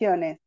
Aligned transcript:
celebraciones. 0.00 0.38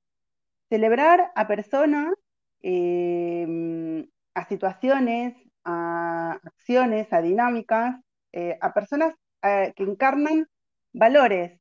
Celebrar 0.70 1.32
a 1.36 1.47
personas, 1.47 2.13
em, 2.62 4.07
a 4.33 4.45
situaciones, 4.47 5.35
a 5.63 6.39
acciones, 6.43 7.11
a 7.13 7.21
dinámicas, 7.21 7.95
eh, 8.31 8.58
a 8.62 8.74
personas 8.74 9.13
eh, 9.44 9.74
que 9.76 9.84
encarnan 9.84 10.47
valores. 10.94 11.60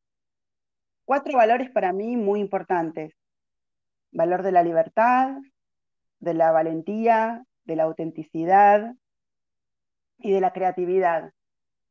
Cuatro 1.04 1.36
valores 1.36 1.70
para 1.70 1.92
mí 1.92 2.16
muy 2.16 2.40
importantes. 2.40 3.14
Valor 4.12 4.42
de 4.42 4.52
la 4.52 4.62
libertad, 4.62 5.36
de 6.20 6.34
la 6.34 6.52
valentía, 6.52 7.44
de 7.64 7.76
la 7.76 7.84
autenticidad 7.84 8.94
y 10.18 10.32
de 10.32 10.40
la 10.40 10.52
creatividad. 10.52 11.32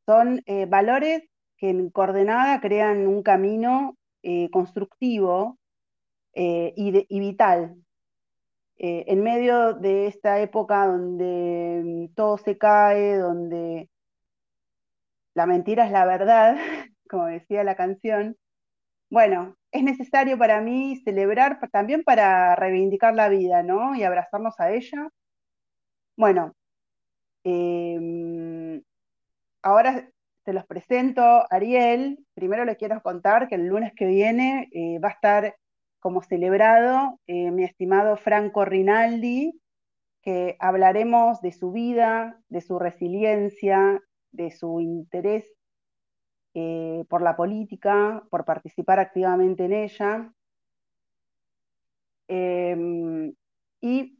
Son 0.05 0.41
eh, 0.45 0.65
valores 0.65 1.23
que 1.57 1.69
en 1.69 1.89
coordenada 1.91 2.59
crean 2.61 3.07
un 3.07 3.21
camino 3.21 3.97
eh, 4.23 4.49
constructivo 4.51 5.59
eh, 6.33 6.73
y, 6.75 7.19
vital. 7.19 7.75
en 8.77 9.23
medio 9.23 9.73
de 9.73 10.07
esta 10.07 10.39
época 10.39 10.87
donde 10.87 11.81
mm, 11.83 12.13
todo 12.15 12.37
se 12.37 12.57
cae, 12.57 13.17
donde 13.17 13.89
la 15.33 15.45
mentira 15.45 15.85
es 15.85 15.91
la 15.91 16.05
verdad, 16.05 16.55
como 17.09 17.25
decía 17.25 17.63
la 17.63 17.75
canción, 17.75 18.37
bueno, 19.09 19.57
es 19.71 19.83
necesario 19.83 20.37
para 20.37 20.61
mí 20.61 20.97
celebrar 21.03 21.59
también 21.71 22.03
para 22.03 22.55
reivindicar 22.55 23.13
la 23.15 23.29
vida, 23.29 23.63
¿no? 23.63 23.95
Y 23.95 24.03
abrazarnos 24.03 24.59
a 24.59 24.71
ella. 24.71 25.09
Bueno, 26.17 26.55
em, 27.43 28.81
ahora 29.61 30.09
te 30.43 30.53
los 30.53 30.65
presento. 30.65 31.45
Ariel, 31.49 32.25
primero 32.33 32.65
le 32.65 32.77
quiero 32.77 33.01
contar 33.01 33.47
que 33.47 33.55
el 33.55 33.67
lunes 33.67 33.93
que 33.95 34.05
viene 34.05 34.69
eh, 34.73 34.99
va 34.99 35.09
a 35.09 35.11
estar 35.11 35.55
como 36.01 36.21
celebrado 36.23 37.19
eh, 37.27 37.51
mi 37.51 37.63
estimado 37.63 38.17
Franco 38.17 38.65
Rinaldi, 38.65 39.61
que 40.21 40.57
hablaremos 40.59 41.41
de 41.41 41.53
su 41.53 41.71
vida, 41.71 42.41
de 42.49 42.61
su 42.61 42.79
resiliencia, 42.79 44.01
de 44.31 44.51
su 44.51 44.81
interés 44.81 45.45
eh, 46.53 47.05
por 47.09 47.21
la 47.21 47.35
política, 47.37 48.23
por 48.29 48.45
participar 48.45 48.99
activamente 48.99 49.65
en 49.65 49.73
ella. 49.73 50.33
Em, 52.27 53.33
y 53.81 54.17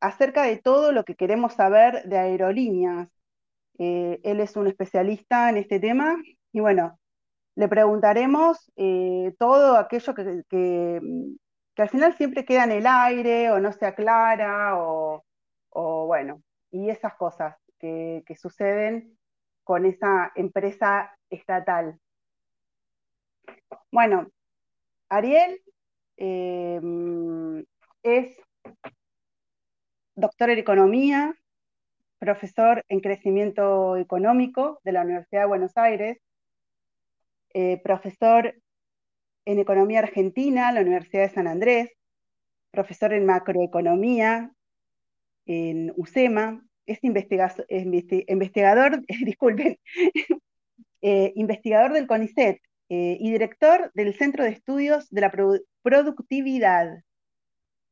acerca 0.00 0.44
de 0.44 0.58
todo 0.58 0.92
lo 0.92 1.04
que 1.04 1.16
queremos 1.16 1.54
saber 1.54 2.04
de 2.04 2.18
aerolíneas. 2.18 3.08
Eh, 3.78 4.20
él 4.24 4.40
es 4.40 4.56
un 4.56 4.66
especialista 4.68 5.50
en 5.50 5.56
este 5.58 5.80
tema 5.80 6.16
y 6.52 6.60
bueno, 6.60 6.98
le 7.56 7.68
preguntaremos 7.68 8.70
eh, 8.76 9.34
todo 9.38 9.76
aquello 9.76 10.14
que, 10.14 11.00
al 11.76 11.88
final 11.88 12.14
siempre 12.14 12.44
queda 12.44 12.64
en 12.64 12.72
el 12.72 12.86
aire 12.86 13.50
o 13.50 13.60
no 13.60 13.72
se 13.72 13.86
aclara 13.86 14.74
o, 14.76 15.24
bueno, 16.06 16.42
y 16.70 16.90
esas 16.90 17.14
cosas 17.14 17.56
que, 17.78 18.22
que 18.26 18.36
suceden 18.36 19.18
con 19.64 19.86
esa 19.86 20.32
empresa 20.36 21.16
estatal. 21.30 21.98
Bueno, 23.90 24.30
Ariel 25.08 25.60
em, 26.16 27.64
es 28.02 28.36
doctor 30.14 30.50
en 30.50 30.58
economía, 30.58 31.34
profesor 32.18 32.84
en 32.88 33.00
crecimiento 33.00 33.96
económico 33.96 34.80
de 34.84 34.92
la 34.92 35.02
Universidad 35.02 35.42
de 35.42 35.48
Buenos 35.48 35.76
Aires, 35.76 36.18
eh, 37.54 37.80
profesor 37.82 38.56
en 39.44 39.58
economía 39.60 40.00
argentina 40.00 40.68
en 40.68 40.74
la 40.74 40.80
Universidad 40.80 41.22
de 41.22 41.34
San 41.34 41.46
Andrés, 41.46 41.90
profesor 42.72 43.12
en 43.12 43.24
macroeconomía 43.24 44.50
en 45.46 45.92
UCEMA, 45.96 46.66
es 46.86 46.98
investigador, 47.04 49.04
disculpen, 49.24 49.78
eh, 51.02 51.32
investigador 51.36 51.92
del 51.92 52.08
CONICET 52.08 52.60
eh, 52.88 53.16
y 53.20 53.30
director 53.30 53.92
del 53.94 54.14
Centro 54.14 54.42
de 54.42 54.50
Estudios 54.50 55.08
de 55.10 55.20
la 55.20 55.32
Productividad. 55.82 56.98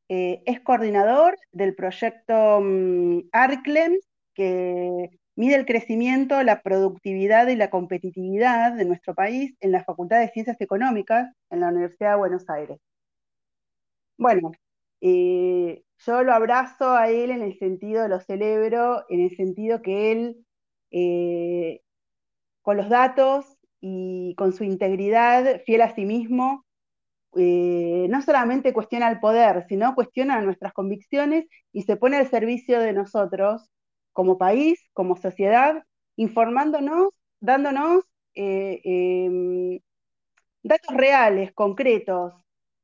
Es 0.09 0.59
coordinador 0.59 1.37
del 1.51 1.73
proyecto 1.73 2.59
um, 2.59 3.23
que 4.35 5.09
mide 5.35 5.55
el 5.55 5.65
crecimiento, 5.65 6.41
la 6.43 6.61
productividad 6.61 7.47
y 7.47 7.55
la 7.55 7.69
competitividad 7.69 8.73
de 8.73 8.85
nuestro 8.85 9.15
país 9.15 9.55
en 9.59 9.71
la 9.71 9.83
Facultad 9.83 10.19
de 10.19 10.29
Ciencias 10.29 10.59
Económicas 10.61 11.33
en 11.49 11.61
la 11.61 11.69
Universidad 11.69 12.11
de 12.11 12.17
Buenos 12.17 12.49
Aires. 12.49 12.79
Bueno, 14.17 14.51
yo 15.01 16.23
lo 16.23 16.33
abrazo 16.33 16.91
a 16.91 17.09
él 17.09 17.31
en 17.31 17.41
el 17.41 17.57
sentido, 17.57 18.07
lo 18.07 18.19
celebro, 18.19 19.05
en 19.09 19.21
el 19.21 19.35
sentido 19.35 19.81
que 19.81 20.11
él, 20.11 20.45
eh, 20.91 21.81
con 22.61 22.77
los 22.77 22.89
datos 22.89 23.57
y 23.81 24.35
con 24.35 24.53
su 24.53 24.63
integridad, 24.63 25.61
fiel 25.65 25.81
a 25.81 25.93
sí 25.95 26.05
mismo, 26.05 26.65
eh, 27.35 28.07
no 28.09 28.21
solamente 28.21 28.73
cuestiona 28.73 29.09
el 29.09 29.19
poder, 29.19 29.65
sino 29.67 29.95
cuestiona 29.95 30.41
nuestras 30.41 30.73
convicciones 30.73 31.45
y 31.71 31.83
se 31.83 31.97
pone 31.97 32.17
al 32.17 32.29
servicio 32.29 32.79
de 32.79 32.93
nosotros 32.93 33.69
como 34.13 34.37
país, 34.37 34.79
como 34.93 35.17
sociedad, 35.17 35.83
informándonos, 36.15 37.09
dándonos 37.39 38.05
eh, 38.35 38.81
em, 38.83 39.79
datos 40.63 40.95
reales, 40.95 41.51
concretos, 41.53 42.33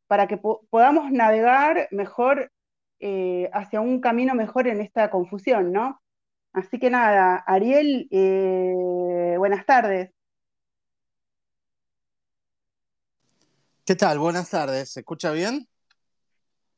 para 0.07 0.27
que 0.27 0.37
podamos 0.37 1.11
navegar 1.11 1.87
mejor 1.91 2.51
eh, 2.99 3.49
hacia 3.53 3.81
un 3.81 4.01
camino 4.01 4.35
mejor 4.35 4.67
en 4.67 4.81
esta 4.81 5.09
confusión, 5.11 5.71
¿no? 5.71 6.01
Así 6.53 6.79
que 6.79 6.89
nada, 6.89 7.37
Ariel, 7.47 8.07
eh, 8.11 9.35
buenas 9.37 9.65
tardes. 9.65 10.11
¿Qué 13.85 13.95
tal? 13.95 14.19
Buenas 14.19 14.49
tardes. 14.49 14.91
¿Se 14.91 15.01
escucha 15.01 15.31
bien? 15.31 15.67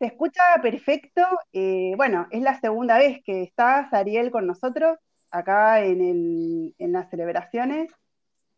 Se 0.02 0.08
escucha 0.08 0.42
perfecto. 0.62 1.22
Eh, 1.54 1.94
bueno, 1.96 2.28
es 2.32 2.42
la 2.42 2.60
segunda 2.60 2.98
vez 2.98 3.22
que 3.24 3.44
estás, 3.44 3.94
Ariel, 3.94 4.32
con 4.32 4.48
nosotros 4.48 4.98
acá 5.30 5.82
en, 5.86 6.74
las 6.80 7.10
celebraciones. 7.10 7.92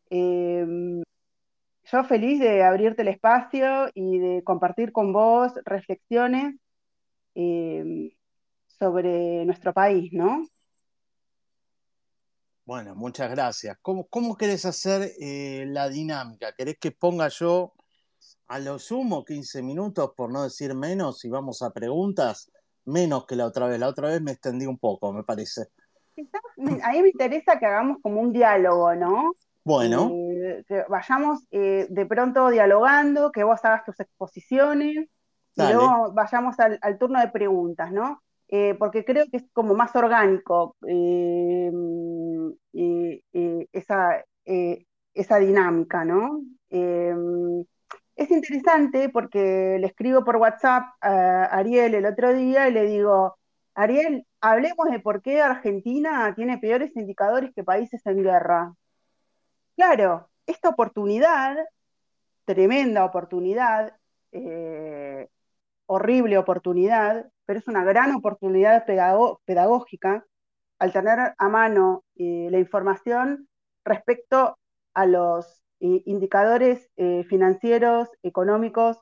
yo 0.09 2.03
feliz 2.05 2.39
de 2.39 2.63
abrirte 2.63 3.01
el 3.01 3.09
espacio 3.09 3.89
y 3.93 4.19
de 4.19 4.43
compartir 4.43 4.91
con 4.93 5.11
vos 5.11 5.51
reflexiones 5.65 6.55
Em, 7.35 8.11
sobre 8.67 9.45
nuestro 9.45 9.73
país, 9.73 10.11
¿no? 10.13 10.47
Bueno, 12.65 12.95
muchas 12.95 13.29
gracias. 13.31 13.77
¿Cómo, 13.81 14.07
cómo 14.07 14.35
querés 14.35 14.65
hacer 14.65 15.11
eh, 15.19 15.65
la 15.67 15.89
dinámica? 15.89 16.53
¿Querés 16.53 16.77
que 16.79 16.91
ponga 16.91 17.27
yo 17.27 17.73
a 18.47 18.59
lo 18.59 18.79
sumo 18.79 19.23
15 19.25 19.61
minutos, 19.63 20.11
por 20.15 20.31
no 20.31 20.43
decir 20.43 20.75
menos, 20.75 21.23
y 21.25 21.29
vamos 21.29 21.61
a 21.61 21.71
preguntas? 21.71 22.51
Menos 22.85 23.25
que 23.25 23.35
la 23.35 23.45
otra 23.45 23.67
vez. 23.67 23.79
La 23.79 23.87
otra 23.87 24.09
vez 24.09 24.21
me 24.21 24.31
extendí 24.31 24.65
un 24.65 24.77
poco, 24.77 25.11
me 25.13 25.23
parece. 25.23 25.69
A 26.83 26.91
mí 26.91 27.01
me 27.01 27.09
interesa 27.09 27.57
que 27.57 27.65
hagamos 27.65 27.97
como 28.01 28.21
un 28.21 28.31
diálogo, 28.31 28.93
¿no? 28.95 29.33
Bueno. 29.63 30.11
Eh, 30.13 30.63
que 30.67 30.83
vayamos 30.89 31.47
eh, 31.51 31.87
de 31.89 32.05
pronto 32.05 32.49
dialogando, 32.49 33.31
que 33.31 33.43
vos 33.43 33.63
hagas 33.63 33.85
tus 33.85 33.99
exposiciones, 33.99 35.07
y 35.55 35.61
luego 35.61 36.11
vayamos 36.13 36.55
al, 36.59 36.97
turno 36.97 37.19
de 37.19 37.29
preguntas, 37.29 37.91
¿no? 37.91 38.21
Eh, 38.47 38.75
porque 38.77 39.05
creo 39.05 39.25
que 39.31 39.37
es 39.37 39.45
como 39.53 39.73
más 39.73 39.95
orgánico 39.95 40.75
esa, 43.71 44.23
esa, 45.13 45.37
dinámica, 45.37 46.05
¿no? 46.05 46.41
Es 48.15 48.31
interesante 48.31 49.09
porque 49.09 49.77
le 49.79 49.87
escribo 49.87 50.23
por 50.23 50.37
WhatsApp 50.37 50.83
a 51.01 51.45
Ariel 51.45 51.95
el 51.95 52.05
otro 52.05 52.33
día 52.33 52.67
y 52.67 52.73
le 52.73 52.85
digo, 52.85 53.37
Ariel, 53.75 54.25
hablemos 54.41 54.89
de 54.91 54.99
por 54.99 55.21
qué 55.21 55.41
Argentina 55.41 56.33
tiene 56.35 56.57
peores 56.59 56.95
indicadores 56.95 57.51
que 57.55 57.63
países 57.63 58.05
en 58.05 58.23
guerra. 58.23 58.73
Claro, 59.75 60.29
esta 60.45 60.69
oportunidad, 60.69 61.57
tremenda 62.45 63.05
oportunidad, 63.05 63.95
horrible 65.85 66.37
oportunidad, 66.37 67.29
pero 67.45 67.59
es 67.59 67.67
una 67.67 67.83
gran 67.83 68.15
oportunidad 68.15 68.85
pedagógica 68.85 70.25
al 70.79 70.91
tener 70.91 71.33
a 71.37 71.49
mano 71.49 72.03
eh, 72.15 72.47
la 72.51 72.59
información 72.59 73.47
respecto 73.85 74.57
a 74.93 75.05
los 75.05 75.62
eh, 75.83 76.01
indicadores 76.05 76.89
eh, 76.97 77.23
financieros, 77.29 78.09
económicos 78.23 78.97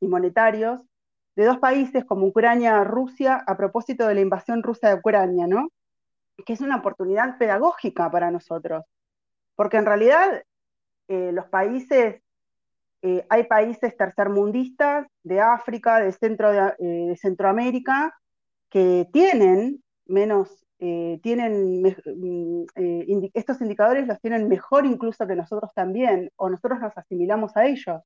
y 0.00 0.06
monetarios 0.06 0.80
de 1.34 1.44
dos 1.44 1.58
países 1.58 2.04
como 2.04 2.26
Ucrania, 2.26 2.84
Rusia, 2.84 3.42
a 3.46 3.56
propósito 3.56 4.06
de 4.06 4.14
la 4.14 4.20
invasión 4.20 4.62
rusa 4.62 4.88
de 4.90 5.00
Ucrania, 5.00 5.48
¿no? 5.48 5.68
Que 6.46 6.52
es 6.52 6.60
una 6.60 6.76
oportunidad 6.76 7.36
pedagógica 7.38 8.10
para 8.10 8.30
nosotros, 8.30 8.84
porque 9.56 9.78
en 9.78 9.86
realidad 9.86 10.44
los 11.08 11.46
países 11.48 12.22
eh, 13.04 13.26
hay 13.28 13.44
países 13.44 13.96
tercermundistas 13.96 15.08
de 15.24 15.40
África, 15.40 15.98
de, 15.98 17.16
Centroamérica, 17.16 18.16
que 18.70 19.08
tienen 19.12 19.82
menos, 20.06 20.64
tienen, 21.22 21.82
mm, 21.82 22.64
estos 23.34 23.60
indicadores 23.60 24.08
los 24.08 24.20
tienen 24.20 24.48
mejor 24.48 24.84
incluso 24.84 25.26
que 25.26 25.36
nosotros 25.36 25.70
también, 25.74 26.30
o 26.36 26.50
nosotros 26.50 26.80
nos 26.80 26.96
asimilamos 26.98 27.56
a 27.56 27.66
ellos. 27.66 28.02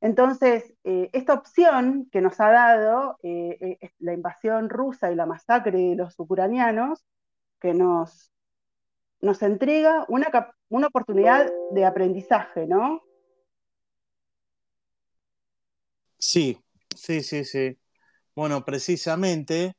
Entonces, 0.00 0.72
eh, 0.84 1.10
esta 1.12 1.34
opción 1.34 2.08
que 2.10 2.20
nos 2.20 2.40
ha 2.40 2.50
dado 2.50 3.18
eh, 3.22 3.78
eh, 3.80 3.90
la 3.98 4.14
invasión 4.14 4.70
rusa 4.70 5.12
y 5.12 5.14
la 5.14 5.26
masacre 5.26 5.78
de 5.78 5.94
los 5.94 6.18
ucranianos, 6.18 7.04
que 7.60 7.74
nos, 7.74 8.32
nos 9.20 9.42
entrega 9.42 10.06
una, 10.08 10.28
una 10.70 10.86
oportunidad 10.86 11.50
de 11.72 11.84
aprendizaje, 11.84 12.66
¿no? 12.66 13.02
Sí, 16.18 16.58
sí, 16.96 17.22
sí, 17.22 17.44
sí. 17.44 17.78
Bueno, 18.34 18.64
precisamente 18.64 19.74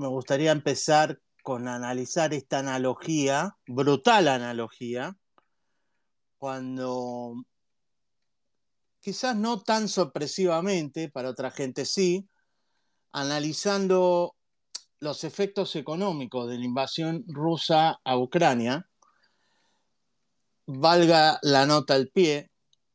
me 0.00 0.08
gustaría 0.08 0.50
empezar 0.50 1.20
con 1.42 1.68
analizar 1.68 2.32
esta 2.32 2.60
analogía, 2.60 3.58
brutal 3.66 4.28
analogía, 4.28 5.14
cuando 6.38 7.34
quizás 9.00 9.36
no 9.36 9.60
tan 9.60 9.88
sorpresivamente, 9.88 11.10
para 11.10 11.28
otra 11.28 11.50
gente 11.50 11.84
sí, 11.84 12.26
analizando 13.12 14.36
los 15.00 15.22
efectos 15.24 15.76
económicos 15.76 16.48
de 16.48 16.56
la 16.56 16.64
invasión 16.64 17.22
rusa 17.28 18.00
a 18.02 18.16
Ucrania, 18.16 18.88
valga 20.66 21.38
la 21.42 21.66
nota 21.66 21.92
al 21.92 22.08
pie, 22.08 22.49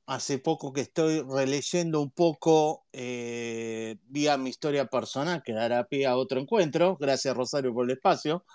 hace 0.08 0.40
poco 0.40 0.72
que 0.72 0.82
estoy 0.82 1.22
releyendo 1.22 2.02
un 2.02 2.12
poco 2.12 2.86
eh, 2.94 3.98
vía 4.08 4.38
mi 4.38 4.50
historia 4.50 4.86
personal, 4.86 5.42
que 5.44 5.54
dará 5.54 5.86
pie 5.86 6.06
a 6.06 6.16
otro 6.16 6.40
encuentro, 6.40 6.96
gracias 6.98 7.36
Rosario 7.36 7.74
por 7.74 7.86
el 7.86 7.98
espacio, 7.98 8.46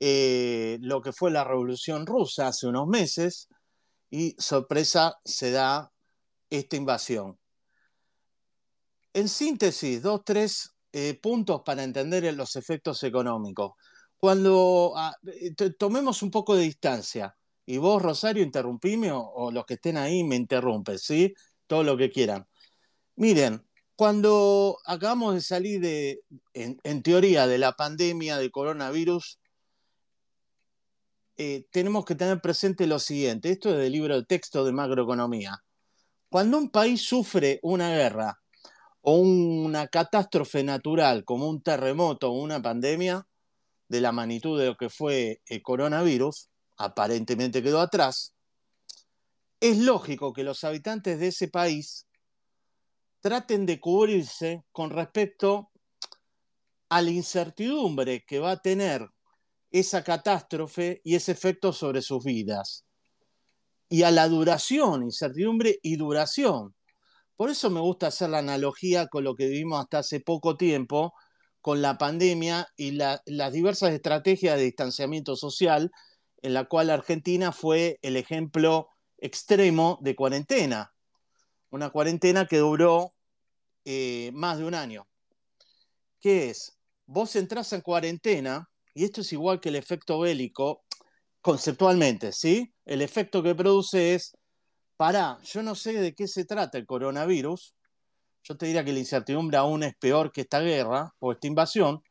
eh, 0.00 0.78
lo 0.80 1.00
que 1.00 1.12
fue 1.12 1.30
la 1.30 1.44
revolución 1.44 2.06
rusa 2.06 2.48
hace 2.48 2.66
unos 2.66 2.88
meses, 2.88 3.48
y 4.10 4.34
sorpresa 4.38 5.16
se 5.24 5.52
da 5.52 5.90
esta 6.50 6.76
invasión. 6.76 7.38
En 9.14 9.28
síntesis, 9.28 10.02
dos, 10.02 10.22
tres 10.24 10.74
eh, 10.92 11.18
puntos 11.20 11.62
para 11.64 11.82
entender 11.82 12.32
los 12.34 12.56
efectos 12.56 13.02
económicos. 13.02 13.72
Cuando 14.18 14.92
ah, 14.96 15.14
eh, 15.26 15.54
tomemos 15.78 16.22
un 16.22 16.30
poco 16.30 16.54
de 16.54 16.64
distancia, 16.64 17.34
y 17.66 17.78
vos, 17.78 18.02
Rosario, 18.02 18.42
interrumpime 18.42 19.10
o, 19.12 19.50
los 19.52 19.64
que 19.64 19.74
estén 19.74 19.96
ahí 19.96 20.24
me 20.24 20.36
interrumpen, 20.36 20.98
¿sí? 20.98 21.34
Todo 21.66 21.84
lo 21.84 21.96
que 21.96 22.10
quieran. 22.10 22.46
Miren, 23.16 23.64
cuando 23.94 24.78
acabamos 24.84 25.34
de 25.34 25.40
salir 25.42 25.80
de, 25.80 26.22
en, 26.54 27.02
teoría, 27.02 27.46
de 27.46 27.58
la 27.58 27.72
pandemia 27.72 28.38
de 28.38 28.50
coronavirus, 28.50 29.38
eh, 31.36 31.64
tenemos 31.70 32.04
que 32.04 32.14
tener 32.14 32.40
presente 32.40 32.86
lo 32.86 32.98
siguiente. 32.98 33.50
Esto 33.50 33.70
es 33.70 33.78
del 33.78 33.92
libro 33.92 34.16
de 34.16 34.24
texto 34.24 34.64
de 34.64 34.72
macroeconomía. 34.72 35.62
Cuando 36.28 36.58
un 36.58 36.70
país 36.70 37.02
sufre 37.02 37.60
una 37.62 37.90
guerra 37.90 38.38
o 39.02 39.16
una 39.16 39.86
catástrofe 39.88 40.64
natural 40.64 41.24
como 41.24 41.48
un 41.48 41.62
terremoto 41.62 42.30
o 42.30 42.42
una 42.42 42.60
pandemia 42.62 43.26
de 43.88 44.00
la 44.00 44.12
magnitud 44.12 44.58
de 44.58 44.66
lo 44.66 44.76
que 44.76 44.88
fue 44.88 45.42
el 45.46 45.62
coronavirus, 45.62 46.51
aparentemente 46.84 47.62
quedó 47.62 47.80
atrás, 47.80 48.34
es 49.60 49.78
lógico 49.78 50.32
que 50.32 50.42
los 50.42 50.64
habitantes 50.64 51.20
de 51.20 51.28
ese 51.28 51.48
país 51.48 52.06
traten 53.20 53.66
de 53.66 53.78
cubrirse 53.78 54.64
con 54.72 54.90
respecto 54.90 55.70
a 56.88 57.00
la 57.00 57.10
incertidumbre 57.10 58.24
que 58.26 58.40
va 58.40 58.52
a 58.52 58.62
tener 58.62 59.08
esa 59.70 60.02
catástrofe 60.02 61.00
y 61.04 61.14
ese 61.14 61.32
efecto 61.32 61.72
sobre 61.72 62.02
sus 62.02 62.24
vidas 62.24 62.84
y 63.92 64.04
a 64.04 64.10
la 64.10 64.26
duración, 64.26 65.02
incertidumbre 65.02 65.78
y 65.82 65.96
duración. 65.96 66.74
Por 67.36 67.50
eso 67.50 67.68
me 67.68 67.80
gusta 67.80 68.06
hacer 68.06 68.30
la 68.30 68.38
analogía 68.38 69.06
con 69.06 69.22
lo 69.22 69.34
que 69.34 69.48
vivimos 69.48 69.80
hasta 69.80 69.98
hace 69.98 70.20
poco 70.20 70.56
tiempo, 70.56 71.12
con 71.60 71.82
la 71.82 71.98
pandemia 71.98 72.66
y 72.74 72.92
las 72.92 73.52
diversas 73.52 73.92
estrategias 73.92 74.56
de 74.56 74.64
distanciamiento 74.64 75.36
social, 75.36 75.90
en 76.42 76.54
la 76.54 76.64
cual 76.64 76.90
Argentina 76.90 77.52
fue 77.52 77.98
el 78.02 78.16
ejemplo 78.16 78.88
extremo 79.18 79.98
de 80.02 80.16
cuarentena. 80.16 80.92
Una 81.70 81.90
cuarentena 81.90 82.46
que 82.46 82.58
duró 82.58 83.14
eh, 83.84 84.30
más 84.34 84.58
de 84.58 84.64
un 84.64 84.74
año. 84.74 85.06
¿Qué 86.20 86.50
es? 86.50 86.78
Vos 87.06 87.34
entras 87.36 87.72
en 87.72 87.80
cuarentena, 87.80 88.68
y 88.94 89.04
esto 89.04 89.22
es 89.22 89.32
igual 89.32 89.60
que 89.60 89.70
el 89.70 89.76
efecto 89.76 90.20
bélico, 90.20 90.84
conceptualmente, 91.40 92.32
¿sí? 92.32 92.72
El 92.84 93.02
efecto 93.02 93.42
que 93.42 93.54
produce 93.54 94.14
es, 94.14 94.36
para, 94.96 95.40
yo 95.42 95.62
no 95.62 95.74
sé 95.74 95.94
de 95.94 96.14
qué 96.14 96.28
se 96.28 96.44
trata 96.44 96.78
el 96.78 96.86
coronavirus, 96.86 97.74
yo 98.44 98.56
te 98.56 98.66
diría 98.66 98.84
que 98.84 98.92
la 98.92 99.00
incertidumbre 99.00 99.56
aún 99.56 99.82
es 99.82 99.94
peor 99.96 100.30
que 100.32 100.42
esta 100.42 100.60
guerra 100.60 101.12
o 101.18 101.32
esta 101.32 101.46
invasión, 101.46 102.02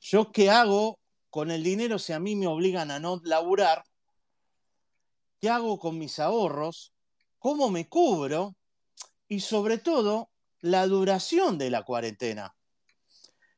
yo 0.00 0.30
qué 0.32 0.50
hago 0.50 0.98
con 1.32 1.50
el 1.50 1.62
dinero 1.62 1.98
si 1.98 2.12
a 2.12 2.20
mí 2.20 2.36
me 2.36 2.46
obligan 2.46 2.90
a 2.90 3.00
no 3.00 3.18
laburar, 3.24 3.84
qué 5.40 5.48
hago 5.48 5.78
con 5.78 5.96
mis 5.96 6.18
ahorros, 6.18 6.92
cómo 7.38 7.70
me 7.70 7.88
cubro 7.88 8.54
y 9.28 9.40
sobre 9.40 9.78
todo 9.78 10.28
la 10.60 10.86
duración 10.86 11.56
de 11.56 11.70
la 11.70 11.84
cuarentena. 11.84 12.54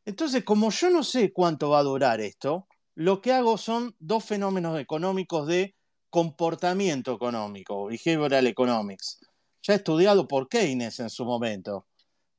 Entonces, 0.04 0.44
como 0.44 0.70
yo 0.70 0.88
no 0.88 1.02
sé 1.02 1.32
cuánto 1.32 1.70
va 1.70 1.80
a 1.80 1.82
durar 1.82 2.20
esto, 2.20 2.68
lo 2.94 3.20
que 3.20 3.32
hago 3.32 3.58
son 3.58 3.96
dos 3.98 4.24
fenómenos 4.24 4.78
económicos 4.78 5.48
de 5.48 5.74
comportamiento 6.10 7.12
económico, 7.12 7.86
behavioral 7.86 8.46
economics, 8.46 9.18
ya 9.62 9.74
estudiado 9.74 10.28
por 10.28 10.48
Keynes 10.48 11.00
en 11.00 11.10
su 11.10 11.24
momento. 11.24 11.88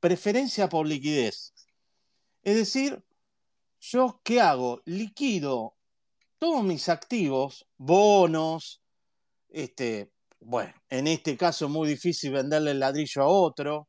Preferencia 0.00 0.70
por 0.70 0.88
liquidez. 0.88 1.52
Es 2.42 2.56
decir, 2.56 3.04
yo 3.90 4.20
qué 4.24 4.40
hago? 4.40 4.82
Liquido 4.84 5.76
todos 6.38 6.62
mis 6.64 6.88
activos, 6.88 7.66
bonos, 7.76 8.82
este, 9.48 10.12
bueno, 10.40 10.74
en 10.90 11.06
este 11.06 11.36
caso 11.36 11.68
muy 11.68 11.88
difícil 11.88 12.32
venderle 12.32 12.72
el 12.72 12.80
ladrillo 12.80 13.22
a 13.22 13.26
otro, 13.26 13.88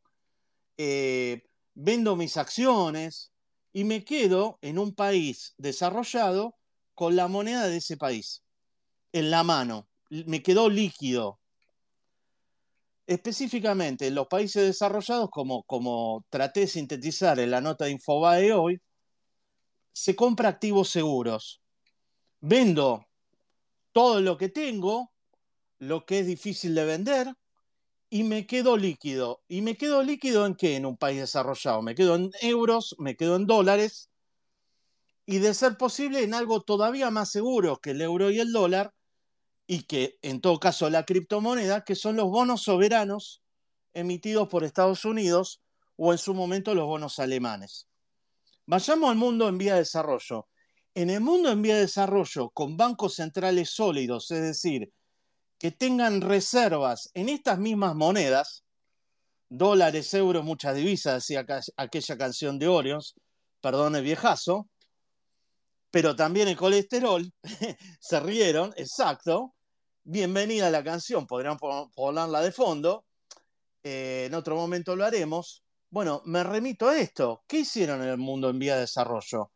eh, 0.78 1.44
vendo 1.74 2.16
mis 2.16 2.38
acciones 2.38 3.32
y 3.74 3.84
me 3.84 4.04
quedo 4.04 4.60
en 4.62 4.80
un 4.80 4.96
país 4.96 5.54
desarrollado 5.58 6.56
con 6.96 7.16
la 7.16 7.28
moneda 7.28 7.68
de 7.68 7.78
ese 7.78 7.98
país 7.98 8.44
en 9.14 9.30
la 9.30 9.44
mano. 9.44 9.88
Me 10.10 10.42
quedó 10.42 10.70
líquido. 10.70 11.40
Específicamente 13.06 14.08
en 14.08 14.16
los 14.16 14.28
países 14.28 14.64
desarrollados, 14.64 15.30
como, 15.30 15.64
como 15.64 16.26
traté 16.30 16.62
de 16.62 16.68
sintetizar 16.68 17.40
en 17.40 17.52
la 17.52 17.62
nota 17.62 17.86
de 17.86 17.92
Infobae 17.92 18.52
hoy, 18.52 18.82
se 19.98 20.16
compra 20.16 20.50
activos 20.50 20.90
seguros. 20.90 21.60
Vendo 22.40 23.08
todo 23.92 24.22
lo 24.22 24.38
que 24.38 24.48
tengo, 24.48 25.12
lo 25.80 26.06
que 26.06 26.20
es 26.20 26.28
difícil 26.28 26.76
de 26.76 26.86
vender, 26.86 27.34
y 28.10 28.24
me 28.24 28.46
quedo 28.46 28.78
líquido. 28.78 29.42
¿Y 29.48 29.62
me 29.62 29.76
quedo 29.76 30.04
líquido 30.04 30.46
en 30.46 30.54
qué? 30.54 30.76
En 30.76 30.86
un 30.86 30.98
país 30.98 31.20
desarrollado. 31.20 31.82
Me 31.82 31.96
quedo 31.96 32.16
en 32.16 32.32
euros, 32.42 32.96
me 33.00 33.16
quedo 33.16 33.38
en 33.38 33.48
dólares, 33.48 34.12
y 35.26 35.40
de 35.40 35.56
ser 35.56 35.78
posible 35.78 36.22
en 36.22 36.36
algo 36.36 36.62
todavía 36.62 37.10
más 37.10 37.32
seguro 37.32 37.78
que 37.78 37.92
el 37.92 38.02
euro 38.02 38.30
y 38.30 38.40
el 38.40 38.54
dólar, 38.54 38.94
y 39.66 39.84
que 39.84 40.20
en 40.22 40.42
todo 40.42 40.60
caso 40.60 40.92
la 40.92 41.06
criptomoneda, 41.06 41.84
que 41.84 41.96
son 41.96 42.18
los 42.18 42.30
bonos 42.30 42.62
soberanos 42.62 43.42
emitidos 43.94 44.48
por 44.48 44.64
Estados 44.64 45.06
Unidos 45.06 45.60
o 45.96 46.12
en 46.12 46.20
su 46.20 46.36
momento 46.36 46.76
los 46.76 46.86
bonos 46.86 47.18
alemanes. 47.18 47.88
Vayamos 48.68 49.10
al 49.10 49.16
mundo 49.16 49.48
en 49.48 49.58
vía 49.58 49.74
de 49.76 49.80
desarrollo. 49.80 50.50
En 50.94 51.10
el 51.10 51.22
mundo 51.22 51.50
en 51.50 51.62
vía 51.62 51.76
de 51.76 51.82
desarrollo, 51.82 52.50
con 52.50 52.76
bancos 52.76 53.16
centrales 53.16 53.70
sólidos, 53.70 54.30
es 54.32 54.42
decir, 54.42 54.92
que 55.58 55.72
tengan 55.72 56.20
reservas 56.20 57.10
en 57.14 57.30
estas 57.30 57.60
mismas 57.60 57.96
monedas, 57.96 58.66
dólares, 59.48 60.14
euros, 60.14 60.44
muchas 60.44 60.76
divisas, 60.76 61.26
decía 61.26 61.46
aquella 61.78 62.18
canción 62.18 62.60
de 62.60 62.68
Orions, 62.68 63.16
perdón 63.62 63.96
el 63.96 64.04
viejazo, 64.04 64.68
pero 65.90 66.18
también 66.18 66.50
el 66.50 66.58
colesterol, 66.58 67.32
se 68.02 68.20
rieron, 68.20 68.74
exacto. 68.76 69.56
Bienvenida 70.04 70.68
a 70.68 70.72
la 70.72 70.84
canción, 70.84 71.26
podrían 71.26 71.58
ponerla 71.58 72.42
de 72.42 72.52
fondo. 72.52 73.06
Eh, 73.84 74.26
en 74.28 74.34
otro 74.34 74.58
momento 74.58 74.94
lo 74.96 75.06
haremos. 75.06 75.64
Bueno, 75.90 76.22
me 76.26 76.44
remito 76.44 76.88
a 76.88 76.98
esto. 76.98 77.44
¿Qué 77.48 77.60
hicieron 77.60 78.02
en 78.02 78.10
el 78.10 78.18
mundo 78.18 78.50
en 78.50 78.60
vía 78.60 78.76
de 78.76 78.82
desarrollo? 78.82 79.52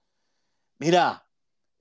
Mirá, 0.80 1.28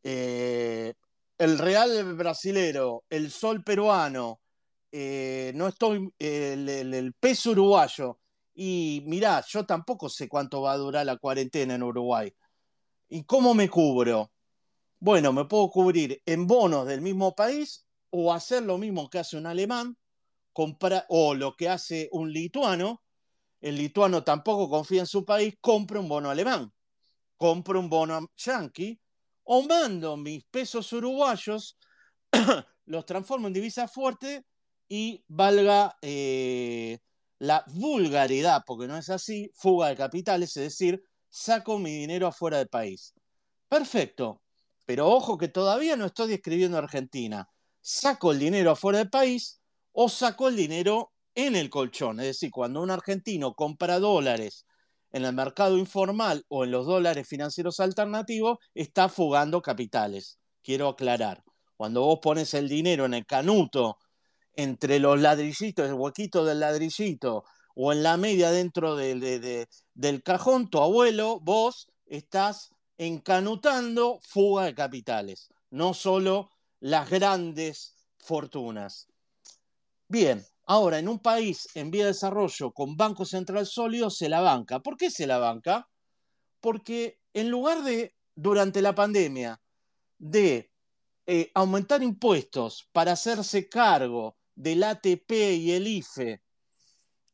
eh, 0.02 0.94
el 1.38 1.58
real 1.58 2.14
brasilero, 2.14 3.04
el 3.08 3.30
sol 3.30 3.62
peruano 3.64 4.40
eh, 4.92 5.52
no 5.54 5.68
estoy, 5.68 6.12
el, 6.18 7.14
peso 7.20 7.50
uruguayo, 7.52 8.18
y 8.54 9.02
mirá, 9.06 9.44
yo 9.46 9.64
tampoco 9.64 10.08
sé 10.08 10.28
cuánto 10.28 10.62
va 10.62 10.72
a 10.72 10.76
durar 10.76 11.06
la 11.06 11.16
cuarentena 11.16 11.76
en 11.76 11.82
Uruguay. 11.82 12.32
¿Y 13.08 13.24
cómo 13.24 13.54
me 13.54 13.68
cubro? 13.68 14.32
Bueno, 14.98 15.32
me 15.32 15.46
puedo 15.46 15.70
cubrir 15.70 16.22
en 16.26 16.46
bonos 16.46 16.86
del 16.86 17.00
mismo 17.00 17.34
país 17.34 17.86
o 18.10 18.32
hacer 18.32 18.64
lo 18.64 18.78
mismo 18.78 19.08
que 19.08 19.20
hace 19.20 19.36
un 19.36 19.46
alemán, 19.46 19.96
o 21.08 21.34
lo 21.34 21.56
que 21.56 21.68
hace 21.68 22.08
un 22.12 22.32
lituano. 22.32 23.02
El 23.60 23.76
lituano 23.76 24.24
tampoco 24.24 24.68
confía 24.70 25.00
en 25.00 25.06
su 25.06 25.24
país, 25.24 25.54
compra 25.60 26.00
un 26.00 26.08
bono 26.08 26.30
alemán, 26.30 26.72
compra 27.36 27.78
un 27.78 27.88
bono 27.88 28.30
yanqui, 28.36 28.98
o 29.44 29.62
mando 29.62 30.16
mis 30.16 30.44
pesos 30.44 30.92
uruguayos, 30.92 31.76
los 32.86 33.06
transformo 33.06 33.48
en 33.48 33.52
divisa 33.52 33.88
fuerte 33.88 34.46
y 34.88 35.24
valga 35.28 35.96
eh, 36.02 36.98
la 37.38 37.64
vulgaridad, 37.68 38.62
porque 38.66 38.86
no 38.86 38.96
es 38.96 39.10
así, 39.10 39.50
fuga 39.54 39.88
de 39.88 39.96
capitales, 39.96 40.56
es 40.56 40.64
decir, 40.64 41.02
saco 41.28 41.78
mi 41.78 41.90
dinero 41.90 42.26
afuera 42.26 42.58
del 42.58 42.68
país. 42.68 43.14
Perfecto, 43.68 44.42
pero 44.86 45.08
ojo 45.08 45.38
que 45.38 45.48
todavía 45.48 45.96
no 45.96 46.06
estoy 46.06 46.28
describiendo 46.28 46.76
Argentina. 46.76 47.48
Saco 47.80 48.32
el 48.32 48.38
dinero 48.38 48.72
afuera 48.72 48.98
del 48.98 49.10
país 49.10 49.60
o 49.92 50.08
saco 50.08 50.48
el 50.48 50.56
dinero 50.56 51.12
en 51.34 51.56
el 51.56 51.70
colchón. 51.70 52.20
Es 52.20 52.26
decir, 52.26 52.50
cuando 52.50 52.82
un 52.82 52.90
argentino 52.90 53.54
compra 53.54 53.98
dólares 53.98 54.66
en 55.12 55.24
el 55.24 55.32
mercado 55.32 55.76
informal 55.76 56.44
o 56.48 56.64
en 56.64 56.70
los 56.70 56.86
dólares 56.86 57.26
financieros 57.26 57.80
alternativos, 57.80 58.58
está 58.74 59.08
fugando 59.08 59.60
capitales. 59.62 60.38
Quiero 60.62 60.88
aclarar. 60.88 61.42
Cuando 61.76 62.02
vos 62.02 62.18
pones 62.22 62.54
el 62.54 62.68
dinero 62.68 63.06
en 63.06 63.14
el 63.14 63.26
canuto 63.26 63.98
entre 64.54 64.98
los 64.98 65.18
ladrillitos, 65.18 65.88
el 65.88 65.94
huequito 65.94 66.44
del 66.44 66.60
ladrillito, 66.60 67.44
o 67.74 67.92
en 67.92 68.02
la 68.02 68.16
media 68.16 68.50
dentro 68.50 68.96
del 68.96 70.22
cajón, 70.22 70.68
tu 70.68 70.78
abuelo, 70.78 71.40
vos 71.40 71.88
estás 72.06 72.70
encanutando 72.98 74.20
fuga 74.22 74.64
de 74.64 74.74
capitales, 74.74 75.48
no 75.70 75.94
solo 75.94 76.50
las 76.80 77.08
grandes 77.08 77.94
fortunas. 78.18 79.08
Bien, 80.08 80.44
ahora 80.70 81.00
en 81.00 81.08
un 81.08 81.18
país 81.18 81.66
en 81.74 81.90
vía 81.90 82.04
de 82.04 82.12
desarrollo 82.12 82.70
con 82.70 82.96
Banco 82.96 83.24
Central 83.24 83.66
sólido 83.66 84.08
se 84.08 84.28
la 84.28 84.40
banca. 84.40 84.78
¿Por 84.78 84.96
qué 84.96 85.10
se 85.10 85.26
la 85.26 85.38
banca? 85.38 85.88
Porque 86.60 87.18
en 87.34 87.50
lugar 87.50 87.82
de, 87.82 88.14
durante 88.36 88.80
la 88.80 88.94
pandemia, 88.94 89.60
de 90.16 90.70
eh, 91.26 91.50
aumentar 91.54 92.04
impuestos 92.04 92.88
para 92.92 93.12
hacerse 93.12 93.68
cargo 93.68 94.36
del 94.54 94.84
ATP 94.84 95.32
y 95.58 95.72
el 95.72 95.88
IFE, 95.88 96.40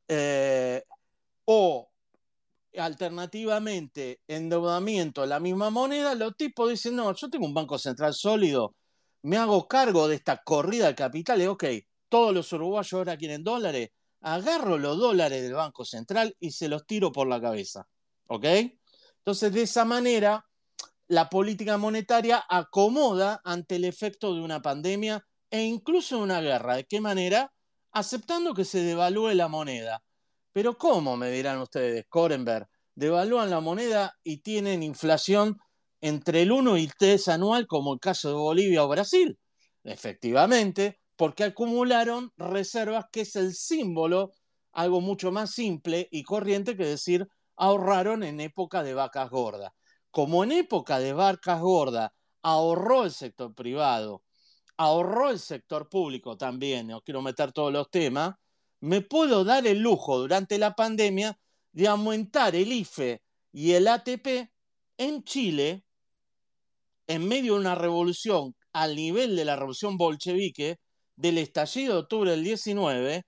eh, 0.09 0.83
o 1.45 1.91
alternativamente 2.79 4.23
endeudamiento 4.29 5.25
en 5.25 5.29
la 5.29 5.41
misma 5.41 5.69
moneda, 5.69 6.15
los 6.15 6.35
tipos 6.39 6.71
dicen, 6.71 6.97
no, 6.97 7.15
yo 7.15 7.29
tengo 7.29 7.45
un 7.45 7.53
banco 7.53 7.79
central 7.79 8.15
sólido, 8.15 8.75
me 9.21 9.37
hago 9.37 9.69
cargo 9.69 10.09
de 10.09 10.15
esta 10.15 10.43
corrida 10.43 10.87
de 10.87 10.95
capitales, 10.95 11.49
ok, 11.49 11.65
todos 12.09 12.35
los 12.35 12.53
uruguayos 12.53 12.93
ahora 12.93 13.17
quieren 13.17 13.45
dólares, 13.45 13.91
agarro 14.21 14.79
los 14.79 14.99
dólares 14.99 15.43
del 15.43 15.55
Banco 15.55 15.85
Central 15.85 16.35
y 16.41 16.51
se 16.51 16.69
los 16.69 16.87
tiro 16.87 17.13
por 17.13 17.29
la 17.29 17.41
cabeza, 17.41 17.87
¿ok? 18.27 18.45
Entonces, 19.19 19.53
de 19.53 19.63
esa 19.63 19.85
manera, 19.85 20.45
la 21.09 21.29
política 21.29 21.79
monetaria 21.79 22.45
acomoda 22.49 23.41
ante 23.45 23.77
el 23.77 23.85
efecto 23.85 24.35
de 24.35 24.41
una 24.41 24.63
pandemia 24.63 25.25
e 25.51 25.63
incluso 25.63 26.19
una 26.19 26.41
guerra. 26.41 26.77
¿De 26.77 26.85
qué 26.85 27.01
manera? 27.01 27.53
Aceptando 27.93 28.55
que 28.55 28.65
se 28.65 28.81
devalúe 28.81 29.35
la 29.35 29.49
moneda. 29.49 30.03
Pero 30.53 30.77
¿cómo? 30.77 31.17
Me 31.17 31.31
dirán 31.31 31.59
ustedes, 31.59 32.07
Korenberg. 32.09 32.69
Devalúan 32.95 33.51
la 33.51 33.61
moneda 33.61 34.17
y 34.25 34.39
tienen 34.39 34.83
inflación 34.83 35.59
entre 36.01 36.43
el 36.43 36.53
1 36.53 36.79
y 36.79 36.85
el 36.85 36.95
3 36.99 37.29
anual, 37.29 37.67
como 37.67 37.95
el 37.95 38.01
caso 38.01 38.29
de 38.29 38.35
Bolivia 38.35 38.85
o 38.85 38.89
Brasil. 38.89 39.39
Efectivamente, 39.85 41.01
porque 41.17 41.45
acumularon 41.45 42.33
reservas, 42.37 43.07
que 43.11 43.23
es 43.23 43.37
el 43.37 43.55
símbolo, 43.55 44.33
algo 44.73 45.01
mucho 45.01 45.33
más 45.33 45.51
simple 45.53 46.09
y 46.11 46.23
corriente 46.23 46.77
que 46.77 46.85
decir 46.85 47.27
ahorraron 47.57 48.23
en 48.23 48.41
época 48.41 48.83
de 48.83 48.95
vacas 48.95 49.31
gordas. 49.31 49.73
Como 50.11 50.45
en 50.45 50.53
época 50.53 50.99
de 50.99 51.13
vacas 51.13 51.61
gordas 51.61 52.11
ahorró 52.43 53.05
el 53.05 53.11
sector 53.11 53.55
privado 53.55 54.23
ahorró 54.77 55.31
el 55.31 55.39
sector 55.39 55.89
público 55.89 56.37
también, 56.37 56.89
no 56.89 57.01
quiero 57.01 57.23
meter 57.23 57.53
todos 57.53 57.73
los 57.73 57.91
temas, 57.91 58.35
me 58.81 59.01
puedo 59.01 59.45
dar 59.45 59.67
el 59.67 59.79
lujo 59.79 60.19
durante 60.19 60.59
la 60.59 60.75
pandemia 60.75 61.39
de 61.73 61.89
aumentar 61.89 62.55
el 62.55 62.73
IFE 62.73 63.23
y 63.53 63.73
el 63.73 63.89
ATP 63.89 64.51
en 64.99 65.25
Chile, 65.25 65.85
en 67.07 67.27
medio 67.27 67.55
de 67.55 67.61
una 67.61 67.75
revolución 67.75 68.55
al 68.73 68.97
nivel 68.97 69.37
de 69.37 69.45
la 69.45 69.57
revolución 69.57 69.97
bolchevique, 69.97 70.79
del 71.17 71.39
estallido 71.39 71.95
de 71.95 72.01
octubre 72.01 72.31
del 72.31 72.45
19, 72.45 73.25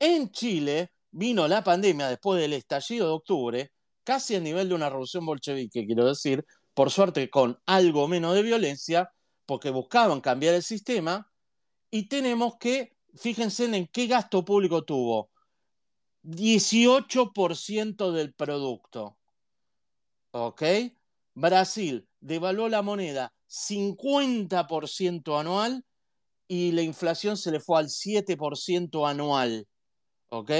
en 0.00 0.30
Chile 0.30 0.92
vino 1.10 1.48
la 1.48 1.64
pandemia 1.64 2.08
después 2.08 2.40
del 2.40 2.52
estallido 2.52 3.06
de 3.06 3.12
octubre, 3.12 3.72
casi 4.04 4.36
a 4.36 4.40
nivel 4.40 4.68
de 4.68 4.74
una 4.74 4.88
revolución 4.88 5.24
bolchevique, 5.24 5.86
quiero 5.86 6.06
decir, 6.06 6.44
por 6.74 6.90
suerte 6.90 7.30
con 7.30 7.58
algo 7.66 8.06
menos 8.08 8.34
de 8.34 8.42
violencia, 8.42 9.10
porque 9.46 9.70
buscaban 9.70 10.20
cambiar 10.20 10.54
el 10.54 10.62
sistema, 10.62 11.30
y 11.90 12.08
tenemos 12.08 12.56
que, 12.58 12.96
fíjense 13.14 13.64
en 13.64 13.86
qué 13.86 14.06
gasto 14.06 14.44
público 14.44 14.84
tuvo. 14.84 15.30
18% 16.22 18.12
del 18.12 18.34
producto. 18.34 19.18
¿Ok? 20.32 20.62
Brasil 21.34 22.06
devaluó 22.20 22.68
la 22.68 22.82
moneda 22.82 23.32
50% 23.48 25.40
anual 25.40 25.84
y 26.48 26.72
la 26.72 26.82
inflación 26.82 27.36
se 27.36 27.52
le 27.52 27.60
fue 27.60 27.78
al 27.78 27.88
7% 27.88 29.06
anual. 29.06 29.68
¿Ok? 30.30 30.50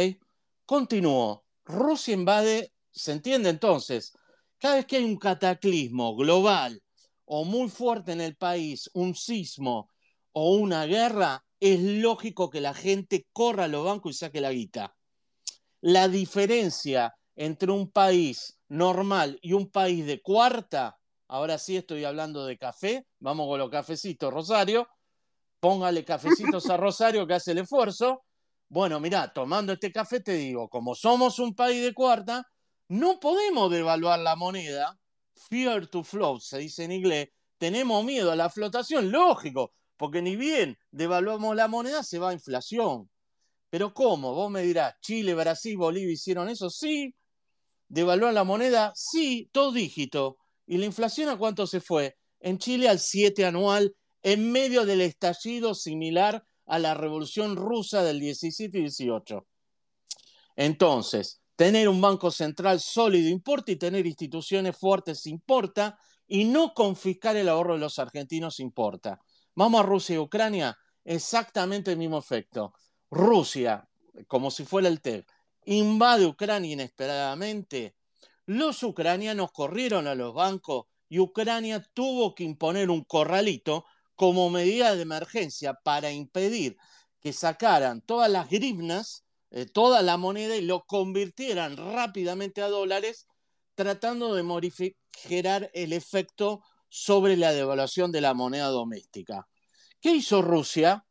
Continuó. 0.66 1.45
Rusia 1.64 2.14
invade, 2.14 2.73
¿se 2.90 3.12
entiende 3.12 3.49
entonces? 3.49 4.12
Cada 4.59 4.76
vez 4.76 4.87
que 4.87 4.97
hay 4.97 5.04
un 5.04 5.16
cataclismo 5.16 6.14
global 6.14 6.80
o 7.25 7.45
muy 7.45 7.68
fuerte 7.68 8.12
en 8.12 8.21
el 8.21 8.37
país 8.37 8.90
un 8.95 9.14
sismo 9.14 9.90
o 10.33 10.54
una 10.57 10.85
guerra, 10.87 11.45
es 11.61 11.80
lógico 11.80 12.50
que 12.50 12.61
la 12.61 12.75
gente 12.75 13.26
corra 13.33 13.64
a 13.64 13.68
los 13.68 13.85
bancos 13.85 14.12
y 14.12 14.18
saque 14.18 14.40
la 14.40 14.52
guita. 14.52 14.95
La 15.80 16.09
diferencia 16.09 17.14
entre 17.37 17.71
un 17.71 17.90
país 17.90 18.59
normal 18.68 19.38
y 19.42 19.52
un 19.52 19.71
país 19.71 20.07
de 20.07 20.21
cuarta, 20.21 20.99
ahora 21.28 21.59
sí 21.59 21.76
estoy 21.76 22.04
hablando 22.04 22.47
de 22.47 22.59
café, 22.59 23.07
vamos 23.21 23.47
con 23.47 23.59
los 23.59 23.71
cafecitos, 23.71 24.33
Rosario, 24.33 24.88
póngale 25.61 26.05
cafecitos 26.05 26.69
a 26.71 26.77
Rosario 26.77 27.27
que 27.27 27.35
hace 27.35 27.53
el 27.53 27.59
esfuerzo. 27.59 28.23
Bueno, 28.69 29.00
mira, 29.00 29.33
tomando 29.33 29.73
este 29.73 29.91
café 29.93 30.21
te 30.21 30.33
digo, 30.33 30.69
como 30.69 30.95
somos 30.95 31.38
un 31.38 31.55
país 31.55 31.83
de 31.83 31.95
cuarta, 31.95 32.45
no 32.88 33.19
podemos 33.21 33.71
devaluar 33.71 34.19
la 34.21 34.37
moneda 34.37 34.99
fear 35.38 35.87
to 35.87 36.03
float, 36.03 36.41
se 36.41 36.59
dice 36.59 36.85
en 36.85 36.93
inglés, 36.93 37.29
tenemos 37.59 38.05
miedo 38.05 38.33
a 38.33 38.37
la 38.37 38.50
flotación, 38.50 39.11
lógico, 39.11 39.73
porque 39.97 40.23
ni 40.23 40.37
bien 40.37 40.79
devaluamos 40.91 41.57
la 41.57 41.69
moneda, 41.69 42.03
se 42.03 42.19
va 42.19 42.31
a 42.31 42.35
inflación. 42.35 43.11
Pero 43.71 43.93
¿cómo? 43.93 44.35
Vos 44.35 44.50
me 44.50 44.62
dirás, 44.62 44.95
Chile, 45.00 45.35
Brasil, 45.35 45.77
Bolivia 45.77 46.12
hicieron 46.12 46.49
eso, 46.49 46.71
sí. 46.71 47.15
¿Devaluaron 47.88 48.35
la 48.35 48.45
moneda? 48.45 48.93
Sí, 48.95 49.49
todo 49.53 49.73
dígito. 49.73 50.38
¿Y 50.67 50.79
la 50.79 50.87
inflación 50.87 51.29
a 51.29 51.38
cuánto 51.38 51.67
se 51.67 51.81
fue? 51.81 52.17
En 52.41 52.59
Chile 52.59 52.88
al 52.88 52.99
7 52.99 53.45
anual, 53.45 53.95
en 54.23 54.53
medio 54.53 54.85
del 54.85 55.01
estallido 55.01 55.75
similar 55.75 56.45
a 56.67 56.79
la 56.79 56.95
revolución 56.95 57.57
rusa 57.57 58.03
del 58.03 58.21
17 58.21 58.79
y 58.79 58.81
18. 58.83 59.47
Entonces, 60.57 61.41
Tener 61.59 61.89
un 61.89 62.01
banco 62.01 62.31
central 62.31 62.79
sólido 62.79 63.29
importa 63.29 63.73
y 63.73 63.77
tener 63.77 64.07
instituciones 64.07 64.77
fuertes 64.77 65.27
importa 65.27 65.99
y 66.29 66.45
no 66.45 66.73
confiscar 66.73 67.37
el 67.37 67.49
ahorro 67.49 67.75
de 67.75 67.81
los 67.81 67.99
argentinos 67.99 68.61
importa. 68.61 69.21
Vamos 69.57 69.81
a 69.81 69.83
Rusia 69.83 70.15
y 70.15 70.19
Ucrania, 70.19 70.79
exactamente 71.05 71.91
el 71.91 71.99
mismo 71.99 72.17
efecto. 72.17 72.75
Rusia, 73.11 73.89
como 74.29 74.53
si 74.53 74.65
fuera 74.65 74.87
el 74.87 75.01
TEP, 75.01 75.29
invade 75.65 76.27
Ucrania 76.27 76.75
inesperadamente. 76.75 77.97
Los 78.47 78.85
ucranianos 78.85 79.51
corrieron 79.51 80.07
a 80.07 80.15
los 80.15 80.33
bancos 80.35 80.85
y 81.09 81.19
Ucrania 81.19 81.85
tuvo 81.93 82.37
que 82.37 82.45
imponer 82.45 82.89
un 82.89 83.03
corralito 83.03 83.85
como 84.19 84.51
medida 84.51 84.95
de 84.95 85.03
emergencia 85.03 85.73
para 85.73 86.13
impedir 86.13 86.77
que 87.21 87.33
sacaran 87.33 88.03
todas 88.03 88.31
las 88.31 88.51
grivnas 88.51 89.25
eh, 89.51 89.65
toda 89.65 90.03
la 90.03 90.19
moneda 90.19 90.57
y 90.57 90.61
lo 90.61 90.85
convirtieran 90.85 91.77
rápidamente 91.79 92.61
a 92.61 92.69
dólares, 92.69 93.27
tratando 93.75 94.35
de 94.35 94.43
modificar 94.43 95.71
el 95.73 95.95
efecto 95.95 96.63
sobre 96.91 97.37
la 97.37 97.53
devaluación 97.53 98.13
de 98.13 98.21
la 98.21 98.35
moneda 98.35 98.67
doméstica. 98.67 99.49
¿Qué 100.01 100.13
hizo 100.13 100.43
Rusia? 100.43 101.05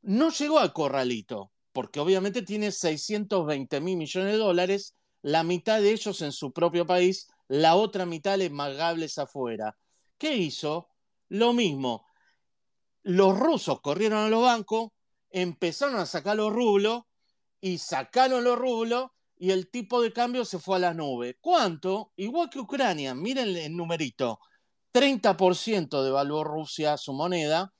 no 0.00 0.30
llegó 0.30 0.60
al 0.60 0.72
corralito, 0.72 1.52
porque 1.72 2.00
obviamente 2.00 2.42
tiene 2.42 2.72
620 2.72 3.80
mil 3.80 3.96
millones 3.96 4.32
de 4.32 4.38
dólares, 4.38 4.94
la 5.22 5.42
mitad 5.42 5.80
de 5.80 5.92
ellos 5.92 6.22
en 6.22 6.32
su 6.32 6.52
propio 6.52 6.86
país, 6.86 7.26
la 7.48 7.74
otra 7.74 8.06
mitad 8.06 8.38
magables 8.50 9.18
afuera. 9.18 9.76
¿Qué 10.16 10.36
hizo? 10.36 10.88
Lo 11.28 11.52
mismo. 11.52 12.06
Los 13.08 13.38
rusos 13.38 13.80
corrieron 13.80 14.18
a 14.18 14.28
los 14.28 14.42
bancos, 14.42 14.90
empezaron 15.30 15.96
a 15.96 16.04
sacar 16.04 16.36
los 16.36 16.52
rublos 16.52 17.04
y 17.58 17.78
sacaron 17.78 18.44
los 18.44 18.58
rublos 18.58 19.06
y 19.38 19.52
el 19.52 19.70
tipo 19.70 20.02
de 20.02 20.12
cambio 20.12 20.44
se 20.44 20.58
fue 20.58 20.76
a 20.76 20.80
las 20.80 20.94
nubes. 20.94 21.34
¿Cuánto? 21.40 22.12
Igual 22.16 22.50
que 22.50 22.58
Ucrania, 22.58 23.14
miren 23.14 23.56
el 23.56 23.74
numerito. 23.74 24.40
30% 24.92 26.02
devaluó 26.02 26.44
Rusia 26.44 26.98
su 26.98 27.14
moneda, 27.14 27.72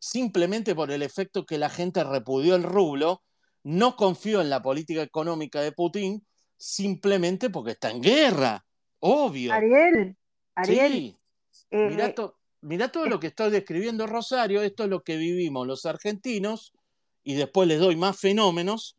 simplemente 0.00 0.74
por 0.74 0.90
el 0.90 1.04
efecto 1.04 1.46
que 1.46 1.58
la 1.58 1.70
gente 1.70 2.02
repudió 2.02 2.56
el 2.56 2.64
rublo, 2.64 3.22
no 3.62 3.94
confió 3.94 4.40
en 4.40 4.50
la 4.50 4.62
política 4.62 5.02
económica 5.02 5.60
de 5.60 5.70
Putin, 5.70 6.26
simplemente 6.56 7.50
porque 7.50 7.70
está 7.70 7.92
en 7.92 8.02
guerra, 8.02 8.66
obvio. 8.98 9.52
Ariel, 9.52 10.16
Ariel. 10.56 11.16
Eh, 11.70 12.14
mira, 12.62 12.88
todo 12.88 13.06
lo 13.06 13.20
que 13.20 13.28
estoy 13.28 13.50
describiendo, 13.50 14.06
Rosario, 14.06 14.62
esto 14.62 14.84
es 14.84 14.90
lo 14.90 15.02
que 15.02 15.16
vivimos 15.16 15.66
los 15.66 15.84
argentinos, 15.84 16.72
y 17.22 17.34
después 17.34 17.68
les 17.68 17.78
doy 17.78 17.96
más 17.96 18.18
fenómenos. 18.18 18.98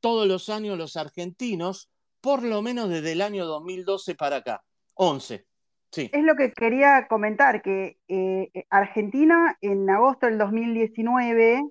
Todos 0.00 0.26
los 0.26 0.48
años 0.48 0.78
los 0.78 0.96
argentinos, 0.96 1.90
por 2.20 2.42
lo 2.42 2.62
menos 2.62 2.88
desde 2.88 3.12
el 3.12 3.22
año 3.22 3.44
2012 3.46 4.14
para 4.14 4.36
acá, 4.36 4.62
11. 4.94 5.46
Sí. 5.90 6.10
Es 6.12 6.22
lo 6.22 6.36
que 6.36 6.52
quería 6.52 7.08
comentar, 7.08 7.62
que 7.62 7.98
eh, 8.08 8.50
Argentina 8.68 9.56
en 9.60 9.88
agosto 9.88 10.26
del 10.26 10.38
2019 10.38 11.62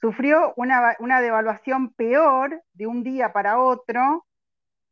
sufrió 0.00 0.54
una, 0.56 0.96
una, 0.98 1.20
devaluación 1.20 1.92
peor 1.92 2.62
de 2.72 2.86
un 2.86 3.02
día 3.02 3.32
para 3.32 3.60
otro 3.60 4.26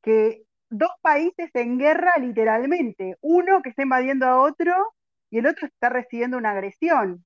que 0.03 0.45
dos 0.73 0.91
países 1.03 1.51
en 1.55 1.79
guerra 1.79 2.17
literalmente, 2.19 3.17
uno 3.21 3.63
que 3.63 3.71
está 3.71 3.83
invadiendo 3.83 4.27
a 4.27 4.41
otro 4.43 4.95
y 5.31 5.39
el 5.39 5.47
otro 5.47 5.67
está 5.67 5.89
recibiendo 5.89 6.37
una 6.39 6.53
agresión. 6.53 7.25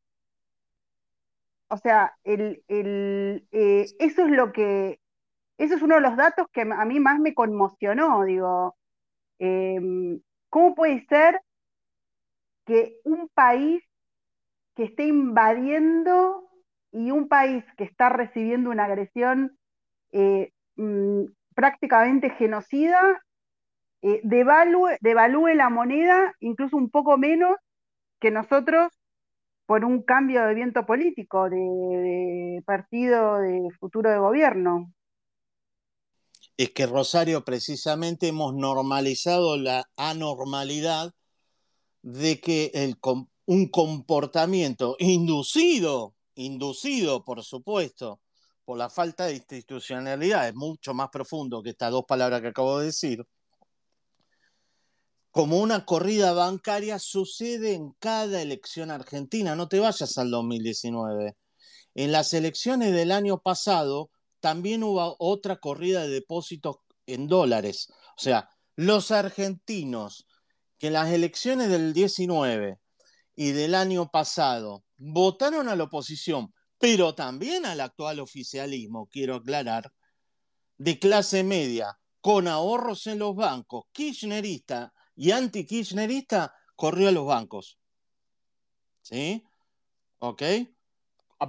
O 1.69 1.77
sea, 1.79 2.15
el, 2.25 2.63
el, 2.69 3.47
eh, 3.53 3.87
eso 3.99 4.25
es 4.25 4.31
lo 4.31 4.53
que, 4.53 5.01
eso 5.59 5.77
es 5.77 5.83
uno 5.83 5.97
de 5.97 6.03
los 6.03 6.17
datos 6.17 6.47
que 6.53 6.63
a 6.63 6.85
mí 6.85 7.01
más 7.01 7.21
me 7.21 7.35
conmocionó, 7.35 8.25
digo, 8.25 8.77
em, 9.39 10.21
¿cómo 10.51 10.75
puede 10.75 11.07
ser 11.09 11.41
que 12.67 12.99
un 13.05 13.29
país 13.29 13.83
que 14.75 14.85
esté 14.85 15.07
invadiendo 15.07 16.49
y 16.93 17.11
un 17.11 17.29
país 17.29 17.65
que 17.77 17.85
está 17.85 18.09
recibiendo 18.09 18.71
una 18.71 18.85
agresión 18.85 19.59
eh, 20.13 20.53
mm, 20.77 21.25
prácticamente 21.55 22.31
genocida 22.31 23.23
eh, 24.03 24.21
devalúe, 24.23 25.55
la 25.55 25.71
moneda 25.71 26.35
incluso 26.41 26.77
un 26.77 26.91
poco 26.91 27.17
menos 27.17 27.57
que 28.21 28.31
nosotros 28.31 28.93
por 29.67 29.85
un 29.85 30.03
cambio 30.03 30.45
de 30.45 30.55
viento 30.55 30.87
político, 30.87 31.51
de, 31.51 32.63
partido, 32.65 33.39
de 33.41 33.69
futuro 33.81 34.11
de 34.11 34.19
gobierno. 34.19 34.93
Es 36.57 36.71
que 36.71 36.87
Rosario 36.87 37.45
precisamente 37.45 38.29
hemos 38.29 38.55
normalizado 38.55 39.57
la 39.57 39.85
anormalidad 39.97 41.13
de 42.03 42.41
que 42.41 42.95
un 43.47 43.69
comportamiento 43.69 44.97
inducido, 45.01 46.15
inducido 46.37 47.25
por 47.25 47.43
supuesto, 47.43 48.21
por 48.65 48.79
la 48.79 48.89
falta 48.89 49.27
de 49.27 49.35
institucionalidad, 49.35 50.49
es 50.49 50.55
mucho 50.55 50.95
más 50.95 51.09
profundo 51.09 51.63
que 51.63 51.71
estas 51.71 51.91
dos 51.91 52.05
palabras 52.07 52.41
que 52.41 52.49
acabo 52.49 52.79
de 52.79 52.87
decir, 52.87 53.25
como 55.37 55.59
una 55.59 55.85
corrida 55.85 56.33
bancaria 56.33 56.99
sucede 56.99 57.75
en 57.75 57.93
cada 57.99 58.41
elección 58.41 58.91
argentina. 58.91 59.55
No 59.55 59.69
te 59.69 59.79
vayas 59.81 60.17
al 60.17 60.31
2019. 60.31 61.37
En 61.95 62.11
las 62.11 62.33
elecciones 62.33 62.95
del 62.95 63.13
año 63.13 63.43
pasado 63.43 64.09
también 64.41 64.83
hubo 64.83 65.15
otra 65.19 65.57
corrida 65.57 66.05
de 66.05 66.09
depósitos 66.09 66.77
en 67.05 67.27
dólares. 67.27 67.89
O 68.17 68.21
sea, 68.23 68.49
los 68.77 69.11
argentinos 69.11 70.27
que 70.79 70.87
en 70.87 70.95
las 70.95 71.11
elecciones 71.11 71.69
del 71.69 71.93
19 71.93 72.79
y 73.35 73.53
del 73.53 73.75
año 73.75 74.11
pasado 74.11 74.85
votaron 74.97 75.69
a 75.69 75.77
la 75.77 75.85
oposición, 75.85 76.55
pero 76.79 77.15
también 77.15 77.67
al 77.67 77.83
actual 77.83 78.21
oficialismo, 78.21 79.07
quiero 79.13 79.35
aclarar, 79.35 79.93
de 80.79 80.99
clase 80.99 81.45
media, 81.45 81.99
con 82.23 82.49
ahorros 82.49 83.07
en 83.07 83.19
los 83.19 83.37
bancos, 83.37 83.85
kirchnerista 83.93 84.95
y 85.17 85.31
anti-kirchnerista 85.31 86.55
corrió 86.77 87.09
a 87.09 87.13
los 87.13 87.27
bancos. 87.27 87.79
¿Sí? 89.03 89.43
¿Ok? 90.19 90.43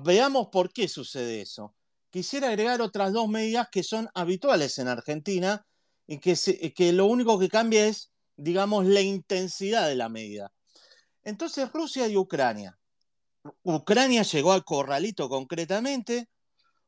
Veamos 0.03 0.47
por 0.47 0.71
qué 0.71 0.87
sucede 0.87 1.41
eso. 1.41 1.75
Quisiera 2.09 2.47
agregar 2.47 2.81
otras 2.81 3.11
dos 3.13 3.27
medidas 3.27 3.67
que 3.71 3.83
son 3.83 4.09
habituales 4.13 4.77
en 4.79 4.87
Argentina 4.87 5.65
y 6.07 6.19
que, 6.19 6.35
que 6.73 6.93
lo 6.93 7.05
único 7.05 7.37
que 7.37 7.49
cambia 7.49 7.85
es, 7.87 8.11
digamos, 8.37 8.85
la 8.85 9.01
intensidad 9.01 9.87
de 9.87 9.95
la 9.95 10.07
medida. 10.07 10.51
Entonces, 11.23 11.71
Rusia 11.71 12.07
y 12.07 12.15
Ucrania. 12.15 12.77
Ucrania 13.63 14.23
llegó 14.23 14.53
al 14.53 14.63
corralito 14.63 15.27
concretamente. 15.27 16.29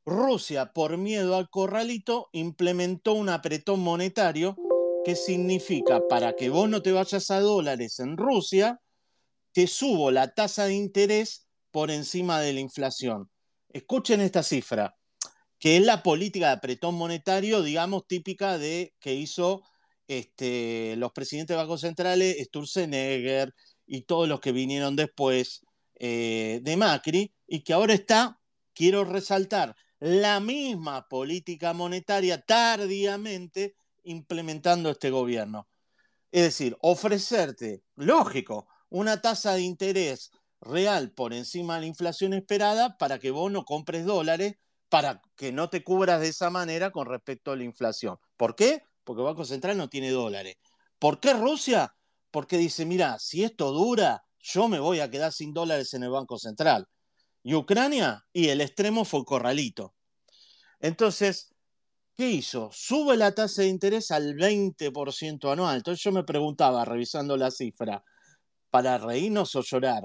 Rusia, 0.06 0.72
por 0.72 0.98
miedo 0.98 1.36
al 1.36 1.50
corralito, 1.50 2.30
implementó 2.32 3.14
un 3.14 3.30
apretón 3.30 3.82
monetario 3.82 4.56
¿Qué 5.04 5.16
significa? 5.16 6.08
Para 6.08 6.34
que 6.34 6.50
vos 6.50 6.70
no 6.70 6.82
te 6.82 6.92
vayas 6.92 7.32
a 7.32 7.40
dólares 7.40 8.00
en 8.00 8.18
Rusia, 8.18 8.80
te 9.54 9.68
subo 9.68 10.12
la 10.12 10.34
tasa 10.34 10.66
de 10.66 10.74
interés 10.74 11.48
por 11.72 11.92
encima 11.92 12.42
de 12.42 12.54
la 12.54 12.60
inflación. 12.60 13.30
Escuchen 13.70 14.22
esta 14.22 14.44
cifra, 14.44 14.96
que 15.60 15.78
es 15.78 15.84
la 15.84 16.04
política 16.04 16.48
de 16.48 16.54
apretón 16.54 16.96
monetario, 16.96 17.62
digamos, 17.62 18.08
típica 18.08 18.58
de 18.58 18.94
que 19.00 19.14
hizo 19.14 19.64
este, 20.08 20.96
los 20.98 21.12
presidentes 21.12 21.56
de 21.56 21.62
bancos 21.62 21.82
centrales, 21.82 22.38
Sturzenegger 22.46 23.54
y 23.86 24.02
todos 24.02 24.28
los 24.28 24.40
que 24.40 24.52
vinieron 24.52 24.96
después 24.96 25.62
eh, 25.96 26.60
de 26.64 26.78
Macri, 26.78 27.34
y 27.48 27.64
que 27.64 27.74
ahora 27.74 27.94
está, 27.94 28.40
quiero 28.74 29.04
resaltar, 29.04 29.76
la 30.00 30.40
misma 30.40 31.08
política 31.10 31.74
monetaria 31.74 32.42
tardíamente 32.42 33.76
implementando 34.04 34.90
este 34.90 35.10
gobierno. 35.10 35.68
Es 36.32 36.44
decir, 36.44 36.78
ofrecerte, 36.82 37.84
lógico, 37.96 38.68
una 38.90 39.22
tasa 39.22 39.54
de 39.54 39.62
interés 39.62 40.32
real 40.62 41.12
por 41.12 41.34
encima 41.34 41.76
de 41.76 41.82
la 41.82 41.88
inflación 41.88 42.34
esperada 42.34 42.98
para 42.98 43.20
que 43.20 43.32
vos 43.32 43.52
no 43.52 43.66
compres 43.66 44.06
dólares, 44.06 44.56
para 44.90 45.22
que 45.36 45.52
no 45.52 45.70
te 45.70 45.84
cubras 45.84 46.22
de 46.22 46.30
esa 46.30 46.50
manera 46.50 46.92
con 46.92 47.08
respecto 47.08 47.52
a 47.52 47.56
la 47.56 47.64
inflación. 47.64 48.18
¿Por 48.38 48.56
qué? 48.56 48.84
Porque 49.04 49.22
el 49.22 49.28
Banco 49.28 49.46
Central 49.46 49.78
no 49.78 49.90
tiene 49.90 50.10
dólares. 50.12 50.58
¿Por 50.98 51.20
qué 51.20 51.34
Rusia? 51.34 51.96
Porque 52.32 52.58
dice, 52.58 52.86
mira, 52.86 53.18
si 53.20 53.44
esto 53.44 53.72
dura, 53.72 54.24
yo 54.40 54.68
me 54.68 54.80
voy 54.80 55.00
a 55.00 55.10
quedar 55.10 55.32
sin 55.32 55.54
dólares 55.54 55.94
en 55.94 56.04
el 56.04 56.10
Banco 56.10 56.38
Central. 56.38 56.88
Y 57.42 57.54
Ucrania, 57.54 58.26
y 58.34 58.50
el 58.50 58.62
extremo 58.62 59.06
fue 59.06 59.24
corralito. 59.24 59.96
Entonces, 60.80 61.54
¿qué 62.20 62.30
hizo? 62.30 62.70
Sube 62.74 63.16
la 63.16 63.34
tasa 63.34 63.62
de 63.62 63.70
interés 63.70 64.12
al 64.12 64.36
20% 64.36 65.50
anual. 65.54 65.78
Entonces 65.78 66.04
yo 66.04 66.12
me 66.12 66.26
preguntaba, 66.26 66.84
revisando 66.84 67.38
la 67.38 67.50
cifra, 67.50 68.04
¿para 68.70 68.98
reírnos 68.98 69.56
o 69.56 69.62
llorar? 69.62 70.04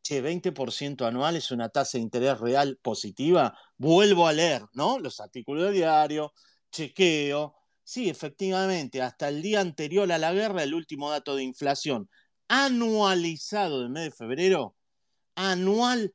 Che, 0.00 0.22
20% 0.22 1.04
anual 1.04 1.34
es 1.34 1.50
una 1.50 1.68
tasa 1.68 1.98
de 1.98 2.02
interés 2.04 2.38
real 2.38 2.78
positiva. 2.80 3.58
Vuelvo 3.76 4.28
a 4.28 4.32
leer, 4.32 4.66
¿no? 4.74 5.00
Los 5.00 5.18
artículos 5.18 5.64
de 5.64 5.72
diario, 5.72 6.32
chequeo. 6.70 7.56
Sí, 7.82 8.08
efectivamente, 8.08 9.02
hasta 9.02 9.28
el 9.28 9.42
día 9.42 9.60
anterior 9.60 10.12
a 10.12 10.18
la 10.18 10.32
guerra, 10.32 10.62
el 10.62 10.74
último 10.74 11.10
dato 11.10 11.34
de 11.34 11.42
inflación 11.42 12.08
anualizado 12.46 13.80
del 13.80 13.90
mes 13.90 14.04
de 14.04 14.10
febrero, 14.12 14.76
anual, 15.34 16.14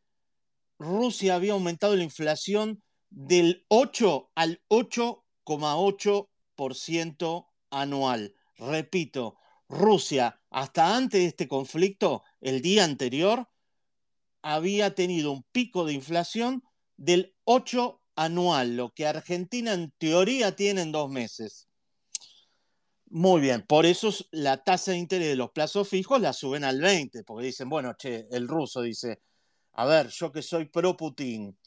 Rusia 0.79 1.35
había 1.35 1.51
aumentado 1.51 1.97
la 1.97 2.03
inflación 2.03 2.81
del 3.09 3.65
8 3.67 4.31
al 4.35 4.61
8 4.69 5.22
ciento 6.73 7.47
anual. 7.69 8.35
Repito, 8.57 9.37
Rusia, 9.69 10.39
hasta 10.49 10.95
antes 10.95 11.21
de 11.21 11.27
este 11.27 11.47
conflicto, 11.47 12.23
el 12.41 12.61
día 12.61 12.83
anterior, 12.83 13.47
había 14.41 14.93
tenido 14.93 15.31
un 15.31 15.43
pico 15.51 15.85
de 15.85 15.93
inflación 15.93 16.63
del 16.97 17.33
8 17.45 18.01
anual, 18.15 18.75
lo 18.77 18.93
que 18.93 19.07
Argentina 19.07 19.73
en 19.73 19.91
teoría 19.97 20.55
tiene 20.55 20.81
en 20.81 20.91
dos 20.91 21.09
meses. 21.09 21.67
Muy 23.07 23.41
bien, 23.41 23.63
por 23.67 23.85
eso 23.85 24.09
la 24.31 24.63
tasa 24.63 24.91
de 24.91 24.97
interés 24.97 25.27
de 25.29 25.35
los 25.35 25.51
plazos 25.51 25.87
fijos 25.87 26.19
la 26.19 26.33
suben 26.33 26.63
al 26.63 26.81
20, 26.81 27.23
porque 27.23 27.47
dicen, 27.47 27.69
bueno, 27.69 27.93
che, 27.95 28.27
el 28.31 28.47
ruso 28.47 28.81
dice, 28.81 29.21
a 29.73 29.85
ver, 29.85 30.07
yo 30.09 30.31
que 30.31 30.41
soy 30.41 30.65
pro 30.65 30.97
Putin, 30.97 31.57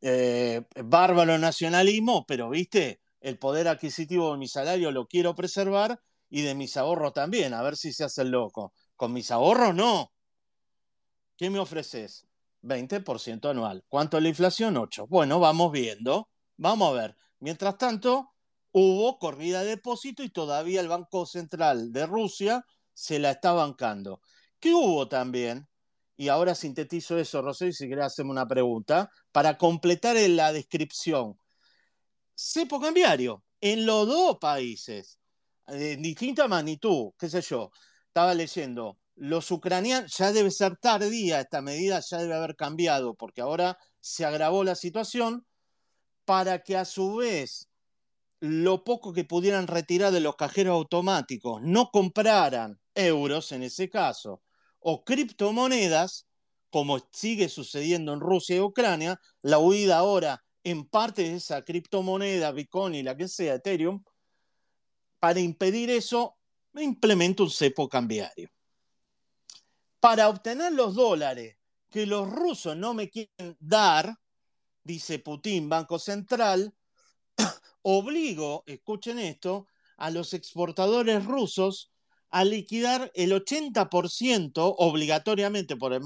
eh, 0.00 0.62
bárbaro 0.84 1.38
nacionalismo, 1.38 2.24
pero 2.26 2.48
viste, 2.50 3.00
el 3.20 3.38
poder 3.38 3.68
adquisitivo 3.68 4.32
de 4.32 4.38
mi 4.38 4.48
salario 4.48 4.90
lo 4.90 5.06
quiero 5.06 5.34
preservar 5.34 6.00
y 6.28 6.42
de 6.42 6.54
mis 6.54 6.76
ahorros 6.76 7.12
también, 7.12 7.54
a 7.54 7.62
ver 7.62 7.76
si 7.76 7.92
se 7.92 8.04
hace 8.04 8.22
el 8.22 8.30
loco. 8.30 8.72
Con 8.96 9.12
mis 9.12 9.30
ahorros 9.30 9.74
no. 9.74 10.12
¿Qué 11.36 11.50
me 11.50 11.58
ofreces? 11.58 12.26
20% 12.62 13.50
anual. 13.50 13.84
¿Cuánto 13.88 14.20
la 14.20 14.28
inflación? 14.28 14.76
8. 14.76 15.06
Bueno, 15.06 15.40
vamos 15.40 15.72
viendo. 15.72 16.28
Vamos 16.56 16.90
a 16.90 17.00
ver. 17.00 17.16
Mientras 17.38 17.78
tanto, 17.78 18.34
hubo 18.72 19.18
corrida 19.18 19.62
de 19.62 19.70
depósito 19.70 20.22
y 20.22 20.28
todavía 20.28 20.80
el 20.80 20.88
Banco 20.88 21.24
Central 21.26 21.92
de 21.92 22.06
Rusia 22.06 22.64
se 22.92 23.18
la 23.18 23.30
está 23.30 23.52
bancando. 23.52 24.20
¿Qué 24.58 24.74
hubo 24.74 25.08
también? 25.08 25.69
Y 26.20 26.28
ahora 26.28 26.54
sintetizo 26.54 27.16
eso, 27.16 27.40
Rosé, 27.40 27.72
si 27.72 27.88
querés 27.88 28.04
hacerme 28.04 28.32
una 28.32 28.46
pregunta, 28.46 29.10
para 29.32 29.56
completar 29.56 30.16
la 30.28 30.52
descripción. 30.52 31.38
Cepo 32.34 32.78
cambiario 32.78 33.42
en 33.58 33.86
los 33.86 34.06
dos 34.06 34.36
países, 34.38 35.18
en 35.66 36.02
distinta 36.02 36.46
magnitud, 36.46 37.12
qué 37.18 37.30
sé 37.30 37.40
yo. 37.40 37.70
Estaba 38.06 38.34
leyendo, 38.34 38.98
los 39.14 39.50
ucranianos, 39.50 40.14
ya 40.14 40.30
debe 40.30 40.50
ser 40.50 40.76
tardía 40.76 41.40
esta 41.40 41.62
medida, 41.62 42.00
ya 42.00 42.18
debe 42.18 42.34
haber 42.34 42.54
cambiado, 42.54 43.14
porque 43.14 43.40
ahora 43.40 43.78
se 44.00 44.26
agravó 44.26 44.62
la 44.62 44.74
situación, 44.74 45.46
para 46.26 46.62
que 46.62 46.76
a 46.76 46.84
su 46.84 47.16
vez 47.16 47.70
lo 48.40 48.84
poco 48.84 49.14
que 49.14 49.24
pudieran 49.24 49.68
retirar 49.68 50.12
de 50.12 50.20
los 50.20 50.36
cajeros 50.36 50.74
automáticos 50.74 51.62
no 51.62 51.88
compraran 51.90 52.78
euros 52.94 53.52
en 53.52 53.62
ese 53.62 53.88
caso, 53.88 54.42
o 54.80 55.04
criptomonedas, 55.04 56.26
como 56.70 56.98
sigue 57.12 57.48
sucediendo 57.48 58.12
en 58.12 58.20
Rusia 58.20 58.56
y 58.56 58.60
Ucrania, 58.60 59.20
la 59.42 59.58
huida 59.58 59.98
ahora 59.98 60.42
en 60.64 60.84
parte 60.84 61.22
de 61.22 61.36
esa 61.36 61.62
criptomoneda, 61.62 62.52
Bitcoin 62.52 62.94
y 62.94 63.02
la 63.02 63.16
que 63.16 63.28
sea, 63.28 63.54
Ethereum, 63.54 64.02
para 65.18 65.40
impedir 65.40 65.90
eso, 65.90 66.36
implementa 66.74 67.42
un 67.42 67.50
cepo 67.50 67.88
cambiario. 67.88 68.50
Para 70.00 70.28
obtener 70.28 70.72
los 70.72 70.94
dólares 70.94 71.56
que 71.90 72.06
los 72.06 72.30
rusos 72.30 72.76
no 72.76 72.94
me 72.94 73.10
quieren 73.10 73.56
dar, 73.58 74.16
dice 74.82 75.18
Putin, 75.18 75.68
Banco 75.68 75.98
Central, 75.98 76.74
obligo, 77.82 78.62
escuchen 78.66 79.18
esto, 79.18 79.66
a 79.96 80.10
los 80.10 80.32
exportadores 80.32 81.24
rusos 81.24 81.89
a 82.30 82.44
liquidar 82.44 83.10
el 83.14 83.32
80% 83.32 84.74
obligatoriamente 84.78 85.76
por 85.76 85.92
el 85.92 86.02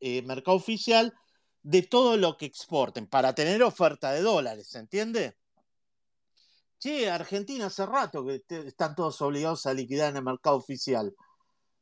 eh, 0.00 0.22
mercado 0.22 0.56
oficial 0.56 1.12
de 1.62 1.82
todo 1.82 2.16
lo 2.16 2.36
que 2.36 2.46
exporten 2.46 3.06
para 3.06 3.34
tener 3.34 3.62
oferta 3.62 4.12
de 4.12 4.22
dólares, 4.22 4.68
¿se 4.68 4.78
entiende? 4.78 5.36
Che, 6.78 7.08
Argentina 7.08 7.66
hace 7.66 7.86
rato 7.86 8.24
que 8.24 8.42
están 8.66 8.96
todos 8.96 9.20
obligados 9.22 9.66
a 9.66 9.74
liquidar 9.74 10.10
en 10.10 10.16
el 10.16 10.24
mercado 10.24 10.56
oficial. 10.56 11.14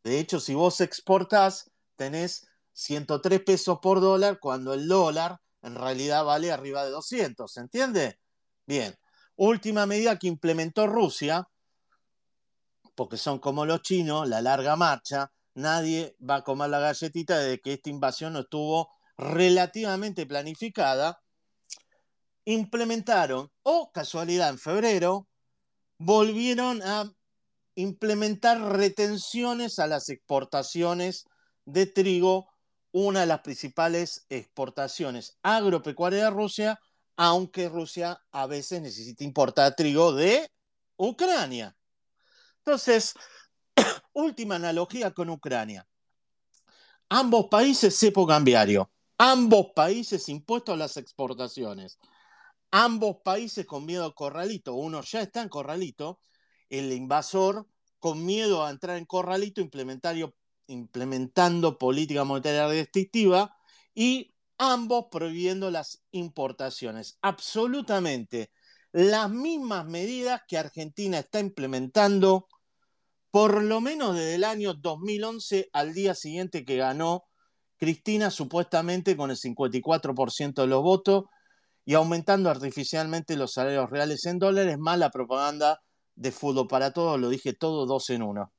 De 0.05 0.19
hecho, 0.19 0.41
si 0.41 0.55
vos 0.55 0.81
exportás, 0.81 1.71
tenés 1.97 2.47
103 2.73 3.41
pesos 3.41 3.79
por 3.81 4.01
dólar 4.01 4.39
cuando 4.41 4.75
el 4.75 4.89
dólar 4.89 5.41
en 5.63 5.75
realidad 5.75 6.25
vale 6.25 6.53
arriba 6.53 6.85
de 6.85 6.91
200, 6.91 7.51
¿se 7.51 7.61
entiende? 7.61 8.19
Bien. 8.67 8.95
Última 9.37 9.87
medida 9.87 10.19
que 10.19 10.27
implementó 10.27 10.87
Rusia, 10.87 11.49
porque 13.01 13.17
son 13.17 13.39
como 13.39 13.65
los 13.65 13.81
chinos, 13.81 14.29
la 14.29 14.43
larga 14.43 14.77
marcha, 14.77 15.33
nadie 15.55 16.19
va 16.21 16.35
a 16.35 16.45
comer 16.45 16.69
la 16.69 16.81
galletita 16.81 17.39
de 17.39 17.59
que 17.59 17.73
esta 17.73 17.89
invasión 17.89 18.35
no 18.35 18.41
estuvo 18.41 18.91
relativamente 19.17 20.27
planificada, 20.27 21.19
implementaron, 22.45 23.51
o 23.63 23.91
casualidad 23.91 24.51
en 24.51 24.59
febrero, 24.59 25.27
volvieron 25.97 26.83
a 26.83 27.11
implementar 27.75 28.61
retenciones 28.61 29.79
a 29.79 29.87
las 29.87 30.11
exportaciones 30.11 31.25
de 31.65 31.87
trigo, 31.87 32.51
una 32.93 33.21
de 33.21 33.27
las 33.29 33.41
principales 33.41 34.27
exportaciones 34.29 35.39
agropecuarias 35.43 36.25
de 36.25 36.31
Rusia, 36.37 36.81
aunque 37.17 37.71
Rusia 37.71 38.21
a 38.31 38.47
veces 38.47 38.83
necesita 38.83 39.25
importar 39.25 39.75
trigo 39.75 40.13
de 40.13 40.51
Ucrania. 40.99 41.75
Entonces, 42.65 43.15
última 44.13 44.57
analogía 44.57 45.13
con 45.13 45.31
Ucrania. 45.31 45.87
Ambos 47.09 47.47
países 47.51 47.99
cepo 47.99 48.27
cambiario, 48.27 48.91
ambos 49.19 49.69
países 49.75 50.29
impuestos 50.29 50.75
a 50.75 50.79
las 50.79 50.97
exportaciones, 50.97 51.99
ambos 52.71 53.17
países 53.25 53.67
con 53.67 53.85
miedo 53.85 54.05
a 54.05 54.15
corralito. 54.15 54.75
Uno 54.75 55.01
ya 55.03 55.23
está 55.23 55.43
en 55.43 55.49
corralito, 55.49 56.21
el 56.69 56.93
invasor 56.93 57.67
con 57.99 58.25
miedo 58.25 58.65
a 58.65 58.71
entrar 58.71 58.97
en 58.97 59.07
corralito, 59.07 59.61
implementando 60.69 61.79
política 61.79 62.25
monetaria 62.25 62.69
restrictiva 62.69 63.57
y 63.95 64.33
ambos 64.59 65.07
prohibiendo 65.11 65.71
las 65.71 66.03
importaciones. 66.13 67.19
Absolutamente 67.23 68.53
las 68.93 69.31
mismas 69.31 69.87
medidas 69.87 70.43
que 70.49 70.59
Argentina 70.59 71.19
está 71.19 71.41
implementando 71.41 72.49
por 73.31 73.63
lo 73.63 73.81
menos 73.81 74.15
desde 74.15 74.35
el 74.35 74.45
año 74.45 74.75
2011 74.75 75.71
al 75.73 75.95
día 75.95 76.15
siguiente 76.15 76.65
que 76.65 76.77
ganó 76.77 77.25
Cristina, 77.77 78.31
supuestamente 78.31 79.17
con 79.17 79.31
el 79.31 79.37
54% 79.37 80.55
de 80.55 80.67
los 80.67 80.83
votos 80.83 81.25
y 81.85 81.95
aumentando 81.95 82.51
artificialmente 82.51 83.37
los 83.37 83.53
salarios 83.53 83.89
reales 83.89 84.27
en 84.27 84.39
dólares, 84.39 84.77
más 84.79 84.99
la 84.99 85.11
propaganda 85.11 85.81
de 86.15 86.33
fútbol 86.33 86.69
para 86.69 86.93
todos, 86.93 87.19
lo 87.19 87.31
dije 87.31 87.55
todo 87.55 87.87
dos 87.87 88.11
en 88.11 88.23
uno. 88.23 88.53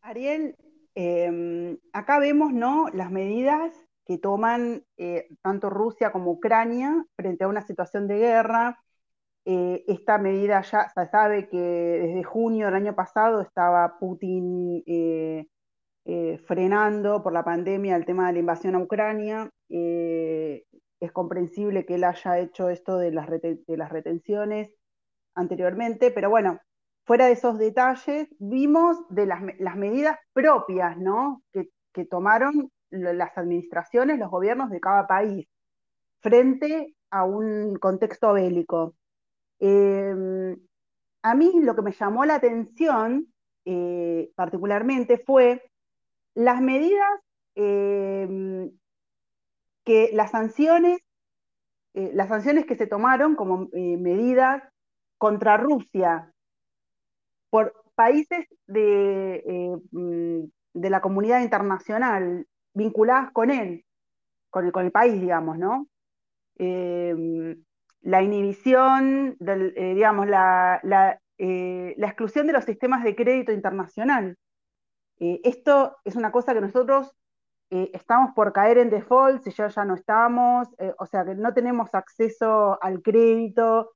Ariel, 0.00 0.56
em, 0.94 1.76
acá 1.92 2.18
vemos 2.18 2.52
¿no? 2.52 2.88
las 2.94 3.10
medidas 3.10 3.72
que 4.08 4.16
toman 4.16 4.82
eh, 4.96 5.28
tanto 5.42 5.68
Rusia 5.68 6.10
como 6.10 6.30
Ucrania 6.30 7.04
frente 7.14 7.44
a 7.44 7.48
una 7.48 7.60
situación 7.60 8.08
de 8.08 8.16
guerra. 8.16 8.82
Eh, 9.44 9.84
esta 9.86 10.16
medida 10.16 10.62
ya 10.62 10.88
se 10.88 11.06
sabe 11.08 11.48
que 11.50 11.58
desde 11.58 12.24
junio 12.24 12.66
del 12.66 12.76
año 12.76 12.94
pasado 12.94 13.42
estaba 13.42 13.98
Putin 13.98 14.82
eh, 14.86 15.46
frenando 16.46 17.22
por 17.22 17.34
la 17.34 17.44
pandemia 17.44 17.96
el 17.96 18.06
tema 18.06 18.28
de 18.28 18.32
la 18.32 18.38
invasión 18.38 18.74
a 18.76 18.78
Ucrania. 18.78 19.50
es 19.68 21.12
comprensible 21.12 21.84
que 21.84 21.96
él 21.96 22.04
haya 22.04 22.38
hecho 22.38 22.70
esto 22.70 22.96
de 22.96 23.12
las, 23.12 23.28
las 23.66 23.92
retenciones 23.92 24.72
anteriormente, 25.34 26.10
pero 26.10 26.30
bueno, 26.30 26.60
fuera 27.04 27.26
de 27.26 27.32
esos 27.32 27.58
detalles, 27.58 28.28
vimos 28.38 28.96
de 29.10 29.26
las, 29.26 29.42
medidas 29.76 30.18
propias 30.32 30.96
¿no? 30.96 31.42
que, 31.52 31.68
que 31.92 32.06
tomaron 32.06 32.70
las 32.90 33.36
administraciones, 33.36 34.18
los 34.18 34.30
gobiernos 34.30 34.70
de 34.70 34.80
cada 34.80 35.06
país 35.06 35.46
frente 36.20 36.94
a 37.10 37.24
un 37.24 37.76
contexto 37.76 38.32
bélico. 38.32 38.94
Em, 39.60 40.56
a 41.22 41.34
mí 41.34 41.52
lo 41.62 41.74
que 41.74 41.82
me 41.82 41.92
llamó 41.92 42.24
la 42.24 42.36
atención 42.36 43.32
eh, 43.64 44.30
particularmente 44.34 45.18
fue 45.18 45.70
las 46.34 46.60
medidas 46.60 47.20
em, 47.54 48.70
que 49.84 50.10
las 50.12 50.30
sanciones, 50.30 51.00
eh, 51.94 52.10
las 52.14 52.28
sanciones 52.28 52.66
que 52.66 52.76
se 52.76 52.86
tomaron 52.86 53.34
como 53.34 53.68
eh, 53.72 53.96
medidas 53.96 54.62
contra 55.18 55.56
Rusia 55.56 56.32
por 57.50 57.74
países 57.94 58.46
de, 58.66 59.80
mm, 59.90 60.44
de 60.74 60.90
la 60.90 61.00
comunidad 61.00 61.42
internacional, 61.42 62.46
vinculadas 62.74 63.30
con 63.32 63.50
él, 63.50 63.84
con 64.50 64.66
el, 64.66 64.92
país, 64.92 65.20
digamos, 65.20 65.58
¿no? 65.58 65.88
Em, 66.56 67.62
la 68.02 68.22
inhibición, 68.22 69.36
del, 69.38 69.72
eh, 69.76 69.94
digamos, 69.94 70.26
la, 70.26 70.80
eh, 71.38 71.94
la, 71.96 72.06
exclusión 72.06 72.46
de 72.46 72.52
los 72.52 72.64
sistemas 72.64 73.04
de 73.04 73.14
crédito 73.14 73.52
internacional. 73.52 74.36
Eh, 75.18 75.40
esto 75.44 75.96
es 76.04 76.16
una 76.16 76.32
cosa 76.32 76.54
que 76.54 76.60
nosotros 76.60 77.12
estamos 77.70 78.30
por 78.34 78.54
caer 78.54 78.78
en 78.78 78.88
default, 78.88 79.42
si 79.42 79.50
ya 79.50 79.68
ya 79.68 79.84
no 79.84 79.94
estamos, 79.94 80.68
o 80.98 81.04
sea, 81.04 81.26
que 81.26 81.34
no 81.34 81.52
tenemos 81.52 81.94
acceso 81.94 82.82
al 82.82 83.02
crédito. 83.02 83.92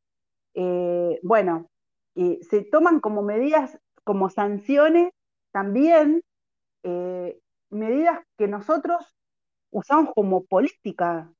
bueno, 1.22 1.70
se 2.14 2.64
toman 2.70 3.00
como 3.00 3.22
medidas, 3.22 3.78
como 4.04 4.28
sanciones 4.28 5.10
también 5.52 6.22
medidas 7.72 8.20
que 8.38 8.46
nosotros 8.46 9.04
usamos 9.70 10.12
como 10.14 10.44
política. 10.44 11.32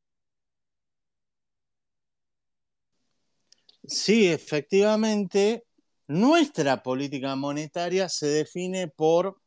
Sí, 3.84 4.28
efectivamente, 4.28 5.64
nuestra 6.06 6.82
política 6.82 7.36
monetaria 7.36 8.08
se 8.08 8.26
define 8.26 8.88
por 8.88 9.40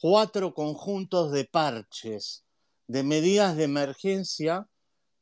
cuatro 0.00 0.54
conjuntos 0.54 1.32
de 1.32 1.44
parches, 1.44 2.44
de 2.86 3.02
medidas 3.02 3.56
de 3.56 3.64
emergencia 3.64 4.66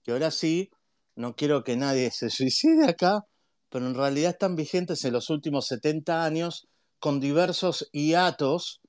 que 0.07 0.13
ahora 0.13 0.31
sí, 0.31 0.71
no 1.17 1.35
quiero 1.35 1.65
que 1.65 1.77
nadie 1.77 2.11
se 2.13 2.31
suicide 2.31 2.87
acá, 2.89 3.27
pero 3.69 3.87
en 3.87 3.95
realidad 3.95 4.31
están 4.31 4.55
vigentes 4.55 5.05
en 5.05 5.13
los 5.13 5.29
últimos 5.31 5.67
70 5.67 6.25
años 6.25 6.69
con 7.01 7.19
diversos 7.19 7.89
hiatos 7.93 8.81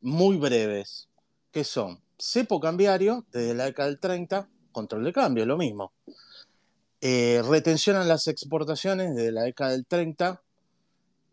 muy 0.00 0.36
breves, 0.36 1.08
que 1.52 1.64
son 1.64 2.02
cepo 2.18 2.60
cambiario 2.60 3.26
desde 3.30 3.54
la 3.54 3.64
década 3.64 3.88
del 3.88 4.00
30, 4.00 4.48
control 4.72 5.04
de 5.04 5.12
cambio, 5.12 5.46
lo 5.46 5.56
mismo. 5.56 5.92
Eh, 7.00 7.42
retención 7.48 8.00
en 8.00 8.08
las 8.08 8.26
exportaciones 8.28 9.14
desde 9.14 9.32
la 9.32 9.42
década 9.42 9.72
del 9.72 9.86
30, 9.86 10.42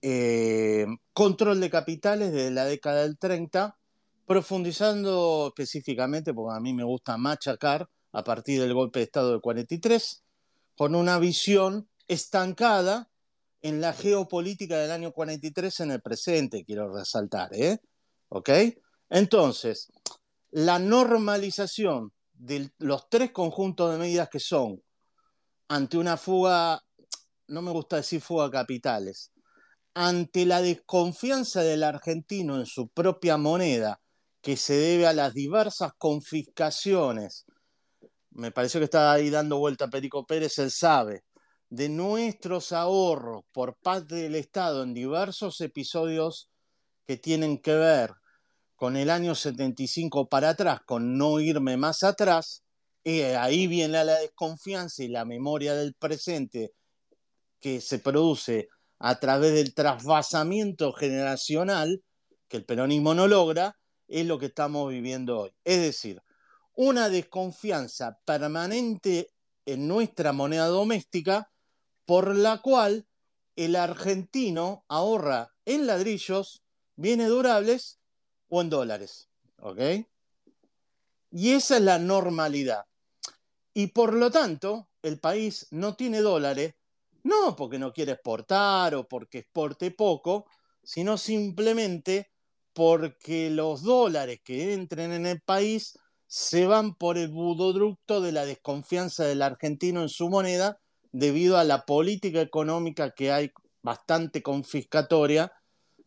eh, 0.01 0.87
control 1.13 1.59
de 1.59 1.69
capitales 1.69 2.31
desde 2.31 2.51
la 2.51 2.65
década 2.65 3.03
del 3.03 3.17
30, 3.17 3.77
profundizando 4.25 5.47
específicamente, 5.47 6.33
porque 6.33 6.57
a 6.57 6.59
mí 6.59 6.73
me 6.73 6.83
gusta 6.83 7.17
machacar 7.17 7.89
a 8.11 8.23
partir 8.23 8.59
del 8.59 8.73
golpe 8.73 8.99
de 8.99 9.05
Estado 9.05 9.31
del 9.31 9.41
43, 9.41 10.23
con 10.75 10.95
una 10.95 11.19
visión 11.19 11.87
estancada 12.07 13.09
en 13.61 13.81
la 13.81 13.93
geopolítica 13.93 14.77
del 14.77 14.91
año 14.91 15.11
43 15.11 15.81
en 15.81 15.91
el 15.91 16.01
presente, 16.01 16.63
quiero 16.63 16.93
resaltar, 16.93 17.53
¿eh? 17.53 17.79
¿Ok? 18.29 18.49
Entonces, 19.09 19.91
la 20.51 20.79
normalización 20.79 22.11
de 22.33 22.71
los 22.77 23.09
tres 23.09 23.31
conjuntos 23.31 23.91
de 23.91 23.97
medidas 23.97 24.29
que 24.29 24.39
son 24.39 24.81
ante 25.67 25.97
una 25.97 26.17
fuga, 26.17 26.83
no 27.47 27.61
me 27.61 27.71
gusta 27.71 27.97
decir 27.97 28.21
fuga 28.21 28.49
capitales, 28.49 29.31
ante 29.93 30.45
la 30.45 30.61
desconfianza 30.61 31.61
del 31.61 31.83
argentino 31.83 32.57
en 32.57 32.65
su 32.65 32.89
propia 32.89 33.37
moneda, 33.37 33.99
que 34.41 34.55
se 34.55 34.73
debe 34.73 35.05
a 35.05 35.13
las 35.13 35.33
diversas 35.33 35.91
confiscaciones, 35.97 37.45
me 38.31 38.51
pareció 38.51 38.79
que 38.79 38.85
estaba 38.85 39.11
ahí 39.11 39.29
dando 39.29 39.57
vuelta 39.57 39.89
Perico 39.89 40.25
Pérez, 40.25 40.57
él 40.59 40.71
sabe, 40.71 41.23
de 41.69 41.89
nuestros 41.89 42.71
ahorros 42.71 43.43
por 43.51 43.75
parte 43.77 44.15
del 44.15 44.35
Estado 44.35 44.83
en 44.83 44.93
diversos 44.93 45.61
episodios 45.61 46.49
que 47.05 47.17
tienen 47.17 47.59
que 47.61 47.73
ver 47.75 48.13
con 48.79 48.95
el 48.95 49.09
año 49.09 49.35
75 49.35 50.29
para 50.29 50.51
atrás, 50.51 50.79
con 50.85 51.17
no 51.17 51.41
irme 51.41 51.75
más 51.75 52.01
atrás, 52.01 52.63
y 53.03 53.21
ahí 53.21 53.67
viene 53.67 54.05
la 54.05 54.19
desconfianza 54.19 55.03
y 55.03 55.09
la 55.09 55.25
memoria 55.25 55.75
del 55.75 55.93
presente 55.95 56.71
que 57.59 57.81
se 57.81 57.99
produce 57.99 58.69
a 58.97 59.19
través 59.19 59.53
del 59.53 59.73
trasvasamiento 59.73 60.93
generacional 60.93 62.01
que 62.47 62.55
el 62.55 62.65
peronismo 62.65 63.13
no 63.13 63.27
logra, 63.27 63.77
es 64.07 64.25
lo 64.25 64.39
que 64.39 64.45
estamos 64.45 64.89
viviendo 64.89 65.39
hoy. 65.39 65.51
Es 65.65 65.81
decir, 65.81 66.21
una 66.73 67.09
desconfianza 67.09 68.17
permanente 68.23 69.29
en 69.65 69.89
nuestra 69.89 70.31
moneda 70.31 70.67
doméstica 70.67 71.51
por 72.05 72.33
la 72.33 72.59
cual 72.61 73.05
el 73.57 73.75
argentino 73.75 74.85
ahorra 74.87 75.51
en 75.65 75.85
ladrillos, 75.85 76.63
bienes 76.95 77.27
durables 77.27 77.98
o 78.49 78.61
en 78.61 78.69
dólares. 78.69 79.29
¿Ok? 79.57 79.79
Y 81.31 81.51
esa 81.51 81.77
es 81.77 81.83
la 81.83 81.99
normalidad. 81.99 82.85
Y 83.73 83.87
por 83.87 84.13
lo 84.13 84.31
tanto, 84.31 84.89
el 85.03 85.19
país 85.19 85.67
no 85.71 85.95
tiene 85.95 86.21
dólares, 86.21 86.75
no 87.23 87.55
porque 87.55 87.79
no 87.79 87.93
quiere 87.93 88.13
exportar 88.13 88.95
o 88.95 89.07
porque 89.07 89.39
exporte 89.39 89.91
poco, 89.91 90.45
sino 90.83 91.17
simplemente 91.17 92.31
porque 92.73 93.49
los 93.49 93.83
dólares 93.83 94.39
que 94.43 94.73
entren 94.73 95.11
en 95.11 95.25
el 95.25 95.41
país 95.41 95.97
se 96.27 96.65
van 96.67 96.95
por 96.95 97.17
el 97.17 97.29
budoducto 97.29 98.21
de 98.21 98.31
la 98.31 98.45
desconfianza 98.45 99.25
del 99.25 99.41
argentino 99.41 100.01
en 100.01 100.09
su 100.09 100.29
moneda 100.29 100.79
debido 101.11 101.57
a 101.57 101.63
la 101.63 101.85
política 101.85 102.41
económica 102.41 103.11
que 103.11 103.31
hay 103.31 103.51
bastante 103.81 104.43
confiscatoria 104.43 105.51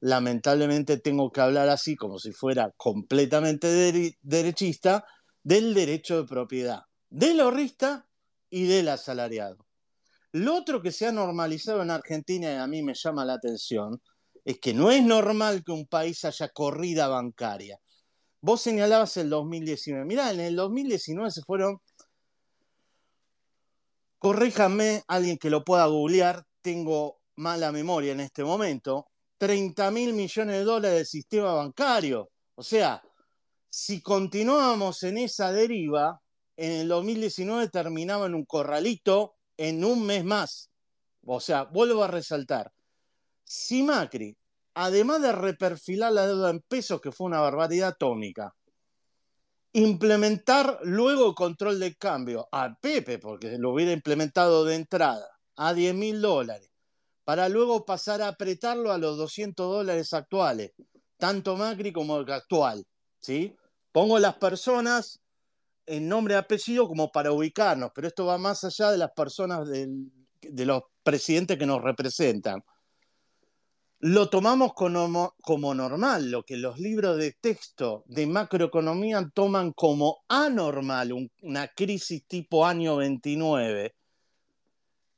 lamentablemente 0.03 0.99
tengo 0.99 1.31
que 1.31 1.41
hablar 1.41 1.69
así 1.69 1.95
como 1.95 2.19
si 2.19 2.33
fuera 2.33 2.73
completamente 2.77 3.69
derechista, 4.21 5.07
del 5.45 5.75
derecho 5.75 6.21
de 6.21 6.29
propiedad, 6.29 6.83
del 7.09 7.41
ahorrista 7.41 8.09
y 8.51 8.67
del 8.67 8.89
asalariado. 8.89 9.65
Lo 10.33 10.57
otro 10.57 10.83
que 10.83 10.91
se 10.91 11.07
ha 11.07 11.13
normalizado 11.13 11.83
en 11.83 11.91
Argentina 11.91 12.53
y 12.53 12.57
a 12.57 12.67
mí 12.67 12.83
me 12.83 12.95
llama 12.95 13.25
la 13.25 13.35
atención 13.35 14.01
es 14.45 14.59
que 14.59 14.75
no 14.75 14.91
es 14.91 15.05
normal 15.05 15.63
que 15.65 15.73
un 15.73 15.87
país 15.87 16.25
haya 16.25 16.49
corrida 16.49 17.07
bancaria. 17.07 17.79
Vos 18.41 18.61
señalabas 18.61 19.17
el 19.19 19.31
2019. 19.31 20.05
Mirá, 20.05 20.33
en 20.33 20.41
el 20.41 20.57
2019 20.57 21.31
se 21.31 21.43
fueron, 21.43 21.79
corríjame, 24.19 25.05
alguien 25.07 25.39
que 25.39 25.51
lo 25.51 25.63
pueda 25.63 25.87
googlear, 25.87 26.45
tengo 26.61 27.21
mala 27.37 27.71
memoria 27.71 28.13
en 28.13 28.21
este 28.21 28.43
momento, 28.43 29.07
30 29.43 29.91
mil 29.91 30.13
millones 30.13 30.57
de 30.57 30.63
dólares 30.63 30.99
del 30.99 31.07
sistema 31.07 31.53
bancario. 31.55 32.31
O 32.55 32.63
sea, 32.63 33.03
si 33.69 34.01
continuábamos 34.01 35.03
en 35.03 35.19
esa 35.19 35.51
deriva, 35.51 36.21
en 36.57 36.71
el 36.71 36.87
2019 36.87 37.69
terminaba 37.69 38.27
en 38.27 38.37
un 38.37 38.45
corralito 38.45 39.35
en 39.57 39.85
un 39.85 40.07
mes 40.07 40.25
más. 40.25 40.71
O 41.27 41.41
sea, 41.41 41.65
vuelvo 41.65 42.05
a 42.05 42.07
resaltar, 42.07 42.71
si 43.43 43.83
Macri, 43.83 44.37
además 44.75 45.21
de 45.21 45.33
reperfilar 45.33 46.13
la 46.13 46.29
deuda 46.29 46.51
en 46.51 46.61
pesos, 46.61 47.01
que 47.01 47.11
fue 47.11 47.27
una 47.27 47.41
barbaridad 47.41 47.89
atómica, 47.89 48.55
implementar 49.73 50.79
luego 50.85 51.31
el 51.31 51.35
control 51.35 51.81
de 51.81 51.97
cambio 51.97 52.47
a 52.53 52.79
Pepe, 52.81 53.19
porque 53.19 53.59
lo 53.59 53.73
hubiera 53.73 53.91
implementado 53.91 54.65
de 54.65 54.77
entrada, 54.77 55.27
a 55.57 55.75
10 55.75 55.97
mil 55.97 56.21
dólares, 56.21 56.72
para 57.25 57.49
luego 57.49 57.85
pasar 57.85 58.23
a 58.23 58.29
apretarlo 58.29 58.93
a 58.93 58.99
los 58.99 59.17
200 59.17 59.67
dólares 59.67 60.13
actuales, 60.13 60.73
tanto 61.17 61.57
Macri 61.57 61.93
como 61.93 62.17
actual. 62.17 62.85
¿sí? 63.21 63.55
Pongo 63.93 64.19
las 64.19 64.37
personas 64.37 65.21
en 65.87 66.09
nombre 66.09 66.35
y 66.35 66.37
apellido 66.37 66.89
como 66.89 67.11
para 67.11 67.33
ubicarnos, 67.33 67.91
pero 67.95 68.09
esto 68.09 68.27
va 68.27 68.39
más 68.39 68.65
allá 68.65 68.91
de 68.91 68.99
las 68.99 69.13
personas 69.13 69.69
de 69.69 70.67
los 70.67 70.83
presidentes 71.03 71.59
que 71.59 71.67
nos 71.67 71.83
representan. 71.83 72.63
Lo 74.05 74.29
tomamos 74.29 74.73
como 74.75 75.75
normal, 75.75 76.29
lo 76.29 76.43
que 76.43 76.57
los 76.57 76.81
libros 76.81 77.19
de 77.19 77.37
texto 77.41 78.03
de 78.07 78.27
macroeconomía 78.27 79.31
toman 79.33 79.73
como 79.73 80.25
anormal, 80.27 81.31
una 81.43 81.69
crisis 81.69 82.27
tipo 82.27 82.67
año 82.67 82.97
29 82.97 83.95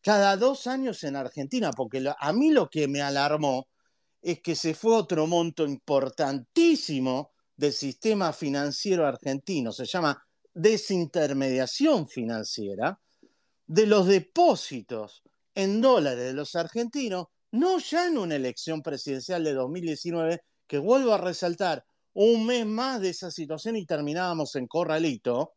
cada 0.05 0.37
dos 0.37 0.67
años 0.67 1.03
en 1.05 1.17
Argentina, 1.17 1.71
porque 1.71 2.07
a 2.19 2.33
mí 2.35 2.51
lo 2.51 2.69
que 2.69 2.87
me 2.87 3.01
alarmó 3.01 3.69
es 4.21 4.43
que 4.43 4.55
se 4.55 4.75
fue 4.75 4.95
otro 4.95 5.27
monto 5.27 5.65
importantísimo 5.65 7.33
del 7.57 7.73
sistema 7.73 8.35
financiero 8.35 9.07
argentino, 9.07 9.73
se 9.73 9.87
llama 9.87 10.23
desintermediación 10.53 12.07
financiera, 12.07 13.01
de 13.67 13.87
los 13.87 14.07
depósitos 14.07 15.23
en 15.55 15.81
dólares 15.81 16.27
de 16.27 16.35
los 16.35 16.55
argentinos, 16.55 17.29
no 17.53 17.79
ya 17.79 18.07
en 18.07 18.19
una 18.19 18.37
elección 18.37 18.83
presidencial 18.83 19.43
de 19.43 19.55
2019, 19.55 20.43
que 20.67 20.77
vuelvo 20.77 21.15
a 21.15 21.19
resaltar, 21.19 21.83
un 22.13 22.45
mes 22.45 22.67
más 22.67 23.01
de 23.01 23.09
esa 23.09 23.31
situación 23.31 23.77
y 23.77 23.87
terminábamos 23.87 24.55
en 24.57 24.67
Corralito, 24.67 25.55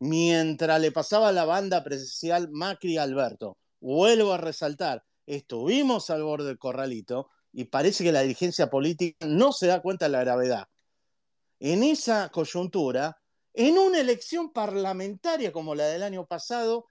mientras 0.00 0.80
le 0.80 0.90
pasaba 0.90 1.30
la 1.30 1.44
banda 1.44 1.84
presidencial 1.84 2.48
Macri 2.50 2.98
Alberto 2.98 3.56
vuelvo 3.86 4.32
a 4.32 4.36
resaltar, 4.36 5.04
estuvimos 5.26 6.10
al 6.10 6.24
borde 6.24 6.48
del 6.48 6.58
corralito 6.58 7.30
y 7.52 7.66
parece 7.66 8.02
que 8.02 8.10
la 8.10 8.22
dirigencia 8.22 8.68
política 8.68 9.24
no 9.24 9.52
se 9.52 9.68
da 9.68 9.80
cuenta 9.80 10.06
de 10.06 10.10
la 10.10 10.24
gravedad. 10.24 10.66
En 11.60 11.84
esa 11.84 12.28
coyuntura, 12.30 13.22
en 13.54 13.78
una 13.78 14.00
elección 14.00 14.52
parlamentaria 14.52 15.52
como 15.52 15.76
la 15.76 15.84
del 15.84 16.02
año 16.02 16.26
pasado, 16.26 16.86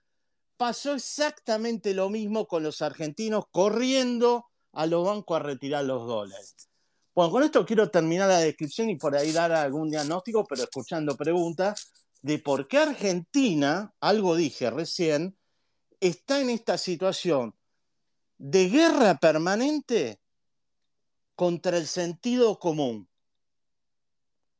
pasó 0.55 0.93
exactamente 0.93 1.93
lo 1.93 2.09
mismo 2.09 2.47
con 2.47 2.63
los 2.63 2.81
argentinos 2.81 3.43
corriendo 3.51 4.45
a 4.71 4.85
los 4.85 5.05
bancos 5.05 5.35
a 5.35 5.43
retirar 5.43 5.83
los 5.83 6.07
dólares. 6.07 6.55
Bueno, 7.13 7.29
con 7.29 7.43
esto 7.43 7.65
quiero 7.65 7.91
terminar 7.91 8.29
la 8.29 8.39
descripción 8.39 8.89
y 8.89 8.95
por 8.95 9.17
ahí 9.17 9.33
dar 9.33 9.51
algún 9.51 9.89
diagnóstico, 9.89 10.45
pero 10.45 10.63
escuchando 10.63 11.17
preguntas 11.17 11.91
de 12.21 12.39
por 12.39 12.69
qué 12.69 12.77
Argentina, 12.77 13.93
algo 13.99 14.37
dije 14.37 14.71
recién, 14.71 15.37
está 15.99 16.41
en 16.41 16.49
esta 16.49 16.77
situación 16.77 17.55
de 18.37 18.69
guerra 18.69 19.17
permanente 19.17 20.19
contra 21.35 21.77
el 21.77 21.87
sentido 21.87 22.59
común. 22.59 23.09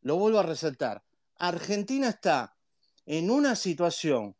Lo 0.01 0.17
vuelvo 0.17 0.39
a 0.39 0.43
resaltar. 0.43 1.03
Argentina 1.37 2.09
está 2.09 2.55
en 3.05 3.29
una 3.29 3.55
situación 3.55 4.35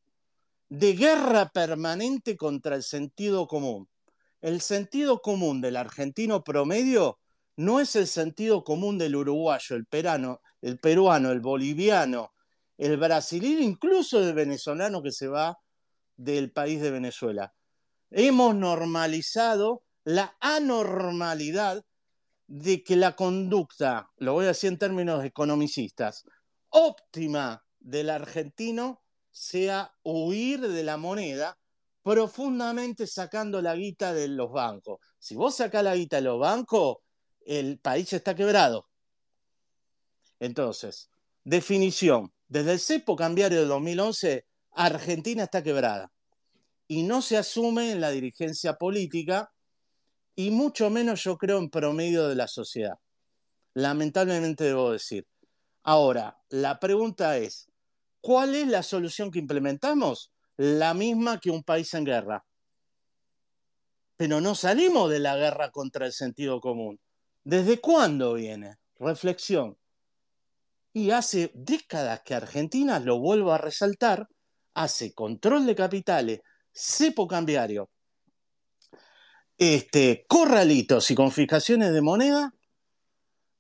de 0.70 0.94
guerra 0.94 1.50
permanente 1.50 2.38
contra 2.38 2.76
el 2.76 2.84
sentido 2.84 3.48
común. 3.48 3.90
El 4.42 4.62
sentido 4.62 5.22
común 5.22 5.62
del 5.62 5.76
argentino 5.76 6.44
promedio 6.44 7.20
no 7.58 7.80
es 7.80 7.96
el 7.96 8.08
sentido 8.08 8.64
común 8.64 8.98
del 8.98 9.16
uruguayo, 9.16 9.76
el, 9.76 9.86
perano, 9.86 10.42
el 10.62 10.78
peruano, 10.80 11.32
el 11.32 11.40
boliviano, 11.40 12.34
el 12.78 12.98
brasileño, 12.98 13.60
incluso 13.60 14.20
el 14.20 14.34
venezolano 14.34 15.02
que 15.02 15.12
se 15.12 15.28
va 15.28 15.58
del 16.18 16.52
país 16.52 16.82
de 16.82 16.92
Venezuela. 16.92 17.54
Hemos 18.12 18.56
normalizado 18.56 19.84
la 20.04 20.36
anormalidad 20.40 21.84
de 22.48 22.84
que 22.84 22.96
la 22.96 23.16
conducta, 23.16 24.12
lo 24.18 24.34
voy 24.34 24.46
a 24.46 24.50
decir 24.50 24.70
en 24.70 24.78
términos 24.78 25.24
economicistas, 25.26 26.24
óptima 26.70 27.66
del 27.80 28.10
argentino 28.10 29.04
sea 29.32 29.94
huir 30.04 30.62
de 30.62 30.84
la 30.84 30.98
moneda 30.98 31.58
profundamente 32.04 33.08
sacando 33.08 33.62
la 33.62 33.76
guita 33.76 34.14
de 34.14 34.28
los 34.28 34.52
bancos. 34.52 35.00
Si 35.18 35.36
vos 35.36 35.56
sacás 35.56 35.84
la 35.84 35.96
guita 35.96 36.18
de 36.18 36.22
los 36.22 36.40
bancos, 36.40 36.98
el 37.46 37.80
país 37.80 38.14
está 38.14 38.36
quebrado. 38.36 38.88
Entonces, 40.40 41.10
definición, 41.44 42.32
desde 42.48 42.74
el 42.74 42.80
cepo 42.80 43.16
cambiario 43.16 43.60
de 43.60 43.66
2011, 43.66 44.46
Argentina 44.76 45.44
está 45.44 45.64
quebrada 45.64 46.12
y 46.88 47.04
no 47.04 47.22
se 47.22 47.38
asume 47.38 47.92
en 47.92 48.02
la 48.02 48.12
dirigencia 48.12 48.76
política 48.76 49.52
y 50.36 50.52
mucho 50.52 50.90
menos 50.90 51.24
yo 51.24 51.38
creo 51.38 51.60
en 51.60 51.70
promedio 51.70 52.28
de 52.28 52.36
la 52.36 52.48
sociedad. 52.48 53.00
Lamentablemente 53.74 54.66
debo 54.66 54.92
decir. 54.92 55.26
Ahora, 55.84 56.38
la 56.50 56.80
pregunta 56.80 57.38
es, 57.38 57.70
¿cuál 58.20 58.54
es 58.56 58.68
la 58.68 58.84
solución 58.84 59.32
que 59.32 59.40
implementamos? 59.40 60.32
La 60.58 60.94
misma 60.94 61.40
que 61.40 61.52
un 61.52 61.64
país 61.64 61.94
en 61.94 62.06
guerra. 62.06 62.46
Pero 64.18 64.42
no 64.42 64.56
salimos 64.56 65.10
de 65.10 65.20
la 65.20 65.38
guerra 65.38 65.72
contra 65.72 66.06
el 66.06 66.12
sentido 66.12 66.60
común. 66.60 67.00
¿Desde 67.44 67.80
cuándo 67.80 68.34
viene? 68.34 68.78
Reflexión. 68.98 69.78
Y 70.92 71.12
hace 71.12 71.52
décadas 71.54 72.22
que 72.24 72.34
Argentina, 72.34 73.00
lo 73.00 73.20
vuelvo 73.20 73.52
a 73.52 73.58
resaltar, 73.58 74.28
hace 74.76 75.14
control 75.14 75.66
de 75.66 75.76
capitales, 75.76 76.42
cepo 76.72 77.28
cambiario, 77.28 77.90
este, 79.58 80.26
corralitos 80.28 81.10
y 81.10 81.16
confiscaciones 81.16 81.94
de 81.94 82.02
moneda 82.02 82.54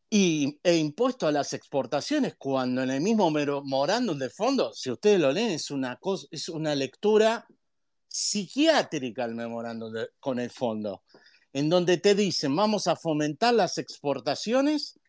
y, 0.09 0.59
e 0.61 0.75
impuesto 0.75 1.27
a 1.27 1.31
las 1.31 1.53
exportaciones, 1.53 2.35
cuando 2.37 2.83
en 2.83 2.91
el 2.91 3.01
mismo 3.01 3.31
memorándum 3.31 4.19
de 4.19 4.29
fondo, 4.29 4.73
si 4.73 4.91
ustedes 4.91 5.19
lo 5.19 5.31
leen, 5.31 5.51
es 5.51 5.71
una, 5.71 5.99
es 6.29 6.49
una 6.49 6.75
lectura 6.75 7.47
psiquiátrica 8.07 9.25
el 9.25 9.35
memorándum 9.35 9.93
con 10.19 10.39
el 10.39 10.49
fondo, 10.49 11.03
en 11.53 11.69
donde 11.69 11.97
te 11.97 12.15
dicen 12.15 12.55
vamos 12.55 12.87
a 12.87 12.95
fomentar 12.95 13.53
las 13.53 13.77
exportaciones 13.77 14.99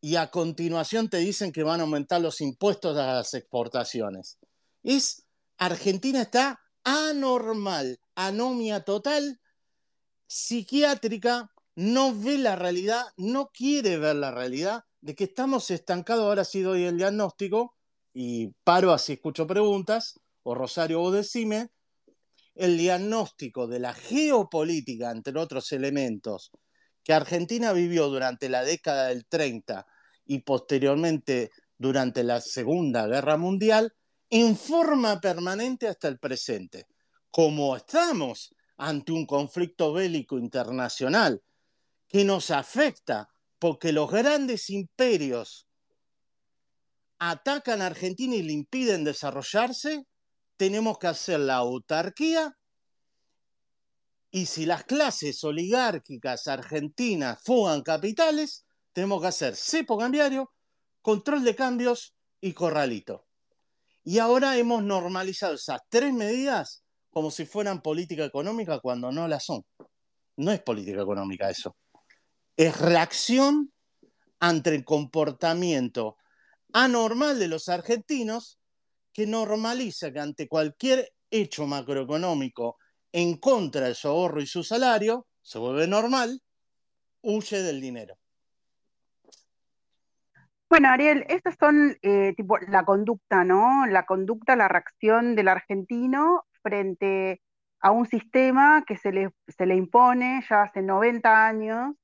y 0.00 0.16
a 0.16 0.30
continuación 0.30 1.08
te 1.08 1.18
dicen 1.18 1.52
que 1.52 1.64
van 1.64 1.80
a 1.80 1.82
aumentar 1.84 2.20
los 2.20 2.40
impuestos 2.40 2.96
a 2.96 3.14
las 3.14 3.34
exportaciones. 3.34 4.38
Es 4.86 5.26
Argentina 5.58 6.22
está 6.22 6.60
anormal, 6.84 7.98
anomia 8.14 8.84
total, 8.84 9.40
psiquiátrica, 10.28 11.50
no 11.74 12.14
ve 12.16 12.38
la 12.38 12.54
realidad, 12.54 13.02
no 13.16 13.48
quiere 13.48 13.98
ver 13.98 14.14
la 14.14 14.30
realidad 14.30 14.84
de 15.00 15.16
que 15.16 15.24
estamos 15.24 15.72
estancados. 15.72 16.22
Ahora 16.24 16.44
sí 16.44 16.60
doy 16.60 16.84
el 16.84 16.98
diagnóstico 16.98 17.74
y 18.14 18.52
paro 18.62 18.92
así 18.92 19.14
escucho 19.14 19.44
preguntas, 19.48 20.20
o 20.44 20.54
Rosario, 20.54 21.00
vos 21.00 21.14
decime, 21.14 21.72
el 22.54 22.78
diagnóstico 22.78 23.66
de 23.66 23.80
la 23.80 23.92
geopolítica, 23.92 25.10
entre 25.10 25.36
otros 25.36 25.72
elementos, 25.72 26.52
que 27.02 27.12
Argentina 27.12 27.72
vivió 27.72 28.06
durante 28.06 28.48
la 28.48 28.62
década 28.62 29.08
del 29.08 29.26
30 29.26 29.84
y 30.26 30.42
posteriormente 30.42 31.50
durante 31.76 32.22
la 32.22 32.40
Segunda 32.40 33.08
Guerra 33.08 33.36
Mundial, 33.36 33.92
en 34.30 34.56
forma 34.56 35.20
permanente 35.20 35.88
hasta 35.88 36.08
el 36.08 36.18
presente. 36.18 36.86
Como 37.30 37.76
estamos 37.76 38.54
ante 38.76 39.12
un 39.12 39.26
conflicto 39.26 39.92
bélico 39.92 40.38
internacional 40.38 41.42
que 42.08 42.24
nos 42.24 42.50
afecta 42.50 43.28
porque 43.58 43.92
los 43.92 44.10
grandes 44.10 44.70
imperios 44.70 45.66
atacan 47.18 47.80
a 47.80 47.86
Argentina 47.86 48.36
y 48.36 48.42
le 48.42 48.52
impiden 48.52 49.04
desarrollarse, 49.04 50.06
tenemos 50.56 50.98
que 50.98 51.06
hacer 51.06 51.40
la 51.40 51.56
autarquía 51.56 52.56
y 54.30 54.46
si 54.46 54.66
las 54.66 54.84
clases 54.84 55.42
oligárquicas 55.44 56.46
argentinas 56.46 57.40
fugan 57.42 57.82
capitales, 57.82 58.66
tenemos 58.92 59.22
que 59.22 59.28
hacer 59.28 59.56
cepo 59.56 59.96
cambiario, 59.96 60.52
control 61.00 61.44
de 61.44 61.56
cambios 61.56 62.14
y 62.40 62.52
corralito. 62.52 63.25
Y 64.08 64.20
ahora 64.20 64.56
hemos 64.56 64.84
normalizado 64.84 65.54
esas 65.54 65.80
tres 65.88 66.12
medidas 66.12 66.84
como 67.10 67.32
si 67.32 67.44
fueran 67.44 67.82
política 67.82 68.24
económica 68.24 68.78
cuando 68.78 69.10
no 69.10 69.26
la 69.26 69.40
son. 69.40 69.64
No 70.36 70.52
es 70.52 70.62
política 70.62 71.02
económica 71.02 71.50
eso. 71.50 71.74
Es 72.56 72.80
reacción 72.80 73.72
ante 74.38 74.72
el 74.76 74.84
comportamiento 74.84 76.18
anormal 76.72 77.40
de 77.40 77.48
los 77.48 77.68
argentinos 77.68 78.60
que 79.12 79.26
normaliza 79.26 80.12
que 80.12 80.20
ante 80.20 80.46
cualquier 80.46 81.12
hecho 81.28 81.66
macroeconómico 81.66 82.76
en 83.10 83.38
contra 83.38 83.88
de 83.88 83.96
su 83.96 84.06
ahorro 84.06 84.40
y 84.40 84.46
su 84.46 84.62
salario, 84.62 85.26
se 85.42 85.58
vuelve 85.58 85.88
normal, 85.88 86.40
huye 87.22 87.60
del 87.60 87.80
dinero. 87.80 88.16
Bueno, 90.68 90.88
Ariel, 90.88 91.24
estas 91.28 91.56
son 91.58 91.96
eh, 92.02 92.34
tipo 92.36 92.58
la 92.58 92.84
conducta, 92.84 93.44
¿no? 93.44 93.86
La 93.86 94.04
conducta, 94.04 94.56
la 94.56 94.68
reacción 94.68 95.36
del 95.36 95.48
argentino 95.48 96.44
frente 96.62 97.40
a 97.80 97.92
un 97.92 98.06
sistema 98.06 98.84
que 98.86 98.96
se 98.96 99.12
le, 99.12 99.30
se 99.48 99.66
le 99.66 99.76
impone 99.76 100.42
ya 100.48 100.62
hace 100.62 100.82
90 100.82 101.46
años, 101.46 101.94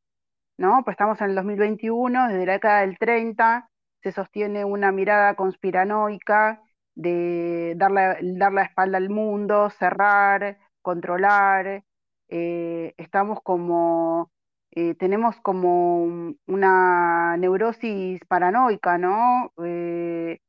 ¿no? 0.58 0.82
Pues 0.84 0.94
estamos 0.94 1.20
en 1.22 1.30
el 1.30 1.36
2021, 1.36 2.28
desde 2.28 2.46
la 2.46 2.52
década 2.54 2.80
del 2.82 2.98
30 2.98 3.70
se 4.02 4.12
sostiene 4.12 4.64
una 4.64 4.92
mirada 4.92 5.34
conspiranoica 5.36 6.62
de 6.94 7.74
dar 7.76 7.90
la, 7.92 8.18
dar 8.22 8.52
la 8.52 8.64
espalda 8.64 8.98
al 8.98 9.10
mundo, 9.10 9.70
cerrar, 9.70 10.58
controlar. 10.82 11.84
Eh, 12.28 12.94
estamos 12.98 13.40
como, 13.42 14.30
eh, 14.74 14.94
tenemos 14.94 15.36
como 15.42 16.34
una 16.46 17.36
neurosis 17.36 18.20
paranoica, 18.26 18.96
¿no? 18.98 19.52
Eh, 19.64 20.40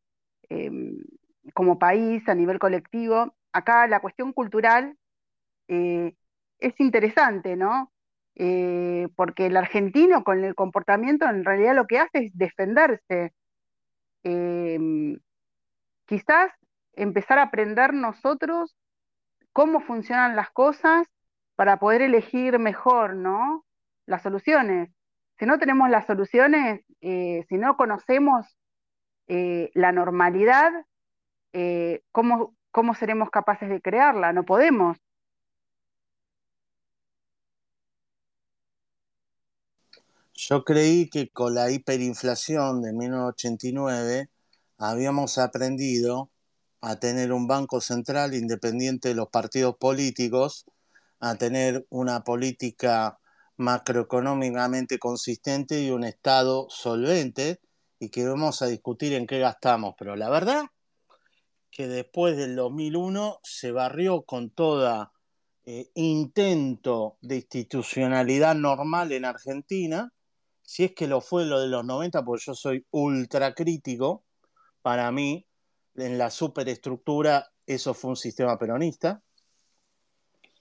em, 0.50 0.98
como 1.54 1.78
país, 1.80 2.28
a 2.30 2.36
nivel 2.36 2.58
colectivo, 2.60 3.36
acá 3.52 3.88
la 3.88 4.00
cuestión 4.02 4.34
cultural 4.34 4.98
eh, 5.68 6.16
es 6.60 6.80
interesante, 6.80 7.56
¿no? 7.58 7.92
Porque 9.16 9.48
el 9.48 9.58
argentino 9.58 10.24
con 10.24 10.44
el 10.44 10.56
comportamiento 10.56 11.26
en 11.28 11.46
realidad 11.46 11.76
lo 11.76 11.88
que 11.88 12.00
hace 12.00 12.26
es 12.26 12.32
defenderse. 12.38 13.34
Em, 14.24 15.20
quizás 16.06 16.52
empezar 16.94 17.40
a 17.40 17.44
aprender 17.44 17.94
nosotros 17.94 18.76
cómo 19.54 19.82
funcionan 19.82 20.36
las 20.36 20.52
cosas 20.52 21.08
para 21.56 21.78
poder 21.80 22.02
elegir 22.02 22.60
mejor, 22.60 23.16
¿no? 23.16 23.66
Las 24.06 24.24
soluciones. 24.24 24.90
Si 25.40 25.46
no 25.46 25.58
tenemos 25.60 25.90
las 25.90 26.06
soluciones, 26.06 26.82
eh, 27.02 27.46
si 27.50 27.58
no 27.58 27.76
conocemos 27.78 28.58
la 29.28 29.92
normalidad, 29.92 30.72
¿cómo, 32.12 32.56
¿cómo 32.72 32.94
seremos 32.94 33.30
capaces 33.32 33.70
de 33.70 33.82
crearla? 33.82 34.34
No 34.34 34.44
podemos. 34.44 34.98
Yo 40.36 40.66
creí 40.66 41.10
que 41.10 41.30
con 41.30 41.54
la 41.54 41.72
hiperinflación 41.72 42.82
de 42.82 42.92
1989 42.92 44.30
habíamos 44.78 45.38
aprendido 45.38 46.32
a 46.82 46.98
tener 47.00 47.32
un 47.32 47.48
banco 47.48 47.80
central 47.80 48.34
independiente 48.34 49.10
de 49.10 49.16
los 49.16 49.30
partidos 49.30 49.78
políticos, 49.78 50.66
a 51.22 51.36
tener 51.36 51.86
una 51.90 52.26
política 52.26 53.20
macroeconómicamente 53.58 55.00
consistente 55.00 55.82
y 55.82 55.92
un 55.92 56.04
Estado 56.04 56.68
solvente, 56.70 57.60
y 58.00 58.10
que 58.10 58.26
vamos 58.28 58.62
a 58.62 58.68
discutir 58.68 59.14
en 59.14 59.28
qué 59.28 59.40
gastamos. 59.40 59.96
Pero 59.98 60.16
la 60.16 60.30
verdad 60.30 60.66
que 61.72 61.88
después 61.88 62.38
del 62.38 62.56
2001 62.56 63.40
se 63.44 63.72
barrió 63.72 64.24
con 64.24 64.52
toda 64.52 65.12
eh, 65.66 65.90
intento 65.96 67.18
de 67.22 67.38
institucionalidad 67.38 68.56
normal 68.56 69.12
en 69.12 69.26
Argentina, 69.26 70.12
si 70.62 70.84
es 70.86 70.94
que 70.94 71.08
lo 71.08 71.22
fue 71.22 71.46
lo 71.46 71.60
de 71.60 71.68
los 71.68 71.84
90, 71.86 72.24
porque 72.24 72.44
yo 72.46 72.54
soy 72.54 72.86
ultra 72.92 73.54
crítico, 73.54 74.24
para 74.82 75.12
mí 75.12 75.46
en 75.96 76.18
la 76.18 76.30
superestructura 76.30 77.52
eso 77.66 77.94
fue 77.94 78.12
un 78.12 78.18
sistema 78.18 78.58
peronista, 78.58 79.22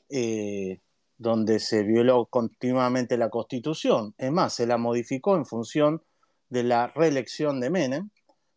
eh, 0.09 0.81
donde 1.23 1.61
se 1.61 1.85
violó 1.85 2.27
continuamente 2.27 3.17
la 3.17 3.31
constitución, 3.31 4.15
es 4.19 4.33
más, 4.33 4.55
se 4.55 4.67
la 4.67 4.77
modificó 4.77 5.37
en 5.37 5.47
función 5.47 6.03
de 6.51 6.65
la 6.65 6.89
reelección 6.89 7.61
de 7.61 7.71
Menem, 7.71 8.11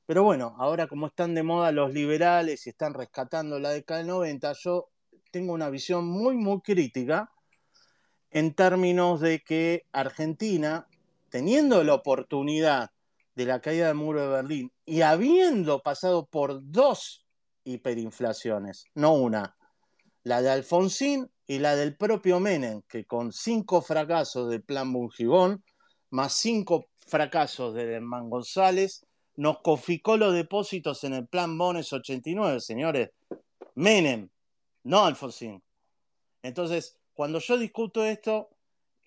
Pero 0.08 0.24
bueno, 0.24 0.56
ahora 0.60 0.88
como 0.88 1.08
están 1.08 1.34
de 1.34 1.44
moda 1.44 1.72
los 1.72 1.94
liberales 1.94 2.66
y 2.66 2.70
están 2.70 2.94
rescatando 2.94 3.60
la 3.60 3.70
década 3.70 4.00
del 4.00 4.08
90, 4.08 4.54
yo 4.54 4.90
tengo 5.32 5.54
una 5.54 5.70
visión 5.70 6.06
muy, 6.08 6.36
muy 6.38 6.62
crítica 6.62 7.32
en 8.32 8.54
términos 8.54 9.22
de 9.22 9.42
que 9.42 9.86
Argentina, 9.92 10.88
teniendo 11.30 11.84
la 11.84 11.94
oportunidad 11.94 12.92
de 13.36 13.46
la 13.46 13.62
caída 13.62 13.88
del 13.88 13.96
muro 13.96 14.22
de 14.22 14.28
Berlín 14.28 14.72
y 14.86 15.02
habiendo 15.02 15.82
pasado 15.82 16.26
por 16.26 16.60
dos 16.72 17.26
hiperinflaciones, 17.64 18.86
no 18.94 19.14
una, 19.14 19.56
la 20.24 20.42
de 20.42 20.50
Alfonsín 20.50 21.30
y 21.48 21.60
la 21.60 21.76
del 21.76 21.96
propio 21.96 22.40
Menem, 22.40 22.82
que 22.88 23.06
con 23.06 23.32
cinco 23.32 23.82
fracasos 23.82 24.50
del 24.50 24.64
plan 24.64 24.92
Bungibón, 24.92 25.64
más 26.10 26.34
cinco 26.34 26.88
fracasos 27.06 27.74
de 27.74 27.94
Herman 27.94 28.30
González, 28.30 29.06
nos 29.36 29.60
coficó 29.60 30.18
los 30.18 30.34
depósitos 30.34 31.04
en 31.04 31.14
el 31.14 31.28
plan 31.28 31.58
Bones 31.58 31.92
89, 31.92 32.60
señores. 32.62 33.10
Menem, 33.76 34.30
no 34.84 35.06
Alfonsín. 35.06 35.62
Entonces, 36.42 36.98
cuando 37.14 37.40
yo 37.40 37.58
discuto 37.58 38.04
esto 38.06 38.50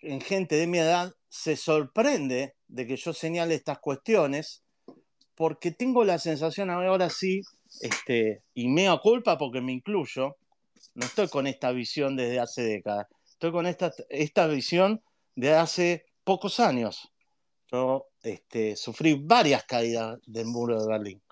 en 0.00 0.20
gente 0.20 0.56
de 0.56 0.66
mi 0.66 0.78
edad, 0.78 1.14
se 1.28 1.56
sorprende 1.56 2.54
de 2.68 2.86
que 2.86 2.96
yo 2.96 3.12
señale 3.12 3.54
estas 3.54 3.78
cuestiones, 3.78 4.62
porque 5.34 5.70
tengo 5.70 6.04
la 6.04 6.18
sensación 6.18 6.70
ahora 6.70 7.10
sí, 7.10 7.42
este, 7.80 8.42
y 8.54 8.68
mea 8.68 8.98
culpa 8.98 9.38
porque 9.38 9.60
me 9.60 9.72
incluyo, 9.72 10.36
no 10.94 11.06
estoy 11.06 11.28
con 11.28 11.46
esta 11.46 11.72
visión 11.72 12.16
desde 12.16 12.40
hace 12.40 12.62
décadas, 12.62 13.06
estoy 13.28 13.52
con 13.52 13.66
esta, 13.66 13.92
esta 14.08 14.46
visión 14.46 15.02
de 15.34 15.54
hace 15.54 16.06
pocos 16.24 16.60
años. 16.60 17.12
Yo 17.70 18.08
este, 18.22 18.76
sufrí 18.76 19.14
varias 19.14 19.64
caídas 19.64 20.18
del 20.26 20.46
muro 20.46 20.82
de 20.82 20.88
Berlín. 20.88 21.22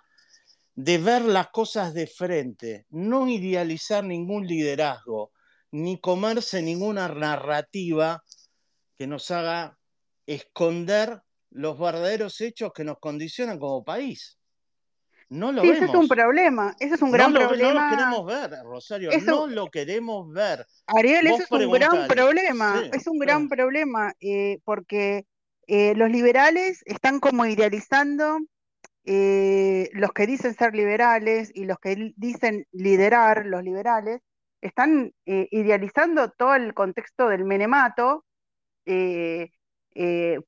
De 0.75 0.99
ver 0.99 1.23
las 1.23 1.49
cosas 1.49 1.95
de 1.95 2.07
frente, 2.07 2.87
no 2.91 3.27
idealizar 3.29 4.05
ningún 4.05 4.47
liderazgo, 4.47 5.33
ni 5.71 5.99
comerse 6.01 6.63
ninguna 6.63 7.09
narrativa 7.09 8.23
que 8.97 9.07
nos 9.07 9.31
haga 9.31 9.79
esconder 10.27 11.23
los 11.51 11.79
verdaderos 11.79 12.41
hechos 12.41 12.73
que 12.75 12.85
nos 12.85 12.99
condicionan 12.99 13.59
como 13.59 13.85
país. 13.85 14.39
No 15.29 15.51
lo 15.51 15.63
sí, 15.63 15.69
vemos. 15.69 15.83
Ese 15.83 15.93
es 15.93 15.99
un 15.99 16.09
problema, 16.09 16.77
ese 16.79 16.95
es 16.95 17.03
un 17.03 17.11
gran 17.11 17.33
no 17.33 17.41
lo, 17.41 17.49
problema. 17.49 17.73
No 17.73 17.91
lo 17.91 17.97
queremos 17.97 18.27
ver, 18.27 18.51
Rosario, 18.65 19.11
Eso- 19.11 19.25
no 19.27 19.47
lo 19.49 19.71
queremos 19.71 20.33
ver. 20.33 20.67
Ariel, 20.87 21.29
Vos 21.29 21.41
ese 21.41 21.55
es 21.55 21.67
un 21.67 21.73
gran 21.73 22.07
problema, 22.07 22.81
Sí, 22.81 22.91
es 22.93 23.07
un 23.09 23.19
gran 23.19 23.49
problema, 23.49 24.15
eh, 24.21 24.61
porque 24.65 25.27
eh, 25.67 25.95
los 25.97 26.11
liberales 26.11 26.83
están 26.87 27.19
como 27.19 27.45
idealizando, 27.45 28.39
eh, 29.05 29.91
los 29.95 30.13
que 30.13 30.27
dicen 30.29 30.55
ser 30.55 30.75
liberales 30.75 31.51
y 31.53 31.65
los 31.65 31.79
que 31.81 32.13
dicen 32.17 32.67
liderar, 32.71 33.47
los 33.47 33.65
liberales, 33.65 34.21
están 34.61 35.13
idealizando 35.25 36.31
todo 36.31 36.55
el 36.55 36.73
contexto 36.75 37.29
del 37.29 37.45
menemato, 37.45 38.25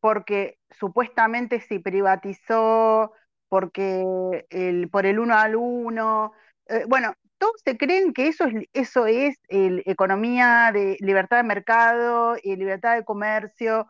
porque 0.00 0.58
supuestamente 0.70 1.60
se 1.60 1.78
privatizó, 1.78 3.12
porque 3.48 4.04
por 4.90 5.06
el 5.06 5.18
uno 5.18 5.34
al 5.36 5.56
uno, 5.56 6.32
eh, 6.66 6.84
bueno, 6.88 7.14
todos 7.38 7.60
se 7.64 7.76
creen 7.76 8.12
que 8.12 8.28
eso 8.28 8.44
es, 8.46 8.54
eso 8.72 9.06
es 9.06 9.36
el- 9.48 9.82
economía 9.86 10.70
de 10.72 10.96
libertad 11.00 11.38
de 11.38 11.42
mercado 11.44 12.36
y 12.42 12.56
libertad 12.56 12.96
de 12.96 13.04
comercio, 13.04 13.86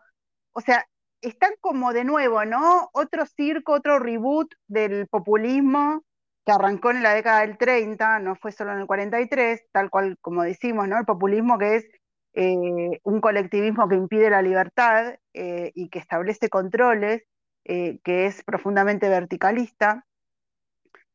o 0.52 0.60
sea, 0.60 0.86
están 1.20 1.52
como 1.60 1.92
de 1.92 2.04
nuevo, 2.04 2.44
¿no? 2.44 2.90
Otro 2.92 3.26
circo, 3.26 3.72
otro 3.74 3.98
reboot 3.98 4.52
del 4.68 5.08
populismo 5.08 6.04
que 6.46 6.52
arrancó 6.52 6.90
en 6.90 7.02
la 7.02 7.14
década 7.14 7.40
del 7.40 7.58
30, 7.58 8.18
no 8.20 8.36
fue 8.36 8.52
solo 8.52 8.72
en 8.72 8.78
el 8.80 8.86
43, 8.86 9.62
tal 9.72 9.90
cual 9.90 10.16
como 10.20 10.42
decimos, 10.44 10.88
¿no? 10.88 10.98
El 10.98 11.04
populismo 11.04 11.58
que 11.58 11.76
es 11.76 11.86
eh, 12.34 13.00
un 13.02 13.20
colectivismo 13.20 13.88
que 13.88 13.96
impide 13.96 14.30
la 14.30 14.42
libertad 14.42 15.14
eh, 15.34 15.72
y 15.74 15.88
que 15.90 15.98
establece 15.98 16.48
controles, 16.48 17.22
eh, 17.68 17.98
que 18.02 18.26
es 18.26 18.42
profundamente 18.44 19.08
verticalista. 19.08 20.06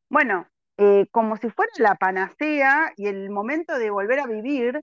Bueno, 0.08 0.46
eh, 0.78 1.06
como 1.10 1.36
si 1.36 1.50
fuera 1.50 1.72
la 1.78 1.96
panacea 1.96 2.92
y 2.96 3.08
el 3.08 3.28
momento 3.30 3.78
de 3.78 3.90
volver 3.90 4.20
a 4.20 4.26
vivir, 4.26 4.80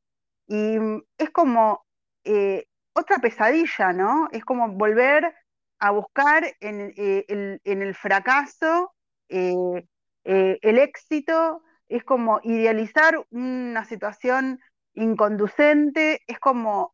y 0.48 0.78
mm, 0.78 1.02
es 1.18 1.30
como 1.30 1.86
eh, 2.26 2.66
otra 2.94 3.20
pesadilla, 3.20 3.94
¿no? 3.94 4.28
Es 4.32 4.44
como 4.44 4.68
volver 4.74 5.34
a 5.80 5.92
buscar 5.92 6.44
en, 6.60 6.94
el, 6.96 7.62
en 7.64 7.82
el 7.82 7.96
fracaso 7.96 8.94
el 9.30 10.78
éxito, 10.78 11.64
es 11.88 12.04
como 12.04 12.42
idealizar 12.44 13.26
una 13.32 13.86
situación 13.86 14.60
inconducente, 14.94 16.22
es 16.28 16.38
como 16.38 16.94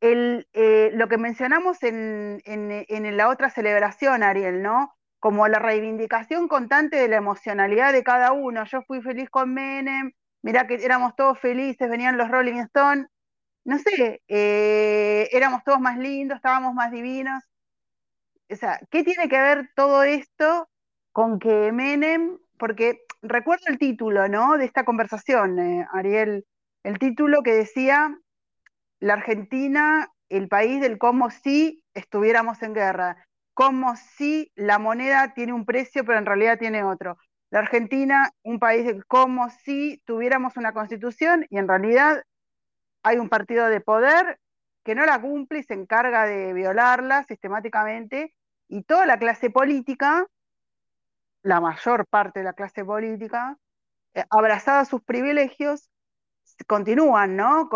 el, 0.00 0.48
eh, 0.52 0.90
lo 0.94 1.08
que 1.08 1.18
mencionamos 1.18 1.82
en, 1.82 2.40
en- 2.44 2.84
en 2.88 3.16
la 3.16 3.28
otra 3.28 3.50
celebración, 3.50 4.22
Ariel, 4.22 4.62
¿no? 4.62 4.94
Como 5.20 5.46
la 5.48 5.58
reivindicación 5.58 6.48
constante 6.48 6.96
de 6.96 7.08
la 7.08 7.16
emocionalidad 7.16 7.92
de 7.92 8.04
cada 8.04 8.32
uno. 8.32 8.64
Yo 8.64 8.82
fui 8.82 9.02
feliz 9.02 9.28
con 9.30 9.52
Menem, 9.54 10.12
mirá 10.42 10.66
que 10.66 10.74
éramos 10.76 11.14
todos 11.16 11.38
felices, 11.38 11.90
venían 11.90 12.16
los 12.18 12.28
Rolling 12.30 12.58
Stones, 12.60 13.06
no 13.64 13.78
sé, 13.78 14.22
eh, 14.28 15.28
éramos 15.32 15.64
todos 15.64 15.80
más 15.80 15.98
lindos, 15.98 16.36
estábamos 16.36 16.74
más 16.74 16.90
divinos. 16.92 17.42
O 18.50 18.56
sea, 18.56 18.80
¿qué 18.90 19.04
tiene 19.04 19.28
que 19.28 19.40
ver 19.40 19.70
todo 19.74 20.02
esto 20.02 20.68
con 21.12 21.38
que 21.38 21.72
Menem, 21.72 22.38
porque 22.58 23.00
recuerdo 23.22 23.64
el 23.68 23.78
título, 23.78 24.28
¿no? 24.28 24.56
De 24.58 24.64
esta 24.64 24.84
conversación, 24.84 25.58
eh, 25.58 25.86
Ariel, 25.92 26.44
el 26.82 26.98
título 26.98 27.42
que 27.42 27.52
decía 27.54 28.16
la 29.00 29.14
Argentina, 29.14 30.12
el 30.28 30.48
país 30.48 30.80
del 30.80 30.98
como 30.98 31.30
si 31.30 31.82
estuviéramos 31.94 32.62
en 32.62 32.74
guerra, 32.74 33.26
como 33.54 33.96
si 33.96 34.52
la 34.54 34.78
moneda 34.78 35.34
tiene 35.34 35.52
un 35.52 35.64
precio, 35.64 36.04
pero 36.04 36.18
en 36.18 36.26
realidad 36.26 36.58
tiene 36.58 36.84
otro. 36.84 37.18
La 37.50 37.58
Argentina, 37.58 38.30
un 38.44 38.60
país 38.60 38.86
del 38.86 39.04
como 39.06 39.50
si 39.50 40.00
tuviéramos 40.04 40.56
una 40.56 40.72
constitución 40.72 41.46
y 41.50 41.58
en 41.58 41.66
realidad 41.66 42.22
hay 43.02 43.18
un 43.18 43.28
partido 43.28 43.66
de 43.66 43.80
poder 43.80 44.38
que 44.84 44.94
no 44.94 45.04
la 45.04 45.20
cumple 45.20 45.60
y 45.60 45.62
se 45.64 45.74
encarga 45.74 46.26
de 46.26 46.52
violarla 46.52 47.24
sistemáticamente 47.24 48.34
y 48.68 48.82
toda 48.82 49.04
la 49.06 49.18
clase 49.18 49.50
política, 49.50 50.26
la 51.42 51.60
mayor 51.60 52.06
parte 52.06 52.40
de 52.40 52.44
la 52.44 52.52
clase 52.52 52.84
política, 52.84 53.56
eh, 54.14 54.24
abrazada 54.30 54.80
a 54.80 54.84
sus 54.84 55.02
privilegios, 55.02 55.90
continúan, 56.66 57.36
¿no? 57.36 57.68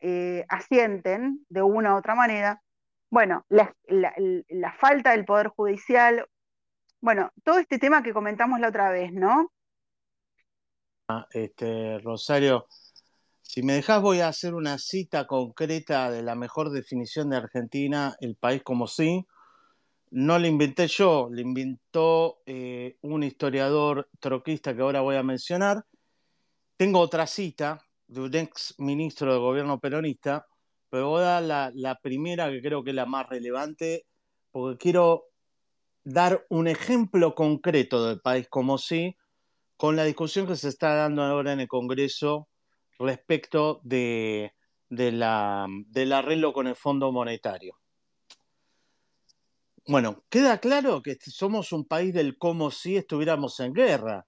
Eh, 0.00 0.44
asienten 0.48 1.44
de 1.48 1.62
una 1.62 1.94
u 1.94 1.98
otra 1.98 2.14
manera. 2.14 2.62
Bueno, 3.10 3.46
la, 3.48 3.74
falta 4.78 5.12
del 5.12 5.24
poder 5.24 5.48
judicial, 5.48 6.26
bueno, 7.00 7.30
todo 7.44 7.58
este 7.58 7.78
tema 7.78 8.02
que 8.02 8.12
comentamos 8.12 8.60
la 8.60 8.68
otra 8.68 8.90
vez, 8.90 9.12
¿no? 9.12 9.52
Este, 11.32 11.98
Rosario, 12.00 12.66
si 13.42 13.62
me 13.62 13.74
dejas 13.74 14.02
voy 14.02 14.20
a 14.20 14.28
hacer 14.28 14.54
una 14.54 14.76
cita 14.78 15.26
concreta 15.26 16.10
de 16.10 16.22
la 16.22 16.34
mejor 16.34 16.70
definición 16.70 17.30
de 17.30 17.36
Argentina, 17.36 18.16
el 18.20 18.36
país 18.36 18.62
como 18.62 18.86
sí. 18.86 19.24
No 20.10 20.38
la 20.38 20.48
inventé 20.48 20.88
yo, 20.88 21.28
la 21.30 21.40
inventó 21.40 22.42
eh, 22.46 22.96
un 23.02 23.22
historiador 23.22 24.08
troquista 24.20 24.74
que 24.74 24.82
ahora 24.82 25.00
voy 25.00 25.16
a 25.16 25.22
mencionar. 25.22 25.84
Tengo 26.76 27.00
otra 27.00 27.26
cita 27.26 27.85
de 28.08 28.20
un 28.20 28.34
ex 28.34 28.74
ministro 28.78 29.32
del 29.32 29.40
gobierno 29.40 29.80
peronista, 29.80 30.46
pero 30.90 31.08
voy 31.08 31.22
a 31.22 31.24
dar 31.24 31.42
la, 31.42 31.72
la, 31.74 31.98
primera 32.00 32.50
que 32.50 32.62
creo 32.62 32.84
que 32.84 32.90
es 32.90 32.96
la 32.96 33.06
más 33.06 33.28
relevante, 33.28 34.06
porque 34.50 34.78
quiero 34.78 35.24
dar 36.04 36.46
un 36.48 36.68
ejemplo 36.68 37.34
concreto 37.34 38.06
del 38.06 38.20
país 38.20 38.46
como 38.48 38.78
sí, 38.78 39.16
con 39.76 39.96
la 39.96 40.04
discusión 40.04 40.46
que 40.46 40.56
se 40.56 40.68
está 40.68 40.94
dando 40.94 41.22
ahora 41.22 41.52
en 41.52 41.60
el 41.60 41.68
Congreso 41.68 42.48
respecto 42.98 43.80
de, 43.84 44.52
de 44.88 45.12
la, 45.12 45.66
del 45.88 46.12
arreglo 46.12 46.52
con 46.52 46.66
el 46.66 46.76
Fondo 46.76 47.12
Monetario. 47.12 47.78
Bueno, 49.88 50.24
queda 50.30 50.58
claro 50.58 51.02
que 51.02 51.16
somos 51.20 51.72
un 51.72 51.84
país 51.84 52.12
del 52.12 52.38
como 52.38 52.70
si 52.70 52.96
estuviéramos 52.96 53.60
en 53.60 53.72
guerra 53.72 54.26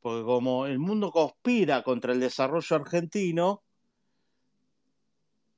porque 0.00 0.24
como 0.24 0.66
el 0.66 0.78
mundo 0.78 1.10
conspira 1.10 1.82
contra 1.82 2.12
el 2.12 2.20
desarrollo 2.20 2.76
argentino, 2.76 3.62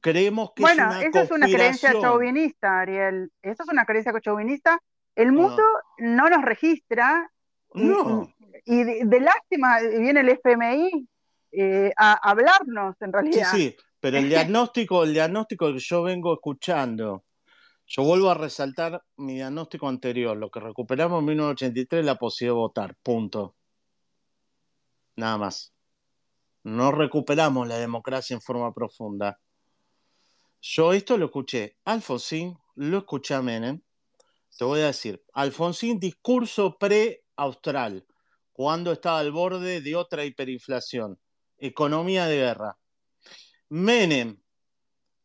creemos 0.01 0.53
que 0.55 0.63
bueno, 0.63 0.83
es 0.83 0.97
una 0.97 1.03
esa 1.03 1.23
es 1.23 1.31
una 1.31 1.47
creencia 1.47 1.93
chauvinista, 2.01 2.81
Ariel. 2.81 3.33
Esa 3.41 3.63
es 3.63 3.69
una 3.69 3.85
creencia 3.85 4.13
chauvinista. 4.21 4.79
El 5.15 5.33
mundo 5.33 5.63
no, 5.99 6.25
no 6.25 6.31
nos 6.31 6.45
registra 6.45 7.31
y, 7.75 7.85
no. 7.85 8.29
y, 8.65 8.81
y 8.81 8.85
de, 8.85 9.01
de, 9.05 9.21
lástima 9.21 9.81
viene 9.81 10.21
el 10.21 10.29
FMI 10.31 11.09
eh, 11.53 11.93
a 11.97 12.15
hablarnos 12.31 12.97
en 13.01 13.13
realidad. 13.13 13.51
Sí, 13.53 13.71
sí, 13.71 13.77
pero 14.01 14.19
el 14.19 14.29
diagnóstico, 14.29 15.05
el 15.05 15.13
diagnóstico 15.13 15.73
que 15.73 15.79
yo 15.79 16.03
vengo 16.03 16.35
escuchando 16.35 17.25
Yo 17.87 18.03
vuelvo 18.03 18.31
a 18.31 18.35
resaltar 18.35 19.03
mi 19.17 19.35
diagnóstico 19.35 19.89
anterior. 19.89 20.37
Lo 20.37 20.51
que 20.51 20.61
recuperamos 20.61 21.21
en 21.21 21.27
1983 21.27 22.01
es 22.01 22.07
la 22.07 22.17
posibilidad 22.17 22.55
de 22.55 22.61
votar. 22.61 22.97
Punto. 23.03 23.55
Nada 25.17 25.39
más. 25.39 25.73
No 26.65 26.93
recuperamos 26.93 27.67
la 27.67 27.79
democracia 27.79 28.35
en 28.35 28.41
forma 28.41 28.73
profunda. 28.73 29.41
Yo 30.61 30.93
esto 30.93 31.17
lo 31.17 31.27
escuché 31.27 31.77
Alfonsín, 31.85 32.57
lo 32.77 32.99
escuché 32.99 33.35
a 33.35 33.43
Menem. 33.43 33.83
Te 34.57 34.65
voy 34.65 34.81
a 34.81 34.87
decir, 34.87 35.25
Alfonsín, 35.33 35.99
discurso 35.99 36.77
pre-austral, 36.79 38.07
cuando 38.53 38.93
estaba 38.93 39.19
al 39.19 39.33
borde 39.33 39.81
de 39.81 39.97
otra 39.97 40.25
hiperinflación, 40.25 41.19
economía 41.59 42.27
de 42.27 42.37
guerra. 42.37 42.79
Menem, 43.71 44.41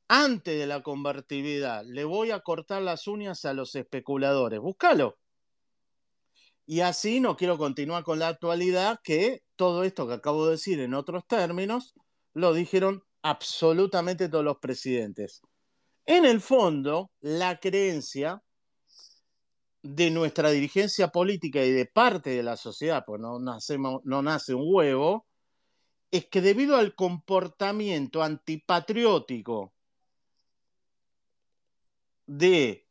antes 0.07 0.57
de 0.57 0.65
la 0.65 0.81
convertibilidad, 0.81 1.83
le 1.85 2.05
voy 2.05 2.31
a 2.31 2.39
cortar 2.39 2.81
las 2.81 3.07
uñas 3.07 3.45
a 3.45 3.53
los 3.53 3.75
especuladores. 3.75 4.59
Búscalo. 4.59 5.17
Y 6.69 6.81
así 6.81 7.21
no 7.21 7.37
quiero 7.37 7.57
continuar 7.57 8.03
con 8.03 8.19
la 8.19 8.27
actualidad, 8.27 8.99
que 9.01 9.41
todo 9.55 9.85
esto 9.85 10.05
que 10.05 10.15
acabo 10.15 10.45
de 10.45 10.51
decir 10.51 10.81
en 10.81 10.93
otros 10.93 11.25
términos, 11.25 11.95
lo 12.33 12.53
dijeron 12.53 13.03
absolutamente 13.21 14.27
todos 14.27 14.43
los 14.43 14.57
presidentes. 14.57 15.41
En 16.05 16.25
el 16.25 16.41
fondo, 16.41 17.09
la 17.21 17.59
creencia 17.61 18.43
de 19.81 20.11
nuestra 20.11 20.49
dirigencia 20.49 21.07
política 21.07 21.63
y 21.63 21.71
de 21.71 21.85
parte 21.85 22.31
de 22.31 22.43
la 22.43 22.57
sociedad, 22.57 23.05
pues 23.07 23.21
no, 23.21 23.39
no 23.39 24.21
nace 24.21 24.53
un 24.53 24.63
huevo, 24.65 25.25
es 26.11 26.25
que 26.25 26.41
debido 26.41 26.75
al 26.75 26.95
comportamiento 26.95 28.21
antipatriótico 28.21 29.73
de 32.25 32.85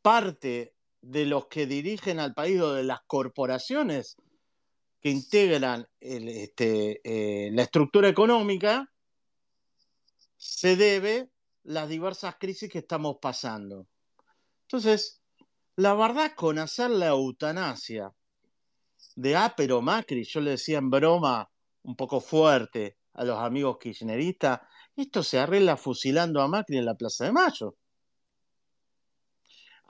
parte 0.00 0.76
de 1.02 1.26
los 1.26 1.46
que 1.46 1.66
dirigen 1.66 2.20
al 2.20 2.34
país 2.34 2.60
o 2.60 2.74
de 2.74 2.84
las 2.84 3.00
corporaciones 3.06 4.16
que 5.00 5.10
integran 5.10 5.86
este, 5.98 7.00
eh, 7.04 7.50
la 7.52 7.62
estructura 7.62 8.08
económica, 8.08 8.90
se 10.36 10.76
debe 10.76 11.30
las 11.62 11.88
diversas 11.88 12.36
crisis 12.38 12.70
que 12.70 12.78
estamos 12.78 13.16
pasando. 13.20 13.86
Entonces, 14.62 15.22
la 15.76 15.94
verdad, 15.94 16.32
con 16.36 16.58
hacer 16.58 16.90
la 16.90 17.08
eutanasia 17.08 18.12
de 19.16 19.36
ah, 19.36 19.54
pero 19.56 19.82
Macri, 19.82 20.24
yo 20.24 20.40
le 20.40 20.52
decía 20.52 20.78
en 20.78 20.90
broma 20.90 21.50
un 21.82 21.96
poco 21.96 22.20
fuerte 22.20 22.98
a 23.14 23.24
los 23.24 23.38
amigos 23.38 23.78
kirchneristas, 23.78 24.60
esto 24.96 25.22
se 25.22 25.38
arregla 25.38 25.76
fusilando 25.76 26.40
a 26.40 26.48
Macri 26.48 26.78
en 26.78 26.84
la 26.84 26.94
Plaza 26.94 27.24
de 27.24 27.32
Mayo. 27.32 27.76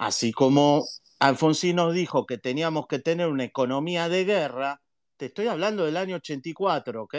Así 0.01 0.32
como 0.32 0.86
Alfonsín 1.18 1.76
nos 1.76 1.92
dijo 1.92 2.24
que 2.24 2.38
teníamos 2.38 2.86
que 2.86 3.01
tener 3.01 3.28
una 3.28 3.44
economía 3.44 4.09
de 4.09 4.24
guerra, 4.24 4.80
te 5.18 5.26
estoy 5.26 5.46
hablando 5.46 5.84
del 5.84 5.98
año 5.98 6.16
84, 6.16 7.03
¿ok? 7.03 7.14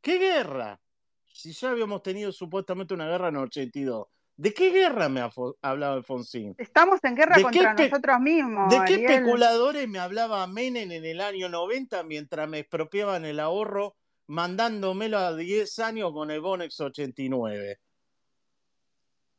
¿Qué 0.00 0.18
guerra? 0.18 0.80
Si 1.32 1.52
ya 1.52 1.70
habíamos 1.70 2.02
tenido 2.02 2.32
supuestamente 2.32 2.94
una 2.94 3.06
guerra 3.06 3.28
en 3.28 3.36
el 3.36 3.42
82. 3.42 4.08
¿De 4.36 4.52
qué 4.52 4.70
guerra 4.70 5.08
me 5.08 5.20
ha 5.20 5.30
hablado 5.62 5.94
Alfonsín? 5.94 6.56
Estamos 6.58 6.98
en 7.04 7.14
guerra 7.14 7.40
contra 7.40 7.74
nosotros 7.74 8.18
mismos. 8.18 8.74
¿De 8.74 8.80
qué 8.86 8.94
especuladores 9.04 9.88
me 9.88 10.00
hablaba 10.00 10.44
Menem 10.48 10.90
en 10.90 11.04
el 11.04 11.20
año 11.20 11.48
90 11.48 12.02
mientras 12.02 12.48
me 12.48 12.58
expropiaban 12.58 13.24
el 13.24 13.38
ahorro 13.38 13.94
mandándomelo 14.26 15.16
a 15.16 15.36
10 15.36 15.78
años 15.78 16.12
con 16.12 16.32
el 16.32 16.40
Bonex 16.40 16.80
89? 16.80 17.78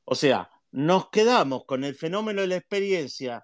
O 0.05 0.15
sea, 0.15 0.49
nos 0.71 1.09
quedamos 1.09 1.65
con 1.65 1.83
el 1.83 1.95
fenómeno 1.95 2.41
de 2.41 2.47
la 2.47 2.55
experiencia 2.57 3.43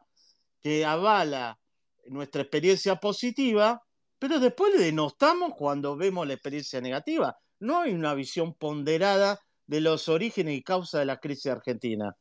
que 0.61 0.86
avala 0.86 1.59
nuestra 2.05 2.41
experiencia 2.41 2.95
positiva 2.97 3.84
pero 4.19 4.39
después 4.39 4.73
le 4.73 4.86
denostamos 4.86 5.53
cuando 5.55 5.95
vemos 5.95 6.28
la 6.28 6.34
experiencia 6.34 6.82
negativa. 6.82 7.38
No 7.59 7.82
hay 7.82 7.93
una 7.93 8.13
visión 8.13 8.53
ponderada 8.55 9.39
de 9.67 9.82
los 9.82 10.09
orígenes 10.09 10.57
y 10.57 10.63
causas 10.63 10.99
de 10.99 11.05
la 11.05 11.19
crisis 11.19 11.47
argentina. 11.47 12.15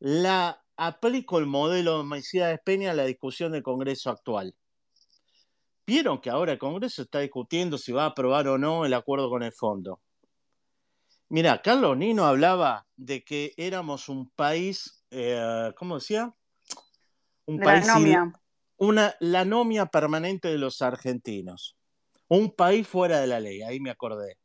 La 0.00 0.61
aplico 0.76 1.38
el 1.38 1.46
modelo 1.46 2.02
de 2.02 2.22
de 2.32 2.58
Peña 2.58 2.90
a 2.90 2.94
la 2.94 3.04
discusión 3.04 3.52
del 3.52 3.62
Congreso 3.62 4.10
actual. 4.10 4.54
Vieron 5.86 6.20
que 6.20 6.30
ahora 6.30 6.52
el 6.52 6.58
Congreso 6.58 7.02
está 7.02 7.20
discutiendo 7.20 7.76
si 7.76 7.92
va 7.92 8.04
a 8.04 8.08
aprobar 8.08 8.48
o 8.48 8.58
no 8.58 8.84
el 8.84 8.94
acuerdo 8.94 9.28
con 9.28 9.42
el 9.42 9.52
fondo. 9.52 10.00
Mira, 11.28 11.62
Carlos 11.62 11.96
Nino 11.96 12.26
hablaba 12.26 12.86
de 12.96 13.24
que 13.24 13.54
éramos 13.56 14.08
un 14.08 14.28
país, 14.30 15.02
eh, 15.10 15.72
¿cómo 15.76 15.96
decía? 15.96 16.34
Un 17.46 17.58
país 17.58 17.86
la 17.86 17.94
anomia. 17.94 18.32
una 18.76 19.14
la 19.18 19.40
anomia 19.40 19.86
permanente 19.86 20.48
de 20.48 20.58
los 20.58 20.82
argentinos. 20.82 21.76
Un 22.28 22.54
país 22.54 22.86
fuera 22.86 23.20
de 23.20 23.26
la 23.26 23.40
ley, 23.40 23.62
ahí 23.62 23.80
me 23.80 23.90
acordé. 23.90 24.38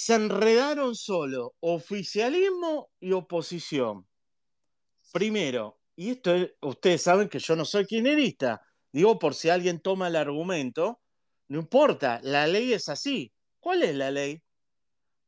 Se 0.00 0.14
enredaron 0.14 0.94
solo 0.94 1.56
oficialismo 1.58 2.88
y 3.00 3.10
oposición. 3.10 4.06
Primero, 5.12 5.80
y 5.96 6.10
esto 6.10 6.36
ustedes 6.62 7.02
saben 7.02 7.28
que 7.28 7.40
yo 7.40 7.56
no 7.56 7.64
soy 7.64 7.84
kirchnerista, 7.84 8.62
digo 8.92 9.18
por 9.18 9.34
si 9.34 9.50
alguien 9.50 9.80
toma 9.80 10.06
el 10.06 10.14
argumento, 10.14 11.00
no 11.48 11.58
importa, 11.58 12.20
la 12.22 12.46
ley 12.46 12.72
es 12.72 12.88
así 12.88 13.32
¿Cuál 13.58 13.82
es 13.82 13.96
la 13.96 14.12
ley? 14.12 14.40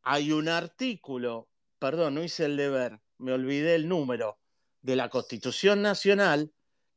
Hay 0.03 0.31
un 0.31 0.49
artículo, 0.49 1.49
perdón, 1.81 2.15
no 2.15 2.23
hice 2.23 2.45
el 2.45 2.57
deber, 2.57 3.01
me 3.19 3.33
olvidé 3.33 3.75
el 3.75 3.89
número, 3.89 4.39
de 4.83 4.95
la 4.95 5.09
Constitución 5.09 5.83
Nacional 5.83 6.53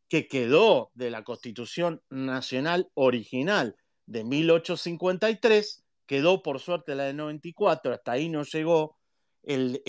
que 0.09 0.27
quedó 0.27 0.91
de 0.93 1.09
la 1.09 1.23
Constitución 1.23 2.03
Nacional 2.11 2.91
original 2.93 3.75
de 4.05 4.23
1853, 4.23 5.82
quedó 6.13 6.43
por 6.43 6.59
suerte 6.59 6.93
la 6.93 7.05
de 7.05 7.13
94, 7.15 7.91
hasta 7.91 8.11
ahí 8.11 8.29
no 8.29 8.43
llegó 8.43 8.99
el, 9.41 9.81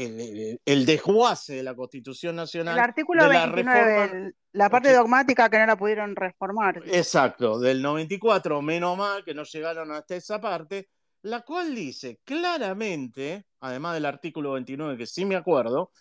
el, 0.65 0.87
desguace 0.87 1.57
de 1.57 1.63
la 1.63 1.75
Constitución 1.75 2.35
Nacional. 2.35 2.79
El 2.79 2.83
artículo 2.83 3.25
de 3.25 3.29
29, 3.29 4.33
la, 4.53 4.71
parte 4.71 4.91
dogmática 4.95 5.51
que 5.51 5.59
no 5.59 5.67
la 5.67 5.77
pudieron 5.77 6.17
reformar. 6.17 6.83
Exacto, 6.87 7.61
del 7.61 7.83
94, 7.83 8.63
menos 8.63 8.97
mal 8.97 9.23
que 9.23 9.35
no 9.35 9.45
llegaron 9.45 9.93
hasta 9.93 10.17
esa 10.17 10.41
parte, 10.41 10.89
la 11.21 11.43
cual 11.43 11.75
dice 11.75 12.21
claramente, 12.25 13.45
además 13.61 13.93
del 13.93 14.07
artículo 14.07 14.53
29 14.53 14.97
que 14.97 15.07
sí 15.07 15.27
me 15.27 15.37
acuerdo, 15.37 15.93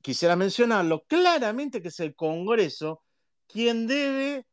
quisiera 0.00 0.34
mencionarlo, 0.34 1.04
claramente 1.06 1.82
que 1.82 1.88
es 1.88 2.00
el 2.00 2.14
Congreso 2.14 3.02
quien 3.46 3.86
debe 3.86 4.46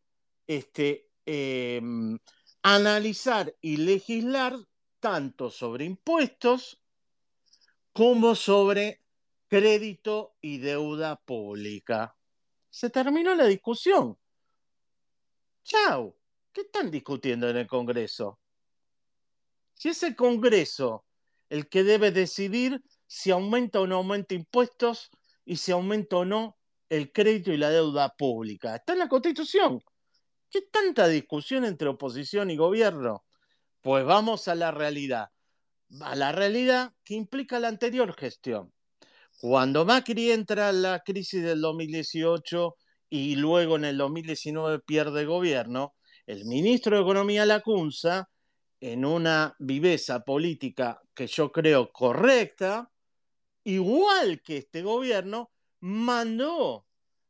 este, 0.45 1.07
em, 1.25 2.19
analizar 2.63 3.55
y 3.61 3.77
legislar 3.77 4.57
tanto 5.03 5.49
sobre 5.49 5.83
impuestos 5.83 6.81
como 7.91 8.35
sobre 8.35 9.01
crédito 9.49 10.37
y 10.39 10.59
deuda 10.59 11.17
pública. 11.17 12.15
Se 12.69 12.89
terminó 12.89 13.35
la 13.35 13.43
discusión. 13.43 14.17
Chao. 15.61 16.15
¿Qué 16.53 16.61
están 16.61 16.89
discutiendo 16.89 17.49
en 17.49 17.57
el 17.57 17.67
Congreso? 17.67 18.39
Si 19.73 19.89
es 19.89 20.01
el 20.03 20.15
Congreso 20.15 21.03
el 21.49 21.67
que 21.67 21.83
debe 21.83 22.11
decidir 22.11 22.81
si 23.05 23.29
aumenta 23.31 23.81
o 23.81 23.87
no 23.87 23.97
aumenta 23.97 24.35
impuestos 24.35 25.11
y 25.43 25.57
si 25.57 25.73
aumenta 25.73 26.15
o 26.15 26.23
no 26.23 26.57
el 26.87 27.11
crédito 27.11 27.51
y 27.51 27.57
la 27.57 27.71
deuda 27.71 28.15
pública. 28.15 28.77
Está 28.77 28.93
en 28.93 28.99
la 28.99 29.09
Constitución. 29.09 29.83
¿Qué 30.49 30.61
tanta 30.61 31.09
discusión 31.09 31.65
entre 31.65 31.89
oposición 31.89 32.51
y 32.51 32.55
gobierno? 32.55 33.25
Pues 33.83 34.05
vamos 34.05 34.47
a 34.47 34.55
la 34.55 34.71
realidad. 34.71 35.27
A 35.99 36.15
la 36.15 36.31
realidad 36.31 36.93
que 37.03 37.15
implica 37.15 37.59
la 37.59 37.67
anterior 37.67 38.15
gestión. 38.17 38.71
Cuando 39.41 39.83
Macri 39.83 40.31
entra 40.31 40.69
en 40.69 40.83
la 40.83 41.01
crisis 41.01 41.43
del 41.43 41.59
2018 41.59 42.77
y 43.09 43.35
luego 43.35 43.75
en 43.75 43.83
el 43.83 43.97
2019 43.97 44.79
pierde 44.79 45.25
gobierno, 45.25 45.95
el 46.25 46.45
ministro 46.45 46.95
de 46.95 47.03
Economía 47.03 47.45
Lacunza, 47.45 48.29
en 48.79 49.03
una 49.03 49.53
viveza 49.59 50.21
política 50.21 51.01
que 51.13 51.27
yo 51.27 51.51
creo 51.51 51.91
correcta, 51.91 52.89
igual 53.65 54.41
que 54.41 54.59
este 54.59 54.81
gobierno, 54.81 55.51
mandó 55.81 56.85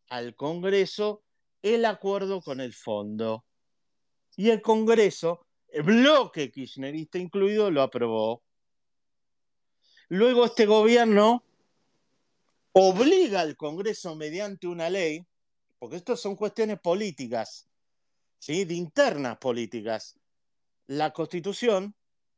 al 0.09 0.35
Congreso 0.35 1.23
el 1.63 1.85
acuerdo 1.85 2.41
con 2.41 2.61
el 2.61 2.73
fondo. 2.73 3.43
Y 4.35 4.51
el 4.51 4.61
Congreso, 4.61 5.42
el 5.73 5.81
bloque 5.81 6.51
kirchnerista 6.51 7.17
incluido, 7.17 7.71
lo 7.71 7.81
aprobó. 7.81 8.43
Luego 10.07 10.45
este 10.45 10.67
gobierno 10.67 11.43
obliga 12.73 13.41
al 13.41 13.57
Congreso 13.57 14.15
mediante 14.15 14.67
una 14.67 14.91
ley, 14.91 15.25
porque 15.79 15.95
esto 15.95 16.15
son 16.15 16.35
cuestiones 16.35 16.79
políticas, 16.79 17.67
¿sí? 18.37 18.65
de 18.65 18.75
internas 18.75 19.37
políticas. 19.37 20.19
La 20.85 21.11
constitución 21.11 21.95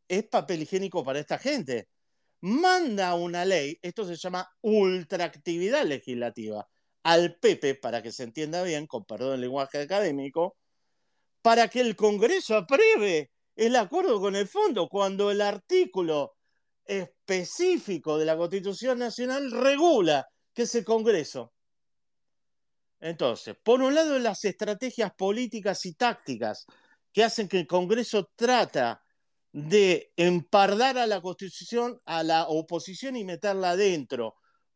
es 0.07 0.23
papel 0.23 0.61
higiénico 0.61 1.03
para 1.03 1.19
esta 1.19 1.38
gente. 1.38 1.89
Manda 2.39 3.15
una 3.15 3.43
ley, 3.43 3.77
esto 3.81 4.05
se 4.05 4.15
llama 4.15 4.49
ultraactividad 4.61 5.83
legislativa, 5.83 6.69
al 7.03 7.36
Pepe, 7.36 7.75
para 7.75 8.01
que 8.01 8.13
se 8.13 8.23
entienda 8.23 8.63
bien, 8.63 8.88
con 8.88 9.03
perdón 9.03 9.31
del 9.31 9.41
lenguaje 9.41 9.81
académico, 9.81 10.55
para 11.45 11.67
que 11.67 11.79
el 11.79 11.95
Congreso 11.95 12.57
apruebe 12.57 13.29
el 13.55 13.75
acuerdo 13.75 14.19
con 14.19 14.35
el 14.35 14.47
fondo, 14.47 14.89
cuando 14.89 15.29
el 15.29 15.41
artículo 15.41 16.37
específico 16.83 18.17
de 18.17 18.25
la 18.25 18.35
Constitución 18.35 18.97
Nacional 18.97 19.51
regula 19.51 20.27
que 20.55 20.63
es 20.63 20.73
el 20.73 20.83
Congreso. 20.83 21.53
Entonces, 22.99 23.55
por 23.61 23.83
un 23.83 23.93
lado, 23.93 24.17
las 24.17 24.43
estrategias 24.43 25.13
políticas 25.13 25.85
y 25.85 25.93
tácticas 25.93 26.65
que 27.13 27.23
hacen 27.23 27.47
que 27.47 27.59
el 27.59 27.67
Congreso 27.67 28.31
trata 28.35 29.03
de 29.51 30.11
empardar 30.15 30.97
a 30.97 31.05
la 31.05 31.21
Constitución, 31.21 32.01
a 32.05 32.23
la 32.23 32.47
oposición 32.47 33.17
y 33.17 33.23
meterla 33.23 33.69
adentro, 33.69 34.33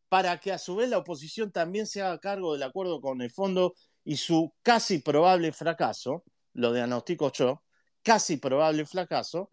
para 0.07 0.39
que 0.39 0.51
a 0.51 0.59
su 0.59 0.76
vez 0.76 0.88
la 0.88 0.99
oposición 0.99 1.51
también 1.51 1.88
se 1.88 2.03
haga 2.03 2.20
cargo 2.20 2.53
del 2.53 2.61
acuerdo 2.61 3.01
con 3.01 3.24
el 3.24 3.32
fondo 3.32 3.74
y 4.03 4.17
su 4.17 4.53
casi 4.61 4.99
probable 4.99 5.51
fracaso, 5.51 6.24
lo 6.60 6.74
diagnostico 6.74 7.32
yo, 7.32 7.64
casi 8.03 8.38
probable 8.38 8.86
fracaso, 8.86 9.49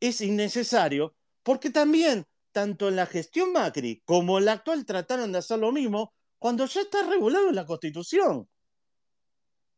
es 0.00 0.20
innecesario 0.20 1.14
porque 1.42 1.70
también, 1.70 2.26
tanto 2.52 2.88
en 2.88 2.96
la 2.96 3.06
gestión 3.06 3.52
Macri 3.52 4.02
como 4.04 4.38
en 4.38 4.44
la 4.46 4.52
actual, 4.52 4.84
trataron 4.84 5.32
de 5.32 5.38
hacer 5.38 5.58
lo 5.58 5.72
mismo 5.72 6.12
cuando 6.38 6.66
ya 6.66 6.82
está 6.82 7.02
regulado 7.08 7.48
en 7.48 7.54
la 7.54 7.66
Constitución. 7.66 8.48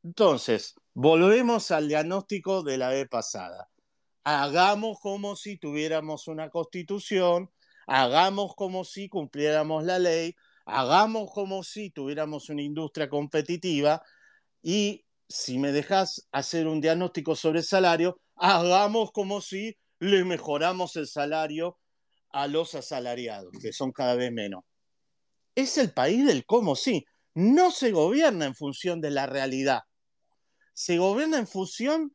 Entonces, 0.03 0.75
volvemos 0.93 1.71
al 1.71 1.89
diagnóstico 1.89 2.63
de 2.63 2.79
la 2.79 2.91
vez 2.91 3.09
pasada. 3.09 3.71
Hagamos 4.25 4.99
como 5.01 5.37
si 5.37 5.57
tuviéramos 5.57 6.29
una 6.29 6.51
constitución, 6.51 7.51
hagamos 7.87 8.55
como 8.55 8.85
si 8.85 9.09
cumpliéramos 9.09 9.85
la 9.85 9.99
ley, 9.99 10.35
hagamos 10.67 11.31
como 11.33 11.63
si 11.63 11.91
tuviéramos 11.91 12.49
una 12.49 12.63
industria 12.63 13.09
competitiva 13.09 14.03
y 14.63 15.05
si 15.35 15.59
me 15.59 15.73
dejas 15.73 16.29
hacer 16.31 16.69
un 16.69 16.81
diagnóstico 16.81 17.35
sobre 17.35 17.59
el 17.59 17.65
salario, 17.65 18.21
hagamos 18.37 19.11
como 19.11 19.41
si 19.41 19.77
le 19.99 20.25
mejoramos 20.25 20.95
el 20.95 21.09
salario 21.09 21.77
a 22.31 22.47
los 22.47 22.77
asalariados, 22.77 23.51
que 23.61 23.73
son 23.73 23.91
cada 23.91 24.15
vez 24.15 24.31
menos. 24.31 24.63
Es 25.57 25.77
el 25.77 25.93
país 25.93 26.25
del 26.25 26.47
cómo 26.47 26.77
sí. 26.77 27.05
No 27.35 27.73
se 27.73 27.91
gobierna 27.91 28.45
en 28.45 28.55
función 28.55 29.01
de 29.01 29.11
la 29.11 29.27
realidad. 29.27 29.81
Se 30.73 30.99
gobierna 30.99 31.39
en 31.39 31.49
función 31.49 32.15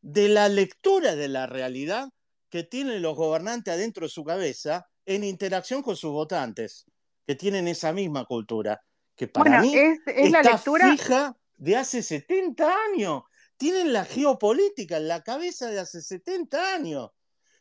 de 0.00 0.30
la 0.30 0.48
lectura 0.48 1.16
de 1.16 1.28
la 1.28 1.46
realidad 1.46 2.08
que 2.48 2.64
tienen 2.64 3.02
los 3.02 3.14
gobernantes 3.14 3.74
adentro 3.74 4.06
de 4.06 4.10
su 4.10 4.24
cabeza 4.24 4.86
en 5.04 5.22
interacción 5.22 5.82
con 5.82 5.96
sus 5.96 6.12
votantes, 6.12 6.86
que 7.26 7.34
tienen 7.34 7.68
esa 7.68 7.92
misma 7.92 8.24
cultura, 8.24 8.80
que 9.14 9.28
para 9.28 9.60
mí 9.60 9.76
es, 9.76 9.98
está 10.06 10.42
la 10.42 10.50
lectura... 10.50 10.90
fija 10.92 11.36
de 11.56 11.76
hace 11.76 12.02
70 12.02 12.74
años. 12.92 13.22
Tienen 13.56 13.92
la 13.92 14.04
geopolítica 14.04 14.96
en 14.96 15.08
la 15.08 15.22
cabeza 15.22 15.68
de 15.68 15.80
hace 15.80 16.02
70 16.02 16.74
años. 16.74 17.10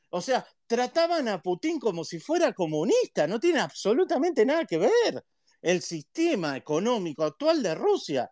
O 0.10 0.22
sea, 0.22 0.46
trataban 0.68 1.28
a 1.28 1.42
Putin 1.42 1.80
como 1.80 2.04
si 2.04 2.20
fuera 2.20 2.54
comunista, 2.54 3.26
no 3.28 3.40
tiene 3.40 3.60
absolutamente 3.60 4.46
nada 4.46 4.66
que 4.66 4.78
ver. 4.78 5.26
El 5.62 5.82
sistema 5.82 6.58
económico 6.58 7.24
actual 7.24 7.64
de 7.64 7.74
Rusia. 7.76 8.32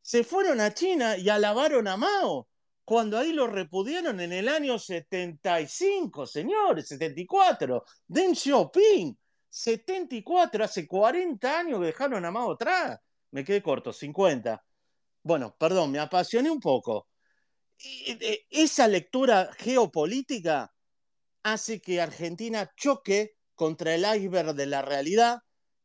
Se 0.00 0.24
fueron 0.24 0.60
a 0.60 0.72
China 0.72 1.16
y 1.18 1.28
alabaron 1.28 1.88
a 1.88 1.96
Mao, 1.96 2.48
cuando 2.84 3.18
ahí 3.18 3.32
lo 3.32 3.46
repudiaron 3.46 4.18
en 4.20 4.32
el 4.32 4.48
año 4.48 4.78
75, 4.78 6.26
señores, 6.26 6.88
74. 6.88 7.84
Deng 8.06 8.34
Xiaoping, 8.34 9.16
74, 9.48 10.64
hace 10.64 10.86
40 10.86 11.58
años 11.58 11.80
que 11.80 11.86
dejaron 11.86 12.24
a 12.24 12.30
Mao 12.30 12.52
atrás. 12.52 12.98
Me 13.30 13.44
quedé 13.44 13.62
corto, 13.62 13.92
50. 13.92 14.64
Bueno, 15.22 15.54
perdón, 15.58 15.90
me 15.90 15.98
apasioné 15.98 16.50
un 16.50 16.60
poco. 16.60 17.08
Esa 18.50 18.88
lectura 18.88 19.50
geopolítica 19.58 20.72
hace 21.42 21.80
que 21.80 22.00
Argentina 22.00 22.70
choque 22.76 23.36
contra 23.54 23.94
el 23.94 24.04
iceberg 24.16 24.54
de 24.54 24.66
la 24.66 24.82
realidad 24.82 25.38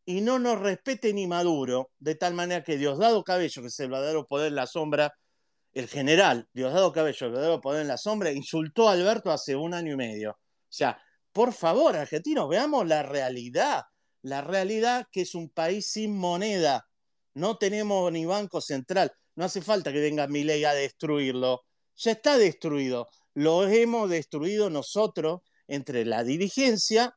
y 0.06 0.22
no 0.22 0.40
nos 0.40 0.60
respete 0.60 1.14
ni 1.14 1.28
Maduro, 1.28 1.92
de 2.00 2.16
tal 2.16 2.34
manera 2.34 2.64
que 2.64 2.78
Diosdado 2.78 3.24
Cabello, 3.24 3.62
que 3.62 3.70
es 3.70 3.80
el 3.80 3.90
verdadero 3.90 4.28
poder 4.28 4.50
en 4.50 4.56
la 4.56 4.68
sombra, 4.68 5.14
el 5.74 5.88
general 5.88 6.48
Diosdado 6.54 6.94
Cabello, 6.94 7.26
el 7.26 7.32
verdadero 7.32 7.62
poder 7.62 7.82
en 7.82 7.88
la 7.88 7.98
sombra, 7.98 8.32
insultó 8.32 8.88
a 8.88 8.94
Alberto 8.94 9.32
hace 9.32 9.56
un 9.56 9.74
año 9.74 9.94
y 9.94 9.98
medio. 9.98 10.32
O 10.32 10.38
sea, 10.70 11.02
por 11.32 11.54
favor, 11.54 11.96
argentinos, 11.96 12.48
veamos 12.48 12.88
la 12.88 13.04
realidad. 13.04 13.84
La 14.22 14.42
realidad 14.42 15.08
que 15.12 15.22
es 15.22 15.36
un 15.36 15.50
país 15.50 15.90
sin 15.92 16.18
moneda. 16.18 16.88
No 17.34 17.58
tenemos 17.58 18.12
ni 18.12 18.26
banco 18.26 18.62
central. 18.62 19.12
No 19.36 19.46
hace 19.46 19.62
falta 19.62 19.92
que 19.92 20.00
venga 20.00 20.28
ley 20.28 20.64
a 20.64 20.74
destruirlo. 20.74 21.62
Ya 21.96 22.12
está 22.12 22.38
destruido 22.38 23.08
lo 23.36 23.68
hemos 23.68 24.10
destruido 24.10 24.70
nosotros 24.70 25.42
entre 25.68 26.06
la 26.06 26.24
dirigencia, 26.24 27.16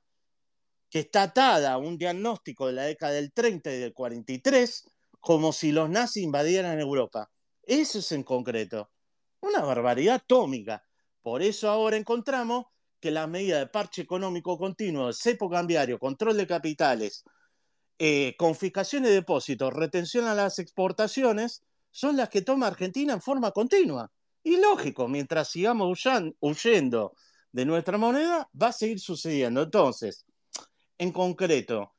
que 0.91 1.01
está 1.01 1.25
atada 1.25 1.73
a 1.73 1.79
un 1.79 1.97
diagnóstico 1.97 2.67
de 2.67 2.73
la 2.73 2.83
década 2.85 3.13
del 3.13 3.33
30 3.33 3.73
y 3.73 3.79
del 3.79 3.93
43, 3.95 4.85
como 5.21 5.53
si 5.53 5.71
los 5.71 5.89
nazis 5.89 6.25
invadieran 6.25 6.81
Europa. 6.81 7.31
Eso 7.63 8.01
es 8.01 8.11
en 8.13 8.25
concreto. 8.25 8.91
Una 9.41 9.61
barbaridad 9.61 10.17
atómica. 10.17 10.83
Por 11.23 11.43
eso 11.43 11.71
ahora 11.71 11.97
encontramos 11.97 12.67
que 13.01 13.11
las 13.13 13.29
medidas 13.29 13.61
de 13.61 13.67
parche 13.69 14.03
económico 14.03 14.59
continuo, 14.59 15.13
cepo 15.13 15.49
cambiario, 15.49 15.99
control 16.01 16.37
de 16.37 16.47
capitales, 16.49 17.23
eh, 17.99 18.35
confiscación 18.39 19.05
de 19.05 19.11
depósitos, 19.11 19.73
retención 19.73 20.27
a 20.27 20.35
las 20.35 20.59
exportaciones, 20.59 21.63
son 21.91 22.17
las 22.17 22.29
que 22.29 22.43
toma 22.43 22.67
Argentina 22.67 23.13
en 23.13 23.21
forma 23.21 23.51
continua. 23.51 24.11
Y 24.43 24.57
lógico, 24.57 25.09
mientras 25.09 25.49
sigamos 25.49 26.05
huyendo 26.41 27.15
de 27.53 27.65
nuestra 27.65 27.99
moneda, 27.99 28.49
va 28.61 28.69
a 28.69 28.73
seguir 28.73 29.01
sucediendo. 29.01 29.63
Entonces, 29.63 30.25
en 30.97 31.13
concreto, 31.13 31.95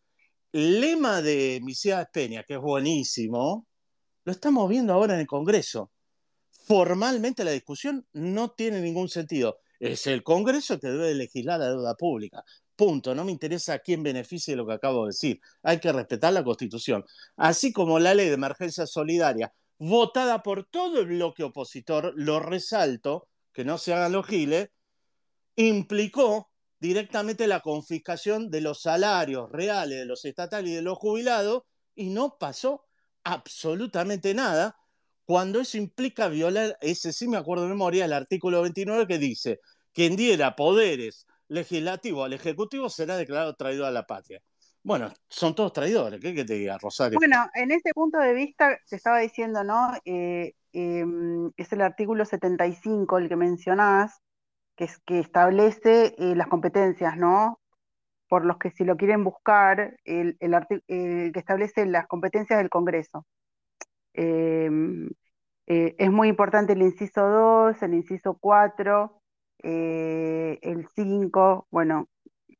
el 0.51 0.81
lema 0.81 1.21
de 1.21 1.59
Misías 1.63 2.07
Peña, 2.11 2.43
que 2.43 2.55
es 2.55 2.59
buenísimo, 2.59 3.67
lo 4.23 4.31
estamos 4.31 4.69
viendo 4.69 4.93
ahora 4.93 5.13
en 5.13 5.21
el 5.21 5.27
Congreso. 5.27 5.91
Formalmente 6.49 7.43
la 7.43 7.51
discusión 7.51 8.05
no 8.13 8.51
tiene 8.51 8.81
ningún 8.81 9.09
sentido. 9.09 9.59
Es 9.79 10.07
el 10.07 10.23
Congreso 10.23 10.79
que 10.79 10.87
debe 10.87 11.13
legislar 11.15 11.59
la 11.59 11.69
deuda 11.69 11.95
pública. 11.95 12.43
Punto. 12.75 13.15
No 13.15 13.25
me 13.25 13.31
interesa 13.31 13.73
a 13.73 13.79
quién 13.79 14.03
beneficie 14.03 14.55
lo 14.55 14.65
que 14.65 14.73
acabo 14.73 15.03
de 15.03 15.09
decir. 15.09 15.41
Hay 15.63 15.79
que 15.79 15.91
respetar 15.91 16.33
la 16.33 16.43
Constitución. 16.43 17.05
Así 17.37 17.71
como 17.71 17.99
la 17.99 18.13
ley 18.13 18.27
de 18.27 18.33
emergencia 18.33 18.85
solidaria 18.87 19.53
votada 19.79 20.43
por 20.43 20.65
todo 20.65 20.99
el 20.99 21.07
bloque 21.07 21.43
opositor, 21.43 22.13
lo 22.15 22.39
resalto, 22.39 23.27
que 23.51 23.65
no 23.65 23.77
se 23.77 23.93
hagan 23.93 24.11
los 24.11 24.27
giles, 24.27 24.69
implicó 25.55 26.51
directamente 26.79 27.47
la 27.47 27.61
confiscación 27.61 28.51
de 28.51 28.61
los 28.61 28.81
salarios 28.81 29.51
reales 29.51 29.99
de 29.99 30.05
los 30.05 30.23
estatales 30.25 30.71
y 30.71 30.75
de 30.75 30.81
los 30.81 30.97
jubilados 30.97 31.63
y 31.95 32.09
no 32.09 32.37
pasó 32.37 32.85
absolutamente 33.23 34.33
nada 34.33 34.77
cuando 35.29 35.59
eso 35.59 35.77
implica 35.77 36.27
violar, 36.27 36.75
ese 36.81 37.13
sí 37.13 37.27
me 37.27 37.37
acuerdo 37.37 37.65
de 37.65 37.69
memoria, 37.69 38.05
el 38.05 38.13
artículo 38.13 38.63
29 38.63 39.05
que 39.05 39.19
dice, 39.19 39.59
quien 39.93 40.15
diera 40.15 40.55
poderes 40.55 41.27
legislativos 41.47 42.25
al 42.25 42.33
Ejecutivo 42.33 42.89
será 42.89 43.15
declarado 43.15 43.55
traidor 43.55 43.85
a 43.85 43.91
la 43.91 44.07
patria. 44.07 44.41
Bueno, 44.83 45.09
son 45.27 45.55
todos 45.55 45.73
traidores, 45.73 46.19
¿qué 46.21 46.33
te 46.45 46.53
diga, 46.53 46.77
Rosario? 46.77 47.19
Bueno, 47.19 47.49
en 47.53 47.71
ese 47.71 47.91
punto 47.93 48.17
de 48.17 48.33
vista 48.33 48.77
te 48.89 48.95
estaba 48.95 49.19
diciendo, 49.19 49.63
¿no? 49.63 49.91
Eh, 50.05 50.53
em, 50.71 51.51
es 51.57 51.71
el 51.73 51.81
artículo 51.81 52.25
75 52.25 53.17
el 53.17 53.29
que 53.29 53.35
mencionás, 53.35 54.21
que, 54.75 54.85
es, 54.85 54.99
que 54.99 55.19
establece 55.19 56.15
eh, 56.17 56.35
las 56.35 56.47
competencias, 56.47 57.17
¿no? 57.17 57.59
Por 58.29 58.45
los 58.45 58.57
que 58.57 58.71
si 58.71 58.85
lo 58.85 58.95
quieren 58.95 59.23
buscar, 59.23 59.97
el, 60.05 60.37
el, 60.39 61.31
que 61.33 61.39
establece 61.39 61.85
las 61.85 62.07
competencias 62.07 62.59
del 62.59 62.69
Congreso. 62.69 63.25
Em, 64.13 65.09
eh, 65.67 65.95
es 65.99 66.11
muy 66.11 66.29
importante 66.29 66.73
el 66.73 66.81
inciso 66.81 67.27
2, 67.29 67.81
el 67.83 67.93
inciso 67.93 68.37
4, 68.39 69.21
eh, 69.63 70.57
el 70.61 70.87
5, 70.95 71.67
bueno, 71.69 72.07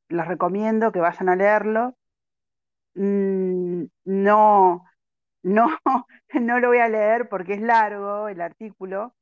les 0.10 0.28
recomiendo 0.28 0.92
que 0.92 1.00
vayan 1.00 1.30
a 1.30 1.36
leerlo. 1.36 1.96
Mm, 2.96 3.86
no, 4.06 4.86
no, 5.44 5.68
no 6.34 6.60
lo 6.60 6.68
voy 6.70 6.80
a 6.80 6.90
leer 6.90 7.30
porque 7.30 7.54
es 7.54 7.62
largo 7.62 8.28
el 8.28 8.42
artículo, 8.42 9.16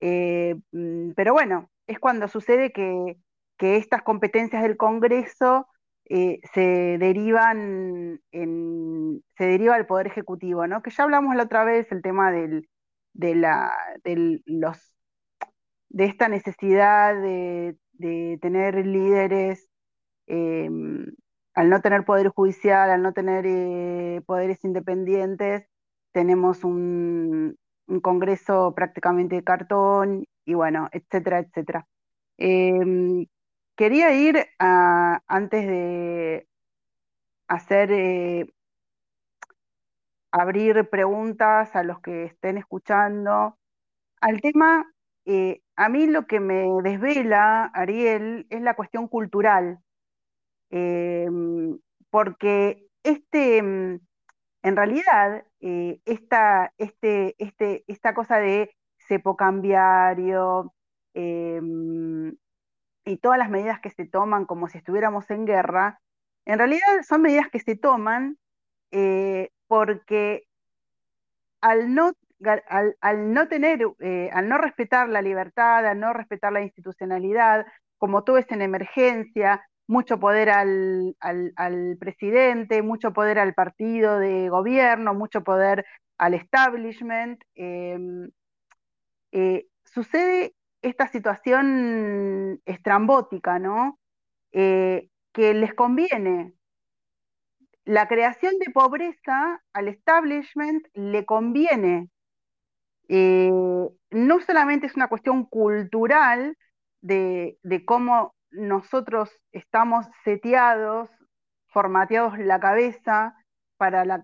eh, 0.00 0.56
mm, 0.72 1.12
pero 1.12 1.32
bueno, 1.32 1.70
es 1.86 1.98
cuando 1.98 2.28
sucede 2.28 2.72
que, 2.72 3.16
que 3.58 3.76
estas 3.76 4.02
competencias 4.02 4.62
del 4.62 4.76
Congreso 4.76 5.68
eh, 6.10 6.40
se 6.54 6.96
derivan 6.98 8.20
en, 8.32 9.22
se 9.36 9.44
deriva 9.44 9.74
al 9.74 9.86
Poder 9.86 10.06
Ejecutivo, 10.06 10.66
¿no? 10.66 10.82
Que 10.82 10.90
ya 10.90 11.04
hablamos 11.04 11.36
la 11.36 11.44
otra 11.44 11.64
vez 11.64 11.90
el 11.92 12.02
tema 12.02 12.32
del, 12.32 12.68
de 13.12 13.34
la, 13.34 13.72
los, 14.46 14.92
de 15.90 16.04
esta 16.04 16.28
necesidad 16.28 17.14
de, 17.20 17.76
tener 18.40 18.86
líderes, 18.86 19.68
em, 20.26 21.06
al 21.58 21.70
no 21.70 21.80
tener 21.80 22.04
poder 22.04 22.28
judicial, 22.28 22.88
al 22.90 23.02
no 23.02 23.12
tener 23.12 23.44
eh, 23.46 24.22
poderes 24.26 24.64
independientes, 24.64 25.66
tenemos 26.12 26.62
un, 26.64 27.56
Congreso 28.02 28.74
prácticamente 28.76 29.36
de 29.36 29.44
cartón 29.44 30.24
y 30.44 30.54
bueno, 30.54 30.88
etcétera, 30.92 31.40
etcétera. 31.40 31.86
Em, 32.38 33.26
Quería 33.76 34.12
ir 34.14 34.46
a, 34.60 35.22
antes 35.26 35.66
de 35.66 36.48
hacer, 37.48 37.90
eh, 37.92 38.46
abrir 40.32 40.88
preguntas 40.90 41.74
a 41.74 41.82
los 41.82 42.00
que 42.00 42.24
estén 42.24 42.58
escuchando, 42.58 43.58
al 44.20 44.40
tema, 44.40 44.92
eh, 45.26 45.62
a 45.76 45.88
mí 45.88 46.06
lo 46.06 46.26
que 46.26 46.40
me 46.40 46.68
desvela, 46.82 47.66
Ariel, 47.74 48.46
es 48.50 48.62
la 48.62 48.74
cuestión 48.74 49.08
cultural, 49.08 49.80
em, 50.70 51.78
porque 52.10 52.86
este, 53.02 53.58
em, 53.58 54.00
en 54.62 54.76
realidad, 54.76 55.44
eh, 55.60 56.00
esta, 56.04 56.72
este, 56.78 57.34
este, 57.38 57.84
esta 57.86 58.14
cosa 58.14 58.38
de 58.38 58.74
cepo 58.98 59.36
cambiario, 59.36 60.74
em, 61.14 62.36
y 63.04 63.16
todas 63.18 63.38
las 63.38 63.50
medidas 63.50 63.80
que 63.80 63.90
se 63.90 64.06
toman 64.06 64.44
como 64.46 64.68
si 64.68 64.78
estuviéramos 64.78 65.30
en 65.30 65.46
guerra, 65.46 66.00
en 66.44 66.58
realidad 66.58 67.02
son 67.06 67.22
medidas 67.22 67.48
que 67.50 67.60
se 67.60 67.76
toman 67.76 68.38
eh, 68.90 69.50
porque 69.66 70.44
al 71.60 71.94
no, 71.94 72.12
al, 73.00 73.32
no 73.32 73.48
tener, 73.48 73.80
eh, 74.00 74.30
al 74.32 74.48
no 74.48 74.58
respetar 74.58 75.08
la 75.08 75.22
libertad, 75.22 75.86
al 75.86 76.00
no 76.00 76.12
respetar 76.12 76.52
la 76.52 76.62
institucionalidad, 76.62 77.66
como 77.98 78.24
tú 78.24 78.34
ves 78.34 78.46
en 78.50 78.62
emergencia, 78.62 79.62
mucho 79.88 80.20
poder 80.20 80.50
al, 80.50 81.16
presidente, 81.98 82.82
mucho 82.82 83.12
poder 83.12 83.38
al 83.40 83.54
partido 83.54 84.18
de 84.18 84.48
gobierno, 84.48 85.14
mucho 85.14 85.42
poder 85.42 85.84
al 86.18 86.34
establishment. 86.34 87.42
Em, 87.54 88.30
eh, 89.32 89.66
sucede 89.84 90.54
esta 90.82 91.08
situación 91.08 92.60
estrambótica, 92.66 93.58
¿no? 93.58 93.98
Eh, 94.52 95.08
que 95.32 95.54
les 95.54 95.74
conviene. 95.74 96.54
La 97.84 98.06
creación 98.08 98.58
de 98.58 98.72
pobreza 98.72 99.62
al 99.72 99.88
establishment 99.88 100.86
le 100.94 101.24
conviene. 101.24 102.10
Eh, 103.08 103.50
no 104.10 104.40
solamente 104.40 104.86
es 104.86 104.96
una 104.96 105.08
cuestión 105.08 105.46
cultural 105.46 106.56
de, 107.00 107.58
cómo 107.86 108.34
nosotros 108.50 109.30
estamos 109.52 110.06
seteados, 110.24 111.10
formateados 111.68 112.38
la 112.38 112.60
cabeza 112.60 113.34
para 113.76 114.04
la, 114.04 114.20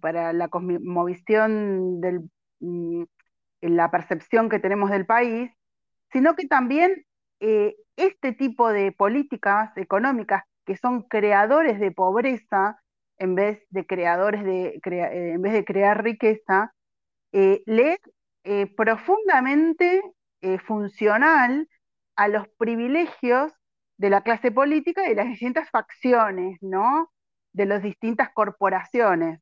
para 0.00 0.32
la 0.32 0.48
cosmovisión, 0.48 2.00
del, 2.00 2.30
mm, 2.60 3.04
la 3.62 3.90
percepción 3.90 4.48
que 4.48 4.58
tenemos 4.58 4.90
del 4.90 5.06
país, 5.06 5.50
sino 6.12 6.34
que 6.34 6.46
también 6.46 7.04
eh, 7.40 7.76
este 7.96 8.32
tipo 8.32 8.68
de 8.68 8.92
políticas 8.92 9.76
económicas 9.76 10.44
que 10.64 10.76
son 10.76 11.02
creadores 11.02 11.80
de 11.80 11.90
pobreza 11.90 12.80
en 13.18 13.34
vez 13.34 13.62
de 13.70 13.86
creadores 13.86 14.44
de 14.44 14.80
eh, 14.84 15.32
en 15.32 15.42
vez 15.42 15.52
de 15.52 15.64
crear 15.64 16.02
riqueza, 16.02 16.72
eh, 17.32 17.62
le 17.66 17.98
es 18.42 18.70
profundamente 18.74 20.02
funcional 20.64 21.68
a 22.16 22.28
los 22.28 22.48
privilegios 22.56 23.52
de 24.00 24.08
la 24.08 24.22
clase 24.22 24.50
política 24.50 25.04
y 25.04 25.10
de 25.10 25.14
las 25.16 25.26
distintas 25.26 25.68
facciones, 25.68 26.56
¿no? 26.62 27.10
De 27.52 27.66
las 27.66 27.82
distintas 27.82 28.30
corporaciones. 28.32 29.40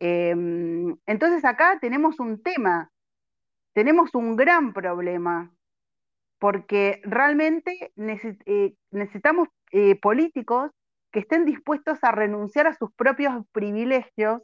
Em, 0.00 0.96
entonces 1.04 1.44
acá 1.44 1.78
tenemos 1.78 2.18
un 2.18 2.42
tema, 2.42 2.90
tenemos 3.74 4.14
un 4.14 4.34
gran 4.34 4.72
problema 4.72 5.52
porque 6.38 7.02
realmente 7.04 7.92
eh, 8.46 8.74
necesitamos 8.92 9.48
eh, 9.72 10.00
políticos 10.00 10.70
que 11.12 11.20
estén 11.20 11.44
dispuestos 11.44 11.98
a 12.02 12.12
renunciar 12.12 12.66
a 12.66 12.74
sus 12.74 12.90
propios 12.94 13.44
privilegios 13.52 14.40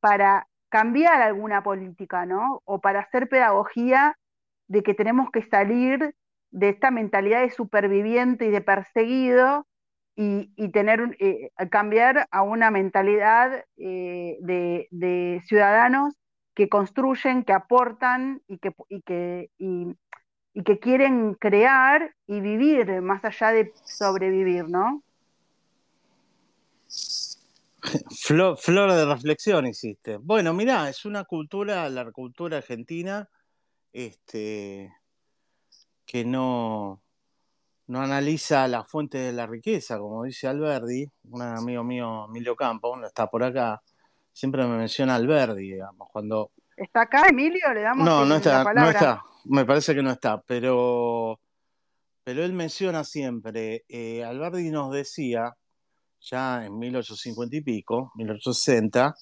para 0.00 0.46
cambiar 0.68 1.22
alguna 1.22 1.62
política, 1.62 2.26
¿no? 2.26 2.60
O 2.66 2.82
para 2.82 3.00
hacer 3.00 3.30
pedagogía 3.30 4.18
de 4.66 4.82
que 4.82 4.92
tenemos 4.92 5.30
que 5.30 5.42
salir 5.48 6.14
de 6.50 6.70
esta 6.70 6.90
mentalidad 6.90 7.42
de 7.42 7.50
superviviente 7.50 8.46
y 8.46 8.50
de 8.50 8.60
perseguido 8.60 9.66
y, 10.16 10.50
tener, 10.72 11.16
eh, 11.20 11.50
cambiar 11.70 12.26
a 12.32 12.42
una 12.42 12.72
mentalidad 12.72 13.64
de, 13.76 15.42
ciudadanos 15.46 16.14
que 16.54 16.68
construyen, 16.68 17.44
que 17.44 17.52
aportan 17.52 18.42
y 18.48 18.58
que, 18.58 18.74
y 18.88 19.02
que 19.02 19.50
y 20.58 20.64
que 20.64 20.80
quieren 20.80 21.34
crear 21.34 22.16
y 22.26 22.40
vivir 22.40 23.00
más 23.00 23.24
allá 23.24 23.52
de 23.52 23.72
sobrevivir, 23.84 24.68
¿no? 24.68 25.04
Flor, 28.20 28.58
de 28.92 29.06
reflexión 29.06 29.68
hiciste. 29.68 30.16
Bueno, 30.16 30.52
mirá, 30.52 30.88
es 30.88 31.04
una 31.04 31.22
cultura, 31.22 31.88
la 31.88 32.10
cultura 32.10 32.56
argentina, 32.56 33.28
este, 33.92 34.92
que 36.08 36.24
no, 36.24 37.02
no 37.86 38.00
analiza 38.00 38.66
la 38.66 38.82
fuente 38.82 39.18
de 39.18 39.32
la 39.32 39.46
riqueza, 39.46 39.98
como 39.98 40.24
dice 40.24 40.48
Alberdi, 40.48 41.06
un 41.24 41.42
amigo 41.42 41.84
mío, 41.84 42.24
Emilio 42.30 42.56
Campo, 42.56 42.98
está 43.04 43.26
por 43.26 43.44
acá, 43.44 43.82
siempre 44.32 44.66
me 44.66 44.78
menciona 44.78 45.16
Alberdi, 45.16 45.72
digamos, 45.72 46.08
cuando... 46.10 46.50
¿Está 46.74 47.02
acá, 47.02 47.26
Emilio? 47.28 47.74
Le 47.74 47.82
damos 47.82 48.06
no, 48.06 48.24
no 48.24 48.36
está, 48.36 48.64
No 48.72 48.88
está, 48.88 49.22
me 49.44 49.66
parece 49.66 49.94
que 49.94 50.02
no 50.02 50.10
está, 50.10 50.40
pero, 50.40 51.38
pero 52.24 52.42
él 52.42 52.54
menciona 52.54 53.04
siempre, 53.04 53.84
eh, 53.86 54.24
Alberti 54.24 54.70
nos 54.70 54.90
decía, 54.90 55.54
ya 56.22 56.64
en 56.64 56.78
1850 56.78 57.54
y 57.54 57.60
pico, 57.60 58.12
1860, 58.14 59.14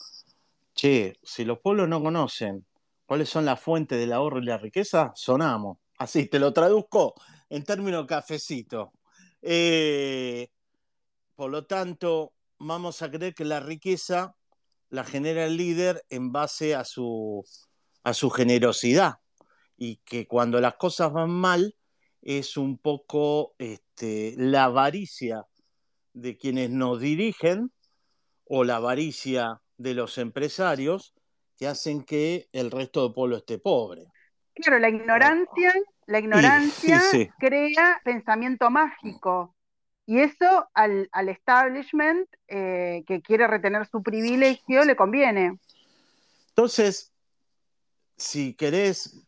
che, 0.73 1.19
si 1.21 1.45
los 1.45 1.59
pueblos 1.59 1.89
no 1.89 2.01
conocen 2.01 2.65
cuáles 3.07 3.29
son 3.29 3.45
las 3.45 3.59
fuentes 3.59 3.99
del 3.99 4.13
ahorro 4.13 4.39
y 4.39 4.45
la 4.45 4.59
riqueza, 4.59 5.11
sonamos. 5.17 5.79
Así, 5.99 6.27
te 6.27 6.39
lo 6.39 6.53
traduzco 6.53 7.15
en 7.49 7.65
términos 7.65 8.07
cafecito. 8.07 8.93
Eh, 9.43 10.49
por 11.35 11.51
lo 11.51 11.67
tanto, 11.67 12.35
vamos 12.59 13.03
a 13.03 13.11
creer 13.11 13.35
que 13.35 13.45
la 13.45 13.61
riqueza 13.61 14.37
la 14.91 15.05
genera 15.05 15.45
el 15.47 15.57
líder 15.57 16.05
en 16.11 16.33
base 16.33 16.75
a 16.75 16.85
su, 16.85 17.45
a 18.03 18.15
su 18.15 18.31
generosidad 18.31 19.15
y 19.77 19.97
que 20.05 20.27
cuando 20.27 20.61
las 20.61 20.77
cosas 20.77 21.13
van 21.13 21.31
mal 21.31 21.75
es 22.23 22.57
un 22.57 22.79
poco 22.79 23.55
este, 23.59 24.35
la 24.37 24.65
avaricia 24.65 25.47
de 26.13 26.37
quienes 26.37 26.71
nos 26.71 27.01
dirigen 27.01 27.73
o 28.45 28.65
la 28.65 28.77
avaricia 28.77 29.61
de 29.77 29.95
los 29.95 30.19
empresarios 30.19 31.15
que 31.57 31.67
hacen 31.67 32.05
que 32.05 32.49
el 32.53 32.71
resto 32.71 33.03
del 33.03 33.13
pueblo 33.13 33.37
esté 33.37 33.59
pobre. 33.59 34.07
Claro, 34.57 34.79
la 34.79 34.89
ignorancia, 34.89 35.75
la 36.07 36.19
ignorancia 36.19 37.01
crea 37.39 38.01
pensamiento 38.05 38.71
mágico. 38.71 39.55
Y 40.07 40.21
eso 40.21 40.69
al, 40.73 41.09
establishment 41.29 42.29
eh, 42.49 43.05
que 43.07 43.21
quiere 43.21 43.47
retener 43.47 43.87
su 43.87 44.03
privilegio 44.03 44.85
le 44.85 44.97
conviene. 44.97 45.59
Entonces, 46.49 47.13
si 48.17 48.55
querés 48.55 49.27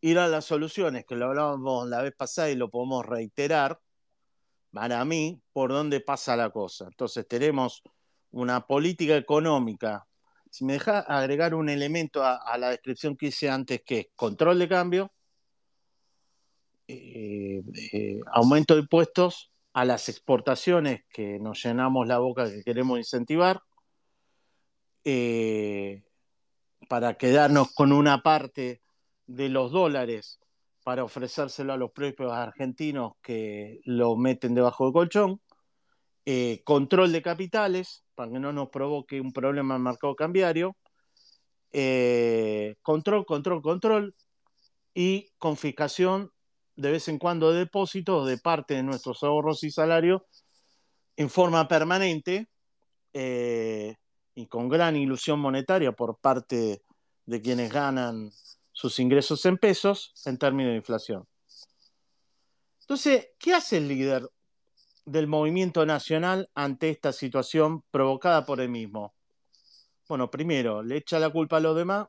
ir 0.00 0.18
a 0.18 0.26
las 0.26 0.46
soluciones, 0.46 1.04
que 1.04 1.14
lo 1.14 1.26
hablábamos 1.26 1.88
la 1.88 2.02
vez 2.02 2.14
pasada 2.14 2.50
y 2.50 2.56
lo 2.56 2.70
podemos 2.70 3.06
reiterar, 3.06 3.80
para 4.72 5.04
mí, 5.04 5.40
por 5.52 5.70
dónde 5.70 6.00
pasa 6.00 6.34
la 6.34 6.50
cosa. 6.50 6.86
Entonces, 6.86 7.26
tenemos 7.28 7.82
una 8.32 8.66
política 8.66 9.16
económica. 9.16 10.06
Si 10.56 10.64
me 10.64 10.72
deja 10.72 11.00
agregar 11.00 11.54
un 11.54 11.68
elemento 11.68 12.24
a, 12.24 12.56
la 12.56 12.70
descripción 12.70 13.14
que 13.14 13.26
hice 13.26 13.50
antes, 13.50 13.82
que 13.84 13.98
es 13.98 14.06
control 14.16 14.58
de 14.58 14.66
cambio, 14.66 15.12
eh, 16.88 17.62
eh, 17.92 18.20
aumento 18.32 18.74
de 18.74 18.80
impuestos 18.80 19.52
a 19.74 19.84
las 19.84 20.08
exportaciones 20.08 21.04
que 21.10 21.38
nos 21.38 21.62
llenamos 21.62 22.08
la 22.08 22.20
boca 22.20 22.50
que 22.50 22.62
queremos 22.62 22.98
incentivar, 22.98 23.60
eh, 25.04 26.04
para 26.88 27.18
quedarnos 27.18 27.74
con 27.74 27.92
una 27.92 28.22
parte 28.22 28.80
de 29.26 29.50
los 29.50 29.70
dólares 29.70 30.40
para 30.82 31.04
ofrecérselo 31.04 31.74
a 31.74 31.76
los 31.76 31.90
propios 31.90 32.32
argentinos 32.32 33.12
que 33.20 33.82
lo 33.84 34.16
meten 34.16 34.54
debajo 34.54 34.84
del 34.84 34.94
colchón, 34.94 35.42
control 36.64 37.12
de 37.12 37.20
capitales 37.20 38.05
para 38.16 38.32
que 38.32 38.40
no 38.40 38.52
nos 38.52 38.70
provoque 38.70 39.20
un 39.20 39.32
problema 39.32 39.76
en 39.76 39.82
mercado 39.82 40.16
cambiario, 40.16 40.76
eh, 41.70 42.74
control, 42.82 43.24
control, 43.26 43.62
control 43.62 44.14
y 44.94 45.28
confiscación 45.38 46.32
de 46.74 46.90
vez 46.90 47.08
en 47.08 47.18
cuando 47.18 47.52
de 47.52 47.60
depósitos 47.60 48.26
de 48.26 48.38
parte 48.38 48.74
de 48.74 48.82
nuestros 48.82 49.22
ahorros 49.22 49.62
y 49.62 49.70
salarios 49.70 50.22
en 51.16 51.30
forma 51.30 51.68
permanente 51.68 52.48
eh, 53.12 53.96
y 54.34 54.46
con 54.46 54.68
gran 54.68 54.96
ilusión 54.96 55.38
monetaria 55.38 55.92
por 55.92 56.18
parte 56.18 56.82
de 57.26 57.42
quienes 57.42 57.72
ganan 57.72 58.30
sus 58.72 58.98
ingresos 58.98 59.44
en 59.46 59.58
pesos 59.58 60.12
en 60.24 60.38
términos 60.38 60.70
de 60.70 60.76
inflación. 60.76 61.26
Entonces, 62.80 63.30
¿qué 63.38 63.54
hace 63.54 63.78
el 63.78 63.88
líder 63.88 64.30
del 65.06 65.28
movimiento 65.28 65.86
nacional 65.86 66.50
ante 66.54 66.90
esta 66.90 67.12
situación 67.12 67.82
provocada 67.90 68.44
por 68.44 68.60
él 68.60 68.68
mismo? 68.68 69.14
Bueno, 70.08 70.30
primero, 70.30 70.82
le 70.82 70.98
echa 70.98 71.18
la 71.18 71.30
culpa 71.30 71.56
a 71.56 71.60
los 71.60 71.76
demás. 71.76 72.08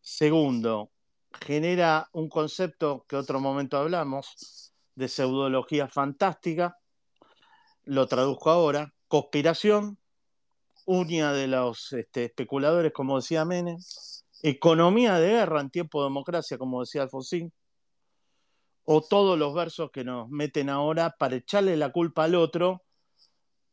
Segundo, 0.00 0.90
genera 1.40 2.08
un 2.12 2.28
concepto 2.28 3.04
que 3.08 3.16
otro 3.16 3.40
momento 3.40 3.76
hablamos 3.76 4.72
de 4.94 5.08
pseudología 5.08 5.86
fantástica. 5.86 6.78
Lo 7.84 8.06
traduzco 8.06 8.50
ahora. 8.50 8.92
Conspiración, 9.06 9.98
uña 10.86 11.32
de 11.32 11.46
los 11.46 11.92
este, 11.92 12.24
especuladores, 12.24 12.92
como 12.92 13.16
decía 13.16 13.44
Menem, 13.44 13.78
economía 14.42 15.18
de 15.18 15.28
guerra 15.28 15.60
en 15.60 15.70
tiempo 15.70 16.00
de 16.00 16.08
democracia, 16.08 16.58
como 16.58 16.80
decía 16.80 17.02
Alfonsín, 17.02 17.52
o 18.84 19.00
todos 19.00 19.38
los 19.38 19.54
versos 19.54 19.90
que 19.90 20.04
nos 20.04 20.28
meten 20.28 20.68
ahora 20.68 21.14
para 21.18 21.36
echarle 21.36 21.76
la 21.76 21.92
culpa 21.92 22.24
al 22.24 22.34
otro 22.34 22.82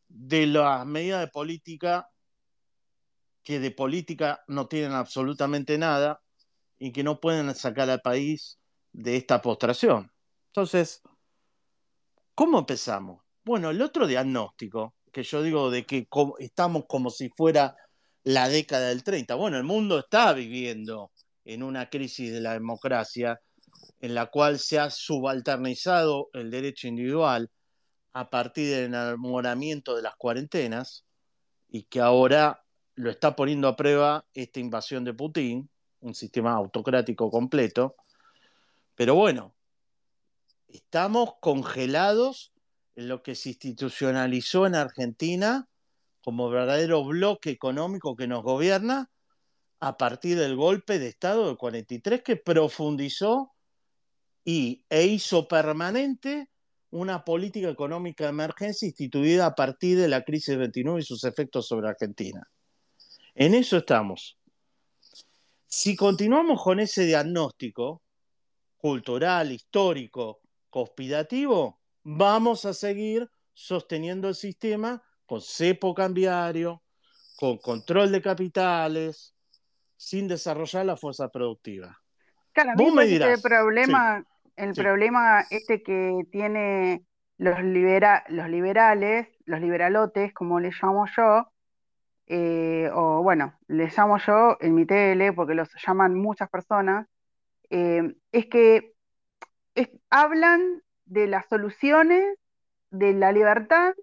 de 0.07 0.47
las 0.47 0.85
medidas 0.85 1.21
de 1.21 1.27
política 1.27 2.09
que 3.43 3.59
de 3.59 3.71
política 3.71 4.43
no 4.47 4.67
tienen 4.67 4.91
absolutamente 4.91 5.77
nada 5.77 6.21
y 6.77 6.91
que 6.91 7.03
no 7.03 7.19
pueden 7.19 7.53
sacar 7.55 7.89
al 7.89 8.01
país 8.01 8.59
de 8.91 9.17
esta 9.17 9.41
postración. 9.41 10.11
Entonces, 10.47 11.01
¿cómo 12.35 12.59
empezamos? 12.59 13.21
Bueno, 13.43 13.69
el 13.69 13.81
otro 13.81 14.07
diagnóstico, 14.07 14.95
que 15.11 15.23
yo 15.23 15.41
digo 15.41 15.71
de 15.71 15.85
que 15.85 16.07
estamos 16.39 16.83
como 16.87 17.09
si 17.09 17.29
fuera 17.29 17.75
la 18.23 18.49
década 18.49 18.89
del 18.89 19.03
30. 19.03 19.35
Bueno, 19.35 19.57
el 19.57 19.63
mundo 19.63 19.99
está 19.99 20.33
viviendo 20.33 21.11
en 21.45 21.63
una 21.63 21.89
crisis 21.89 22.31
de 22.31 22.41
la 22.41 22.53
democracia 22.53 23.41
en 24.01 24.15
la 24.15 24.27
cual 24.27 24.59
se 24.59 24.79
ha 24.79 24.89
subalternizado 24.89 26.29
el 26.33 26.51
derecho 26.51 26.87
individual 26.87 27.49
a 28.13 28.29
partir 28.29 28.69
del 28.69 28.85
enamoramiento 28.85 29.95
de 29.95 30.01
las 30.01 30.15
cuarentenas 30.15 31.05
y 31.69 31.83
que 31.83 31.99
ahora 31.99 32.63
lo 32.95 33.09
está 33.09 33.35
poniendo 33.35 33.67
a 33.67 33.75
prueba 33.75 34.25
esta 34.33 34.59
invasión 34.59 35.03
de 35.03 35.13
Putin, 35.13 35.69
un 36.01 36.15
sistema 36.15 36.53
autocrático 36.53 37.29
completo. 37.29 37.95
Pero 38.95 39.15
bueno, 39.15 39.55
estamos 40.67 41.35
congelados 41.39 42.51
en 42.95 43.07
lo 43.07 43.23
que 43.23 43.35
se 43.35 43.49
institucionalizó 43.49 44.65
en 44.65 44.75
Argentina 44.75 45.69
como 46.21 46.49
verdadero 46.49 47.05
bloque 47.05 47.49
económico 47.49 48.15
que 48.15 48.27
nos 48.27 48.43
gobierna 48.43 49.09
a 49.79 49.97
partir 49.97 50.37
del 50.37 50.55
golpe 50.55 50.99
de 50.99 51.07
Estado 51.07 51.47
del 51.47 51.57
43 51.57 52.21
que 52.21 52.35
profundizó 52.35 53.53
y, 54.51 54.83
e 54.89 55.05
hizo 55.05 55.47
permanente 55.47 56.49
una 56.89 57.23
política 57.23 57.69
económica 57.69 58.23
de 58.23 58.31
emergencia 58.31 58.87
instituida 58.87 59.45
a 59.45 59.53
partir 59.53 59.95
de 59.99 60.07
la 60.07 60.23
crisis 60.23 60.47
del 60.47 60.59
29 60.59 61.01
y 61.01 61.03
sus 61.03 61.23
efectos 61.23 61.67
sobre 61.67 61.87
Argentina. 61.87 62.41
En 63.35 63.53
eso 63.53 63.77
estamos. 63.77 64.39
Si 65.67 65.95
continuamos 65.95 66.63
con 66.63 66.79
ese 66.79 67.05
diagnóstico 67.05 68.01
cultural, 68.75 69.51
histórico, 69.51 70.41
conspirativo, 70.71 71.79
vamos 72.01 72.65
a 72.65 72.73
seguir 72.73 73.29
sosteniendo 73.53 74.29
el 74.29 74.35
sistema 74.35 74.99
con 75.27 75.41
cepo 75.41 75.93
cambiario, 75.93 76.81
con 77.37 77.59
control 77.59 78.11
de 78.11 78.21
capitales, 78.23 79.35
sin 79.95 80.27
desarrollar 80.27 80.87
la 80.87 80.97
fuerza 80.97 81.29
productiva. 81.29 82.01
Claro, 82.51 82.71
Vos 82.75 82.91
me 82.91 83.05
dirás, 83.05 83.29
el 83.29 83.41
problema, 83.43 84.25
el 84.59 84.73
problema 84.73 85.45
este 85.49 85.81
que 85.81 86.25
tiene 86.31 87.03
los, 87.37 87.63
libera, 87.63 88.23
los 88.27 88.49
liberales, 88.49 89.27
los 89.45 89.61
liberalotes, 89.61 90.33
como 90.33 90.59
les 90.59 90.75
llamo 90.81 91.05
yo, 91.15 91.51
eh, 92.27 92.89
o 92.93 93.23
bueno, 93.23 93.57
les 93.67 93.97
llamo 93.97 94.17
yo 94.17 94.57
en 94.59 94.75
mi 94.75 94.85
tele, 94.85 95.33
porque 95.33 95.55
los 95.55 95.69
llaman 95.85 96.13
muchas 96.15 96.49
personas, 96.49 97.07
eh, 97.69 98.13
es 98.31 98.47
que 98.47 98.93
hablan 100.09 100.81
de 101.05 101.27
las 101.27 101.47
soluciones 101.47 102.37
de 102.91 103.13
la 103.13 103.31
libertad 103.31 103.93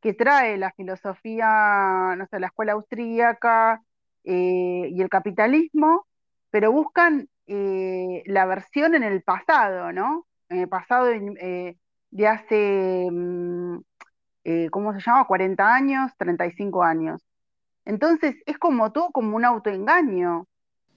que 0.00 0.14
trae 0.14 0.56
la 0.56 0.72
filosofía, 0.72 2.14
no 2.16 2.26
sé, 2.26 2.40
la 2.40 2.48
escuela 2.48 2.72
austríaca 2.72 3.82
eh, 4.24 4.88
y 4.90 5.00
el 5.00 5.08
capitalismo, 5.08 6.06
pero 6.50 6.72
buscan 6.72 7.28
eh, 7.54 8.22
la 8.24 8.46
versión 8.46 8.94
en 8.94 9.02
el 9.02 9.22
pasado, 9.22 9.92
¿no? 9.92 10.26
En 10.48 10.60
el 10.60 10.68
pasado 10.68 11.10
eh, 11.10 11.76
de 12.10 12.26
hace, 12.26 13.08
mm, 13.10 13.78
¿cómo 14.70 14.94
se 14.94 15.00
llama? 15.00 15.26
40 15.26 15.74
años, 15.74 16.12
35 16.16 16.82
años. 16.82 17.22
Entonces 17.84 18.36
es 18.46 18.58
como 18.58 18.90
todo 18.92 19.10
como 19.10 19.36
un 19.36 19.44
autoengaño. 19.44 20.46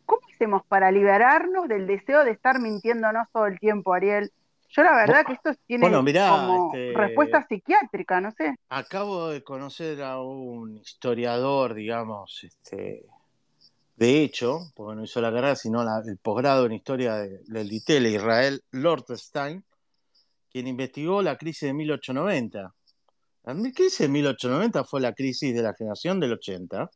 ¿Cómo 0.05 0.21
hacemos 0.33 0.63
para 0.67 0.91
liberarnos 0.91 1.67
del 1.67 1.87
deseo 1.87 2.23
de 2.23 2.31
estar 2.31 2.59
mintiéndonos 2.59 3.27
todo 3.33 3.47
el 3.47 3.59
tiempo, 3.59 3.93
Ariel? 3.93 4.31
Yo 4.69 4.83
la 4.83 4.95
verdad 4.95 5.25
que 5.25 5.33
esto 5.33 5.51
tiene 5.65 5.89
como 5.89 6.71
este, 6.73 6.93
respuesta 6.95 7.45
psiquiátrica, 7.47 8.21
no 8.21 8.31
sé. 8.31 8.55
Acabo 8.69 9.29
de 9.29 9.43
conocer 9.43 10.01
a 10.03 10.21
un 10.21 10.77
historiador, 10.77 11.73
digamos, 11.73 12.43
este, 12.43 13.05
de 13.95 14.21
hecho, 14.21 14.71
porque 14.75 14.95
no 14.95 15.03
hizo 15.03 15.21
la 15.21 15.31
carrera, 15.31 15.55
sino 15.55 15.81
el 15.81 16.17
posgrado 16.17 16.65
en 16.65 16.73
historia 16.73 17.15
del 17.15 17.69
DITELE, 17.69 18.11
Israel 18.11 18.63
Lordstein, 18.71 19.63
quien 20.49 20.67
investigó 20.67 21.21
la 21.21 21.37
crisis 21.37 21.67
de 21.67 21.73
1890. 21.73 22.73
La 23.43 23.53
crisis 23.73 23.99
de 23.99 24.07
1890 24.09 24.83
fue 24.83 25.01
la 25.01 25.13
crisis 25.13 25.53
de 25.55 25.61
la 25.61 25.73
generación 25.73 26.19
del 26.19 26.33
80, 26.33 26.89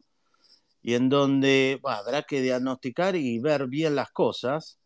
y 0.81 0.93
en 0.95 1.09
donde 1.09 1.79
habrá 1.83 2.23
que 2.23 2.41
diagnosticar 2.41 3.15
y 3.15 3.39
ver 3.39 3.67
bien 3.67 3.95
las 3.95 4.11
cosas, 4.11 4.79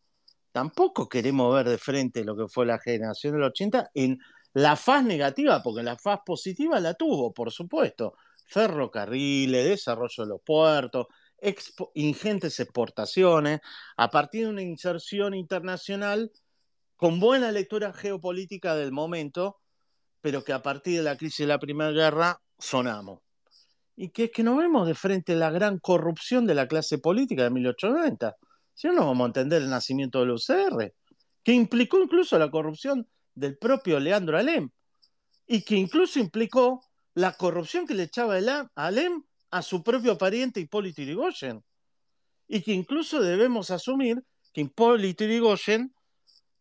tampoco 0.51 1.09
queremos 1.09 1.53
ver 1.53 1.70
de 1.70 1.78
frente 1.78 2.24
lo 2.24 2.36
que 2.36 2.47
fue 2.47 2.66
la 2.66 2.80
generación 2.80 3.34
del 3.34 3.43
80 3.43 3.91
en 3.93 4.20
la 4.53 4.76
faz 4.76 5.03
negativa, 5.03 5.64
porque 5.64 5.82
la 5.82 5.97
faz 5.97 6.20
positiva 6.26 6.80
la 6.80 6.93
tuvo, 6.93 7.34
por 7.34 7.51
supuesto. 7.51 8.16
Ferrocarriles, 8.45 9.66
desarrollo 9.66 10.24
de 10.24 10.30
los 10.30 10.41
puertos, 10.41 11.07
ingentes 11.94 12.60
exportaciones, 12.60 13.60
a 13.98 14.10
partir 14.10 14.46
de 14.46 14.50
una 14.50 14.62
inserción 14.62 15.34
internacional 15.34 16.32
con 16.96 17.20
buena 17.20 17.52
lectura 17.52 17.94
geopolítica 17.94 18.76
del 18.76 18.91
momento, 18.91 19.60
pero 20.22 20.44
que 20.44 20.54
a 20.54 20.62
partir 20.62 20.98
de 20.98 21.04
la 21.04 21.18
crisis 21.18 21.39
de 21.39 21.48
la 21.48 21.60
Primera 21.60 21.91
Guerra 21.91 22.41
sonamos. 22.58 23.20
y 23.96 24.10
que 24.10 24.26
es 24.26 24.32
que 24.32 24.41
nos 24.41 24.58
vemos 24.58 24.88
de 24.88 24.96
frente 24.96 25.36
la 25.36 25.52
gran 25.52 25.78
corrupción 25.78 26.48
de 26.48 26.56
la 26.56 26.68
clase 26.68 26.98
política 26.98 27.44
de 27.44 27.52
1890. 27.52 28.36
Si 28.74 28.88
no, 28.88 28.94
no 28.94 29.06
vamos 29.06 29.26
a 29.26 29.28
entender 29.28 29.62
el 29.62 29.70
nacimiento 29.70 30.20
del 30.20 30.32
UCR, 30.32 30.94
que 31.44 31.54
implicó 31.54 32.02
incluso 32.02 32.39
la 32.39 32.50
corrupción 32.50 33.08
del 33.36 33.58
propio 33.58 34.00
Leandro 34.00 34.38
Alem, 34.38 34.72
y 35.46 35.64
que 35.64 35.76
incluso 35.76 36.20
implicó 36.20 36.82
la 37.14 37.34
corrupción 37.34 37.86
que 37.86 37.94
le 37.94 38.04
echaba 38.04 38.39
Alem 38.76 39.24
a 39.54 39.62
su 39.62 39.84
propio 39.84 40.18
pariente 40.18 40.60
Hipólito 40.60 41.04
Yrigoyen, 41.04 41.64
y 42.47 42.62
que 42.64 42.72
incluso 42.72 43.22
debemos 43.22 43.70
asumir 43.70 44.24
que 44.51 44.62
Hipólito 44.62 45.26
Yrigoyen 45.26 45.93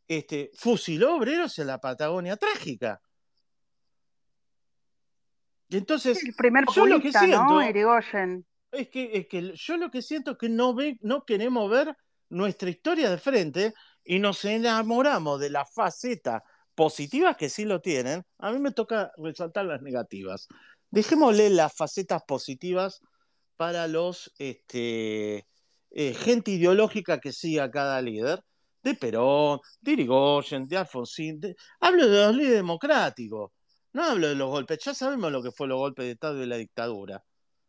este, 0.07 0.51
fusiló 0.55 1.17
obreros 1.17 1.59
en 1.59 1.69
la 1.69 1.81
Patagonia 1.81 2.37
trágica. 2.37 3.01
Y 5.71 5.79
entonces, 5.79 6.23
el 6.23 6.35
primer 6.35 6.67
yo 6.75 6.85
lo 6.85 7.01
que 7.01 7.11
siento, 7.13 7.63
Es 8.71 8.89
que, 8.89 9.27
que 9.27 9.53
yo 9.55 9.77
lo 9.79 9.91
que 9.91 10.03
siento 10.03 10.33
es 10.33 10.37
que 10.37 10.51
no, 10.51 10.75
ve, 10.75 10.99
no 11.01 11.25
queremos 11.25 11.71
ver 11.71 11.97
nuestra 12.29 12.69
historia 12.69 13.09
de 13.09 13.17
frente 13.17 13.73
y 14.05 14.19
nos 14.19 14.45
enamoramos 14.45 15.41
de 15.41 15.49
las 15.49 15.73
facetas 15.73 16.43
positivas 16.75 17.39
que 17.39 17.49
sí 17.49 17.65
lo 17.65 17.81
tienen. 17.81 18.23
A 18.37 18.53
mí 18.53 18.59
me 18.59 18.73
toca 18.73 19.13
resaltar 19.17 19.65
las 19.65 19.81
negativas. 19.81 20.47
Dejémosle 20.93 21.49
las 21.49 21.75
facetas 21.75 22.23
positivas 22.23 23.01
para 23.57 23.89
los 23.89 24.31
este, 24.39 25.49
eh, 25.91 26.15
gente 26.15 26.51
ideológica 26.51 27.19
que 27.19 27.33
siga 27.33 27.71
cada 27.71 28.01
líder 28.03 28.45
de 28.83 28.95
Perón, 28.95 29.61
de 29.81 29.93
Irigoyen, 29.93 30.69
de 30.69 30.77
Alfonsín. 30.77 31.41
Hablo 31.81 32.07
de 32.09 32.27
los 32.27 32.37
líderes 32.37 32.57
democráticos, 32.57 33.53
no 33.95 34.05
hablo 34.05 34.29
de 34.29 34.35
los 34.35 34.51
golpes. 34.51 34.81
Ya 34.85 34.93
sabemos 34.93 35.33
lo 35.33 35.43
que 35.43 35.51
fue 35.51 35.67
los 35.67 35.79
golpes 35.79 36.05
de 36.05 36.13
Estado 36.13 36.43
y 36.43 36.47
la 36.47 36.57
dictadura. 36.57 37.25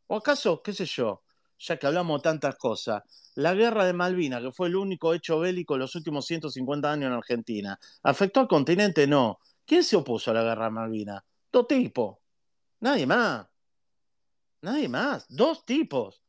¿O 0.08 0.18
acaso, 0.18 0.62
qué 0.62 0.74
sé 0.74 0.86
yo, 0.86 1.24
ya 1.60 1.78
que 1.78 1.88
hablamos 1.88 2.22
tantas 2.22 2.56
cosas, 2.58 3.04
la 3.36 3.54
guerra 3.54 3.86
de 3.86 3.94
Malvinas, 3.94 4.42
que 4.42 4.52
fue 4.52 4.68
el 4.68 4.76
único 4.76 5.14
hecho 5.14 5.40
bélico 5.40 5.76
en 5.76 5.80
los 5.80 5.96
últimos 5.96 6.26
150 6.26 6.92
años 6.92 7.08
en 7.08 7.14
Argentina, 7.14 7.80
¿afectó 8.04 8.42
al 8.42 8.50
continente? 8.50 9.08
No. 9.08 9.40
¿Quién 9.66 9.86
se 9.86 9.96
opuso 9.96 10.32
a 10.32 10.34
la 10.34 10.44
guerra 10.44 10.66
de 10.66 10.72
Malvinas? 10.72 11.24
Dos 11.50 11.68
tipos. 11.68 12.23
Nadie 12.84 13.08
más. 13.08 13.48
Nadie 14.62 14.90
más. 14.90 15.26
Dos 15.30 15.66
tipos. 15.66 16.22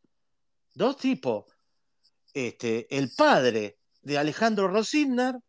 Dos 0.72 0.96
tipos. 0.96 1.46
Este, 2.32 2.86
el 2.96 3.10
padre 3.10 3.80
de 4.02 4.18
Alejandro 4.18 4.68
Rosindar, 4.68 5.40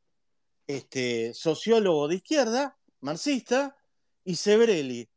este, 0.66 1.32
sociólogo 1.36 2.08
de 2.08 2.16
izquierda, 2.16 2.80
marxista, 3.02 3.78
y 4.24 4.36
Sebrelli, 4.36 5.08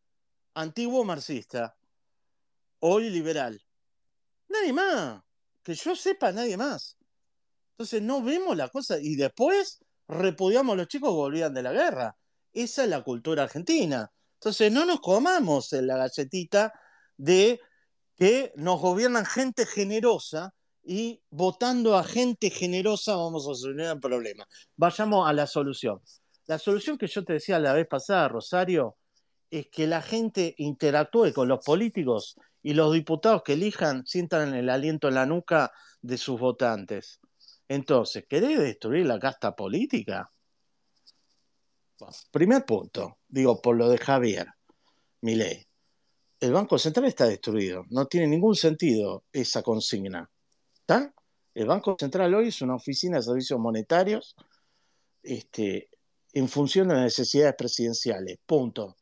antiguo 0.53 1.05
marxista, 1.05 1.79
hoy 2.81 3.09
liberal. 3.09 3.59
Nadie 4.49 4.75
más, 4.75 5.23
que 5.63 5.75
yo 5.75 5.97
sepa, 5.97 6.33
nadie 6.33 6.59
más. 6.59 6.99
Entonces 7.71 8.03
no 8.03 8.23
vemos 8.23 8.55
la 8.59 8.69
cosa 8.69 8.99
y 9.01 9.17
después 9.17 9.79
repudiamos 10.07 10.75
a 10.75 10.77
los 10.77 10.89
chicos 10.89 11.09
que 11.09 11.15
volvían 11.15 11.55
de 11.55 11.63
la 11.63 11.73
guerra. 11.73 12.19
Esa 12.53 12.85
es 12.85 12.91
la 12.91 13.03
cultura 13.03 13.45
argentina. 13.45 14.13
Entonces 14.39 14.71
no 14.73 14.85
nos 14.85 15.01
comamos 15.01 15.73
en 15.73 15.89
la 15.89 15.97
galletita 15.97 16.73
de 17.17 17.61
que 18.17 18.53
nos 18.57 18.81
gobiernan 18.81 19.27
gente 19.27 19.67
generosa 19.67 20.55
y 20.83 21.21
votando 21.31 21.97
a 21.97 22.05
gente 22.05 22.51
generosa 22.51 23.17
vamos 23.17 23.43
a 23.43 23.55
solucionar 23.55 23.97
el 23.97 24.01
problema. 24.01 24.47
Vayamos 24.77 25.29
a 25.29 25.33
la 25.33 25.47
solución. 25.47 26.01
La 26.47 26.59
solución 26.59 26.97
que 26.97 27.09
yo 27.09 27.25
te 27.25 27.35
decía 27.35 27.59
la 27.59 27.73
vez 27.73 27.87
pasada, 27.87 28.29
Rosario, 28.29 28.97
es 29.51 29.69
que 29.69 29.87
la 29.87 30.03
gente 30.03 30.55
interactúe 30.59 31.33
con 31.35 31.49
los 31.49 31.65
políticos 31.65 32.37
y 32.63 32.75
los 32.75 32.93
diputados 32.93 33.43
que 33.43 33.55
elijan 33.55 34.07
sientan 34.07 34.55
el 34.55 34.71
aliento 34.71 35.09
en 35.09 35.15
la 35.15 35.27
nuca 35.27 35.73
de 36.01 36.17
sus 36.17 36.39
votantes. 36.39 37.21
Entonces, 37.69 38.25
¿querés 38.29 38.59
destruir 38.59 39.07
la 39.07 39.19
casta 39.19 39.55
política? 39.55 40.31
Primer 42.31 42.65
punto, 42.65 43.19
digo, 43.29 43.61
por 43.61 43.77
lo 43.77 43.89
de 43.89 43.99
Javier 43.99 44.49
Milei. 45.23 45.67
El 46.41 46.53
Banco 46.53 46.79
Central 46.79 47.07
está 47.07 47.27
destruido. 47.27 47.85
No 47.91 48.07
tiene 48.07 48.29
ningún 48.29 48.55
sentido 48.55 49.25
esa 49.33 49.63
consigna. 49.63 50.31
El 51.55 51.67
Banco 51.67 51.97
Central 51.99 52.33
hoy 52.35 52.49
es 52.49 52.63
una 52.63 52.77
oficina 52.77 53.17
de 53.17 53.25
servicios 53.25 53.59
monetarios 53.59 54.37
este, 55.23 55.91
en 56.33 56.49
función 56.49 56.89
de 56.89 56.95
las 56.95 57.05
necesidades 57.05 57.55
presidenciales. 57.59 58.39
Punto. 58.47 58.97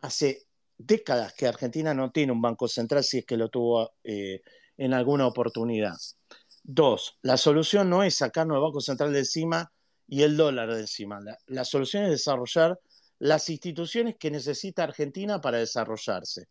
Hace 0.00 0.46
décadas 0.76 1.34
que 1.34 1.46
Argentina 1.46 1.92
no 1.92 2.10
tiene 2.10 2.32
un 2.32 2.40
Banco 2.40 2.66
Central 2.66 3.04
si 3.04 3.18
es 3.18 3.26
que 3.26 3.36
lo 3.36 3.50
tuvo 3.50 3.92
eh, 4.02 4.40
en 4.76 4.94
alguna 4.94 5.26
oportunidad. 5.26 5.94
Dos, 6.62 7.18
la 7.22 7.36
solución 7.36 7.90
no 7.90 8.02
es 8.02 8.16
sacarnos 8.16 8.56
el 8.56 8.62
Banco 8.62 8.80
Central 8.80 9.12
de 9.12 9.20
encima 9.20 9.72
y 10.08 10.22
el 10.22 10.36
dólar 10.36 10.72
de 10.74 10.80
encima. 10.80 11.20
la 11.46 11.64
solución 11.64 12.04
es 12.04 12.10
desarrollar 12.10 12.80
las 13.18 13.48
instituciones 13.50 14.16
que 14.18 14.30
necesita 14.30 14.84
Argentina 14.84 15.40
para 15.40 15.58
desarrollarse. 15.58 16.48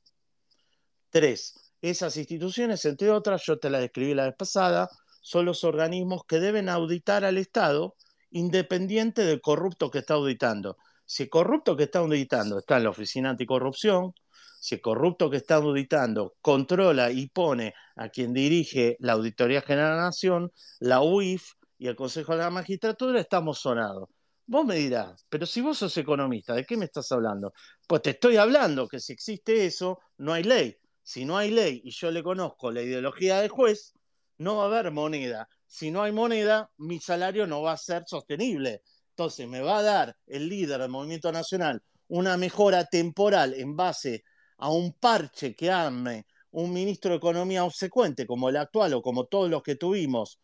Tres, 1.09 1.55
esas 1.81 2.17
instituciones, 2.17 2.85
entre 2.85 3.09
otras, 3.09 3.43
yo 3.45 3.57
te 3.57 3.69
las 3.69 3.81
describí 3.81 4.13
la 4.13 4.25
vez 4.25 4.35
pasada, 4.35 4.89
son 5.21 5.45
los 5.45 5.63
organismos 5.63 6.21
que 6.27 6.39
deben 6.39 6.69
auditar 6.69 7.25
al 7.25 7.37
Estado 7.37 7.95
independiente 8.29 9.23
del 9.23 9.41
corrupto 9.41 9.89
que 9.89 9.99
está 9.99 10.13
auditando. 10.15 10.77
Si 11.05 11.23
el 11.23 11.29
corrupto 11.29 11.75
que 11.75 11.83
está 11.83 11.99
auditando 11.99 12.59
está 12.59 12.77
en 12.77 12.83
la 12.83 12.89
Oficina 12.89 13.29
Anticorrupción, 13.29 14.13
si 14.59 14.75
el 14.75 14.81
corrupto 14.81 15.29
que 15.29 15.37
está 15.37 15.55
auditando 15.55 16.35
controla 16.41 17.11
y 17.11 17.27
pone 17.29 17.73
a 17.95 18.09
quien 18.09 18.33
dirige 18.33 18.97
la 18.99 19.13
Auditoría 19.13 19.61
General 19.61 19.91
de 19.91 19.97
la 19.97 20.03
Nación, 20.03 20.51
la 20.79 21.01
UIF 21.01 21.53
y 21.77 21.87
el 21.87 21.95
Consejo 21.95 22.33
de 22.33 22.39
la 22.39 22.49
Magistratura, 22.49 23.19
estamos 23.19 23.59
sonados. 23.59 24.09
Vos 24.45 24.65
me 24.65 24.75
dirás, 24.75 25.25
pero 25.29 25.45
si 25.45 25.61
vos 25.61 25.77
sos 25.77 25.97
economista, 25.97 26.53
¿de 26.53 26.65
qué 26.65 26.77
me 26.77 26.85
estás 26.85 27.11
hablando? 27.11 27.53
Pues 27.85 28.01
te 28.01 28.11
estoy 28.11 28.37
hablando 28.37 28.87
que 28.87 28.99
si 28.99 29.13
existe 29.13 29.65
eso, 29.65 29.99
no 30.17 30.33
hay 30.33 30.43
ley 30.43 30.77
si 31.07 31.23
no 31.23 31.37
hay 31.37 31.51
ley 31.51 31.79
y 31.85 31.91
yo 31.91 32.11
le 32.11 32.21
conozco 32.21 32.69
la 32.69 32.81
ideología 32.81 33.39
del 33.39 33.47
juez, 33.47 33.93
no 34.39 34.57
va 34.57 34.63
a 34.63 34.65
haber 34.65 34.91
moneda. 34.91 35.47
Si 35.65 35.89
no 35.89 36.03
hay 36.03 36.11
moneda, 36.11 36.69
mi 36.79 36.99
salario 36.99 37.47
no 37.47 37.61
va 37.61 37.71
a 37.71 37.77
ser 37.77 38.03
sostenible. 38.05 38.81
Entonces, 39.11 39.47
me 39.47 39.61
va 39.61 39.77
a 39.77 39.83
dar 39.83 40.17
el 40.25 40.49
líder 40.49 40.81
del 40.81 40.89
movimiento 40.89 41.31
nacional 41.31 41.81
una 42.09 42.35
mejora 42.35 42.83
temporal 42.83 43.53
en 43.53 43.77
base 43.77 44.25
a 44.57 44.69
un 44.69 44.91
parche 44.99 45.55
que 45.55 45.71
arme 45.71 46.25
un 46.51 46.73
ministro 46.73 47.11
de 47.11 47.17
Economía 47.17 47.63
obsecuente 47.63 48.27
como 48.27 48.49
el 48.49 48.57
actual 48.57 48.93
o 48.93 49.01
como 49.01 49.27
todos 49.27 49.49
los 49.49 49.63
que 49.63 49.77
tuvimos 49.77 50.39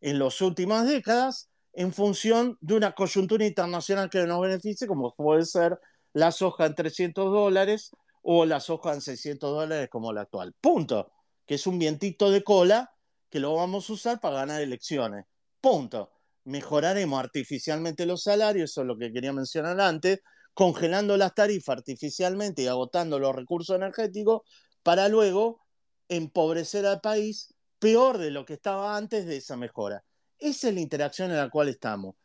en 0.00 0.18
las 0.18 0.40
últimas 0.40 0.86
décadas, 0.86 1.48
en 1.72 1.92
función 1.92 2.56
de 2.60 2.74
una 2.74 2.92
coyuntura 2.92 3.46
internacional 3.46 4.10
que 4.10 4.24
nos 4.26 4.40
beneficie, 4.40 4.86
como 4.86 5.14
puede 5.14 5.44
ser 5.44 5.78
la 6.12 6.32
soja 6.32 6.66
en 6.66 6.74
300 6.74 7.32
dólares 7.32 7.90
o 8.22 8.44
las 8.44 8.70
hojas 8.70 8.96
en 8.96 9.00
600 9.00 9.50
dólares 9.50 9.88
como 9.90 10.12
la 10.12 10.22
actual. 10.22 10.54
Punto. 10.60 11.12
Que 11.46 11.54
es 11.54 11.66
un 11.66 11.78
vientito 11.78 12.30
de 12.30 12.42
cola 12.42 12.90
que 13.30 13.40
lo 13.40 13.54
vamos 13.54 13.88
a 13.88 13.92
usar 13.92 14.20
para 14.20 14.36
ganar 14.36 14.60
elecciones. 14.60 15.24
Punto. 15.60 16.12
Mejoraremos 16.44 17.18
artificialmente 17.20 18.06
los 18.06 18.22
salarios, 18.22 18.70
eso 18.70 18.80
es 18.82 18.86
lo 18.86 18.96
que 18.96 19.12
quería 19.12 19.32
mencionar 19.32 19.80
antes, 19.80 20.20
congelando 20.54 21.16
las 21.16 21.34
tarifas 21.34 21.76
artificialmente 21.76 22.62
y 22.62 22.66
agotando 22.66 23.18
los 23.18 23.34
recursos 23.34 23.76
energéticos 23.76 24.42
para 24.82 25.08
luego 25.08 25.60
empobrecer 26.08 26.86
al 26.86 27.00
país 27.00 27.54
peor 27.78 28.18
de 28.18 28.30
lo 28.30 28.44
que 28.44 28.54
estaba 28.54 28.96
antes 28.96 29.26
de 29.26 29.36
esa 29.36 29.56
mejora. 29.56 30.04
Esa 30.38 30.68
es 30.68 30.74
la 30.74 30.80
interacción 30.80 31.30
en 31.30 31.36
la 31.36 31.50
cual 31.50 31.68
estamos. 31.68 32.16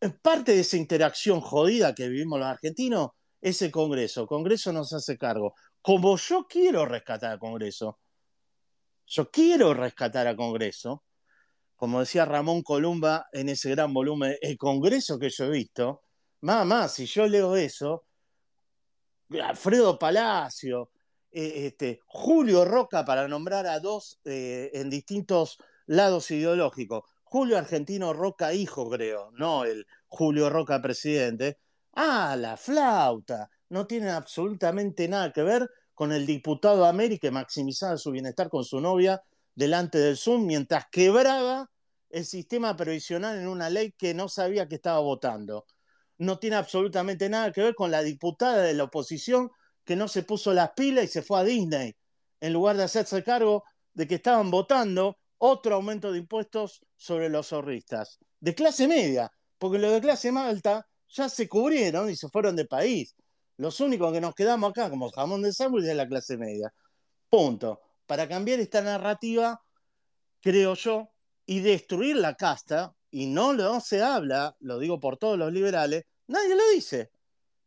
En 0.00 0.18
parte 0.18 0.52
de 0.52 0.60
esa 0.60 0.76
interacción 0.76 1.40
jodida 1.40 1.94
que 1.94 2.08
vivimos 2.08 2.38
los 2.38 2.48
argentinos 2.48 3.10
ese 3.40 3.70
Congreso. 3.70 4.22
El 4.22 4.26
Congreso 4.26 4.72
nos 4.72 4.92
hace 4.92 5.16
cargo. 5.16 5.54
Como 5.80 6.16
yo 6.16 6.46
quiero 6.48 6.84
rescatar 6.84 7.32
al 7.32 7.38
Congreso, 7.38 8.00
yo 9.06 9.30
quiero 9.30 9.72
rescatar 9.72 10.26
al 10.26 10.36
Congreso, 10.36 11.04
como 11.76 12.00
decía 12.00 12.24
Ramón 12.24 12.62
Columba 12.62 13.28
en 13.32 13.48
ese 13.48 13.70
gran 13.70 13.94
volumen, 13.94 14.36
el 14.40 14.56
Congreso 14.56 15.18
que 15.18 15.30
yo 15.30 15.44
he 15.44 15.50
visto, 15.50 16.02
mamá, 16.40 16.88
si 16.88 17.06
yo 17.06 17.26
leo 17.26 17.54
eso, 17.54 18.06
Alfredo 19.40 19.98
Palacio, 19.98 20.90
eh, 21.36 21.66
este, 21.66 22.00
Julio 22.06 22.64
Roca, 22.64 23.04
para 23.04 23.28
nombrar 23.28 23.66
a 23.66 23.80
dos 23.80 24.20
eh, 24.24 24.70
en 24.74 24.90
distintos 24.90 25.58
lados 25.86 26.30
ideológicos. 26.30 27.04
Julio 27.24 27.58
Argentino 27.58 28.12
Roca, 28.12 28.54
hijo, 28.54 28.88
creo, 28.88 29.30
no 29.32 29.64
el 29.64 29.86
Julio 30.08 30.48
Roca, 30.48 30.80
presidente, 30.80 31.58
Ah, 31.98 32.36
la 32.38 32.56
flauta. 32.58 33.50
No 33.70 33.86
tiene 33.86 34.10
absolutamente 34.10 35.08
nada 35.08 35.32
que 35.32 35.42
ver 35.42 35.70
con 35.94 36.12
el 36.12 36.26
diputado 36.26 36.84
América 36.84 37.28
que 37.28 37.30
maximizaba 37.30 37.96
su 37.96 38.10
bienestar 38.10 38.50
con 38.50 38.64
su 38.64 38.80
novia 38.80 39.22
delante 39.54 39.98
del 39.98 40.18
Zoom 40.18 40.46
mientras 40.46 40.86
quebraba 40.90 41.70
el 42.10 42.26
sistema 42.26 42.76
previsional 42.76 43.38
en 43.38 43.48
una 43.48 43.70
ley 43.70 43.92
que 43.92 44.12
no 44.12 44.28
sabía 44.28 44.68
que 44.68 44.74
estaba 44.74 45.00
votando. 45.00 45.64
No 46.18 46.38
tiene 46.38 46.56
absolutamente 46.56 47.30
nada 47.30 47.50
que 47.50 47.62
ver 47.62 47.74
con 47.74 47.90
la 47.90 48.02
diputada 48.02 48.62
de 48.62 48.74
la 48.74 48.84
oposición 48.84 49.50
que 49.86 49.96
no 49.96 50.08
se 50.08 50.24
puso 50.24 50.52
las 50.52 50.72
pilas 50.72 51.04
y 51.04 51.08
se 51.08 51.22
fue 51.22 51.38
a 51.38 51.44
Disney 51.44 51.94
en 52.40 52.52
lugar 52.52 52.76
de 52.76 52.82
hacerse 52.82 53.22
cargo 53.22 53.64
de 53.94 54.06
que 54.06 54.16
estaban 54.16 54.50
votando 54.50 55.16
otro 55.38 55.76
aumento 55.76 56.12
de 56.12 56.18
impuestos 56.18 56.82
sobre 56.96 57.28
los 57.28 57.52
ahorristas. 57.52 58.18
De 58.40 58.54
clase 58.54 58.88
media, 58.88 59.30
porque 59.58 59.78
los 59.78 59.92
de 59.92 60.00
clase 60.00 60.28
alta 60.30 60.86
ya 61.08 61.28
se 61.28 61.48
cubrieron 61.48 62.10
y 62.10 62.16
se 62.16 62.28
fueron 62.28 62.56
de 62.56 62.66
país. 62.66 63.14
Los 63.56 63.80
únicos 63.80 64.12
que 64.12 64.20
nos 64.20 64.34
quedamos 64.34 64.70
acá 64.70 64.90
como 64.90 65.10
jamón 65.10 65.40
de 65.40 65.52
sándwich 65.52 65.86
es 65.86 65.96
la 65.96 66.08
clase 66.08 66.36
media. 66.36 66.74
Punto. 67.30 67.80
Para 68.06 68.28
cambiar 68.28 68.60
esta 68.60 68.82
narrativa, 68.82 69.60
creo 70.40 70.74
yo, 70.74 71.10
y 71.46 71.60
destruir 71.60 72.16
la 72.16 72.34
casta, 72.34 72.94
y 73.10 73.26
no, 73.26 73.52
no 73.54 73.80
se 73.80 74.02
habla, 74.02 74.56
lo 74.60 74.78
digo 74.78 75.00
por 75.00 75.16
todos 75.16 75.38
los 75.38 75.52
liberales, 75.52 76.04
nadie 76.26 76.54
lo 76.54 76.68
dice. 76.74 77.10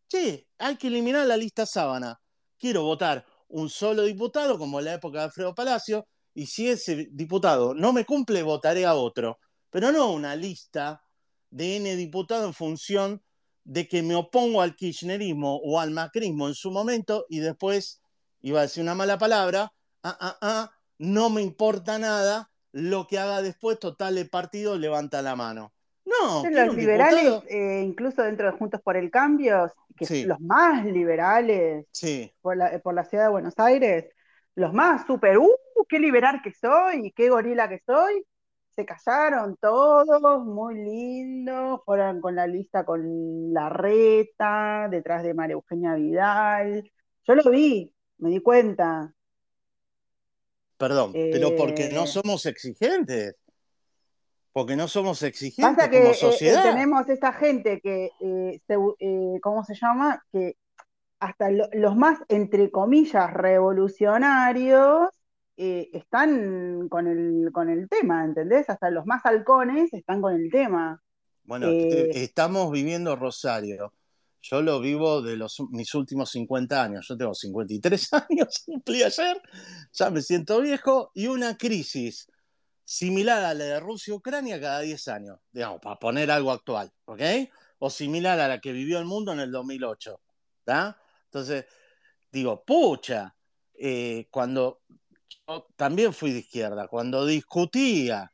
Che, 0.10 0.48
hay 0.58 0.76
que 0.78 0.88
eliminar 0.88 1.28
la 1.28 1.38
lista 1.38 1.68
sábana. 1.68 2.20
Quiero 2.58 2.82
votar 2.82 3.24
un 3.48 3.70
solo 3.70 4.04
diputado, 4.04 4.58
como 4.58 4.80
en 4.80 4.86
la 4.86 4.94
época 4.96 5.20
de 5.20 5.26
Alfredo 5.26 5.54
Palacio, 5.54 6.08
y 6.34 6.48
si 6.48 6.68
ese 6.68 7.08
diputado 7.12 7.76
no 7.76 7.94
me 7.94 8.06
cumple, 8.06 8.42
votaré 8.42 8.88
a 8.88 8.96
otro. 8.96 9.38
Pero 9.70 9.92
no 9.92 10.12
una 10.12 10.36
lista 10.36 11.04
de 11.52 11.76
N 11.76 11.96
diputados 11.96 12.48
en 12.48 12.54
función 12.56 13.24
de 13.64 13.88
que 13.88 14.02
me 14.02 14.16
opongo 14.16 14.64
al 14.64 14.76
kirchnerismo 14.76 15.58
o 15.58 15.80
al 15.80 15.92
macrismo 15.92 16.48
en 16.48 16.56
su 16.56 16.72
momento 16.72 17.28
y 17.30 17.38
después, 17.38 18.02
iba 18.42 18.60
a 18.60 18.64
decir 18.64 18.82
una 18.82 18.96
mala 18.96 19.20
palabra, 19.20 19.74
ah, 20.02 20.18
ah, 20.20 20.38
ah, 20.42 20.72
no 20.98 21.30
me 21.30 21.44
importa 21.44 22.00
nada, 22.00 22.50
lo 22.72 23.06
que 23.06 23.20
haga 23.20 23.44
después, 23.44 23.78
total, 23.78 24.18
el 24.18 24.28
partido 24.28 24.76
levanta 24.76 25.22
la 25.22 25.36
mano. 25.36 25.72
No, 26.10 26.50
los 26.50 26.76
liberales, 26.76 27.44
eh, 27.50 27.84
incluso 27.86 28.24
dentro 28.24 28.52
de 28.52 28.58
Juntos 28.58 28.82
por 28.82 28.98
el 28.98 29.12
Cambio, 29.12 29.72
que 29.96 30.06
son 30.06 30.28
los 30.28 30.40
más 30.40 30.86
liberales 30.86 31.86
por, 32.42 32.58
la, 32.58 32.80
por, 32.80 32.96
la, 32.96 33.04
ciudad 33.04 33.26
de 33.26 33.30
Buenos 33.30 33.54
Aires, 33.58 34.06
los 34.56 34.74
más 34.74 35.06
super, 35.06 35.38
¡uh! 35.38 35.52
¡Qué 35.88 36.00
liberal 36.00 36.42
que 36.44 36.52
soy! 36.52 37.12
¡Qué 37.16 37.30
gorila 37.30 37.70
que 37.70 37.82
soy! 37.86 38.26
Se 38.72 38.86
callaron 38.86 39.58
todos, 39.58 40.46
muy 40.46 40.76
lindos, 40.76 41.82
fueron 41.86 42.22
con 42.22 42.36
la 42.36 42.48
lista 42.48 42.86
con 42.86 43.54
la 43.54 43.70
reta, 43.70 44.88
detrás 44.90 45.22
de 45.22 45.34
María 45.34 45.54
Eugenia 45.54 45.96
Vidal. 45.96 46.90
Yo 47.28 47.36
lo 47.36 47.50
vi, 47.52 47.94
me 48.18 48.30
di 48.30 48.40
cuenta. 48.40 49.14
Perdón, 50.78 51.12
pero 51.14 51.56
porque 51.58 51.90
no 51.94 52.06
eh, 52.06 52.08
somos 52.08 52.46
exigentes. 52.46 53.36
Porque 54.60 54.76
no 54.76 54.88
somos 54.88 55.24
exigentes 55.24 55.88
como 55.88 55.98
eh, 55.98 56.12
eh, 56.12 56.14
sociedad. 56.14 56.64
tenemos 56.64 57.08
esta 57.08 57.32
gente 57.32 57.80
que, 57.80 58.12
¿cómo 59.42 59.64
se 59.64 59.76
llama? 59.76 60.22
Que 60.32 60.58
hasta 61.20 61.50
los 61.50 61.96
más, 61.96 62.20
entre 62.28 62.70
comillas, 62.70 63.34
revolucionarios 63.34 65.10
están 65.56 66.90
con 66.90 67.08
el, 67.08 67.52
con 67.54 67.70
el 67.70 67.88
tema, 67.88 68.26
¿entendés? 68.26 68.70
Hasta 68.70 68.90
los 68.90 69.06
más 69.06 69.26
halcones 69.26 69.94
están 69.94 70.22
con 70.22 70.36
el 70.36 70.52
tema. 70.52 71.02
Bueno, 71.44 71.68
estamos 71.70 72.72
viviendo 72.72 73.16
Rosario 73.16 73.94
yo 74.42 74.62
lo 74.62 74.80
vivo 74.80 75.22
de 75.22 75.36
los, 75.36 75.60
mis 75.72 75.94
últimos 75.96 76.32
50 76.32 76.84
años. 76.84 77.06
Yo 77.08 77.18
tengo 77.18 77.34
53 77.34 78.10
años, 78.30 78.64
cumplí 78.66 79.04
ayer, 79.04 79.42
ya 79.92 80.10
me 80.10 80.22
siento 80.22 80.62
viejo, 80.62 81.12
y 81.14 81.28
una 81.28 81.58
crisis 81.58 82.28
similar 82.90 83.44
a 83.44 83.54
la 83.54 83.66
de 83.66 83.80
Rusia-Ucrania 83.80 84.60
cada 84.60 84.80
10 84.80 85.08
años, 85.10 85.40
digamos, 85.52 85.80
para 85.80 86.00
poner 86.00 86.32
algo 86.32 86.52
actual, 86.52 86.92
¿ok? 87.06 87.22
O 87.78 87.90
similar 87.92 88.40
a 88.40 88.48
la 88.48 88.60
que 88.60 88.72
vivió 88.72 88.98
el 88.98 89.06
mundo 89.06 89.32
en 89.32 89.40
el 89.42 89.52
2008, 89.52 90.20
¿está? 90.60 91.00
Entonces, 91.26 91.66
digo, 92.32 92.64
pucha, 92.66 93.36
eh, 93.76 94.28
cuando 94.32 94.82
yo 95.48 95.68
también 95.76 96.14
fui 96.14 96.32
de 96.32 96.40
izquierda, 96.40 96.88
cuando 96.88 97.28
discutía 97.28 98.32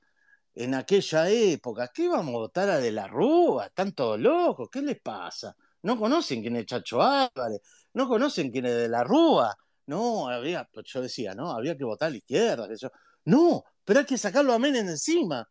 en 0.53 0.73
aquella 0.73 1.29
época, 1.29 1.91
¿qué 1.93 2.03
íbamos 2.03 2.35
a 2.35 2.37
votar 2.37 2.69
a 2.69 2.77
De 2.79 2.91
la 2.93 3.07
Rúa? 3.07 3.65
¿Están 3.65 3.91
todos 3.93 4.19
locos? 4.19 4.69
¿Qué 4.71 4.81
les 4.81 5.01
pasa? 5.01 5.55
no 5.83 5.99
conocen 5.99 6.41
quién 6.41 6.55
es 6.55 6.65
Chacho 6.65 7.01
Álvarez, 7.01 7.61
no 7.93 8.07
conocen 8.07 8.51
quién 8.51 8.65
es 8.65 8.75
de 8.75 8.89
la 8.89 9.03
Rúa, 9.03 9.55
no, 9.87 10.27
había, 10.29 10.67
pues 10.73 10.87
yo 10.87 11.01
decía, 11.01 11.35
no, 11.35 11.51
había 11.51 11.77
que 11.77 11.83
votar 11.83 12.07
a 12.07 12.11
la 12.11 12.17
izquierda, 12.17 12.67
que 12.67 12.77
no, 13.25 13.63
pero 13.83 13.99
hay 13.99 14.05
que 14.05 14.17
sacarlo 14.17 14.53
a 14.53 14.59
Menem 14.59 14.87
encima. 14.87 15.49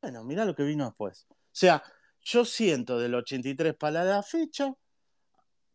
Bueno, 0.00 0.24
mira 0.24 0.44
lo 0.44 0.54
que 0.54 0.64
vino 0.64 0.84
después. 0.84 1.26
O 1.30 1.34
sea, 1.52 1.82
yo 2.20 2.44
siento 2.44 2.98
del 2.98 3.14
83 3.14 3.74
para 3.74 4.04
la 4.04 4.22
fecha 4.22 4.74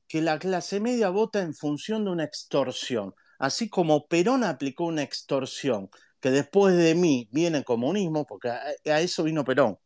que 0.07 0.21
la 0.21 0.39
clase 0.39 0.79
media 0.79 1.09
vota 1.09 1.41
en 1.41 1.53
función 1.53 2.05
de 2.05 2.11
una 2.11 2.23
extorsión, 2.23 3.13
así 3.39 3.69
como 3.69 4.07
Perón 4.07 4.43
aplicó 4.43 4.85
una 4.85 5.03
extorsión, 5.03 5.89
que 6.21 6.31
después 6.31 6.75
de 6.77 6.95
mí 6.95 7.27
viene 7.31 7.59
el 7.59 7.65
comunismo, 7.65 8.25
porque 8.25 8.49
a 8.49 9.01
eso 9.01 9.23
vino 9.23 9.43
Perón. 9.43 9.77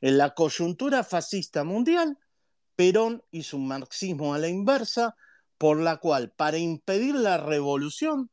En 0.00 0.18
la 0.18 0.34
coyuntura 0.34 1.04
fascista 1.04 1.64
mundial, 1.64 2.18
Perón 2.74 3.22
hizo 3.30 3.56
un 3.56 3.68
marxismo 3.68 4.34
a 4.34 4.38
la 4.38 4.48
inversa, 4.48 5.14
por 5.58 5.78
la 5.78 5.98
cual, 5.98 6.32
para 6.32 6.58
impedir 6.58 7.14
la 7.14 7.36
revolución, 7.36 8.30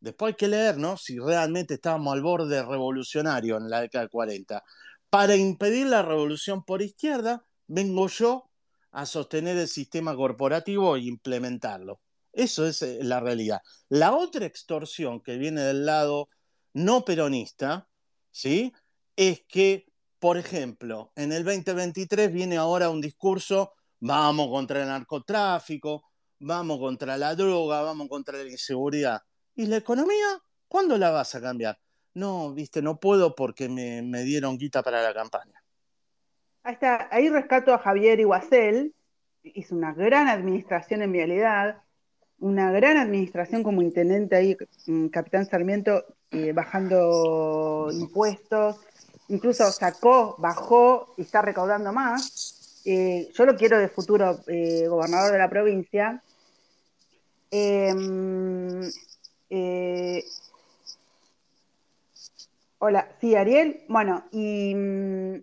después 0.00 0.32
hay 0.32 0.36
que 0.36 0.48
leer, 0.48 0.78
¿no? 0.78 0.96
Si 0.96 1.18
realmente 1.18 1.74
estábamos 1.74 2.14
al 2.14 2.22
borde 2.22 2.62
revolucionario 2.62 3.56
en 3.56 3.68
la 3.70 3.80
década 3.80 4.04
de 4.04 4.10
40, 4.10 4.64
para 5.10 5.36
impedir 5.36 5.86
la 5.86 6.02
revolución 6.02 6.64
por 6.64 6.82
izquierda, 6.82 7.44
vengo 7.66 8.08
yo 8.08 8.50
a 8.92 9.06
sostener 9.06 9.56
el 9.56 9.68
sistema 9.68 10.16
corporativo 10.16 10.96
e 10.96 11.00
implementarlo. 11.00 12.00
Eso 12.32 12.66
es 12.66 12.82
eh, 12.82 12.98
la 13.02 13.20
realidad. 13.20 13.60
La 13.88 14.14
otra 14.14 14.46
extorsión 14.46 15.20
que 15.20 15.38
viene 15.38 15.62
del 15.62 15.86
lado 15.86 16.28
no 16.74 17.04
peronista, 17.04 17.88
¿sí? 18.30 18.72
Es 19.16 19.42
que, 19.48 19.86
por 20.18 20.36
ejemplo, 20.36 21.12
en 21.16 21.32
el 21.32 21.44
2023 21.44 22.32
viene 22.32 22.56
ahora 22.56 22.90
un 22.90 23.00
discurso 23.00 23.72
vamos 24.00 24.48
contra 24.48 24.82
el 24.82 24.88
narcotráfico, 24.88 26.04
vamos 26.38 26.78
contra 26.78 27.16
la 27.16 27.34
droga, 27.34 27.82
vamos 27.82 28.08
contra 28.08 28.38
la 28.38 28.50
inseguridad. 28.50 29.20
¿Y 29.56 29.66
la 29.66 29.78
economía? 29.78 30.42
¿Cuándo 30.68 30.98
la 30.98 31.10
vas 31.10 31.34
a 31.34 31.40
cambiar? 31.40 31.78
No, 32.12 32.52
viste, 32.52 32.82
no 32.82 33.00
puedo 33.00 33.34
porque 33.34 33.68
me, 33.68 34.22
dieron 34.22 34.58
guita 34.58 34.82
para 34.82 35.02
la 35.02 35.14
campaña. 35.14 35.62
Ahí 36.62 36.74
está, 36.74 37.08
ahí 37.10 37.28
rescato 37.30 37.72
a 37.72 37.78
Javier 37.78 38.20
Iguacel, 38.20 38.94
hizo 39.42 39.74
una 39.74 39.94
gran 39.94 40.28
administración 40.28 41.02
en 41.02 41.12
vialidad, 41.12 41.82
una 42.38 42.70
gran 42.70 42.98
administración 42.98 43.62
como 43.62 43.80
intendente 43.80 44.36
ahí, 44.36 44.56
mm, 44.86 45.06
Capitán 45.08 45.46
Sarmiento, 45.46 46.04
eh, 46.32 46.52
bajando 46.52 47.88
impuestos, 47.92 48.80
incluso 49.28 49.70
sacó, 49.70 50.36
bajó 50.38 51.14
y 51.16 51.22
está 51.22 51.40
recaudando 51.40 51.92
más. 51.92 52.82
Eh, 52.84 53.30
yo 53.32 53.46
lo 53.46 53.56
quiero 53.56 53.78
de 53.78 53.88
futuro 53.88 54.38
eh, 54.48 54.86
gobernador 54.86 55.32
de 55.32 55.38
la 55.38 55.48
provincia. 55.48 56.22
Eh, 59.50 60.24
hola, 62.78 63.08
sí, 63.20 63.34
Ariel. 63.34 63.84
Bueno, 63.88 64.24
y 64.32 64.74
mm, 64.74 65.34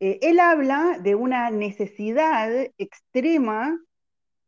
él 0.00 0.40
habla 0.40 0.98
de 1.00 1.14
una 1.14 1.50
necesidad 1.50 2.50
extrema 2.78 3.78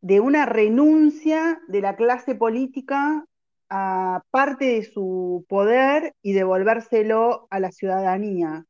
de 0.01 0.19
una 0.19 0.45
renuncia 0.45 1.61
de 1.69 1.79
la 1.79 1.95
clase 1.95 2.35
política 2.35 3.25
a 3.69 4.21
parte 4.31 4.65
de 4.65 4.83
su 4.83 5.45
poder 5.47 6.13
y 6.21 6.33
devolvérselo 6.33 7.47
a 7.49 7.59
la 7.59 7.71
ciudadanía. 7.71 8.65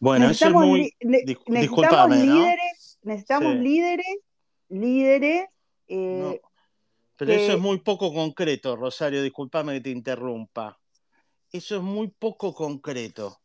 Bueno, 0.00 0.30
eso 0.30 0.46
es 0.46 0.52
muy. 0.52 0.94
necesitamos 1.00 2.16
líderes, 2.16 2.98
necesitamos 3.02 3.54
líderes, 3.56 4.16
líderes. 4.70 5.44
Eh, 5.88 6.40
pero 7.24 7.38
eso 7.38 7.52
es 7.52 7.60
muy 7.60 7.78
poco 7.78 8.12
concreto, 8.12 8.74
Rosario, 8.74 9.22
discúlpame 9.22 9.74
que 9.74 9.80
te 9.82 9.90
interrumpa. 9.90 10.80
Eso 11.52 11.76
es 11.76 11.82
muy 11.82 12.08
poco 12.08 12.52
concreto. 12.52 13.38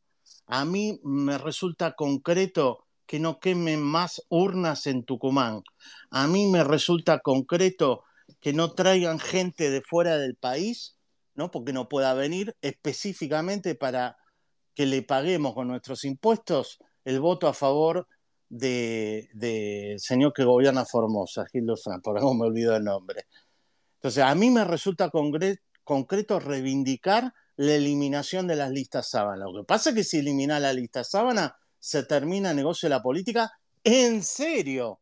A 0.48 0.66
mí 0.66 1.00
me 1.04 1.38
resulta 1.38 1.92
concreto 1.92 2.88
que 3.06 3.20
no 3.20 3.40
quemen 3.40 3.84
más 3.84 4.24
urnas 4.30 4.88
en 4.88 5.04
Tucumán. 5.04 5.62
A 6.10 6.26
mí 6.26 6.48
me 6.48 6.64
resulta 6.64 7.20
concreto 7.20 8.04
que 8.40 8.52
no 8.52 8.72
traigan 8.74 9.20
gente 9.20 9.70
de 9.70 9.84
fuera 9.84 10.18
del 10.18 10.36
país, 10.36 10.98
¿no? 11.36 11.52
Porque 11.52 11.72
no 11.72 11.88
pueda 11.88 12.16
venir 12.16 12.56
específicamente 12.62 13.76
para 13.76 14.18
que 14.74 14.88
le 14.88 15.04
paguemos 15.04 15.54
con 15.54 15.68
nuestros 15.68 16.04
impuestos 16.04 16.80
el 17.06 17.20
voto 17.20 17.48
a 17.48 17.54
favor 17.54 18.08
del 18.50 19.30
de 19.34 19.96
señor 20.00 20.34
que 20.34 20.46
gobierna 20.46 20.84
Formosa, 20.84 21.46
Gil 21.52 21.68
Lozano, 21.68 22.02
por 22.02 22.18
algo 22.18 22.34
me 22.34 22.48
olvido 22.48 22.76
el 22.76 22.84
nombre. 22.84 23.26
Entonces, 23.98 24.24
a 24.24 24.36
mí 24.36 24.50
me 24.50 24.64
resulta 24.64 25.10
concreto 25.10 26.40
reivindicar 26.40 27.34
la 27.56 27.74
eliminación 27.74 28.48
de 28.48 28.56
las 28.56 28.72
listas 28.72 29.10
sábana. 29.10 29.46
Lo 29.46 29.62
que 29.62 29.66
pasa 29.66 29.90
es 29.90 29.96
que 29.96 30.04
si 30.04 30.20
elimina 30.20 30.60
la 30.60 30.72
lista 30.74 31.04
sábana, 31.04 31.58
se 31.80 32.04
termina 32.04 32.52
el 32.52 32.56
negocio 32.56 32.88
de 32.88 32.96
la 32.96 33.02
política 33.02 33.52
en 33.84 34.24
serio. 34.24 35.02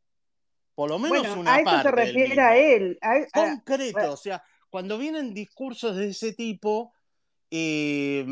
Por 0.73 0.89
lo 0.89 0.99
menos 0.99 1.27
una 1.35 1.55
a 1.55 1.59
eso 1.61 1.81
se 1.83 1.91
refiere 1.91 2.41
a 2.41 2.57
él. 2.57 2.99
concreto, 3.33 4.13
o 4.13 4.17
sea, 4.17 4.43
cuando 4.69 4.97
vienen 4.97 5.33
discursos 5.33 5.95
de 5.95 6.09
ese 6.09 6.33
tipo, 6.33 6.93
eh, 7.51 8.25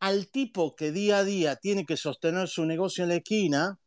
al 0.00 0.28
tipo 0.28 0.74
que 0.74 0.92
día 0.92 1.18
a 1.18 1.24
día 1.24 1.56
tiene 1.56 1.84
que 1.84 1.96
sostener 1.96 2.48
su 2.48 2.64
negocio 2.64 3.04
en 3.04 3.10
la 3.10 3.16
esquina, 3.16 3.78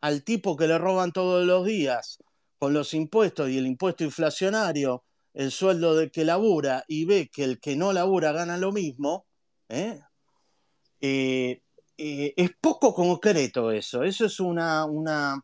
al 0.00 0.24
tipo 0.24 0.56
que 0.56 0.66
le 0.66 0.78
roban 0.78 1.12
todos 1.12 1.46
los 1.46 1.64
días 1.66 2.18
con 2.58 2.74
los 2.74 2.94
impuestos 2.94 3.48
y 3.48 3.58
el 3.58 3.66
impuesto 3.66 4.04
inflacionario, 4.04 5.04
el 5.34 5.50
sueldo 5.50 5.96
de 5.96 6.10
que 6.10 6.24
labura 6.24 6.84
y 6.86 7.04
ve 7.04 7.30
que 7.32 7.44
el 7.44 7.60
que 7.60 7.76
no 7.76 7.92
labura 7.92 8.32
gana 8.32 8.56
lo 8.56 8.72
mismo, 8.72 9.26
¿eh? 9.68 10.00
Eh, 11.00 11.62
eh, 11.98 12.34
es 12.36 12.50
poco 12.60 12.94
concreto 12.94 13.70
eso. 13.70 14.02
Eso 14.02 14.26
es 14.26 14.40
una, 14.40 14.84
una, 14.84 15.40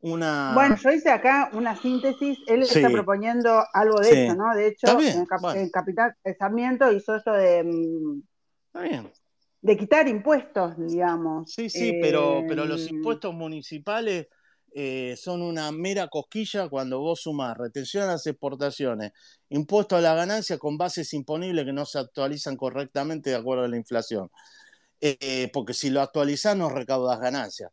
una... 0.00 0.52
Bueno, 0.54 0.76
yo 0.76 0.90
hice 0.90 1.10
acá 1.10 1.50
una 1.52 1.76
síntesis. 1.76 2.38
Él 2.46 2.62
está 2.62 2.88
proponiendo 2.90 3.64
algo 3.72 4.00
de 4.00 4.24
eso, 4.24 4.34
¿no? 4.34 4.54
De 4.54 4.68
hecho, 4.68 4.86
en, 5.54 5.70
Capital 5.70 6.14
Sarmiento 6.38 6.92
hizo 6.92 7.16
eso 7.16 7.32
de... 7.32 7.64
Mm, 7.64 8.22
está 8.66 8.80
bien 8.82 9.12
de 9.66 9.76
quitar 9.76 10.06
impuestos, 10.06 10.74
digamos. 10.78 11.52
Sí, 11.52 11.68
sí, 11.68 11.98
pero, 12.00 12.44
pero 12.46 12.64
los 12.64 12.88
impuestos 12.88 13.34
municipales 13.34 14.28
eh, 14.78 15.16
son 15.16 15.40
una 15.40 15.72
mera 15.72 16.08
cosquilla 16.08 16.68
cuando 16.68 17.00
vos 17.00 17.22
sumás 17.22 17.56
retención 17.56 18.04
a 18.04 18.12
las 18.12 18.26
exportaciones, 18.26 19.12
impuesto 19.48 19.96
a 19.96 20.02
la 20.02 20.14
ganancia 20.14 20.58
con 20.58 20.76
bases 20.76 21.14
imponibles 21.14 21.64
que 21.64 21.72
no 21.72 21.86
se 21.86 21.98
actualizan 21.98 22.56
correctamente 22.58 23.30
de 23.30 23.36
acuerdo 23.36 23.64
a 23.64 23.68
la 23.68 23.78
inflación. 23.78 24.30
Eh, 25.00 25.50
porque 25.52 25.74
si 25.74 25.90
lo 25.90 26.02
actualizás 26.02 26.56
no 26.56 26.68
recaudas 26.68 27.18
ganancias. 27.20 27.70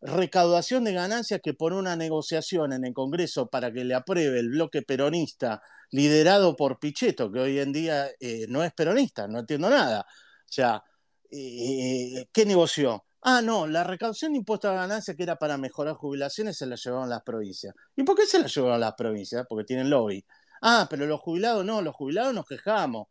Recaudación 0.00 0.84
de 0.84 0.94
ganancias 0.94 1.40
que 1.42 1.54
por 1.54 1.74
una 1.74 1.96
negociación 1.96 2.72
en 2.72 2.86
el 2.86 2.94
Congreso 2.94 3.48
para 3.48 3.72
que 3.72 3.84
le 3.84 3.94
apruebe 3.94 4.38
el 4.40 4.50
bloque 4.50 4.82
peronista 4.82 5.62
liderado 5.90 6.56
por 6.56 6.78
Pichetto, 6.78 7.30
que 7.32 7.40
hoy 7.40 7.58
en 7.60 7.72
día 7.72 8.08
eh, 8.20 8.46
no 8.48 8.64
es 8.64 8.72
peronista, 8.72 9.28
no 9.28 9.40
entiendo 9.40 9.68
nada. 9.70 10.02
O 10.02 10.52
sea, 10.52 10.82
¿qué 11.30 12.44
negoció? 12.46 13.04
Ah, 13.28 13.42
no, 13.42 13.66
la 13.66 13.82
recaudación 13.82 14.32
de 14.32 14.38
impuestos 14.38 14.70
a 14.70 14.74
ganancia 14.74 15.16
que 15.16 15.24
era 15.24 15.36
para 15.36 15.58
mejorar 15.58 15.94
jubilaciones 15.94 16.56
se 16.58 16.64
la 16.64 16.76
llevaron 16.76 17.08
las 17.08 17.22
provincias. 17.22 17.74
¿Y 17.96 18.04
por 18.04 18.16
qué 18.16 18.24
se 18.24 18.38
la 18.38 18.46
llevaron 18.46 18.78
las 18.78 18.94
provincias? 18.94 19.44
Porque 19.48 19.64
tienen 19.64 19.90
lobby. 19.90 20.24
Ah, 20.62 20.86
pero 20.88 21.06
los 21.06 21.20
jubilados 21.20 21.64
no, 21.64 21.82
los 21.82 21.94
jubilados 21.96 22.32
nos 22.32 22.46
quejamos. 22.46 23.08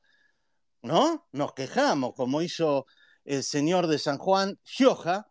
¿No? 0.84 1.28
Nos 1.34 1.54
quejamos, 1.54 2.14
como 2.16 2.42
hizo 2.42 2.86
el 3.26 3.44
señor 3.44 3.88
de 3.88 4.00
San 4.00 4.18
Juan, 4.18 4.58
Gioja, 4.64 5.28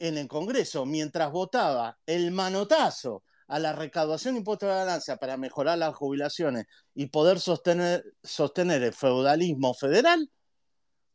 en 0.00 0.18
el 0.18 0.26
Congreso, 0.28 0.84
mientras 0.84 1.30
votaba 1.30 1.98
el 2.04 2.32
manotazo 2.32 3.22
a 3.46 3.60
la 3.60 3.72
recaudación 3.72 4.34
de 4.34 4.40
impuestos 4.40 4.68
a 4.68 4.76
ganancia 4.84 5.16
para 5.16 5.36
mejorar 5.36 5.78
las 5.78 5.94
jubilaciones 5.94 6.66
y 6.94 7.06
poder 7.06 7.38
sostener, 7.38 8.04
sostener 8.24 8.82
el 8.82 8.92
feudalismo 8.94 9.74
federal 9.74 10.28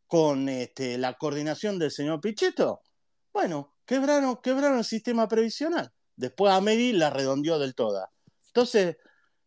con 0.07 0.47
este, 0.49 0.97
la 0.97 1.15
coordinación 1.15 1.79
del 1.79 1.91
señor 1.91 2.21
Pichetto, 2.21 2.81
bueno, 3.33 3.75
quebraron, 3.85 4.37
el 4.77 4.85
sistema 4.85 5.27
previsional. 5.27 5.91
Después 6.15 6.53
Ameri 6.53 6.93
la 6.93 7.09
redondeó 7.09 7.59
del 7.59 7.75
todo. 7.75 8.07
Entonces, 8.47 8.97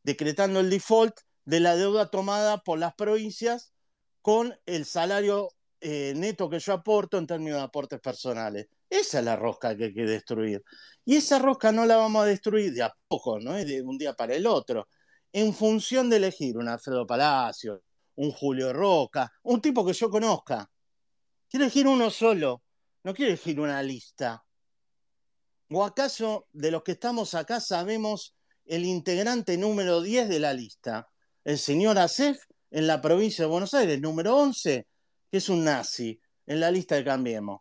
decretando 0.02 0.60
el 0.60 0.70
default 0.70 1.20
de 1.44 1.60
la 1.60 1.76
deuda 1.76 2.10
tomada 2.10 2.62
por 2.62 2.78
las 2.78 2.94
provincias 2.94 3.72
con 4.20 4.54
el 4.66 4.84
salario 4.84 5.50
eh, 5.80 6.12
neto 6.16 6.48
que 6.48 6.60
yo 6.60 6.72
aporto 6.72 7.18
en 7.18 7.26
términos 7.26 7.58
de 7.58 7.64
aportes 7.64 8.00
personales. 8.00 8.68
Esa 8.88 9.18
es 9.18 9.24
la 9.24 9.36
rosca 9.36 9.76
que 9.76 9.84
hay 9.84 9.94
que 9.94 10.04
destruir. 10.04 10.62
Y 11.04 11.16
esa 11.16 11.38
rosca 11.38 11.72
no 11.72 11.84
la 11.84 11.96
vamos 11.96 12.22
a 12.22 12.26
destruir 12.26 12.72
de 12.72 12.82
a 12.82 12.94
poco, 13.08 13.40
no 13.40 13.54
de 13.54 13.82
un 13.82 13.98
día 13.98 14.12
para 14.14 14.34
el 14.34 14.46
otro, 14.46 14.88
en 15.32 15.52
función 15.54 16.08
de 16.08 16.16
elegir 16.16 16.56
un 16.56 16.68
Alfredo 16.68 17.06
Palacio, 17.06 17.82
un 18.16 18.30
Julio 18.30 18.72
Roca, 18.72 19.32
un 19.42 19.60
tipo 19.60 19.84
que 19.84 19.92
yo 19.92 20.10
conozca. 20.10 20.70
Quiero 21.48 21.64
elegir 21.64 21.86
uno 21.86 22.10
solo, 22.10 22.62
no 23.04 23.14
quiero 23.14 23.30
elegir 23.30 23.60
una 23.60 23.82
lista. 23.82 24.44
¿O 25.70 25.84
acaso 25.84 26.48
de 26.52 26.70
los 26.70 26.82
que 26.82 26.92
estamos 26.92 27.34
acá 27.34 27.60
sabemos 27.60 28.34
el 28.64 28.84
integrante 28.84 29.56
número 29.56 30.00
10 30.00 30.28
de 30.28 30.38
la 30.38 30.52
lista? 30.52 31.08
El 31.44 31.58
señor 31.58 31.98
Acef 31.98 32.38
en 32.70 32.86
la 32.86 33.00
provincia 33.00 33.44
de 33.44 33.50
Buenos 33.50 33.74
Aires, 33.74 34.00
número 34.00 34.36
11, 34.36 34.86
que 35.30 35.36
es 35.36 35.48
un 35.48 35.64
nazi 35.64 36.20
en 36.46 36.60
la 36.60 36.70
lista 36.70 36.94
de 36.94 37.04
Cambiemos. 37.04 37.60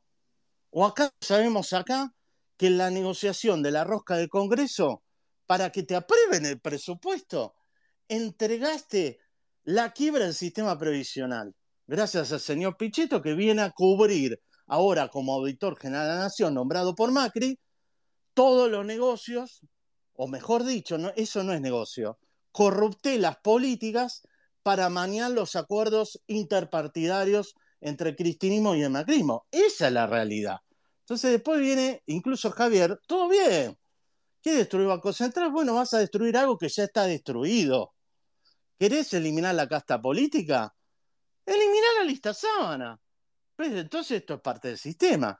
¿O 0.70 0.86
acaso 0.86 1.12
sabemos 1.22 1.74
acá 1.74 2.14
que 2.58 2.68
en 2.68 2.78
la 2.78 2.90
negociación 2.90 3.64
de 3.64 3.72
la 3.72 3.84
rosca 3.84 4.18
del 4.18 4.30
Congreso, 4.30 5.04
para 5.46 5.72
que 5.72 5.84
te 5.84 5.96
aprueben 5.96 6.46
el 6.46 6.60
presupuesto, 6.62 7.56
entregaste 8.08 9.20
la 9.64 9.92
quiebra 9.92 10.26
del 10.26 10.34
sistema 10.34 10.78
previsional, 10.78 11.54
gracias 11.88 12.32
al 12.32 12.40
señor 12.40 12.78
Pichetto 12.78 13.22
que 13.22 13.34
viene 13.34 13.64
a 13.64 13.72
cubrir 13.72 14.40
ahora 14.72 15.10
como 15.10 15.34
auditor 15.34 15.77
general 15.77 16.07
de 16.07 16.14
la 16.14 16.19
Nación, 16.22 16.53
nombrado 16.53 16.95
por 16.95 17.11
Macri, 17.11 17.60
todos 18.34 18.72
los 18.72 18.85
negocios, 18.85 19.60
o 20.14 20.30
mejor 20.30 20.64
dicho, 20.64 20.98
eso 21.18 21.43
no 21.43 21.52
es 21.52 21.60
negocio, 21.60 22.18
corrupté 22.53 23.19
las 23.19 23.35
políticas 23.39 24.26
para 24.64 24.89
manejar 24.89 25.31
los 25.31 25.57
acuerdos 25.57 26.22
interpartidarios 26.26 27.53
entre 27.81 28.11
el 28.11 28.15
cristinismo 28.15 28.73
y 28.73 28.84
el 28.84 28.91
macrismo. 28.91 29.45
Esa 29.52 29.88
es 29.88 29.93
la 29.93 30.07
realidad. 30.07 30.60
Entonces 31.02 31.31
después 31.31 31.60
viene 31.60 32.02
incluso 32.06 32.49
Javier, 32.52 32.98
todo 33.07 33.27
bien. 33.27 33.77
¿Qué 34.41 34.53
destruir 34.53 34.88
Banco 34.88 35.11
Central? 35.11 35.52
Bueno, 35.52 35.73
vas 35.73 35.93
a 35.93 35.99
destruir 35.99 36.38
algo 36.38 36.57
que 36.57 36.69
ya 36.69 36.85
está 36.85 37.03
destruido. 37.03 37.93
¿Querés 38.80 39.14
eliminar 39.14 39.53
la 39.53 39.68
casta 39.68 40.02
política? 40.02 40.73
Eliminar 41.45 41.89
la 41.99 42.03
lista 42.06 42.34
sábana. 42.34 42.98
Pues, 43.62 43.74
entonces 43.74 44.22
esto 44.22 44.34
es 44.34 44.42
parte 44.42 44.70
del 44.70 44.80
sistema. 44.80 45.40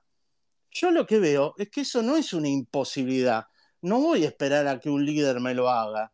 Yo 0.70 0.92
lo 0.92 1.08
que 1.08 1.18
veo 1.18 1.56
es 1.58 1.72
que 1.72 1.82
eso 1.82 2.04
no 2.04 2.18
es 2.18 2.34
una 2.34 2.50
imposibilidad. 2.50 3.48
No 3.82 4.00
voy 4.00 4.26
a 4.26 4.28
esperar 4.28 4.68
a 4.68 4.80
que 4.80 4.92
un 4.92 5.04
líder 5.04 5.40
me 5.40 5.56
lo 5.56 5.72
haga. 5.72 6.14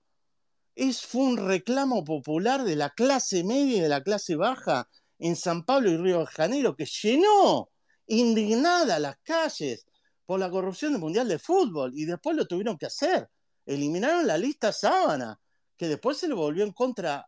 Es, 0.73 1.05
fue 1.05 1.23
un 1.23 1.35
reclamo 1.35 2.05
popular 2.05 2.63
de 2.63 2.77
la 2.77 2.91
clase 2.91 3.43
media 3.43 3.75
y 3.75 3.79
de 3.81 3.89
la 3.89 4.03
clase 4.03 4.37
baja 4.37 4.87
en 5.19 5.35
San 5.35 5.65
Pablo 5.65 5.91
y 5.91 5.97
Río 5.97 6.19
de 6.19 6.27
Janeiro 6.27 6.77
que 6.77 6.85
llenó 6.85 7.71
indignada 8.05 8.99
las 8.99 9.17
calles 9.17 9.85
por 10.25 10.39
la 10.39 10.49
corrupción 10.49 10.93
del 10.93 11.01
Mundial 11.01 11.27
de 11.27 11.39
Fútbol 11.39 11.91
y 11.93 12.05
después 12.05 12.37
lo 12.37 12.47
tuvieron 12.47 12.77
que 12.77 12.85
hacer. 12.85 13.29
Eliminaron 13.65 14.25
la 14.25 14.37
lista 14.37 14.71
sábana, 14.71 15.37
que 15.75 15.89
después 15.89 16.15
se 16.15 16.29
le 16.29 16.35
volvió 16.35 16.63
en 16.63 16.71
contra 16.71 17.27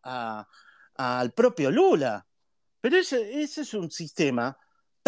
al 0.95 1.33
propio 1.33 1.69
Lula. 1.69 2.25
Pero 2.81 2.97
ese, 2.97 3.41
es 3.41 3.73
un 3.73 3.91
sistema 3.91 4.57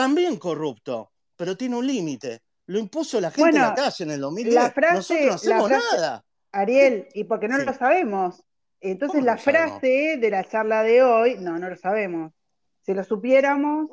también 0.02 0.38
corrupto, 0.38 1.11
pero 1.36 1.56
tiene 1.56 1.76
un 1.76 1.86
límite. 1.86 2.41
Lo 2.65 2.80
impuso 2.80 3.22
la 3.22 3.30
gente 3.30 3.49
en 3.49 3.61
la 3.61 3.76
calle 3.76 4.03
en 4.03 4.11
el 4.11 4.19
2010. 4.19 4.56
Nosotros 4.94 5.26
no 5.26 5.34
hacemos 5.34 5.69
nada. 5.69 6.23
Ariel, 6.52 7.07
y 7.14 7.23
porque 7.26 7.48
no 7.48 7.57
lo 7.60 7.73
sabemos. 7.73 8.44
Entonces 8.80 9.23
la 9.23 9.38
frase 9.38 10.18
de 10.19 10.30
la 10.32 10.44
charla 10.44 10.82
de 10.82 11.03
hoy, 11.03 11.38
no, 11.40 11.60
no 11.60 11.69
lo 11.69 11.76
sabemos. 11.76 12.34
Si 12.82 12.95
lo 12.95 13.03
supiéramos, 13.03 13.90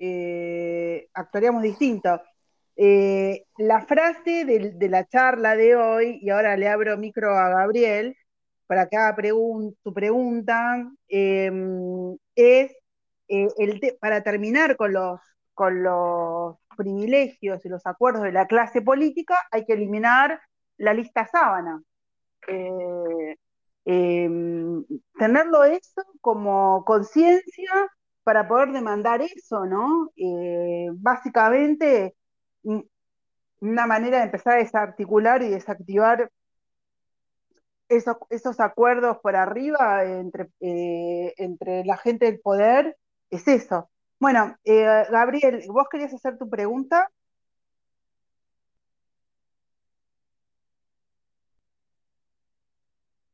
eh, 0.00 1.08
actuaríamos 1.14 1.62
distinto. 1.62 2.20
Eh, 2.74 3.44
la 3.58 3.82
frase 3.86 4.44
de, 4.44 4.88
la 4.88 5.06
charla 5.06 5.54
de 5.54 5.76
hoy, 5.76 6.18
y 6.20 6.30
ahora 6.30 6.56
le 6.56 6.68
abro 6.68 6.96
micro 6.96 7.38
a 7.38 7.50
Gabriel 7.50 8.16
para 8.66 8.88
que 8.88 8.96
haga 8.96 9.14
su 9.84 9.94
pregunta, 9.94 10.90
em, 11.06 12.16
es 12.34 12.72
eh, 13.28 13.96
para 14.00 14.22
terminar 14.22 14.76
con 14.76 14.92
los, 14.92 15.20
con 15.54 15.82
los 15.82 16.56
privilegios 16.76 17.64
y 17.64 17.68
los 17.68 17.86
acuerdos 17.86 18.22
de 18.22 18.32
la 18.32 18.46
clase 18.46 18.82
política, 18.82 19.36
hay 19.50 19.64
que 19.64 19.74
eliminar 19.74 20.40
la 20.78 20.94
lista 20.94 21.26
sábana. 21.26 21.82
Eh, 22.48 23.36
em, 23.84 24.84
tenerlo 25.18 25.64
eso 25.64 26.02
como 26.20 26.84
conciencia 26.84 27.72
para 28.24 28.48
poder 28.48 28.72
demandar 28.72 29.22
eso, 29.22 29.66
¿no? 29.66 30.10
Eh, 30.16 30.88
básicamente, 30.94 32.14
una 33.60 33.86
manera 33.86 34.18
de 34.18 34.24
empezar 34.24 34.54
a 34.54 34.62
desarticular 34.62 35.42
y 35.42 35.48
desactivar 35.50 36.30
esos, 37.88 38.60
acuerdos 38.60 39.18
por 39.18 39.36
arriba 39.36 40.04
entre, 40.04 40.48
entre 40.60 41.84
la 41.84 41.96
gente 41.98 42.26
del 42.26 42.40
poder 42.40 42.96
es 43.30 43.46
eso. 43.48 43.90
Bueno, 44.22 44.56
eh, 44.62 45.04
Gabriel, 45.10 45.64
¿vos 45.66 45.88
querías 45.90 46.14
hacer 46.14 46.38
tu 46.38 46.48
pregunta? 46.48 47.10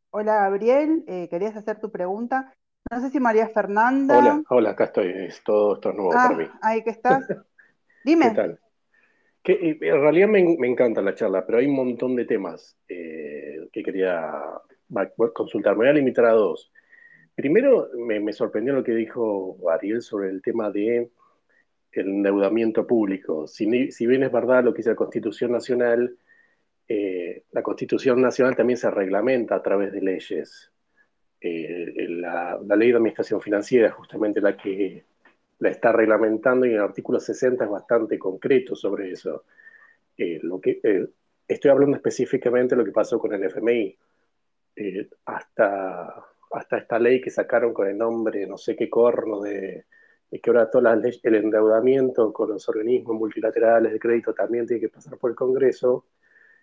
Hola, 0.09 0.37
Gabriel, 0.37 1.05
eh, 1.07 1.29
¿querías 1.29 1.55
hacer 1.57 1.79
tu 1.79 1.93
pregunta? 1.93 2.55
No 2.91 3.03
sé 3.03 3.11
si 3.11 3.21
María 3.21 3.49
Fernanda. 3.49 4.17
Hola, 4.17 4.43
hola, 4.49 4.71
acá 4.71 4.85
estoy. 4.85 5.13
Es 5.27 5.43
todo 5.45 5.75
esto 5.75 5.91
es 5.91 5.95
nuevo 5.95 6.11
para 6.11 6.35
mí. 6.35 6.47
Ahí 6.63 6.83
que 6.83 6.89
estás. 6.89 7.23
Dime. 8.03 8.31
¿Qué 8.31 8.35
tal? 8.35 8.61
Eh, 9.45 9.79
en 9.83 10.01
realidad 10.01 10.29
me, 10.29 10.41
encanta 10.67 11.03
la 11.03 11.15
charla, 11.15 11.45
pero 11.45 11.59
hay 11.59 11.67
un 11.67 11.77
montón 11.77 12.17
de 12.17 12.25
temas 12.25 12.79
que 12.89 13.69
quería 13.71 14.33
consultar. 15.35 15.75
Me 15.75 15.81
voy 15.81 15.89
a 15.89 15.93
limitar 15.93 16.25
a 16.25 16.33
dos. 16.33 16.73
Primero 17.39 17.89
me, 17.95 18.33
sorprendió 18.33 18.75
lo 18.75 18.83
que 18.83 18.97
dijo 18.97 19.57
Ariel 19.71 20.03
sobre 20.03 20.29
el 20.29 20.43
tema 20.43 20.73
de 20.73 21.09
el 21.93 22.09
endeudamiento 22.09 22.85
público. 22.85 23.47
Si, 23.47 23.65
bien 23.65 24.25
es 24.25 24.33
verdad 24.33 24.65
lo 24.65 24.73
que 24.73 24.79
dice 24.79 24.91
la 24.91 24.97
Constitución 24.97 25.53
Nacional, 25.53 26.17
eh, 26.89 27.45
la 27.53 27.63
Constitución 27.63 28.21
Nacional 28.21 28.57
también 28.57 28.77
se 28.77 28.91
reglamenta 28.91 29.55
a 29.55 29.63
través 29.63 29.93
de 29.93 30.01
leyes. 30.01 30.73
Eh, 31.41 32.09
la, 32.09 32.59
ley 32.77 32.91
de 32.91 32.97
administración 32.97 33.41
financiera, 33.41 33.93
justamente 33.93 34.41
la 34.41 34.57
que 34.57 35.05
la 35.61 35.69
está 35.71 35.93
reglamentando, 35.93 36.67
y 36.67 36.75
el 36.75 36.81
artículo 36.81 37.21
60 37.21 37.63
es 37.63 37.71
bastante 37.71 38.19
concreto 38.19 38.75
sobre 38.75 39.13
eso. 39.13 39.45
Eh, 40.17 40.41
estoy 41.47 41.71
hablando 41.71 41.97
específicamente 41.97 42.75
de 42.75 42.81
lo 42.81 42.85
que 42.85 42.91
pasó 42.91 43.17
con 43.21 43.33
el 43.33 43.45
FMI. 43.45 43.97
hasta, 45.25 46.27
hasta 46.51 46.79
esta 46.79 46.99
ley 46.99 47.21
que 47.21 47.31
sacaron 47.31 47.73
con 47.73 47.89
el 47.89 47.99
nombre, 47.99 48.47
no 48.47 48.57
sé 48.57 48.77
qué 48.77 48.89
corno, 48.89 49.41
de, 49.41 49.87
que 50.31 50.51
ahora 50.51 50.71
todo 50.71 50.83
el 50.89 51.35
endeudamiento 51.35 52.33
con 52.33 52.51
los 52.51 52.69
organismos 52.69 53.17
multilaterales 53.17 53.93
de 53.93 53.99
crédito 53.99 54.35
también 54.35 54.67
tiene 54.67 54.81
que 54.81 54.89
pasar 54.89 55.19
por 55.19 55.31
el 55.31 55.37
Congreso, 55.37 56.07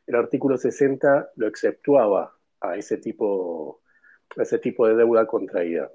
el 0.08 0.16
artículo 0.16 0.58
60 0.58 1.32
lo 1.36 1.48
exceptuaba 1.48 2.36
a 2.62 2.78
ese 2.78 2.98
tipo, 2.98 3.82
a 4.38 4.44
ese 4.44 4.60
tipo 4.60 4.88
de 4.88 4.96
deuda 4.96 5.26
contraída. 5.26 5.92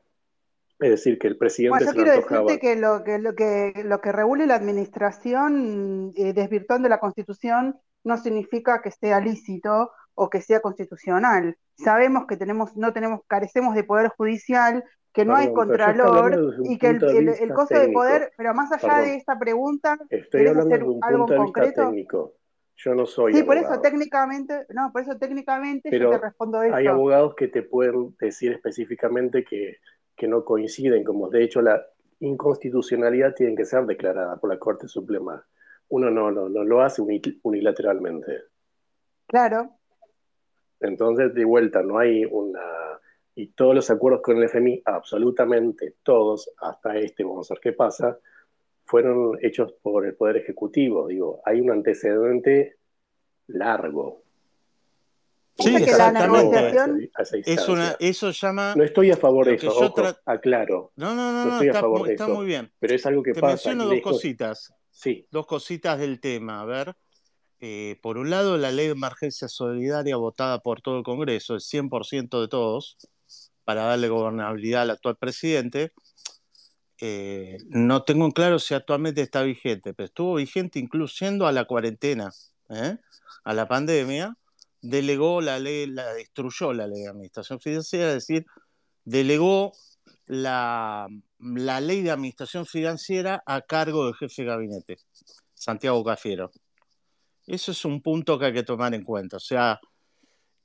Es 0.81 0.91
decir, 0.91 1.19
que 1.19 1.29
el 1.29 1.37
presidente 1.37 1.85
bueno, 1.85 1.93
yo 1.93 1.95
quiero 1.95 2.17
decirte 2.17 2.59
que 2.59 2.75
lo 2.75 3.05
que, 3.05 3.19
lo 3.19 3.35
que 3.35 3.83
lo 3.85 4.01
que 4.01 4.13
regule 4.13 4.47
la 4.47 4.55
administración 4.55 6.13
eh, 6.17 6.33
desvirtuando 6.33 6.89
la 6.89 6.99
Constitución 6.99 7.79
no 8.03 8.17
significa 8.17 8.81
que 8.81 8.91
sea 8.91 9.21
lícito 9.21 9.93
o 10.15 10.29
que 10.31 10.41
sea 10.41 10.61
constitucional. 10.61 11.57
Sabemos 11.77 12.27
que 12.27 12.37
tenemos, 12.37 12.77
no 12.77 12.93
tenemos, 12.93 13.21
carecemos 13.27 13.75
de 13.75 13.85
poder 13.85 14.09
judicial, 14.09 14.85
que 15.13 15.25
no 15.25 15.35
hay 15.35 15.53
contralor 15.53 16.57
y 16.65 16.79
que 16.79 16.89
el, 16.89 17.29
el, 17.29 17.53
costo 17.53 17.79
de 17.79 17.89
poder, 17.89 18.33
pero 18.37 18.55
más 18.55 18.71
allá 18.73 18.99
de 18.99 19.17
esta 19.17 19.39
pregunta, 19.39 19.99
estoy 20.09 20.47
hablando 20.47 20.77
de 20.77 20.85
un 20.85 21.01
punto 21.01 21.35
de 21.35 21.41
vista 21.41 21.85
técnico. 21.87 22.35
Yo 22.77 22.95
no 22.95 23.05
soy. 23.05 23.35
Sí, 23.35 23.43
por 23.43 23.59
eso 23.59 23.79
técnicamente, 23.81 24.67
no, 24.71 24.91
por 24.91 25.03
eso 25.03 25.19
técnicamente 25.19 25.91
yo 25.99 26.11
te 26.11 26.19
respondo 26.19 26.63
esto. 26.63 26.77
Hay 26.77 26.87
abogados 26.87 27.35
que 27.35 27.49
te 27.49 27.63
pueden 27.63 28.17
decir 28.19 28.53
específicamente 28.53 29.45
que, 29.45 29.79
que 30.17 30.29
no 30.29 30.45
coinciden, 30.45 31.05
como 31.05 31.29
de 31.29 31.45
hecho 31.45 31.61
la 31.61 31.85
inconstitucionalidad 32.21 33.35
tiene 33.35 33.55
que 33.55 33.65
ser 33.67 33.85
declarada 33.85 34.37
por 34.37 34.51
la 34.51 34.59
Corte 34.59 34.89
Suprema. 34.89 35.45
Uno 35.89 36.11
no, 36.11 36.31
no, 36.31 36.49
no 36.49 36.65
lo 36.65 36.83
hace 36.83 37.03
unilateralmente. 37.43 38.45
Claro. 39.27 39.80
Entonces, 40.81 41.35
de 41.35 41.45
vuelta, 41.45 41.83
no 41.83 41.99
hay 41.99 42.25
una... 42.25 42.61
Y 43.35 43.49
todos 43.49 43.75
los 43.75 43.91
acuerdos 43.91 44.23
con 44.23 44.37
el 44.37 44.45
FMI, 44.45 44.83
absolutamente 44.85 45.95
todos, 46.03 46.51
hasta 46.59 46.99
este, 46.99 47.25
vamos 47.25 47.51
a 47.51 47.55
ver 47.55 47.61
qué 47.61 47.73
pasa, 47.73 48.19
fueron 48.85 49.39
hechos 49.41 49.73
por 49.81 50.05
el 50.05 50.15
Poder 50.15 50.39
Ejecutivo. 50.39 51.07
Digo, 51.07 51.41
hay 51.45 51.61
un 51.61 51.71
antecedente 51.71 52.77
largo. 53.47 54.23
Sí, 55.59 55.77
exactamente. 55.77 57.11
Es 57.47 57.69
una, 57.69 57.97
eso 58.01 58.31
llama. 58.31 58.75
No 58.77 58.83
estoy 58.83 59.11
a 59.11 59.17
favor 59.17 59.47
de 59.47 59.55
eso, 59.55 59.95
aclaro. 60.25 60.93
No, 60.97 61.15
no, 61.15 61.33
no, 61.33 61.45
no, 61.47 61.63
está, 62.05 62.27
muy 62.27 62.47
bien. 62.47 62.73
Pero 62.79 62.95
es 62.95 63.07
algo 63.07 63.23
que 63.23 63.33
Te 63.33 63.41
pasa. 63.41 63.71
menciono 63.71 63.87
dos 63.87 64.01
cositas. 64.01 64.75
Sí. 64.91 65.27
Dos 65.31 65.47
cositas 65.47 65.99
del 65.99 66.21
tema. 66.21 66.63
A 66.63 66.65
ver. 66.65 66.95
Eh, 67.61 67.99
por 68.03 68.17
un 68.17 68.31
lado, 68.31 68.57
la 68.57 68.73
ley 68.73 68.87
de 68.87 68.93
emergencia 68.93 69.49
solidaria 69.49 70.17
votada 70.17 70.61
por 70.61 70.81
todo 70.81 70.99
el 70.99 71.05
Congreso, 71.05 71.55
el 71.55 71.61
100% 71.61 72.41
de 72.41 72.49
todos, 72.49 72.97
para 73.65 73.85
darle 73.85 74.09
gobernabilidad 74.09 74.83
al 74.83 74.91
actual 74.91 75.17
presidente. 75.17 75.93
Eh, 77.03 77.59
no 77.69 78.03
tengo 78.05 78.25
en 78.25 78.33
claro 78.33 78.59
si 78.59 78.75
actualmente 78.75 79.21
está 79.23 79.43
vigente, 79.43 79.95
pero 79.95 80.07
estuvo 80.07 80.35
vigente 80.35 80.79
incluyendo 80.79 81.47
a 81.47 81.53
la 81.53 81.65
cuarentena, 81.65 82.31
¿eh? 82.71 82.97
a 83.45 83.55
la 83.55 83.69
pandemia, 83.69 84.37
delegó 84.83 85.41
la 85.41 85.59
ley, 85.59 85.87
la 85.87 86.13
destruyó 86.15 86.73
la 86.73 86.87
ley 86.87 87.03
de 87.03 87.09
administración 87.09 87.61
financiera, 87.61 88.09
es 88.09 88.27
decir, 88.27 88.47
delegó 89.05 89.73
la, 90.27 91.09
la 91.39 91.81
ley 91.81 92.03
de 92.03 92.11
administración 92.11 92.67
financiera 92.67 93.43
a 93.47 93.63
cargo 93.63 94.07
del 94.07 94.15
jefe 94.15 94.43
de 94.43 94.49
gabinete, 94.49 94.97
Santiago 95.55 96.03
Cafiero. 96.05 96.51
Eso 97.51 97.73
es 97.73 97.85
un 97.85 98.01
punto 98.01 98.39
que 98.39 98.47
hay 98.47 98.53
que 98.53 98.63
tomar 98.63 98.95
en 98.95 99.05
cuenta. 99.05 99.37
O 99.39 99.41
sea, 99.41 99.81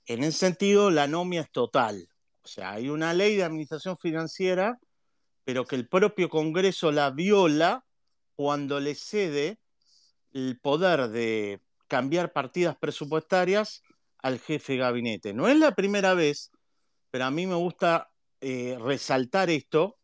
en 0.05 0.23
ese 0.23 0.37
sentido, 0.37 0.91
la 0.91 1.03
anomia 1.03 1.41
es 1.41 1.51
total. 1.51 2.07
O 2.43 2.47
sea, 2.47 2.73
hay 2.73 2.89
una 2.89 3.13
ley 3.13 3.35
de 3.35 3.43
administración 3.43 3.97
financiera 3.97 4.79
pero 5.45 5.65
que 5.65 5.75
el 5.75 5.87
propio 5.87 6.27
Congreso 6.27 6.91
la 6.91 7.11
viola 7.11 7.85
cuando 8.35 8.81
le 8.81 8.95
cede 8.95 9.59
el 10.33 10.59
poder 10.59 11.07
de 11.09 11.61
cambiar 11.87 12.33
partidas 12.33 12.75
presupuestarias 12.75 13.83
al 14.17 14.39
jefe 14.39 14.73
de 14.73 14.79
gabinete. 14.79 15.33
No 15.33 15.47
es 15.47 15.57
la 15.57 15.75
primera 15.75 16.15
vez, 16.15 16.51
pero 17.11 17.25
a 17.25 17.31
mí 17.31 17.45
me 17.45 17.55
gusta 17.55 18.11
eh, 18.41 18.77
resaltar 18.81 19.51
esto. 19.51 19.99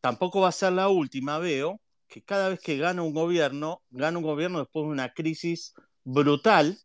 Tampoco 0.00 0.42
va 0.42 0.50
a 0.50 0.52
ser 0.52 0.74
la 0.74 0.88
última, 0.88 1.38
veo, 1.38 1.80
que 2.08 2.22
cada 2.22 2.48
vez 2.48 2.60
que 2.60 2.78
gana 2.78 3.02
un 3.02 3.12
gobierno, 3.12 3.82
gana 3.90 4.18
un 4.18 4.24
gobierno 4.24 4.60
después 4.60 4.84
de 4.84 4.90
una 4.90 5.12
crisis 5.12 5.74
brutal 6.04 6.78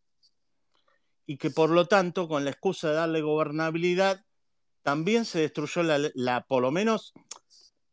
y 1.26 1.38
que 1.38 1.50
por 1.50 1.70
lo 1.70 1.86
tanto, 1.88 2.28
con 2.28 2.44
la 2.44 2.52
excusa 2.52 2.90
de 2.90 2.96
darle 2.96 3.22
gobernabilidad, 3.22 4.24
también 4.82 5.24
se 5.24 5.40
destruyó 5.40 5.82
la, 5.84 6.46
por 6.48 6.62
lo 6.62 6.72
menos 6.72 7.14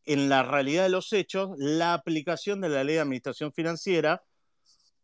en 0.04 0.28
la 0.28 0.42
realidad 0.42 0.82
de 0.84 0.88
los 0.88 1.12
hechos, 1.12 1.50
la 1.56 1.94
aplicación 1.94 2.60
de 2.60 2.68
la 2.68 2.82
ley 2.82 2.96
de 2.96 3.02
administración 3.02 3.52
financiera, 3.52 4.24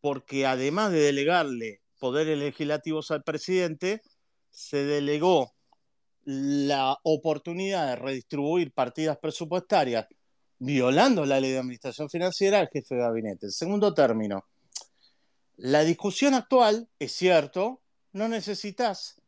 porque 0.00 0.46
además 0.46 0.90
de 0.90 1.00
delegarle 1.00 1.80
poderes 2.00 2.36
legislativos 2.38 3.12
al 3.12 3.22
presidente, 3.22 4.02
se 4.50 4.84
delegó 4.84 5.54
la 6.24 6.98
oportunidad 7.04 7.86
de 7.86 7.96
redistribuir 7.96 8.72
partidas 8.72 9.18
presupuestarias 9.18 10.06
violando 10.58 11.24
la 11.26 11.40
ley 11.40 11.52
de 11.52 11.58
administración 11.58 12.08
financiera 12.08 12.60
al 12.60 12.68
jefe 12.68 12.94
de 12.94 13.00
gabinete. 13.02 13.46
En 13.46 13.52
segundo 13.52 13.92
término, 13.94 14.46
la 15.56 15.84
discusión 15.84 16.34
actual, 16.34 16.88
es 16.98 17.12
cierto, 17.12 17.80
no 18.12 18.28
necesitas, 18.28 19.20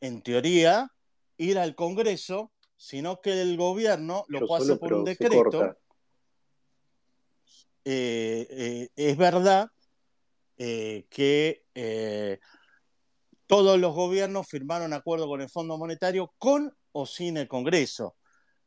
en 0.00 0.22
teoría, 0.22 0.92
ir 1.36 1.58
al 1.58 1.74
Congreso, 1.74 2.52
sino 2.76 3.20
que 3.20 3.42
el 3.42 3.56
gobierno 3.56 4.24
lo 4.28 4.54
hacer 4.54 4.78
por 4.78 4.94
un 4.94 5.04
decreto. 5.04 5.76
Eh, 7.84 8.46
eh, 8.50 8.88
es 8.94 9.16
verdad 9.16 9.68
eh, 10.56 11.06
que 11.10 11.64
todos 13.46 13.78
los 13.78 13.94
gobiernos 13.94 14.46
firmaron 14.46 14.92
acuerdo 14.92 15.26
con 15.26 15.40
el 15.40 15.50
Fondo 15.50 15.76
Monetario 15.76 16.32
con 16.38 16.74
o 16.92 17.04
sin 17.04 17.36
el 17.36 17.48
Congreso. 17.48 18.16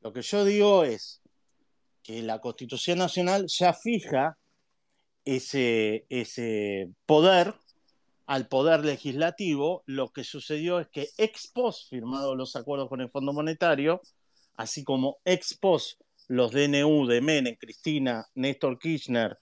Lo 0.01 0.11
que 0.11 0.21
yo 0.21 0.43
digo 0.43 0.83
es 0.83 1.22
que 2.03 2.21
la 2.21 2.39
Constitución 2.39 2.99
Nacional 2.99 3.47
ya 3.47 3.73
fija 3.73 4.37
ese, 5.25 6.05
ese 6.09 6.89
poder 7.05 7.55
al 8.25 8.47
poder 8.47 8.85
legislativo, 8.85 9.83
lo 9.85 10.11
que 10.11 10.23
sucedió 10.23 10.79
es 10.79 10.87
que 10.87 11.09
ex 11.17 11.47
post 11.47 11.89
firmados 11.89 12.37
los 12.37 12.55
acuerdos 12.55 12.89
con 12.89 13.01
el 13.01 13.09
Fondo 13.09 13.33
Monetario, 13.33 14.01
así 14.55 14.83
como 14.83 15.17
ex 15.25 15.57
post 15.57 15.99
los 16.27 16.51
DNU 16.51 17.05
de 17.07 17.21
Menem, 17.21 17.55
Cristina, 17.57 18.25
Néstor 18.35 18.79
Kirchner 18.79 19.37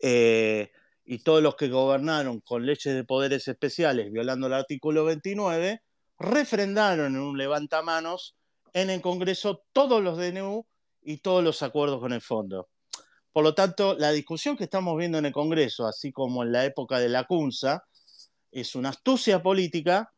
eh, 0.00 0.70
y 1.04 1.18
todos 1.18 1.42
los 1.42 1.54
que 1.56 1.68
gobernaron 1.68 2.40
con 2.40 2.64
leyes 2.64 2.94
de 2.94 3.04
poderes 3.04 3.46
especiales 3.46 4.10
violando 4.10 4.46
el 4.46 4.54
artículo 4.54 5.04
29, 5.04 5.82
refrendaron 6.18 7.14
en 7.14 7.20
un 7.20 7.36
levantamanos 7.36 8.36
en 8.72 8.90
el 8.90 9.00
Congreso 9.00 9.64
todos 9.72 10.02
los 10.02 10.16
DNU 10.16 10.66
y 11.08 11.16
todos 11.16 11.42
los 11.42 11.62
acuerdos 11.62 12.00
con 12.00 12.12
el 12.12 12.20
fondo. 12.20 12.68
Por 13.32 13.42
lo 13.42 13.54
tanto, 13.54 13.96
la 13.96 14.10
discusión 14.10 14.58
que 14.58 14.64
estamos 14.64 14.94
viendo 14.98 15.16
en 15.16 15.24
el 15.24 15.32
Congreso, 15.32 15.86
así 15.86 16.12
como 16.12 16.42
en 16.42 16.52
la 16.52 16.66
época 16.66 16.98
de 16.98 17.08
la 17.08 17.24
CUNSA, 17.24 17.82
es 18.52 18.74
una 18.74 18.90
astucia 18.90 19.42
política, 19.42 20.12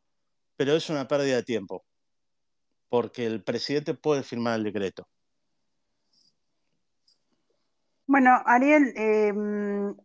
pero 0.56 0.72
es 0.72 0.90
una 0.90 1.06
pérdida 1.06 1.36
de 1.36 1.42
tiempo, 1.44 1.84
porque 2.88 3.24
el 3.24 3.44
presidente 3.44 3.94
puede 3.94 4.24
firmar 4.24 4.58
el 4.58 4.64
decreto. 4.64 5.06
Bueno, 8.06 8.42
Ariel, 8.44 8.92
eh, 8.96 9.32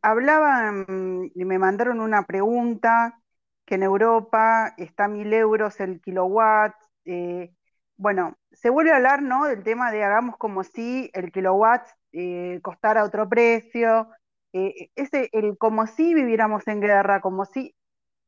hablaban 0.04 1.32
y 1.34 1.46
me 1.46 1.58
mandaron 1.58 2.00
una 2.00 2.28
pregunta 2.28 3.20
que 3.66 3.74
en 3.74 3.82
Europa 3.82 4.76
está 4.78 5.08
mil 5.08 5.34
euros 5.34 5.80
el 5.80 6.00
kilowatt. 6.00 6.76
Eh, 7.06 7.56
bueno, 7.98 8.38
se 8.52 8.70
vuelve 8.70 8.92
a 8.92 8.98
hablar, 8.98 9.22
¿no? 9.22 9.46
Del 9.46 9.64
tema 9.64 9.92
de 9.92 10.04
hagamos 10.04 10.38
como 10.38 10.64
si 10.64 11.10
el 11.14 11.32
kilowatt 11.32 11.88
eh, 12.14 12.60
costara 12.62 13.04
otro 13.04 13.28
precio. 13.30 14.10
ese, 14.54 15.30
el 15.34 15.58
como 15.58 15.86
si 15.88 16.14
viviéramos 16.14 16.68
en 16.68 16.82
guerra, 16.82 17.22
como 17.22 17.46
si 17.46 17.76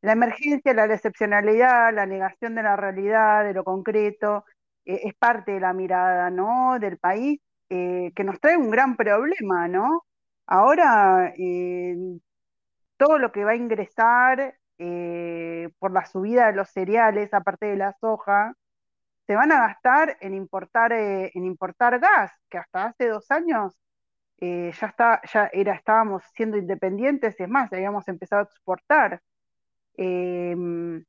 la 0.02 0.14
emergencia, 0.14 0.74
la 0.74 0.86
excepcionalidad, 0.86 1.94
la 1.94 2.06
negación 2.06 2.56
de 2.56 2.64
la 2.64 2.76
realidad, 2.76 3.44
de 3.46 3.54
lo 3.54 3.64
concreto. 3.64 4.46
eh, 4.86 5.02
es 5.06 5.16
parte 5.16 5.54
de 5.54 5.60
la 5.62 5.74
mirada, 5.74 6.30
¿no? 6.30 6.80
Del 6.80 6.98
país, 6.98 7.40
eh, 7.70 8.12
que 8.16 8.24
nos 8.24 8.40
trae 8.40 8.58
un 8.58 8.70
gran 8.72 8.96
problema, 8.98 9.68
¿no? 9.68 10.06
Ahora, 10.48 11.34
todo 12.98 13.18
lo 13.20 13.32
que 13.32 13.44
va 13.44 13.52
a 13.52 13.56
ingresar 13.56 14.56
por 15.80 15.92
la 15.92 16.06
subida 16.06 16.48
de 16.48 16.54
los 16.54 16.70
cereales, 16.70 17.34
aparte 17.34 17.66
de 17.68 17.78
la 17.78 17.94
soja, 18.00 18.54
se 19.28 19.36
van 19.36 19.52
a 19.52 19.68
gastar 19.68 20.18
en 20.22 20.34
importar, 20.34 20.94
en 20.94 21.46
importar 21.46 22.00
gas, 22.00 22.32
que 22.50 22.58
hasta 22.58 22.86
hace 22.86 23.10
dos 23.10 23.30
años 23.32 23.76
ya, 24.40 24.88
está, 24.88 25.22
ya 25.32 25.50
era, 25.54 25.74
estábamos 25.76 26.24
siendo 26.36 26.58
independientes, 26.58 27.40
es 27.40 27.50
más, 27.50 27.72
habíamos 27.74 28.08
empezado 28.08 28.42
a 28.42 28.46
exportar. 28.46 29.22
Em, 29.96 31.04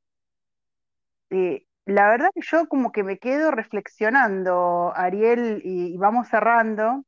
eh, 1.31 1.67
la 1.85 2.09
verdad 2.11 2.31
que 2.35 2.43
yo 2.43 2.69
como 2.69 2.93
que 2.93 3.03
me 3.05 3.19
quedo 3.19 3.51
reflexionando, 3.51 4.93
Ariel, 4.95 5.61
y, 5.65 5.97
vamos 5.99 6.29
cerrando, 6.29 7.05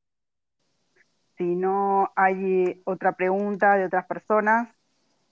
si 1.37 1.57
no 1.57 2.13
hay 2.17 2.83
otra 2.85 3.13
pregunta 3.13 3.77
de 3.77 3.87
otras 3.87 4.07
personas, 4.07 4.69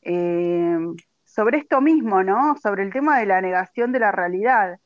em, 0.02 0.96
sobre 1.24 1.59
esto 1.59 1.80
mismo, 1.80 2.22
¿no? 2.24 2.56
Sobre 2.62 2.82
el 2.84 2.92
tema 2.92 3.18
de 3.18 3.26
la 3.26 3.40
negación 3.40 3.92
de 3.92 4.00
la 4.00 4.12
realidad. 4.12 4.80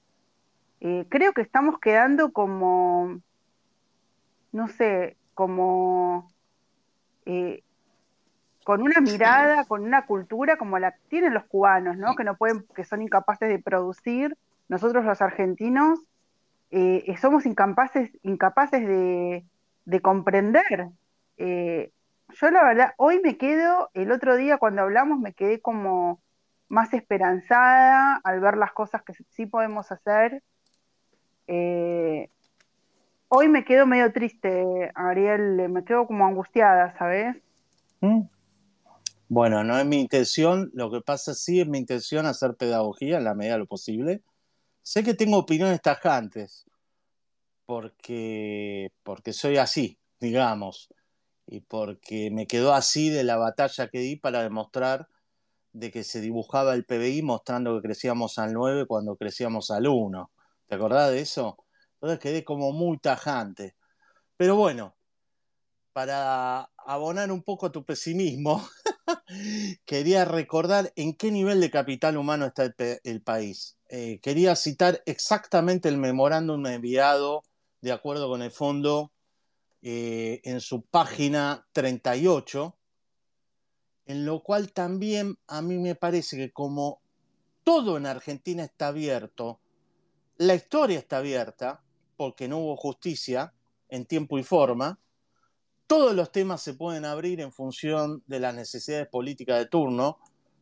Eh, 0.84 1.06
creo 1.08 1.32
que 1.32 1.42
estamos 1.42 1.78
quedando 1.78 2.32
como, 2.32 3.20
no 4.50 4.66
sé, 4.66 5.16
como 5.32 6.28
eh, 7.24 7.62
con 8.64 8.82
una 8.82 9.00
mirada, 9.00 9.64
con 9.64 9.84
una 9.84 10.06
cultura 10.06 10.56
como 10.56 10.80
la 10.80 10.96
tienen 11.08 11.34
los 11.34 11.44
cubanos, 11.44 11.96
¿no? 11.96 12.16
Que 12.16 12.24
no 12.24 12.36
pueden, 12.36 12.66
que 12.74 12.82
son 12.82 13.00
incapaces 13.00 13.48
de 13.48 13.60
producir. 13.60 14.36
Nosotros 14.68 15.04
los 15.04 15.22
argentinos 15.22 16.00
eh, 16.72 17.14
somos 17.20 17.46
incapaces, 17.46 18.10
incapaces 18.24 18.84
de, 18.84 20.00
comprender. 20.00 20.88
Eh, 21.36 21.92
yo 22.28 22.50
la 22.50 22.64
verdad, 22.64 22.94
hoy 22.96 23.20
me 23.22 23.36
quedo, 23.36 23.88
el 23.94 24.10
otro 24.10 24.34
día 24.34 24.58
cuando 24.58 24.82
hablamos 24.82 25.20
me 25.20 25.32
quedé 25.32 25.60
como 25.60 26.20
más 26.68 26.92
esperanzada 26.92 28.20
al 28.24 28.40
ver 28.40 28.56
las 28.56 28.72
cosas 28.72 29.02
que 29.02 29.12
sí 29.30 29.46
podemos 29.46 29.92
hacer. 29.92 30.42
Hoy 31.46 32.28
me 33.48 33.64
quedo 33.64 33.86
medio 33.86 34.12
triste, 34.12 34.90
Ariel, 34.94 35.68
me 35.68 35.84
quedo 35.84 36.06
como 36.06 36.26
angustiada, 36.26 36.96
¿sabes? 36.98 37.36
¿Mm? 38.00 38.22
Bueno, 39.28 39.64
no 39.64 39.78
es 39.78 39.86
mi 39.86 39.98
intención, 39.98 40.70
lo 40.74 40.90
que 40.90 41.00
pasa 41.00 41.34
sí 41.34 41.60
es 41.60 41.66
mi 41.66 41.78
intención 41.78 42.26
hacer 42.26 42.54
pedagogía 42.54 43.16
en 43.16 43.24
la 43.24 43.34
medida 43.34 43.54
de 43.54 43.60
lo 43.60 43.66
posible. 43.66 44.22
Sé 44.82 45.02
que 45.02 45.14
tengo 45.14 45.38
opiniones 45.38 45.80
tajantes, 45.80 46.66
porque, 47.64 48.92
porque 49.02 49.32
soy 49.32 49.56
así, 49.56 49.96
digamos, 50.20 50.92
y 51.46 51.60
porque 51.60 52.30
me 52.30 52.46
quedó 52.46 52.74
así 52.74 53.08
de 53.08 53.24
la 53.24 53.36
batalla 53.36 53.88
que 53.88 54.00
di 54.00 54.16
para 54.16 54.42
demostrar 54.42 55.08
de 55.72 55.90
que 55.90 56.04
se 56.04 56.20
dibujaba 56.20 56.74
el 56.74 56.84
PBI 56.84 57.22
mostrando 57.22 57.74
que 57.76 57.88
crecíamos 57.88 58.38
al 58.38 58.52
9 58.52 58.86
cuando 58.86 59.16
crecíamos 59.16 59.70
al 59.70 59.86
1. 59.86 60.30
¿Te 60.72 60.76
acordás 60.76 61.10
de 61.10 61.20
eso? 61.20 61.66
Entonces 61.96 62.18
quedé 62.18 62.44
como 62.44 62.72
muy 62.72 62.96
tajante. 62.96 63.76
Pero 64.38 64.56
bueno, 64.56 64.96
para 65.92 66.70
abonar 66.78 67.30
un 67.30 67.42
poco 67.42 67.70
tu 67.70 67.84
pesimismo, 67.84 68.66
quería 69.84 70.24
recordar 70.24 70.90
en 70.96 71.12
qué 71.12 71.30
nivel 71.30 71.60
de 71.60 71.70
capital 71.70 72.16
humano 72.16 72.46
está 72.46 72.74
el, 73.04 73.20
país. 73.20 73.76
Eh, 73.90 74.18
quería 74.22 74.56
citar 74.56 75.02
exactamente 75.04 75.90
el 75.90 75.98
memorándum 75.98 76.66
enviado 76.66 77.42
de 77.82 77.92
acuerdo 77.92 78.30
con 78.30 78.40
el 78.40 78.50
fondo 78.50 79.12
eh, 79.82 80.40
en 80.44 80.62
su 80.62 80.86
página 80.86 81.66
38, 81.72 82.78
en 84.06 84.24
lo 84.24 84.42
cual 84.42 84.72
también 84.72 85.36
a 85.48 85.60
mí 85.60 85.76
me 85.76 85.96
parece 85.96 86.38
que 86.38 86.50
como 86.50 87.02
todo 87.62 87.98
en 87.98 88.06
Argentina 88.06 88.64
está 88.64 88.86
abierto, 88.86 89.60
la 90.38 90.54
historia 90.54 90.98
está 90.98 91.18
abierta, 91.18 91.82
porque 92.16 92.48
no 92.48 92.58
hubo 92.58 92.76
justicia 92.76 93.52
en 93.88 94.06
tiempo 94.06 94.38
y 94.38 94.42
forma, 94.42 94.98
todos 95.86 96.14
los 96.14 96.32
temas 96.32 96.62
se 96.62 96.74
pueden 96.74 97.04
abrir 97.04 97.40
en 97.40 97.52
función 97.52 98.22
de 98.26 98.40
las 98.40 98.54
necesidades 98.54 99.08
políticas 99.08 99.58
de 99.58 99.66
turno, 99.66 100.18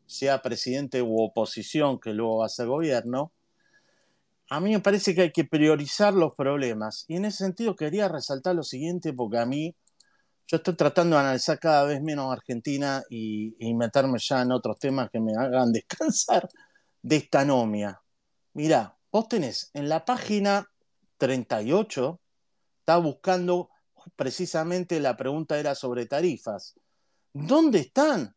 sea 0.06 0.42
presidente 0.42 1.02
u 1.02 1.22
oposición, 1.22 2.00
que 2.00 2.12
luego 2.12 2.38
va 2.38 2.46
a 2.46 2.48
ser 2.48 2.66
gobierno. 2.66 3.32
A 4.48 4.58
mí 4.58 4.72
me 4.72 4.80
parece 4.80 5.14
que 5.14 5.22
hay 5.22 5.30
que 5.30 5.44
priorizar 5.44 6.12
los 6.14 6.34
problemas. 6.34 7.04
Y 7.06 7.16
en 7.16 7.26
ese 7.26 7.44
sentido 7.44 7.76
quería 7.76 8.08
resaltar 8.08 8.56
lo 8.56 8.64
siguiente, 8.64 9.12
porque 9.12 9.38
a 9.38 9.46
mí 9.46 9.76
yo 10.48 10.56
estoy 10.56 10.74
tratando 10.74 11.14
de 11.14 11.22
analizar 11.22 11.60
cada 11.60 11.84
vez 11.84 12.02
menos 12.02 12.32
Argentina 12.32 13.04
y, 13.08 13.54
meterme 13.74 14.18
ya 14.18 14.42
en 14.42 14.50
otros 14.50 14.80
temas 14.80 15.08
que 15.10 15.20
me 15.20 15.32
hagan 15.36 15.70
descansar 15.72 16.48
de 17.02 17.16
esta 17.16 17.42
anomia. 17.42 18.02
Mirá, 18.54 18.98
vos 19.12 19.28
tenés 19.28 19.70
en 19.74 19.88
la 19.88 20.04
página 20.04 20.70
38, 21.18 22.20
está 22.80 22.96
buscando 22.98 23.70
precisamente 24.16 25.00
la 25.00 25.16
pregunta 25.16 25.58
era 25.58 25.74
sobre 25.74 26.06
tarifas. 26.06 26.74
¿Dónde 27.32 27.80
están 27.80 28.34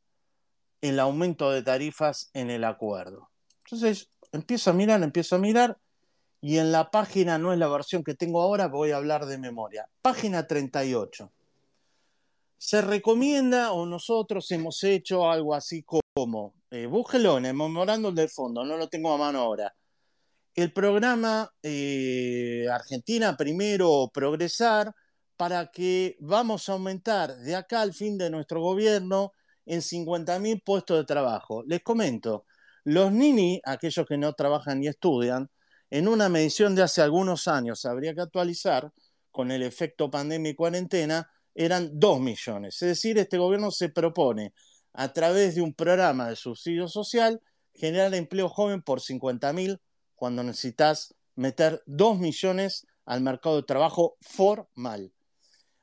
el 0.81 0.99
aumento 0.99 1.51
de 1.51 1.63
tarifas 1.63 2.29
en 2.33 2.49
el 2.49 2.63
acuerdo? 2.63 3.29
Entonces, 3.65 4.09
empiezo 4.31 4.71
a 4.71 4.73
mirar, 4.73 5.01
empiezo 5.01 5.35
a 5.35 5.39
mirar, 5.39 5.77
y 6.41 6.57
en 6.57 6.73
la 6.73 6.91
página, 6.91 7.37
no 7.37 7.53
es 7.53 7.59
la 7.59 7.69
versión 7.69 8.03
que 8.03 8.15
tengo 8.15 8.41
ahora, 8.41 8.67
voy 8.67 8.91
a 8.91 8.97
hablar 8.97 9.25
de 9.27 9.37
memoria. 9.37 9.87
Página 10.01 10.45
38. 10.45 11.31
Se 12.57 12.81
recomienda, 12.81 13.71
o 13.71 13.85
nosotros 13.85 14.51
hemos 14.51 14.83
hecho 14.83 15.31
algo 15.31 15.55
así 15.55 15.85
como, 15.85 16.53
eh, 16.69 16.85
búsquelo 16.85 17.37
en 17.37 17.45
el 17.45 17.53
memorándum 17.53 18.13
del 18.13 18.27
fondo, 18.27 18.65
no 18.65 18.75
lo 18.75 18.89
tengo 18.89 19.13
a 19.13 19.17
mano 19.17 19.39
ahora. 19.39 19.73
El 20.55 20.71
programa 20.71 21.51
eh, 21.63 22.67
Argentina 22.71 23.35
Primero 23.35 24.11
Progresar 24.13 24.93
para 25.35 25.71
que 25.71 26.15
vamos 26.19 26.69
a 26.69 26.73
aumentar 26.73 27.35
de 27.37 27.55
acá 27.55 27.81
al 27.81 27.93
fin 27.93 28.19
de 28.19 28.29
nuestro 28.29 28.61
gobierno 28.61 29.31
en 29.65 29.81
50.000 29.81 30.61
puestos 30.63 30.97
de 30.97 31.05
trabajo. 31.05 31.63
Les 31.65 31.81
comento, 31.81 32.45
los 32.83 33.11
nini, 33.11 33.61
aquellos 33.65 34.05
que 34.05 34.17
no 34.17 34.33
trabajan 34.33 34.83
y 34.83 34.87
estudian, 34.87 35.49
en 35.89 36.07
una 36.07 36.29
medición 36.29 36.75
de 36.75 36.83
hace 36.83 37.01
algunos 37.01 37.47
años, 37.47 37.85
habría 37.85 38.13
que 38.13 38.21
actualizar, 38.21 38.91
con 39.31 39.49
el 39.51 39.63
efecto 39.63 40.11
pandemia 40.11 40.51
y 40.51 40.55
cuarentena, 40.55 41.31
eran 41.55 41.99
2 41.99 42.19
millones. 42.19 42.75
Es 42.75 42.89
decir, 42.89 43.17
este 43.17 43.39
gobierno 43.39 43.71
se 43.71 43.89
propone, 43.89 44.53
a 44.93 45.11
través 45.13 45.55
de 45.55 45.61
un 45.61 45.73
programa 45.73 46.29
de 46.29 46.35
subsidio 46.35 46.87
social, 46.87 47.41
generar 47.73 48.13
empleo 48.13 48.49
joven 48.49 48.83
por 48.83 48.99
50.000 48.99 49.79
cuando 50.15 50.43
necesitas 50.43 51.15
meter 51.35 51.81
2 51.85 52.19
millones 52.19 52.85
al 53.05 53.21
mercado 53.21 53.57
de 53.57 53.63
trabajo 53.63 54.17
formal. 54.21 55.11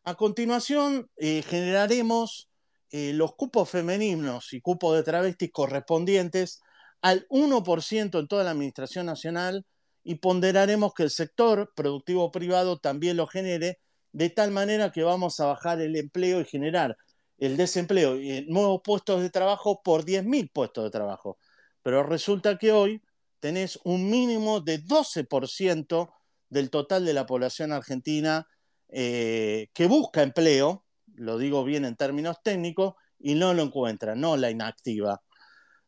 A 0.04 0.14
continuación, 0.14 1.10
eh, 1.16 1.42
generaremos 1.42 2.48
eh, 2.90 3.12
los 3.12 3.34
cupos 3.34 3.68
femeninos 3.68 4.52
y 4.52 4.60
cupos 4.60 4.96
de 4.96 5.02
travestis 5.02 5.50
correspondientes 5.52 6.60
al 7.02 7.26
1% 7.28 8.18
en 8.18 8.28
toda 8.28 8.44
la 8.44 8.50
Administración 8.50 9.06
Nacional 9.06 9.66
y 10.02 10.16
ponderaremos 10.16 10.94
que 10.94 11.04
el 11.04 11.10
sector 11.10 11.72
productivo 11.76 12.30
privado 12.30 12.78
también 12.78 13.16
lo 13.16 13.26
genere, 13.26 13.78
de 14.12 14.30
tal 14.30 14.50
manera 14.50 14.90
que 14.90 15.02
vamos 15.02 15.38
a 15.40 15.46
bajar 15.46 15.80
el 15.80 15.96
empleo 15.96 16.40
y 16.40 16.44
generar 16.44 16.96
el 17.38 17.56
desempleo 17.56 18.20
y 18.20 18.46
nuevos 18.48 18.80
puestos 18.82 19.22
de 19.22 19.30
trabajo 19.30 19.82
por 19.82 20.04
10.000 20.04 20.50
puestos 20.52 20.84
de 20.84 20.90
trabajo. 20.90 21.38
Pero 21.82 22.02
resulta 22.02 22.58
que 22.58 22.72
hoy 22.72 23.02
tenés 23.40 23.78
un 23.84 24.08
mínimo 24.08 24.60
de 24.60 24.84
12% 24.84 26.12
del 26.48 26.70
total 26.70 27.04
de 27.04 27.14
la 27.14 27.26
población 27.26 27.72
argentina 27.72 28.46
eh, 28.88 29.68
que 29.72 29.86
busca 29.86 30.22
empleo, 30.22 30.84
lo 31.14 31.38
digo 31.38 31.64
bien 31.64 31.84
en 31.84 31.96
términos 31.96 32.38
técnicos, 32.42 32.94
y 33.18 33.34
no 33.34 33.54
lo 33.54 33.62
encuentra, 33.62 34.14
no 34.14 34.36
la 34.36 34.50
inactiva. 34.50 35.22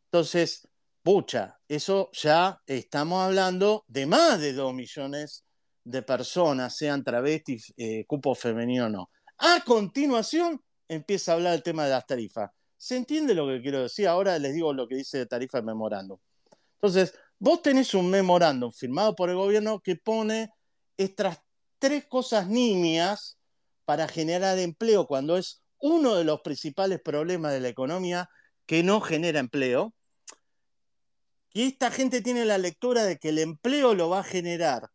Entonces, 0.07 0.69
pucha, 1.03 1.59
eso 1.69 2.11
ya 2.13 2.61
estamos 2.67 3.23
hablando 3.23 3.85
de 3.89 4.07
más 4.07 4.41
de 4.41 4.53
2 4.53 4.75
millones 4.75 5.45
de 5.85 6.03
personas, 6.03 6.77
sean 6.77 7.03
travestis, 7.03 7.73
eh, 7.77 8.05
cupo 8.07 8.35
femenino 8.35 8.87
o 8.87 8.89
no. 8.89 9.11
A 9.39 9.63
continuación, 9.65 10.63
empieza 10.89 11.33
a 11.33 11.35
hablar 11.37 11.55
el 11.55 11.63
tema 11.63 11.85
de 11.85 11.91
las 11.91 12.07
tarifas. 12.07 12.51
¿Se 12.77 12.97
entiende 12.97 13.35
lo 13.35 13.47
que 13.47 13.63
quiero 13.63 13.83
decir? 13.83 14.07
Ahora 14.07 14.39
les 14.39 14.55
digo 14.55 14.73
lo 14.73 14.87
que 14.87 14.97
dice 14.97 15.19
de 15.19 15.27
tarifa 15.27 15.59
de 15.59 15.65
memorándum. 15.65 16.19
Entonces, 16.75 17.15
vos 17.43 17.61
tenés 17.61 17.93
un 17.95 18.09
memorándum 18.09 18.71
firmado 18.71 19.17
por 19.17 19.29
el 19.29 19.35
gobierno 19.35 19.81
que 19.81 19.97
pone 19.97 20.51
estas 20.97 21.41
tres 21.81 22.07
cosas 22.07 22.47
nimias 22.47 23.37
para 23.85 24.07
generar 24.07 24.61
empleo 24.61 25.09
cuando 25.09 25.37
es 25.37 25.61
uno 25.81 26.15
de 26.15 26.23
los 26.23 26.41
principales 26.43 27.01
problemas 27.01 27.53
de 27.53 27.59
la 27.59 27.67
economía 27.67 28.31
que 28.65 28.85
no 28.85 29.01
genera 29.01 29.41
empleo. 29.41 29.93
Y 31.53 31.65
esta 31.65 31.91
gente 31.91 32.23
tiene 32.23 32.45
la 32.45 32.59
lectura 32.59 33.03
de 33.05 33.19
que 33.19 33.31
el 33.31 33.41
empleo 33.41 33.93
lo 33.97 34.09
va 34.09 34.21
a 34.21 34.25
generar 34.25 34.91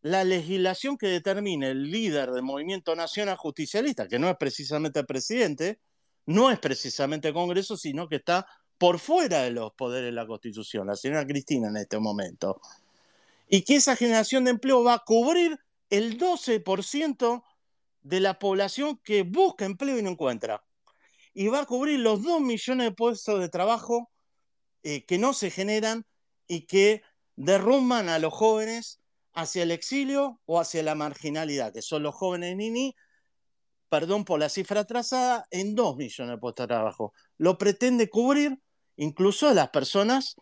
la 0.00 0.24
legislación 0.24 0.96
que 0.96 1.08
determine 1.08 1.68
el 1.68 1.90
líder 1.90 2.30
del 2.30 2.44
movimiento 2.44 2.96
nacional 2.96 3.36
justicialista, 3.36 4.08
que 4.08 4.18
no 4.18 4.30
es 4.30 4.38
precisamente 4.38 5.00
el 5.00 5.06
presidente, 5.06 5.80
no 6.24 6.50
es 6.50 6.58
precisamente 6.58 7.28
el 7.28 7.34
Congreso, 7.34 7.76
sino 7.76 8.08
que 8.08 8.16
está 8.16 8.46
por 8.78 9.00
fuera 9.00 9.42
de 9.42 9.50
los 9.50 9.72
poderes 9.72 10.06
de 10.06 10.12
la 10.12 10.26
Constitución, 10.26 10.86
la 10.86 10.96
señora 10.96 11.26
Cristina 11.26 11.68
en 11.68 11.76
este 11.76 11.98
momento. 11.98 12.60
Y 13.48 13.62
que 13.62 13.76
esa 13.76 13.96
generación 13.96 14.44
de 14.44 14.52
empleo 14.52 14.84
va 14.84 14.94
a 14.94 15.04
cubrir 15.04 15.58
el 15.90 16.18
12% 16.18 17.42
de 18.02 18.20
la 18.20 18.38
población 18.38 18.98
que 19.02 19.22
busca 19.22 19.64
empleo 19.64 19.98
y 19.98 20.02
no 20.02 20.10
encuentra. 20.10 20.64
Y 21.34 21.48
va 21.48 21.62
a 21.62 21.66
cubrir 21.66 22.00
los 22.00 22.22
2 22.22 22.40
millones 22.40 22.86
de 22.86 22.92
puestos 22.92 23.40
de 23.40 23.48
trabajo 23.48 24.10
eh, 24.82 25.04
que 25.04 25.18
no 25.18 25.32
se 25.32 25.50
generan 25.50 26.06
y 26.46 26.66
que 26.66 27.02
derrumban 27.36 28.08
a 28.08 28.18
los 28.18 28.32
jóvenes 28.32 29.00
hacia 29.32 29.62
el 29.62 29.70
exilio 29.70 30.40
o 30.46 30.60
hacia 30.60 30.82
la 30.82 30.94
marginalidad, 30.94 31.72
que 31.72 31.82
son 31.82 32.02
los 32.02 32.14
jóvenes 32.14 32.56
Nini, 32.56 32.96
perdón 33.88 34.24
por 34.24 34.40
la 34.40 34.48
cifra 34.48 34.84
trazada, 34.84 35.46
en 35.50 35.74
2 35.74 35.96
millones 35.96 36.34
de 36.34 36.38
puestos 36.38 36.64
de 36.64 36.74
trabajo. 36.74 37.12
Lo 37.36 37.58
pretende 37.58 38.08
cubrir 38.08 38.60
incluso 38.98 39.52
las 39.54 39.70
personas 39.70 40.36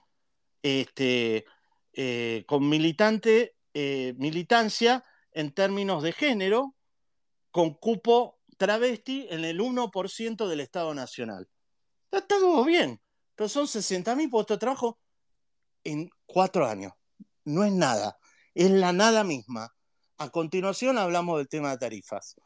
este, 0.62 1.44
eh, 1.92 2.44
con 2.48 2.68
militante, 2.68 3.54
eh, 3.74 4.14
militancia 4.16 5.04
en 5.32 5.52
términos 5.52 6.02
de 6.02 6.12
género, 6.12 6.74
con 7.50 7.74
cupo 7.74 8.40
travesti 8.56 9.26
en 9.30 9.44
el 9.44 9.60
1% 9.60 10.48
del 10.48 10.60
Estado 10.60 10.94
Nacional. 10.94 11.48
Está 12.10 12.26
todo 12.26 12.64
bien, 12.64 13.00
pero 13.34 13.48
son 13.48 13.66
60.000 13.66 14.30
puestos 14.30 14.56
de 14.56 14.60
trabajo 14.60 14.98
en 15.84 16.10
cuatro 16.24 16.66
años. 16.66 16.92
No 17.44 17.64
es 17.64 17.72
nada, 17.72 18.18
es 18.54 18.70
la 18.70 18.92
nada 18.92 19.22
misma. 19.22 19.74
A 20.16 20.30
continuación 20.30 20.96
hablamos 20.96 21.38
del 21.38 21.48
tema 21.48 21.70
de 21.70 21.78
tarifas. 21.78 22.36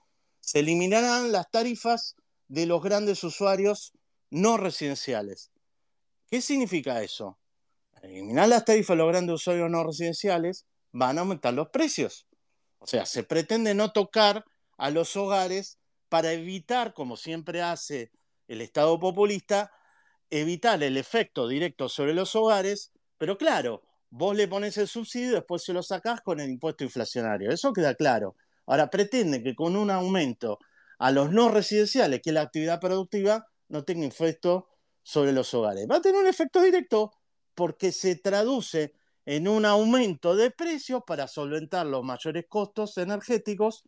Se 0.40 0.58
eliminarán 0.58 1.30
las 1.30 1.48
tarifas 1.50 2.16
de 2.48 2.66
los 2.66 2.82
grandes 2.82 3.22
usuarios 3.22 3.92
no 4.30 4.56
residenciales. 4.56 5.49
¿Qué 6.30 6.40
significa 6.40 7.02
eso? 7.02 7.36
eliminar 8.02 8.48
las 8.48 8.64
tarifas 8.64 8.96
de 8.96 9.02
los 9.02 9.08
grandes 9.08 9.34
usuarios 9.34 9.70
no 9.70 9.84
residenciales, 9.84 10.66
van 10.92 11.18
a 11.18 11.20
aumentar 11.20 11.52
los 11.52 11.68
precios. 11.68 12.26
O 12.78 12.86
sea, 12.86 13.04
se 13.04 13.24
pretende 13.24 13.74
no 13.74 13.92
tocar 13.92 14.44
a 14.78 14.90
los 14.90 15.16
hogares 15.16 15.78
para 16.08 16.32
evitar, 16.32 16.94
como 16.94 17.16
siempre 17.16 17.62
hace 17.62 18.10
el 18.48 18.62
Estado 18.62 18.98
populista, 18.98 19.70
evitar 20.30 20.82
el 20.82 20.96
efecto 20.96 21.46
directo 21.46 21.88
sobre 21.88 22.14
los 22.14 22.34
hogares, 22.34 22.92
pero 23.18 23.36
claro, 23.36 23.82
vos 24.08 24.34
le 24.34 24.48
pones 24.48 24.78
el 24.78 24.88
subsidio 24.88 25.28
y 25.28 25.34
después 25.34 25.62
se 25.62 25.72
lo 25.72 25.82
sacás 25.82 26.20
con 26.22 26.40
el 26.40 26.48
impuesto 26.48 26.84
inflacionario. 26.84 27.50
Eso 27.50 27.72
queda 27.72 27.94
claro. 27.94 28.34
Ahora 28.66 28.88
pretende 28.88 29.42
que 29.42 29.54
con 29.54 29.76
un 29.76 29.90
aumento 29.90 30.58
a 30.98 31.10
los 31.10 31.30
no 31.30 31.50
residenciales, 31.50 32.20
que 32.22 32.30
es 32.30 32.34
la 32.34 32.42
actividad 32.42 32.80
productiva, 32.80 33.46
no 33.68 33.84
tenga 33.84 34.06
efecto 34.06 34.68
sobre 35.02 35.32
los 35.32 35.52
hogares. 35.54 35.86
Va 35.90 35.96
a 35.96 36.00
tener 36.00 36.20
un 36.20 36.26
efecto 36.26 36.62
directo 36.62 37.12
porque 37.54 37.92
se 37.92 38.16
traduce 38.16 38.94
en 39.26 39.48
un 39.48 39.64
aumento 39.64 40.34
de 40.34 40.50
precios 40.50 41.02
para 41.06 41.28
solventar 41.28 41.86
los 41.86 42.02
mayores 42.02 42.46
costos 42.48 42.96
energéticos 42.98 43.84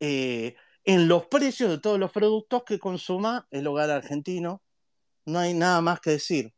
eh, 0.00 0.56
en 0.84 1.06
los 1.06 1.26
precios 1.26 1.70
de 1.70 1.78
todos 1.78 1.98
los 1.98 2.10
productos 2.10 2.64
que 2.64 2.78
consuma 2.78 3.46
el 3.50 3.66
hogar 3.66 3.90
argentino. 3.90 4.62
No 5.24 5.38
hay 5.38 5.54
nada 5.54 5.80
más 5.80 6.00
que 6.00 6.10
decir. 6.10 6.54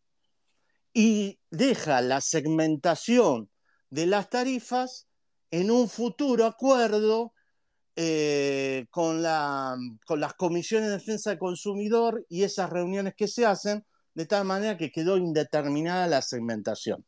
Y 0.93 1.41
deja 1.51 2.01
la 2.01 2.21
segmentación 2.21 3.51
de 3.91 4.07
las 4.07 4.31
tarifas 4.31 5.09
en 5.51 5.71
un 5.71 5.89
futuro 5.89 6.47
acuerdo 6.47 7.35
eh, 7.97 8.87
con, 8.91 9.23
la, 9.23 9.77
con 10.07 10.21
las 10.21 10.35
comisiones 10.35 10.89
de 10.89 10.97
defensa 10.97 11.31
del 11.31 11.39
consumidor 11.39 12.25
y 12.29 12.43
esas 12.43 12.71
reuniones 12.71 13.15
que 13.17 13.29
se 13.29 13.47
hacen, 13.47 13.85
de 14.15 14.27
tal 14.27 14.45
manera 14.45 14.77
que 14.77 14.91
quedó 14.91 15.17
indeterminada 15.17 16.07
la 16.07 16.23
segmentación. 16.23 17.05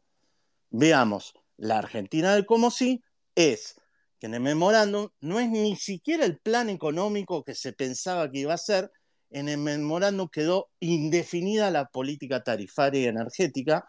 Veamos, 0.70 1.34
la 1.56 1.78
Argentina 1.78 2.34
del 2.34 2.46
como 2.46 2.70
sí 2.70 3.02
es 3.34 3.76
que 4.18 4.26
en 4.26 4.34
el 4.34 4.40
memorándum 4.40 5.08
no 5.20 5.40
es 5.40 5.48
ni 5.48 5.76
siquiera 5.76 6.24
el 6.24 6.38
plan 6.38 6.68
económico 6.70 7.44
que 7.44 7.54
se 7.54 7.72
pensaba 7.72 8.30
que 8.30 8.40
iba 8.40 8.54
a 8.54 8.58
ser, 8.58 8.90
en 9.30 9.48
el 9.48 9.58
memorándum 9.58 10.28
quedó 10.28 10.70
indefinida 10.80 11.70
la 11.70 11.86
política 11.86 12.42
tarifaria 12.42 13.02
y 13.02 13.04
energética, 13.06 13.86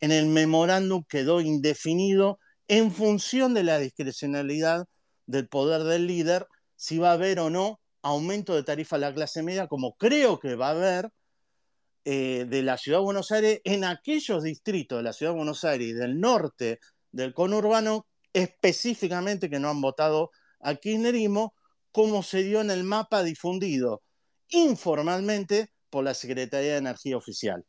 en 0.00 0.12
el 0.12 0.26
memorándum 0.26 1.04
quedó 1.08 1.40
indefinido 1.40 2.38
en 2.68 2.92
función 2.92 3.54
de 3.54 3.64
la 3.64 3.78
discrecionalidad 3.78 4.86
del 5.26 5.48
poder 5.48 5.84
del 5.84 6.06
líder 6.06 6.46
si 6.76 6.98
va 6.98 7.10
a 7.10 7.14
haber 7.14 7.40
o 7.40 7.50
no 7.50 7.80
aumento 8.02 8.54
de 8.54 8.62
tarifa 8.62 8.96
a 8.96 9.00
la 9.00 9.14
clase 9.14 9.42
media, 9.42 9.66
como 9.66 9.96
creo 9.96 10.38
que 10.38 10.54
va 10.54 10.68
a 10.68 10.70
haber, 10.70 11.10
eh, 12.04 12.46
de 12.48 12.62
la 12.62 12.78
Ciudad 12.78 12.98
de 12.98 13.04
Buenos 13.04 13.32
Aires 13.32 13.60
en 13.64 13.82
aquellos 13.82 14.44
distritos 14.44 14.98
de 14.98 15.02
la 15.02 15.12
Ciudad 15.12 15.32
de 15.32 15.38
Buenos 15.38 15.64
Aires 15.64 15.88
y 15.88 15.92
del 15.92 16.20
norte 16.20 16.78
del 17.10 17.34
conurbano, 17.34 18.06
específicamente 18.32 19.50
que 19.50 19.58
no 19.58 19.70
han 19.70 19.80
votado 19.80 20.30
a 20.60 20.76
kirchnerismo, 20.76 21.54
como 21.90 22.22
se 22.22 22.44
dio 22.44 22.60
en 22.60 22.70
el 22.70 22.84
mapa 22.84 23.24
difundido 23.24 24.02
informalmente 24.50 25.72
por 25.90 26.04
la 26.04 26.14
Secretaría 26.14 26.72
de 26.72 26.78
Energía 26.78 27.16
Oficial. 27.16 27.64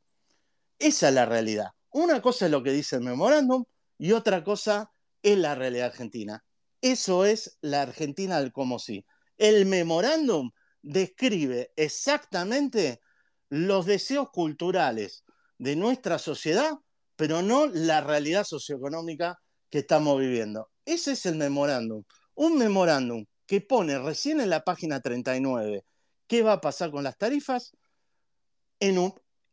Esa 0.78 1.10
es 1.10 1.16
la 1.16 1.26
realidad. 1.26 1.70
Una 1.92 2.22
cosa 2.22 2.46
es 2.46 2.52
lo 2.52 2.62
que 2.62 2.72
dice 2.72 2.98
el 2.98 3.02
memorándum 3.02 3.64
y 3.98 4.12
otra 4.12 4.44
cosa 4.44 4.92
es 5.24 5.38
la 5.38 5.56
realidad 5.56 5.88
argentina. 5.88 6.44
Eso 6.82 7.26
es 7.26 7.58
la 7.62 7.82
Argentina 7.82 8.40
del 8.40 8.52
como 8.52 8.80
sí. 8.80 9.06
El 9.38 9.66
memorándum 9.66 10.52
describe 10.82 11.72
exactamente 11.76 13.02
los 13.50 13.86
deseos 13.86 14.30
culturales 14.32 15.24
de 15.58 15.76
nuestra 15.76 16.20
sociedad, 16.20 16.72
pero 17.16 17.42
no 17.42 17.68
la 17.68 18.02
realidad 18.02 18.44
socioeconómica 18.44 19.40
que 19.70 19.80
estamos 19.80 20.20
viviendo. 20.20 20.70
Ese 20.86 21.14
es 21.14 21.26
el 21.26 21.36
memorándum. 21.36 22.04
Un 22.36 22.58
memorándum 22.58 23.26
que 23.46 23.62
pone 23.62 23.98
recién 24.00 24.40
en 24.40 24.50
la 24.50 24.64
página 24.64 25.02
39 25.02 25.84
qué 26.28 26.44
va 26.44 26.54
a 26.54 26.62
pasar 26.62 26.92
con 26.92 27.04
las 27.04 27.18
tarifas, 27.18 27.74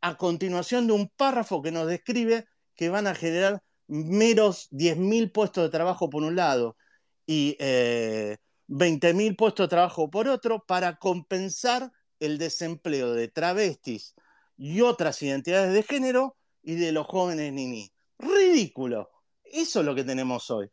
a 0.01 0.16
continuación 0.16 0.86
de 0.86 0.92
un 0.92 1.09
párrafo 1.09 1.62
que 1.62 1.72
nos 1.72 1.86
describe 1.86 2.44
que 2.74 2.90
van 2.90 3.06
a 3.06 3.14
generar 3.14 3.62
meros 3.86 4.68
10.000 4.70 5.32
puestos 5.32 5.64
de 5.64 5.70
trabajo 5.70 6.10
por 6.10 6.22
un 6.22 6.36
lado 6.36 6.76
y 7.26 7.56
eh, 7.59 8.36
20.000 8.68 9.36
puestos 9.36 9.64
de 9.64 9.68
trabajo 9.68 10.10
por 10.10 10.28
otro 10.28 10.64
para 10.66 10.96
compensar 10.96 11.92
el 12.20 12.38
desempleo 12.38 13.12
de 13.12 13.28
travestis 13.28 14.14
y 14.56 14.80
otras 14.80 15.20
identidades 15.22 15.72
de 15.72 15.82
género 15.82 16.36
y 16.62 16.76
de 16.76 16.92
los 16.92 17.06
jóvenes 17.06 17.52
niní. 17.52 17.92
Ridículo. 18.18 19.10
Eso 19.44 19.80
es 19.80 19.86
lo 19.86 19.94
que 19.94 20.05
tenemos 20.05 20.51
hoy. 20.51 20.70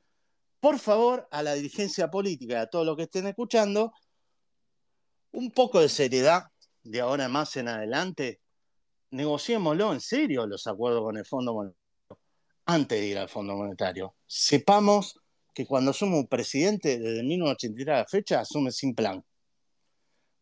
Por 0.60 0.80
favor, 0.80 1.28
a 1.32 1.44
la 1.44 1.54
dirigencia 1.54 2.10
política 2.10 2.54
y 2.54 2.58
a 2.58 2.68
todos 2.68 2.86
los 2.86 2.96
que 2.96 3.04
estén 3.04 3.28
escuchando, 3.28 3.94
un 5.32 5.52
poco 5.52 5.82
de 5.82 5.90
seriedad 5.90 6.44
de 6.84 7.02
ahora 7.02 7.28
más 7.28 7.56
en 7.58 7.68
adelante. 7.68 8.42
Negociémoslo 9.10 9.92
en 9.92 10.00
serio 10.00 10.46
los 10.48 10.68
acuerdos 10.68 11.02
con 11.04 11.18
el 11.18 11.26
Fondo 11.26 11.54
Monetario 11.54 11.82
antes 12.66 13.00
de 13.00 13.08
ir 13.08 13.18
al 13.18 13.30
Fondo 13.30 13.56
Monetario. 13.56 14.16
Sepamos 14.26 15.21
que 15.54 15.66
cuando 15.66 15.92
asume 15.92 16.18
un 16.18 16.28
presidente 16.28 17.00
desde 17.00 17.24
1983 17.24 17.94
a 17.94 18.00
la 18.00 18.06
fecha, 18.06 18.40
asume 18.40 18.72
sin 18.72 18.96
plan 18.96 19.24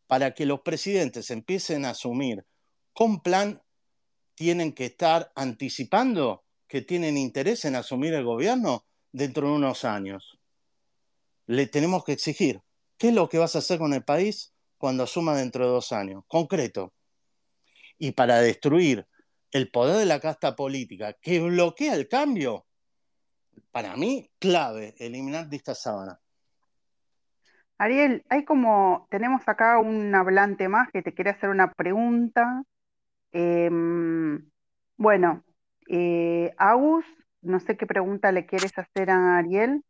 para 0.10 0.34
que 0.34 0.48
los 0.48 0.62
presidentes 0.62 1.30
empiecen 1.30 1.86
a 1.86 1.92
asumir 1.92 2.44
con 2.94 3.22
plan, 3.22 3.62
tienen 4.34 4.74
que 4.74 4.86
estar 4.86 5.32
anticipando 5.36 6.44
que 6.68 6.82
tienen 6.82 7.16
interés 7.16 7.64
en 7.66 7.76
asumir 7.76 8.16
el 8.16 8.26
gobierno 8.26 8.88
dentro 9.12 9.48
de 9.48 9.54
unos 9.54 9.86
años. 9.86 10.40
Le 11.46 11.68
tenemos 11.68 12.04
que 12.04 12.14
exigir, 12.14 12.64
¿qué 12.98 13.10
es 13.10 13.14
lo 13.14 13.30
que 13.30 13.38
vas 13.38 13.56
a 13.56 13.60
hacer 13.60 13.78
con 13.78 13.94
el 13.94 14.04
país 14.04 14.52
cuando 14.80 15.04
asuma 15.04 15.38
dentro 15.38 15.66
de 15.66 15.74
dos 15.74 15.92
años? 15.92 16.24
Concreto. 16.28 16.92
Y 18.00 18.14
para 18.14 18.42
destruir 18.42 19.06
el 19.52 19.70
poder 19.70 19.98
de 19.98 20.08
la 20.08 20.20
casta 20.20 20.56
política 20.56 21.14
que 21.22 21.40
bloquea 21.40 21.94
el 21.94 22.08
cambio, 22.08 22.66
para 23.72 23.96
mí, 23.96 24.30
clave, 24.40 24.96
eliminar 25.00 25.48
de 25.48 25.58
esta 25.58 25.76
sábana. 25.76 26.20
Ariel, 27.78 28.26
hay 28.30 28.44
como, 28.44 29.08
tenemos 29.10 29.42
acá 29.48 29.80
un 29.80 30.14
hablante 30.14 30.68
más 30.68 30.90
que 30.92 31.02
te 31.02 31.14
quiere 31.14 31.30
hacer 31.30 31.50
una 31.50 31.72
pregunta. 31.72 32.64
Em, 33.32 34.50
bueno, 34.98 35.44
eh, 35.88 36.54
Agus, 36.58 37.06
no 37.42 37.62
sé 37.62 37.78
qué 37.78 37.86
pregunta 37.86 38.34
le 38.34 38.46
quieres 38.46 38.78
hacer 38.78 39.10
a 39.10 39.38
Ariel. 39.38 39.82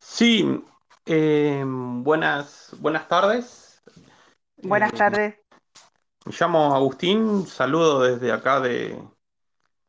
Sí, 0.00 0.64
em, 1.06 2.02
buenas, 2.02 2.74
buenas 2.80 3.06
tardes. 3.06 3.80
Buenas 4.56 4.92
eh, 4.92 4.96
tardes. 4.96 5.34
Me 6.26 6.32
llamo 6.38 6.74
Agustín, 6.74 7.46
saludo 7.46 8.02
desde 8.02 8.32
acá 8.32 8.58
de 8.58 9.00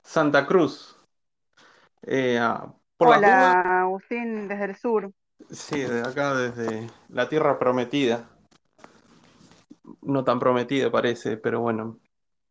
Santa 0.03 0.45
Cruz. 0.45 0.95
Hola, 3.03 3.81
Agustín, 3.81 4.47
desde 4.47 4.65
el 4.65 4.75
sur. 4.75 5.11
Sí, 5.49 5.79
de 5.79 6.01
acá 6.01 6.35
desde 6.35 6.87
la 7.09 7.27
tierra 7.27 7.57
prometida. 7.57 8.29
No 10.03 10.23
tan 10.23 10.39
prometida 10.39 10.91
parece, 10.91 11.35
pero 11.37 11.61
bueno. 11.61 11.97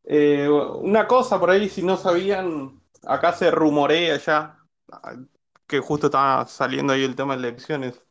Eh, 0.03 0.49
una 0.49 1.07
cosa 1.07 1.39
por 1.39 1.51
ahí, 1.51 1.69
si 1.69 1.85
no 1.85 1.97
sabían, 1.97 2.83
acá 3.07 3.33
se 3.33 3.53
rumorea 3.53 4.17
ya, 4.17 4.59
que 5.69 5.79
justo 5.79 6.07
está 6.07 6.45
saliendo 6.47 6.95
ahí 6.95 7.05
el 7.05 7.15
tema 7.15 7.37
de 7.37 7.49
elecciones, 7.49 8.03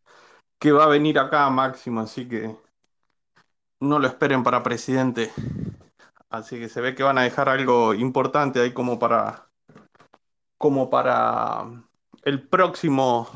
que 0.59 0.71
va 0.71 0.85
a 0.85 0.89
venir 0.89 1.19
acá 1.19 1.49
Máximo, 1.49 1.99
así 1.99 2.25
que 2.25 2.55
no 3.81 3.99
lo 3.99 4.07
esperen 4.07 4.43
para 4.43 4.63
presidente. 4.63 5.29
Así 6.29 6.57
que 6.57 6.69
se 6.69 6.79
ve 6.79 6.95
que 6.95 7.03
van 7.03 7.17
a 7.17 7.23
dejar 7.23 7.49
algo 7.49 7.93
importante 7.93 8.61
ahí 8.61 8.71
como 8.71 8.97
para 8.97 9.49
como 10.57 10.89
para 10.89 11.88
el 12.29 12.47
próximo 12.47 13.29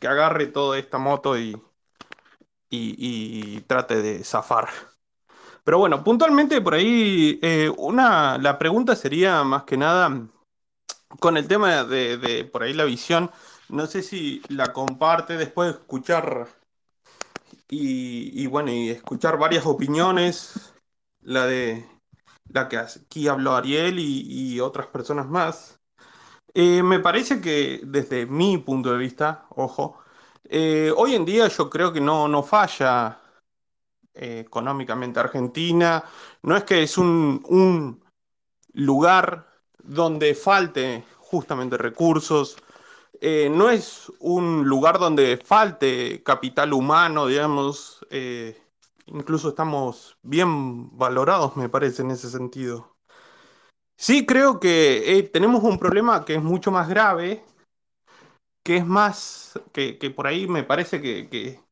que 0.00 0.08
agarre 0.08 0.46
toda 0.46 0.78
esta 0.78 0.98
moto 0.98 1.38
y, 1.38 1.60
y, 2.70 3.60
trate 3.62 4.02
de 4.02 4.24
zafar. 4.24 4.68
Pero 5.64 5.78
bueno, 5.78 6.04
puntualmente 6.04 6.60
por 6.60 6.74
ahí, 6.74 7.38
eh, 7.42 7.72
una, 7.76 8.38
la 8.38 8.58
pregunta 8.58 8.94
sería 8.96 9.42
más 9.44 9.64
que 9.64 9.76
nada 9.76 10.28
con 11.20 11.36
el 11.36 11.48
tema 11.48 11.84
de, 11.84 12.18
de, 12.18 12.44
por 12.44 12.62
ahí 12.62 12.74
la 12.74 12.84
visión, 12.84 13.30
no 13.68 13.86
sé 13.86 14.02
si 14.02 14.42
la 14.48 14.72
comparte 14.72 15.36
después 15.36 15.72
de 15.72 15.80
escuchar 15.80 16.48
y, 17.68 18.46
bueno, 18.46 18.70
y 18.70 18.90
escuchar 18.90 19.38
varias 19.38 19.66
opiniones, 19.66 20.74
la 21.22 21.46
de 21.46 21.88
la 22.48 22.68
que 22.68 22.78
aquí 22.78 23.28
habló 23.28 23.54
Ariel 23.54 23.98
y, 23.98 24.60
otras 24.60 24.86
personas 24.88 25.26
más. 25.28 25.73
Eh, 26.54 26.82
me 26.82 27.00
parece 27.00 27.40
que 27.40 27.80
desde 27.84 28.26
mi 28.26 28.58
punto 28.58 28.92
de 28.92 28.98
vista, 28.98 29.46
ojo, 29.50 29.98
eh, 30.44 30.92
hoy 30.96 31.14
en 31.14 31.24
día 31.24 31.48
yo 31.48 31.68
creo 31.70 31.92
que 31.92 32.00
no, 32.00 32.28
no 32.28 32.42
falla 32.44 33.20
eh, 34.14 34.40
económicamente 34.46 35.20
Argentina. 35.20 36.04
No 36.42 36.56
es 36.56 36.64
que 36.64 36.82
es 36.84 36.98
un, 36.98 37.42
un 37.48 38.02
lugar 38.74 39.48
donde 39.82 40.34
falte 40.34 41.04
justamente 41.18 41.78
recursos, 41.78 42.56
eh, 43.20 43.50
no 43.50 43.70
es 43.70 44.12
un 44.20 44.64
lugar 44.68 44.98
donde 45.00 45.38
falte 45.44 46.22
capital 46.24 46.72
humano, 46.74 47.26
digamos, 47.28 48.06
incluso 49.06 49.48
estamos 49.50 50.18
bien 50.22 50.96
valorados, 50.96 51.56
me 51.56 51.68
parece, 51.68 52.02
en 52.02 52.10
ese 52.12 52.30
sentido. 52.30 52.93
Sí, 53.96 54.26
creo 54.26 54.60
que 54.60 55.18
eh, 55.18 55.22
tenemos 55.22 55.62
un 55.62 55.78
problema 55.78 56.24
que 56.24 56.34
es 56.34 56.42
mucho 56.42 56.70
más 56.70 56.88
grave, 56.88 57.44
que 58.64 58.78
es 58.78 58.86
más, 58.86 59.60
que, 59.72 59.94
por 60.14 60.26
ahí 60.26 60.48
me 60.48 60.64
parece 60.64 61.00
que, 61.00 61.28
que, 61.28 61.62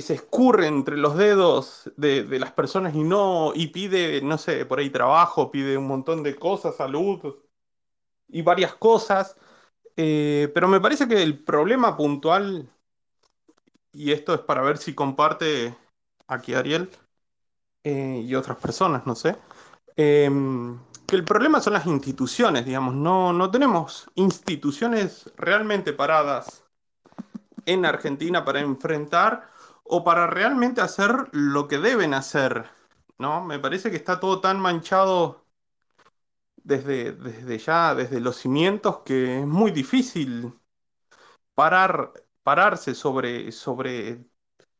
se 0.00 0.14
escurre 0.14 0.66
entre 0.66 0.96
los 0.96 1.16
dedos 1.16 1.92
de, 1.96 2.24
las 2.40 2.50
personas 2.50 2.96
y 2.96 3.04
no, 3.04 3.52
y 3.54 3.68
pide, 3.68 4.20
no 4.22 4.38
sé, 4.38 4.66
por 4.66 4.80
ahí 4.80 4.90
trabajo, 4.90 5.52
pide 5.52 5.78
un 5.78 5.86
montón 5.86 6.24
de 6.24 6.34
cosas, 6.34 6.76
salud 6.76 7.36
y 8.28 8.42
varias 8.42 8.74
cosas. 8.74 9.36
Eh, 9.96 10.50
pero 10.52 10.66
me 10.66 10.80
parece 10.80 11.06
que 11.06 11.22
el 11.22 11.44
problema 11.44 11.96
puntual, 11.96 12.68
y 13.92 14.10
esto 14.10 14.34
es 14.34 14.40
para 14.40 14.62
ver 14.62 14.78
si 14.78 14.94
comparte 14.96 15.76
aquí 16.26 16.54
Ariel 16.54 16.90
eh, 17.84 18.24
y 18.26 18.34
otras 18.34 18.56
personas, 18.58 19.06
no 19.06 19.14
sé, 19.14 19.36
em, 19.96 20.78
que 21.06 21.16
el 21.16 21.24
problema 21.24 21.60
son 21.60 21.74
las 21.74 21.86
instituciones, 21.86 22.64
digamos, 22.64 22.94
no, 22.94 23.32
no 23.32 23.50
tenemos 23.50 24.10
instituciones 24.14 25.30
realmente 25.36 25.92
paradas 25.92 26.64
en 27.66 27.84
Argentina 27.86 28.44
para 28.44 28.60
enfrentar 28.60 29.48
o 29.84 30.04
para 30.04 30.26
realmente 30.26 30.80
hacer 30.80 31.28
lo 31.32 31.68
que 31.68 31.78
deben 31.78 32.14
hacer, 32.14 32.66
¿no? 33.18 33.44
Me 33.44 33.58
parece 33.58 33.90
que 33.90 33.96
está 33.96 34.20
todo 34.20 34.40
tan 34.40 34.60
manchado 34.60 35.44
desde, 36.56 37.12
desde 37.12 37.58
ya, 37.58 37.94
desde 37.94 38.20
los 38.20 38.36
cimientos, 38.36 39.00
que 39.04 39.40
es 39.40 39.46
muy 39.46 39.70
difícil 39.70 40.54
parar, 41.54 42.12
pararse 42.42 42.94
sobre, 42.94 43.52
sobre 43.52 44.24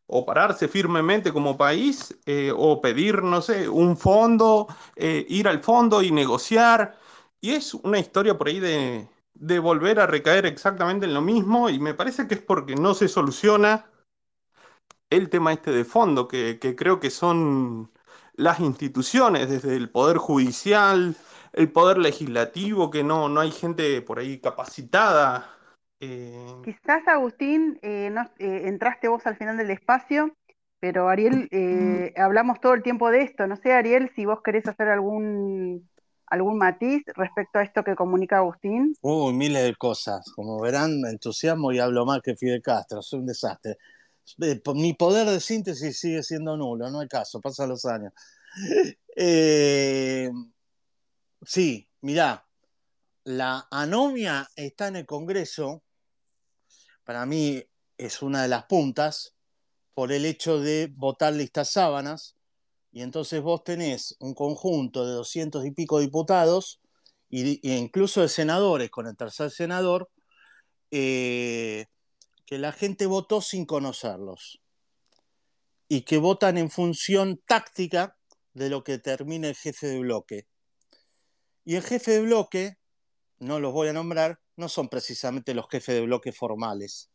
o 0.06 0.24
pararse 0.26 0.68
firmemente 0.68 1.32
como 1.32 1.56
país 1.56 2.16
eh, 2.26 2.52
o 2.56 2.80
pedir, 2.80 3.22
no 3.22 3.40
sé, 3.42 3.68
un 3.68 3.96
fondo, 3.96 4.68
eh, 4.96 5.24
ir 5.28 5.48
al 5.48 5.62
fondo 5.62 6.02
y 6.02 6.10
negociar. 6.10 6.98
Y 7.40 7.52
es 7.52 7.74
una 7.74 7.98
historia 7.98 8.36
por 8.38 8.48
ahí 8.48 8.60
de, 8.60 9.08
de 9.34 9.58
volver 9.58 10.00
a 10.00 10.06
recaer 10.06 10.46
exactamente 10.46 11.06
en 11.06 11.14
lo 11.14 11.20
mismo 11.22 11.68
y 11.70 11.78
me 11.78 11.94
parece 11.94 12.26
que 12.28 12.34
es 12.36 12.42
porque 12.42 12.74
no 12.76 12.94
se 12.94 13.08
soluciona 13.08 13.86
el 15.10 15.30
tema 15.30 15.52
este 15.52 15.70
de 15.72 15.84
fondo, 15.84 16.28
que, 16.28 16.58
que 16.58 16.74
creo 16.76 17.00
que 17.00 17.10
son 17.10 17.90
las 18.34 18.60
instituciones, 18.60 19.48
desde 19.48 19.76
el 19.76 19.90
Poder 19.90 20.18
Judicial, 20.18 21.16
el 21.52 21.70
poder 21.72 21.98
legislativo, 21.98 22.90
que 22.90 23.04
no, 23.04 23.28
no 23.28 23.40
hay 23.40 23.52
gente 23.52 24.02
por 24.02 24.18
ahí 24.18 24.40
capacitada. 24.40 25.53
Eh. 26.00 26.54
Quizás, 26.64 27.06
Agustín, 27.06 27.78
eh, 27.82 28.12
eh, 28.38 28.62
entraste 28.66 29.08
vos 29.08 29.26
al 29.26 29.36
final 29.36 29.56
del 29.56 29.70
espacio, 29.70 30.36
pero 30.80 31.08
Ariel, 31.08 31.48
hablamos 32.16 32.60
todo 32.60 32.74
el 32.74 32.82
tiempo 32.82 33.10
de 33.10 33.22
esto. 33.22 33.46
No 33.46 33.56
sé, 33.56 33.72
Ariel, 33.72 34.10
si 34.14 34.24
vos 34.24 34.40
querés 34.42 34.66
hacer 34.66 34.88
algún, 34.88 35.88
algún 36.26 36.58
matiz 36.58 37.02
respecto 37.14 37.58
a 37.58 37.62
esto 37.62 37.84
que 37.84 37.94
comunica 37.94 38.38
Agustín. 38.38 38.94
Uy, 39.00 39.32
miles 39.32 39.64
de 39.64 39.74
cosas. 39.76 40.30
Como 40.34 40.60
verán, 40.60 41.00
me 41.00 41.10
entusiasmo 41.10 41.72
y 41.72 41.78
hablo 41.78 42.04
más 42.04 42.20
que 42.22 42.36
Fidel 42.36 42.62
Castro. 42.62 43.02
Soy 43.02 43.20
un 43.20 43.26
desastre. 43.26 43.76
Mi 44.74 44.94
poder 44.94 45.26
de 45.28 45.38
síntesis 45.38 45.98
sigue 45.98 46.22
siendo 46.22 46.56
nulo, 46.56 46.90
no 46.90 47.00
hay 47.00 47.08
caso, 47.08 47.40
pasan 47.40 47.68
los 47.68 47.84
años. 47.84 48.12
Eh, 49.16 50.30
Sí, 51.46 51.88
mirá, 52.00 52.43
la 53.24 53.66
anomia 53.70 54.48
está 54.54 54.88
en 54.88 54.96
el 54.96 55.06
Congreso, 55.06 55.82
para 57.04 57.26
mí 57.26 57.62
es 57.96 58.22
una 58.22 58.42
de 58.42 58.48
las 58.48 58.64
puntas, 58.66 59.34
por 59.94 60.12
el 60.12 60.26
hecho 60.26 60.60
de 60.60 60.92
votar 60.94 61.32
listas 61.32 61.70
sábanas, 61.70 62.36
y 62.92 63.02
entonces 63.02 63.42
vos 63.42 63.64
tenés 63.64 64.16
un 64.20 64.34
conjunto 64.34 65.06
de 65.06 65.12
doscientos 65.12 65.64
y 65.66 65.70
pico 65.70 66.00
diputados, 66.00 66.80
e 67.30 67.58
incluso 67.62 68.20
de 68.20 68.28
senadores, 68.28 68.90
con 68.90 69.06
el 69.06 69.16
tercer 69.16 69.50
senador, 69.50 70.10
eh, 70.90 71.86
que 72.46 72.58
la 72.58 72.72
gente 72.72 73.06
votó 73.06 73.40
sin 73.40 73.64
conocerlos, 73.64 74.60
y 75.88 76.02
que 76.02 76.18
votan 76.18 76.58
en 76.58 76.70
función 76.70 77.40
táctica 77.46 78.16
de 78.52 78.68
lo 78.68 78.84
que 78.84 78.98
termine 78.98 79.48
el 79.48 79.56
jefe 79.56 79.86
de 79.86 79.98
bloque. 79.98 80.46
Y 81.64 81.76
el 81.76 81.82
jefe 81.82 82.12
de 82.12 82.22
bloque, 82.22 82.78
no 83.44 83.60
los 83.60 83.72
voy 83.72 83.88
a 83.88 83.92
nombrar, 83.92 84.40
no 84.56 84.68
son 84.68 84.88
precisamente 84.88 85.54
los 85.54 85.68
jefes 85.68 85.94
de 85.94 86.00
bloque 86.00 86.32
formales. 86.32 87.10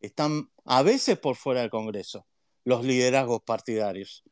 Están 0.00 0.50
a 0.64 0.82
veces 0.82 1.18
por 1.18 1.36
fuera 1.36 1.60
del 1.60 1.70
Congreso, 1.70 2.26
los 2.64 2.84
liderazgos 2.84 3.42
partidarios. 3.42 4.24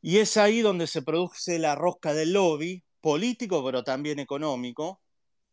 Y 0.00 0.18
es 0.18 0.36
ahí 0.36 0.60
donde 0.60 0.86
se 0.86 1.02
produce 1.02 1.58
la 1.58 1.74
rosca 1.74 2.14
del 2.14 2.32
lobby 2.32 2.84
político, 3.00 3.64
pero 3.64 3.84
también 3.84 4.18
económico, 4.18 5.00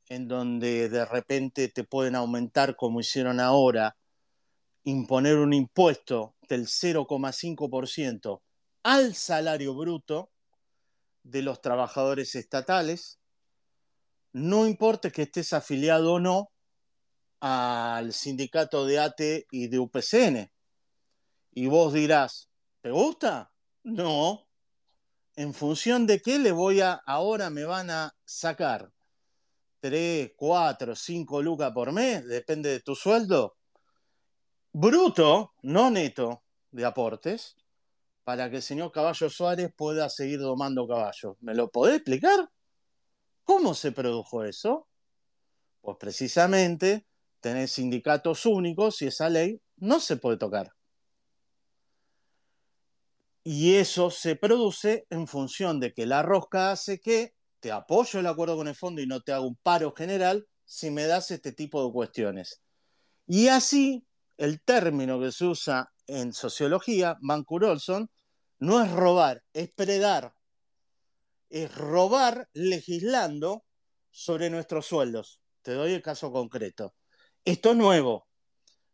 en 0.07 0.27
donde 0.27 0.89
de 0.89 1.05
repente 1.05 1.67
te 1.67 1.83
pueden 1.83 2.15
aumentar, 2.15 2.75
como 2.75 2.99
hicieron 2.99 3.39
ahora, 3.39 3.97
imponer 4.83 5.37
un 5.37 5.53
impuesto 5.53 6.35
del 6.47 6.65
0,5% 6.67 8.41
al 8.83 9.13
salario 9.13 9.75
bruto, 9.75 10.31
de 11.23 11.41
los 11.41 11.61
trabajadores 11.61 12.33
estatales, 12.35 13.18
no 14.33 14.67
importa 14.67 15.09
que 15.09 15.23
estés 15.23 15.53
afiliado 15.53 16.13
o 16.13 16.19
no 16.19 16.51
al 17.39 18.13
sindicato 18.13 18.85
de 18.85 18.99
ATE 18.99 19.47
y 19.51 19.67
de 19.67 19.79
UPCN. 19.79 20.51
Y 21.51 21.67
vos 21.67 21.93
dirás, 21.93 22.49
¿te 22.81 22.91
gusta? 22.91 23.51
No. 23.83 24.47
¿En 25.35 25.53
función 25.53 26.05
de 26.05 26.21
qué 26.21 26.37
le 26.37 26.51
voy 26.51 26.81
a, 26.81 26.93
ahora 27.05 27.49
me 27.49 27.63
van 27.63 27.89
a 27.89 28.13
sacar? 28.25 28.91
¿Tres, 29.79 30.33
cuatro, 30.35 30.95
cinco 30.95 31.41
lucas 31.41 31.71
por 31.73 31.91
mes? 31.93 32.27
Depende 32.27 32.69
de 32.69 32.81
tu 32.81 32.95
sueldo. 32.95 33.55
Bruto, 34.73 35.53
no 35.61 35.89
neto, 35.89 36.43
de 36.71 36.85
aportes 36.85 37.55
para 38.29 38.47
que 38.49 38.57
el 38.57 38.61
señor 38.61 38.91
Caballo 38.91 39.27
Suárez 39.27 39.73
pueda 39.75 40.07
seguir 40.07 40.39
domando 40.39 40.87
caballos. 40.87 41.35
¿Me 41.39 41.55
lo 41.55 41.71
podés 41.71 41.95
explicar? 41.95 42.47
¿Cómo 43.49 43.73
se 43.73 43.91
produjo 43.91 44.43
eso? 44.43 44.87
Pues 45.81 45.97
precisamente 45.99 47.07
tener 47.39 47.67
sindicatos 47.67 48.45
únicos 48.45 49.01
y 49.01 49.07
esa 49.07 49.27
ley 49.27 49.59
no 49.77 49.99
se 49.99 50.17
puede 50.17 50.37
tocar. 50.37 50.71
Y 53.43 53.73
eso 53.73 54.11
se 54.11 54.35
produce 54.35 55.07
en 55.09 55.25
función 55.25 55.79
de 55.79 55.95
que 55.95 56.05
la 56.05 56.21
rosca 56.21 56.69
hace 56.69 56.99
que 56.99 57.33
te 57.59 57.71
apoyo 57.71 58.19
el 58.19 58.27
acuerdo 58.27 58.55
con 58.55 58.67
el 58.67 58.75
fondo 58.75 59.01
y 59.01 59.07
no 59.07 59.21
te 59.21 59.31
hago 59.31 59.47
un 59.47 59.55
paro 59.55 59.95
general 59.97 60.47
si 60.63 60.91
me 60.91 61.07
das 61.07 61.31
este 61.31 61.51
tipo 61.51 61.83
de 61.83 61.91
cuestiones. 61.91 62.61
Y 63.25 63.47
así, 63.47 64.05
el 64.37 64.61
término 64.61 65.19
que 65.19 65.31
se 65.31 65.45
usa 65.45 65.91
en 66.05 66.33
sociología, 66.33 67.17
Mancur 67.21 67.65
Olson, 67.65 68.11
no 68.59 68.79
es 68.79 68.91
robar, 68.91 69.41
es 69.53 69.71
predar. 69.71 70.35
Es 71.49 71.73
robar 71.75 72.49
legislando 72.53 73.65
sobre 74.11 74.49
nuestros 74.49 74.85
sueldos. 74.85 75.39
Te 75.61 75.73
doy 75.73 75.93
el 75.93 76.01
caso 76.01 76.31
concreto. 76.31 76.95
Esto 77.45 77.71
es 77.71 77.77
nuevo. 77.77 78.27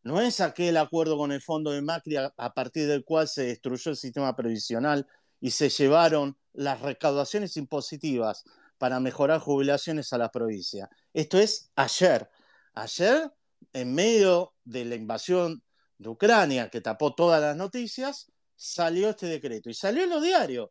No 0.03 0.21
es 0.21 0.39
aquel 0.39 0.77
acuerdo 0.77 1.17
con 1.17 1.31
el 1.31 1.41
fondo 1.41 1.71
de 1.71 1.81
Macri 1.81 2.15
a, 2.17 2.53
partir 2.53 2.87
del 2.87 3.03
cual 3.03 3.27
se 3.27 3.45
destruyó 3.45 3.91
el 3.91 3.97
sistema 3.97 4.35
previsional 4.35 5.07
y 5.39 5.51
se 5.51 5.69
llevaron 5.69 6.37
las 6.53 6.81
recaudaciones 6.81 7.57
impositivas 7.57 8.43
para 8.77 8.99
mejorar 8.99 9.39
jubilaciones 9.39 10.13
a 10.13 10.19
la 10.19 10.29
provincia. 10.29 10.89
Esto 11.13 11.39
es 11.39 11.71
ayer. 11.75 12.29
Ayer, 12.73 13.31
en 13.73 13.95
medio 13.95 14.53
de 14.63 14.85
la 14.85 14.95
invasión 14.95 15.63
de 15.97 16.09
Ucrania, 16.09 16.69
que 16.69 16.81
tapó 16.81 17.15
todas 17.15 17.41
las 17.41 17.55
noticias, 17.55 18.31
salió 18.55 19.09
este 19.09 19.25
decreto. 19.25 19.69
Y 19.69 19.73
salió 19.73 20.03
en 20.03 20.09
los 20.11 20.21
diarios. 20.21 20.69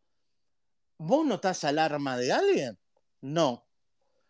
¿Vos 0.99 1.27
notás 1.27 1.65
alarma 1.65 2.17
de 2.17 2.33
alguien? 2.33 2.79
No. 3.21 3.67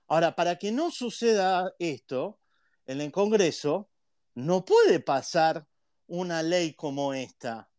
Ahora, 0.08 0.34
para 0.34 0.56
que 0.56 0.72
no 0.72 0.90
suceda 0.90 1.74
esto, 1.78 2.40
en 2.86 3.00
el 3.00 3.10
Congreso 3.12 3.90
no 4.34 4.64
puede 4.64 5.00
pasar 5.00 5.66
una 6.06 6.42
ley 6.42 6.74
como 6.74 7.14
esta. 7.14 7.70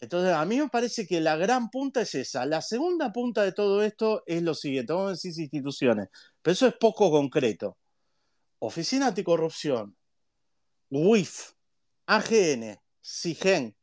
Entonces, 0.00 0.32
a 0.32 0.44
mí 0.44 0.58
me 0.58 0.68
parece 0.68 1.06
que 1.06 1.20
la 1.20 1.36
gran 1.36 1.70
punta 1.70 2.02
es 2.02 2.14
esa. 2.14 2.46
La 2.46 2.62
segunda 2.62 3.12
punta 3.12 3.42
de 3.42 3.52
todo 3.52 3.82
esto 3.82 4.22
es 4.26 4.42
lo 4.42 4.54
siguiente, 4.54 4.92
vamos 4.92 5.08
a 5.08 5.12
decir 5.12 5.32
instituciones, 5.38 6.08
pero 6.40 6.52
eso 6.52 6.66
es 6.66 6.74
poco 6.74 7.10
concreto. 7.10 7.76
Oficina 8.60 9.08
Anticorrupción, 9.08 9.96
UIF, 10.90 11.52
AGN, 12.06 12.80
SIGEN, 13.00 13.76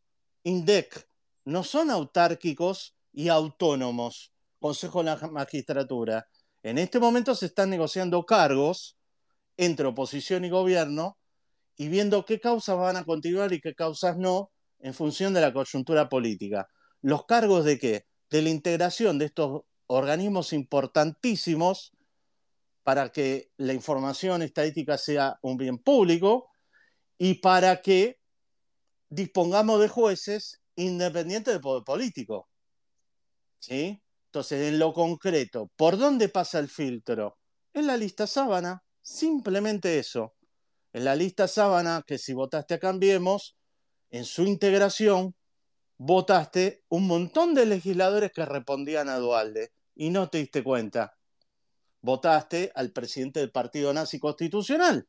INDEC, 0.43 1.07
no 1.45 1.63
son 1.63 1.89
autárquicos 1.91 2.95
y 3.15 3.29
autónomos. 3.29 4.31
Consejo 4.59 5.03
de 5.03 5.05
la 5.05 5.27
Magistratura. 5.29 6.27
En 6.63 6.77
este 6.77 6.99
momento 6.99 7.33
se 7.33 7.47
están 7.47 7.69
negociando 7.69 8.25
cargos 8.25 8.97
entre 9.57 9.87
oposición 9.87 10.43
y 10.43 10.49
gobierno 10.49 11.17
y 11.77 11.87
viendo 11.87 12.25
qué 12.25 12.39
causas 12.39 12.77
van 12.77 12.97
a 12.97 13.05
continuar 13.05 13.53
y 13.53 13.61
qué 13.61 13.73
causas 13.73 14.17
no 14.17 14.51
en 14.79 14.93
función 14.93 15.33
de 15.33 15.41
la 15.41 15.53
coyuntura 15.53 16.09
política. 16.09 16.67
¿Los 17.01 17.25
cargos 17.25 17.63
de 17.63 17.79
qué? 17.79 18.05
De 18.29 18.41
la 18.41 18.49
integración 18.49 19.17
de 19.17 19.25
estos 19.25 19.61
organismos 19.87 20.51
importantísimos 20.51 21.93
para 22.83 23.09
que 23.09 23.51
la 23.57 23.73
información 23.73 24.41
estadística 24.41 24.97
sea 24.97 25.39
un 25.41 25.57
bien 25.57 25.77
público 25.77 26.49
y 27.17 27.35
para 27.35 27.81
que 27.81 28.19
dispongamos 29.09 29.79
de 29.79 29.87
jueces 29.87 30.61
independientes 30.75 31.53
del 31.53 31.61
poder 31.61 31.83
político. 31.83 32.49
¿Sí? 33.59 34.01
Entonces, 34.27 34.67
en 34.67 34.79
lo 34.79 34.93
concreto, 34.93 35.71
¿por 35.75 35.97
dónde 35.97 36.29
pasa 36.29 36.59
el 36.59 36.69
filtro? 36.69 37.37
En 37.73 37.87
la 37.87 37.97
lista 37.97 38.27
sábana, 38.27 38.83
simplemente 39.01 39.99
eso 39.99 40.35
en 40.95 41.03
la 41.03 41.13
lista 41.13 41.49
sábana, 41.49 42.05
que 42.07 42.17
si 42.17 42.31
votaste 42.31 42.75
a 42.75 42.79
Cambiemos, 42.79 43.57
en 44.11 44.23
su 44.23 44.43
integración, 44.43 45.35
votaste 45.97 46.85
un 46.87 47.05
montón 47.05 47.53
de 47.53 47.65
legisladores 47.65 48.31
que 48.31 48.45
respondían 48.45 49.09
a 49.09 49.17
Dualde 49.17 49.73
y 49.93 50.09
no 50.09 50.29
te 50.29 50.37
diste 50.37 50.63
cuenta. 50.63 51.17
Votaste 51.99 52.71
al 52.75 52.93
presidente 52.93 53.41
del 53.41 53.51
Partido 53.51 53.91
Nazi 53.91 54.19
Constitucional 54.19 55.05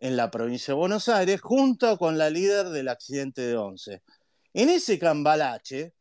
en 0.00 0.16
la 0.16 0.32
provincia 0.32 0.74
de 0.74 0.80
Buenos 0.80 1.08
Aires 1.08 1.40
junto 1.40 1.96
con 1.96 2.18
la 2.18 2.28
líder 2.28 2.70
del 2.70 2.88
accidente 2.88 3.42
de 3.42 3.56
Once. 3.56 4.02
En 4.52 4.68
ese 4.68 4.98
cambalache, 4.98 5.94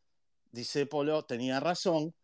dice 0.53 0.85
Polo, 0.85 1.25
tenía 1.25 1.59
razón, 1.59 2.15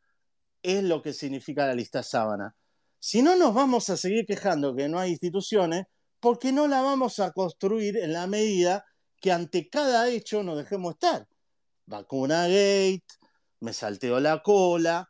es 0.64 0.84
lo 0.84 1.02
que 1.02 1.14
significa 1.14 1.68
la 1.68 1.76
lista 1.76 2.04
sábana. 2.04 2.56
Si 3.00 3.22
no 3.22 3.36
nos 3.36 3.54
vamos 3.54 3.90
a 3.90 3.98
seguir 3.98 4.26
quejando 4.26 4.76
que 4.76 4.88
no 4.88 5.00
hay 5.00 5.12
instituciones, 5.12 5.86
porque 6.20 6.52
no 6.52 6.68
la 6.68 6.82
vamos 6.82 7.20
a 7.20 7.32
construir 7.32 7.98
en 7.98 8.14
la 8.14 8.28
medida 8.28 8.86
que 9.22 9.32
ante 9.32 9.70
cada 9.70 10.10
hecho 10.10 10.44
nos 10.44 10.58
dejemos 10.58 10.94
estar. 10.94 11.28
Vacuna 11.86 12.44
Gate, 12.44 13.06
me 13.62 13.74
salteó 13.74 14.20
la 14.20 14.42
cola. 14.44 15.10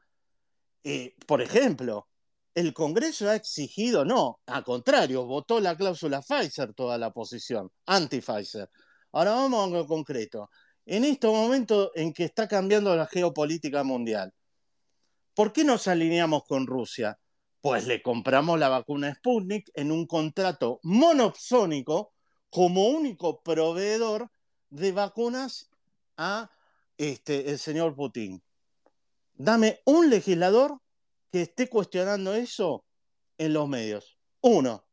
Eh, 0.84 1.16
por 1.28 1.42
ejemplo, 1.42 2.08
el 2.56 2.74
Congreso 2.74 3.30
ha 3.30 3.36
exigido, 3.36 4.06
no, 4.06 4.40
al 4.46 4.64
contrario, 4.64 5.26
votó 5.26 5.60
la 5.60 5.76
cláusula 5.76 6.22
Pfizer 6.22 6.74
toda 6.74 6.98
la 6.98 7.08
oposición, 7.08 7.70
anti-Pfizer. 7.86 8.70
Ahora 9.12 9.32
vamos 9.32 9.68
a 9.68 9.78
lo 9.78 9.88
concreto. 9.88 10.50
En 10.92 11.06
este 11.06 11.28
momento 11.28 11.92
en 11.94 12.14
que 12.14 12.24
está 12.24 12.48
cambiando 12.48 12.96
la 12.96 13.06
geopolítica 13.06 13.84
mundial, 13.84 14.34
¿por 15.36 15.54
qué 15.54 15.64
nos 15.64 15.88
alineamos 15.88 16.46
con 16.46 16.66
Rusia? 16.66 17.20
Pues 17.62 17.86
le 17.86 18.02
compramos 18.02 18.58
la 18.58 18.70
vacuna 18.70 19.14
Sputnik 19.14 19.70
en 19.76 19.92
un 19.92 20.08
contrato 20.08 20.80
monopsónico 20.82 22.12
como 22.50 22.88
único 22.88 23.44
proveedor 23.44 24.32
de 24.72 24.92
vacunas 24.92 25.70
a 26.18 26.50
este, 26.98 27.52
el 27.52 27.60
señor 27.60 27.96
Putin. 27.96 28.42
Dame 29.36 29.82
un 29.86 30.10
legislador 30.10 30.80
que 31.32 31.44
esté 31.44 31.70
cuestionando 31.70 32.34
eso 32.34 32.84
en 33.38 33.54
los 33.54 33.70
medios. 33.70 34.18
Uno. 34.42 34.89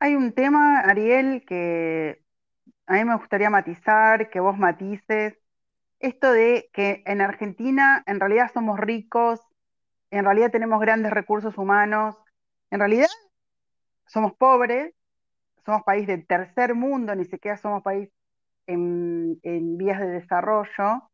Hay 0.00 0.14
un 0.14 0.32
tema, 0.32 0.80
Ariel, 0.80 1.44
que 1.44 2.22
a 2.86 2.94
mí 2.94 3.04
me 3.04 3.16
gustaría 3.16 3.50
matizar, 3.50 4.30
que 4.30 4.38
vos 4.40 4.56
matices, 4.56 5.36
esto 5.98 6.32
de 6.32 6.70
que 6.72 7.02
en 7.06 7.20
Argentina 7.20 8.04
en 8.06 8.20
realidad 8.20 8.50
somos 8.54 8.78
ricos, 8.78 9.40
en 10.10 10.24
realidad 10.24 10.52
tenemos 10.52 10.80
grandes 10.80 11.12
recursos 11.12 11.58
humanos, 11.58 12.16
en 12.70 12.78
realidad 12.78 13.08
somos 14.06 14.34
pobres, 14.34 14.94
somos 15.64 15.82
país 15.82 16.06
del 16.06 16.26
tercer 16.26 16.74
mundo, 16.74 17.14
ni 17.16 17.24
siquiera 17.24 17.56
somos 17.56 17.82
país 17.82 18.08
en, 18.66 19.38
vías 19.78 20.00
de 20.00 20.06
desarrollo, 20.06 21.10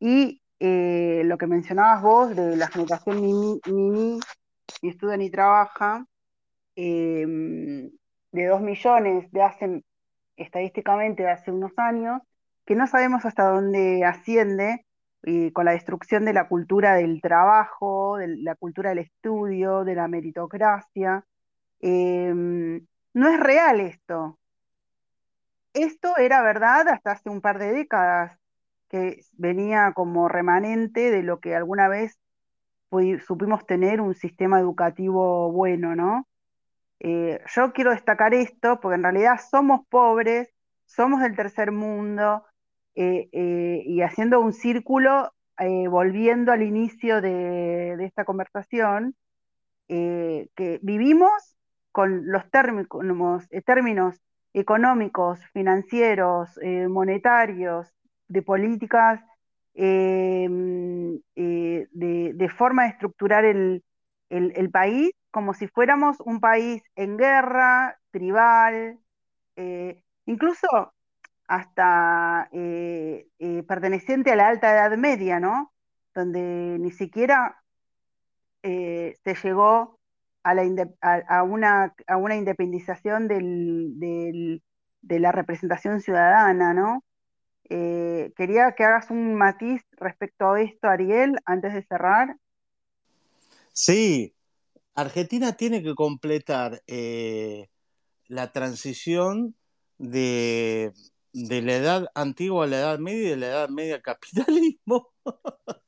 y 0.00 0.42
eh, 0.58 1.22
lo 1.24 1.38
que 1.38 1.46
mencionabas 1.46 2.02
vos 2.02 2.34
de 2.34 2.56
la 2.56 2.66
generación 2.68 3.20
Mini, 3.22 4.18
ni 4.82 4.88
estudia 4.88 5.16
ni 5.16 5.30
trabaja, 5.30 6.06
em, 6.74 7.90
de 8.32 8.46
dos 8.46 8.60
millones 8.60 9.30
de 9.32 9.42
hace, 9.42 9.82
estadísticamente 10.36 11.22
de 11.24 11.30
hace 11.30 11.50
unos 11.50 11.72
años, 11.78 12.22
que 12.64 12.74
no 12.74 12.86
sabemos 12.86 13.24
hasta 13.24 13.48
dónde 13.48 14.04
asciende 14.04 14.84
y 15.22 15.50
con 15.52 15.64
la 15.64 15.72
destrucción 15.72 16.24
de 16.24 16.32
la 16.32 16.48
cultura 16.48 16.94
del 16.94 17.20
trabajo, 17.20 18.16
de 18.18 18.28
la 18.38 18.54
cultura 18.54 18.90
del 18.90 19.00
estudio, 19.00 19.84
de 19.84 19.94
la 19.94 20.08
meritocracia. 20.08 21.24
Em, 21.80 22.86
no 23.14 23.28
es 23.28 23.40
real 23.40 23.80
esto. 23.80 24.38
Esto 25.74 26.16
era 26.16 26.42
verdad 26.42 26.88
hasta 26.88 27.12
hace 27.12 27.28
un 27.28 27.40
par 27.40 27.58
de 27.58 27.72
décadas, 27.72 28.38
que 28.88 29.20
venía 29.32 29.92
como 29.94 30.28
remanente 30.28 31.10
de 31.10 31.22
lo 31.22 31.40
que 31.40 31.54
alguna 31.54 31.88
vez 31.88 32.18
supimos 33.26 33.66
tener 33.66 34.00
un 34.00 34.14
sistema 34.14 34.60
educativo 34.60 35.52
bueno, 35.52 35.94
¿no? 35.96 36.26
Eh, 37.00 37.40
yo 37.54 37.72
quiero 37.72 37.90
destacar 37.90 38.34
esto 38.34 38.80
porque 38.80 38.96
en 38.96 39.02
realidad 39.02 39.38
somos 39.50 39.86
pobres, 39.88 40.48
somos 40.86 41.20
del 41.20 41.36
tercer 41.36 41.72
mundo, 41.72 42.44
eh, 42.94 43.28
eh, 43.32 43.82
y 43.84 44.00
haciendo 44.02 44.40
un 44.40 44.52
círculo, 44.52 45.32
volviendo 45.88 46.52
al 46.52 46.62
inicio 46.62 47.22
de, 47.22 47.96
esta 48.04 48.26
conversación, 48.26 49.14
que 49.88 50.78
vivimos 50.82 51.56
con 51.92 52.26
los 52.30 52.50
términos, 52.50 53.48
términos 53.64 54.20
económicos, 54.52 55.40
financieros, 55.54 56.60
monetarios, 56.90 57.88
de 58.28 58.42
políticas, 58.42 59.22
de, 59.74 61.20
forma 62.54 62.82
de 62.82 62.88
estructurar 62.90 63.46
el, 63.46 63.82
país 64.70 65.12
como 65.36 65.52
si 65.52 65.68
fuéramos 65.68 66.16
un 66.20 66.40
país 66.40 66.82
en 66.94 67.18
guerra, 67.18 68.00
tribal, 68.10 68.98
incluso 70.24 70.94
hasta 71.46 72.48
eh, 72.52 73.28
eh, 73.38 73.62
perteneciente 73.64 74.32
a 74.32 74.36
la 74.36 74.48
alta 74.48 74.72
edad 74.72 74.96
media, 74.96 75.38
¿no? 75.38 75.74
Donde 76.14 76.78
ni 76.80 76.90
siquiera 76.90 77.62
eh, 78.62 79.14
se 79.22 79.34
llegó 79.34 80.00
a 80.42 81.42
una, 81.42 81.94
independización 82.34 83.28
de 83.28 84.62
la 85.02 85.32
representación 85.32 86.00
ciudadana, 86.00 86.72
¿no? 86.72 87.04
quería 87.68 88.72
que 88.72 88.84
hagas 88.84 89.10
un 89.10 89.34
matiz 89.34 89.82
respecto 89.98 90.52
a 90.52 90.62
esto, 90.62 90.88
Ariel, 90.88 91.36
antes 91.44 91.74
de 91.74 91.82
cerrar. 91.82 92.38
Sí, 93.72 94.35
Argentina 94.96 95.52
tiene 95.52 95.82
que 95.82 95.94
completar 95.94 96.82
eh, 96.86 97.68
la 98.28 98.50
transición 98.50 99.54
de, 99.98 100.92
la 101.32 101.76
edad 101.76 102.10
antigua 102.14 102.64
a 102.64 102.66
la 102.66 102.78
edad 102.78 102.98
media 102.98 103.26
y 103.26 103.30
de 103.30 103.36
la 103.36 103.46
edad 103.46 103.68
media 103.68 103.96
al 103.96 104.02
capitalismo. 104.02 105.12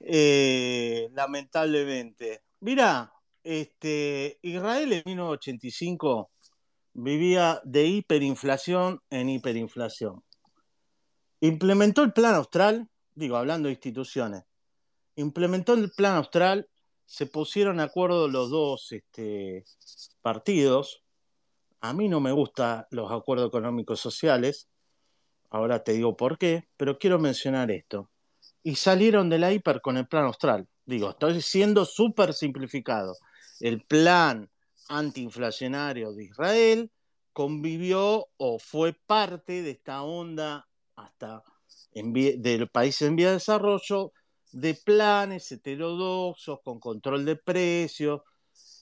eh, 0.00 1.08
lamentablemente. 1.12 2.42
Mira, 2.60 3.12
este, 3.42 4.38
Israel 4.42 4.92
en 4.92 5.02
1985 5.06 6.30
vivía 6.92 7.62
de 7.64 7.86
hiperinflación 7.86 9.00
en 9.08 9.30
hiperinflación. 9.30 10.22
Implementó 11.40 12.02
el 12.02 12.12
plan 12.12 12.34
austral, 12.34 12.90
digo, 13.14 13.38
hablando 13.38 13.68
de 13.68 13.72
instituciones, 13.72 14.44
implementó 15.16 15.72
el 15.72 15.90
plan 15.90 16.16
austral, 16.16 16.68
se 17.10 17.26
pusieron 17.26 17.78
de 17.78 17.82
acuerdo 17.82 18.28
los 18.28 18.50
dos 18.50 18.92
este, 18.92 19.64
partidos. 20.22 21.02
A 21.80 21.92
mí 21.92 22.08
no 22.08 22.20
me 22.20 22.30
gustan 22.30 22.86
los 22.92 23.10
acuerdos 23.10 23.48
económicos 23.48 23.98
sociales, 23.98 24.68
ahora 25.50 25.82
te 25.82 25.92
digo 25.92 26.16
por 26.16 26.38
qué, 26.38 26.68
pero 26.76 27.00
quiero 27.00 27.18
mencionar 27.18 27.72
esto. 27.72 28.08
Y 28.62 28.76
salieron 28.76 29.28
de 29.28 29.40
la 29.40 29.52
hiper 29.52 29.80
con 29.80 29.96
el 29.96 30.06
plan 30.06 30.26
austral. 30.26 30.68
Digo, 30.84 31.10
estoy 31.10 31.42
siendo 31.42 31.84
súper 31.84 32.32
simplificado. 32.32 33.16
El 33.58 33.82
plan 33.82 34.48
antiinflacionario 34.88 36.12
de 36.12 36.26
Israel 36.26 36.92
convivió 37.32 38.28
o 38.36 38.60
fue 38.60 38.92
parte 38.92 39.62
de 39.62 39.72
esta 39.72 40.04
onda 40.04 40.68
hasta 40.94 41.42
en 41.92 42.12
del 42.12 42.68
país 42.68 43.02
en 43.02 43.16
vía 43.16 43.28
de 43.28 43.34
desarrollo 43.34 44.12
de 44.52 44.74
planes 44.74 45.50
heterodoxos 45.52 46.60
con 46.64 46.80
control 46.80 47.24
de 47.24 47.36
precios, 47.36 48.22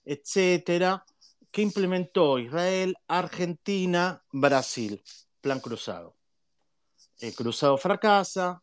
etcétera, 0.05 1.05
que 1.51 1.63
implementó 1.63 2.39
Israel, 2.39 2.97
Argentina, 3.07 4.23
Brasil, 4.33 5.03
plan 5.41 5.61
cruzado. 5.61 6.17
El 7.21 7.35
cruzado 7.35 7.77
fracasa, 7.77 8.63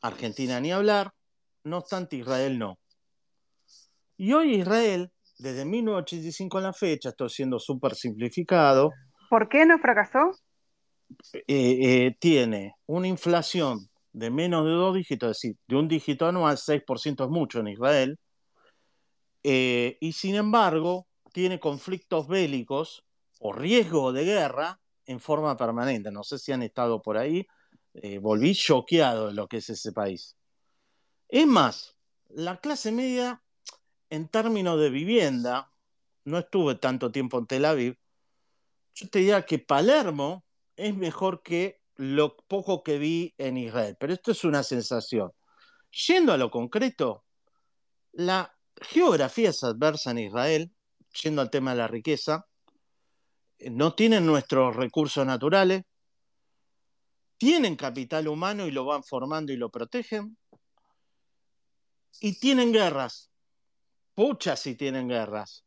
Argentina 0.00 0.60
ni 0.60 0.72
hablar, 0.72 1.12
no 1.64 1.78
obstante 1.78 2.16
Israel 2.16 2.58
no. 2.58 2.78
Y 4.16 4.32
hoy 4.32 4.56
Israel, 4.56 5.12
desde 5.38 5.64
1985 5.64 6.58
en 6.58 6.64
la 6.64 6.72
fecha, 6.72 7.10
estoy 7.10 7.30
siendo 7.30 7.58
súper 7.58 7.94
simplificado. 7.94 8.90
¿Por 9.30 9.48
qué 9.48 9.64
no 9.64 9.78
fracasó? 9.78 10.30
Eh, 11.32 11.44
eh, 11.46 12.16
tiene 12.18 12.74
una 12.86 13.08
inflación 13.08 13.88
de 14.18 14.30
menos 14.30 14.64
de 14.64 14.72
dos 14.72 14.94
dígitos, 14.94 15.30
es 15.30 15.36
decir, 15.36 15.56
de 15.66 15.76
un 15.76 15.88
dígito 15.88 16.26
anual, 16.26 16.56
6% 16.56 17.24
es 17.24 17.30
mucho 17.30 17.60
en 17.60 17.68
Israel, 17.68 18.18
eh, 19.42 19.96
y 20.00 20.12
sin 20.12 20.34
embargo 20.34 21.06
tiene 21.32 21.60
conflictos 21.60 22.26
bélicos 22.28 23.04
o 23.38 23.52
riesgo 23.52 24.12
de 24.12 24.24
guerra 24.24 24.80
en 25.06 25.20
forma 25.20 25.56
permanente. 25.56 26.10
No 26.10 26.24
sé 26.24 26.38
si 26.38 26.52
han 26.52 26.62
estado 26.62 27.00
por 27.00 27.16
ahí, 27.16 27.46
volví 28.20 28.54
choqueado 28.54 29.28
de 29.28 29.34
lo 29.34 29.48
que 29.48 29.58
es 29.58 29.70
ese 29.70 29.92
país. 29.92 30.36
Es 31.28 31.46
más, 31.46 31.96
la 32.28 32.58
clase 32.58 32.92
media, 32.92 33.42
en 34.10 34.28
términos 34.28 34.80
de 34.80 34.90
vivienda, 34.90 35.70
no 36.24 36.38
estuve 36.38 36.74
tanto 36.74 37.10
tiempo 37.10 37.38
en 37.38 37.46
Tel 37.46 37.64
Aviv, 37.64 37.98
yo 38.94 39.08
te 39.08 39.20
diría 39.20 39.46
que 39.46 39.58
Palermo 39.58 40.44
es 40.76 40.94
mejor 40.94 41.42
que 41.42 41.77
lo 41.98 42.36
poco 42.36 42.82
que 42.82 42.98
vi 42.98 43.34
en 43.38 43.56
Israel, 43.58 43.96
pero 43.98 44.12
esto 44.12 44.30
es 44.30 44.44
una 44.44 44.62
sensación. 44.62 45.32
Yendo 46.06 46.32
a 46.32 46.36
lo 46.36 46.50
concreto, 46.50 47.24
la 48.12 48.56
geografía 48.80 49.50
es 49.50 49.64
adversa 49.64 50.12
en 50.12 50.18
Israel, 50.18 50.72
yendo 51.22 51.42
al 51.42 51.50
tema 51.50 51.72
de 51.72 51.78
la 51.78 51.88
riqueza, 51.88 52.46
no 53.58 53.94
tienen 53.94 54.24
nuestros 54.24 54.76
recursos 54.76 55.26
naturales, 55.26 55.82
tienen 57.36 57.76
capital 57.76 58.28
humano 58.28 58.66
y 58.66 58.70
lo 58.70 58.84
van 58.84 59.02
formando 59.02 59.52
y 59.52 59.56
lo 59.56 59.70
protegen, 59.70 60.38
y 62.20 62.38
tienen 62.38 62.72
guerras, 62.72 63.30
puchas 64.14 64.60
si 64.60 64.76
tienen 64.76 65.08
guerras, 65.08 65.64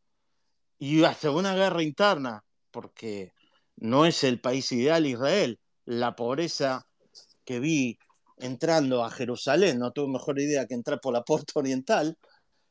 y 0.77 1.03
hasta 1.03 1.29
una 1.29 1.55
guerra 1.55 1.83
interna, 1.83 2.45
porque 2.71 3.33
no 3.75 4.05
es 4.05 4.23
el 4.23 4.39
país 4.39 4.71
ideal 4.71 5.05
Israel. 5.05 5.60
La 5.85 6.15
pobreza 6.15 6.87
que 7.43 7.59
vi 7.59 7.97
entrando 8.37 9.03
a 9.03 9.11
Jerusalén, 9.11 9.79
no 9.79 9.91
tuve 9.91 10.11
mejor 10.11 10.39
idea 10.39 10.65
que 10.65 10.73
entrar 10.73 10.99
por 10.99 11.13
la 11.13 11.23
puerta 11.23 11.53
oriental, 11.55 12.17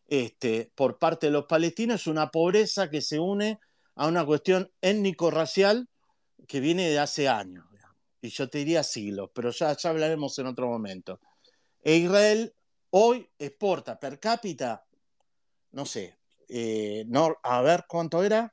este, 0.08 0.72
por 0.74 0.98
parte 0.98 1.26
de 1.26 1.32
los 1.32 1.46
palestinos, 1.46 2.00
es 2.00 2.06
una 2.06 2.30
pobreza 2.30 2.90
que 2.90 3.00
se 3.00 3.18
une 3.18 3.60
a 3.94 4.06
una 4.08 4.24
cuestión 4.26 4.70
étnico-racial 4.80 5.88
que 6.48 6.60
viene 6.60 6.88
de 6.88 6.98
hace 6.98 7.28
años, 7.28 7.64
y 8.20 8.28
yo 8.28 8.48
te 8.48 8.58
diría 8.58 8.82
siglos, 8.82 9.30
pero 9.32 9.50
ya, 9.50 9.76
ya 9.76 9.90
hablaremos 9.90 10.38
en 10.38 10.46
otro 10.46 10.68
momento. 10.68 11.20
E 11.82 11.96
Israel 11.96 12.52
hoy 12.90 13.28
exporta 13.38 13.98
per 13.98 14.18
cápita, 14.18 14.84
no 15.72 15.86
sé, 15.86 16.18
eh, 16.48 17.04
no, 17.06 17.36
a 17.42 17.62
ver 17.62 17.84
cuánto 17.88 18.22
era, 18.22 18.52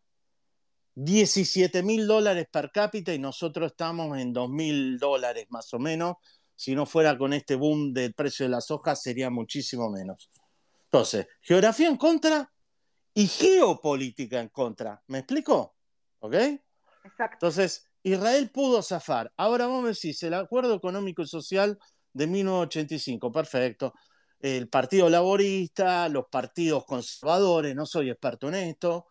17 0.99 1.83
mil 1.83 2.07
dólares 2.07 2.47
per 2.51 2.71
cápita 2.71 3.13
y 3.13 3.19
nosotros 3.19 3.69
estamos 3.69 4.17
en 4.17 4.33
2 4.33 4.49
mil 4.49 4.97
dólares 4.97 5.45
más 5.49 5.71
o 5.75 5.77
menos. 5.77 6.15
Si 6.55 6.73
no 6.73 6.87
fuera 6.87 7.15
con 7.15 7.33
este 7.33 7.53
boom 7.53 7.93
del 7.93 8.15
precio 8.15 8.47
de 8.47 8.49
las 8.49 8.71
hojas, 8.71 9.03
sería 9.03 9.29
muchísimo 9.29 9.91
menos. 9.91 10.27
Entonces, 10.85 11.27
geografía 11.41 11.87
en 11.87 11.97
contra 11.97 12.51
y 13.13 13.27
geopolítica 13.27 14.39
en 14.39 14.49
contra. 14.49 15.03
¿Me 15.05 15.19
explico? 15.19 15.75
¿Ok? 16.17 16.33
Exacto. 16.33 17.33
Entonces, 17.33 17.85
Israel 18.01 18.49
pudo 18.49 18.81
zafar. 18.81 19.31
Ahora 19.37 19.67
vamos 19.67 19.85
a 19.85 19.87
decir, 19.89 20.15
el 20.21 20.33
acuerdo 20.33 20.73
económico 20.73 21.21
y 21.21 21.27
social 21.27 21.77
de 22.11 22.25
1985, 22.25 23.31
perfecto. 23.31 23.93
El 24.39 24.67
Partido 24.67 25.11
Laborista, 25.11 26.09
los 26.09 26.25
partidos 26.31 26.85
conservadores, 26.85 27.75
no 27.75 27.85
soy 27.85 28.09
experto 28.09 28.47
en 28.47 28.55
esto, 28.55 29.05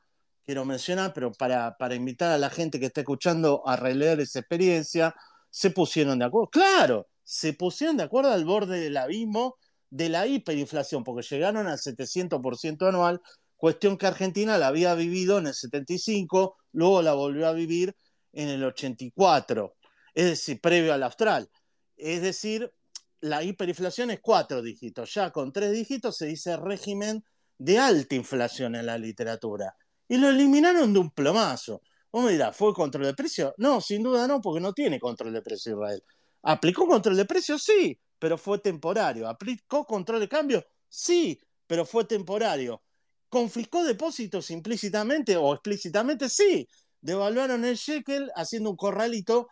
quiero 0.47 0.65
mencionar, 0.65 1.13
pero 1.13 1.33
para, 1.33 1.77
para 1.77 1.97
invitar 1.97 2.31
a 2.31 2.39
la 2.39 2.51
gente 2.51 2.79
que 2.79 2.87
está 2.87 3.01
escuchando 3.01 3.63
a 3.67 3.77
releer 3.77 4.21
esa 4.21 4.39
experiencia, 4.39 5.15
se 5.51 5.71
pusieron 5.71 6.21
de 6.21 6.27
acuerdo. 6.27 6.51
Claro, 6.51 7.09
se 7.25 7.53
pusieron 7.53 7.97
de 7.97 8.05
acuerdo 8.05 8.31
al 8.31 8.45
borde 8.45 8.79
del 8.81 8.97
abismo 8.97 9.57
de 9.91 10.09
la 10.09 10.27
hiperinflación, 10.27 11.03
porque 11.03 11.27
llegaron 11.29 11.67
al 11.67 11.79
700% 11.79 12.89
anual, 12.89 13.21
cuestión 13.57 13.99
que 13.99 14.07
Argentina 14.07 14.57
la 14.57 14.69
había 14.69 14.95
vivido 14.95 15.39
en 15.39 15.49
el 15.49 15.55
75, 15.55 16.57
luego 16.73 17.03
la 17.03 17.15
volvió 17.15 17.49
a 17.49 17.53
vivir 17.53 17.97
en 18.33 18.49
el 18.49 18.63
84, 18.63 19.75
es 20.15 20.27
decir, 20.27 20.61
previo 20.61 20.95
al 20.95 21.03
austral. 21.03 21.51
Es 21.97 22.23
decir, 22.23 22.73
la 23.21 23.43
hiperinflación 23.43 24.11
es 24.13 24.21
cuatro 24.21 24.63
dígitos, 24.63 25.13
ya 25.15 25.31
con 25.33 25.53
tres 25.53 25.73
dígitos 25.73 26.17
se 26.17 26.27
dice 26.27 26.57
régimen 26.57 27.25
de 27.59 27.79
alta 27.79 28.15
inflación 28.15 28.77
en 28.77 28.87
la 28.87 28.99
literatura 28.99 29.75
y 30.09 30.17
lo 30.17 30.29
eliminaron 30.29 30.93
de 30.93 30.99
un 30.99 31.11
plomazo. 31.11 31.83
Vos 32.13 32.25
me 32.25 32.33
dirás, 32.33 32.57
¿fue 32.57 32.73
control 32.73 33.05
de 33.07 33.15
precio? 33.15 33.55
No, 33.59 33.81
sin 33.81 34.03
duda 34.03 34.27
no, 34.27 34.41
porque 34.41 34.61
no 34.61 34.73
tiene 34.73 34.99
control 34.99 35.33
de 35.33 35.43
precio 35.43 35.73
Israel. 35.75 36.03
¿Aplicó 36.43 36.87
control 36.87 37.17
de 37.17 37.25
precio? 37.25 37.59
Sí, 37.59 38.01
pero 38.19 38.39
fue 38.39 38.59
temporario. 38.59 39.29
¿Aplicó 39.29 39.85
control 39.85 40.21
de 40.21 40.29
cambio? 40.29 40.65
Sí, 40.89 41.39
pero 41.67 41.85
fue 41.85 42.05
temporario. 42.05 42.83
¿Confiscó 43.29 43.85
depósitos 43.85 44.51
implícitamente 44.51 45.37
o 45.37 45.53
explícitamente? 45.53 46.29
Sí. 46.29 46.69
Devaluaron 47.01 47.65
el 47.65 47.77
shekel 47.77 48.31
haciendo 48.35 48.71
un 48.71 48.77
corralito 48.77 49.49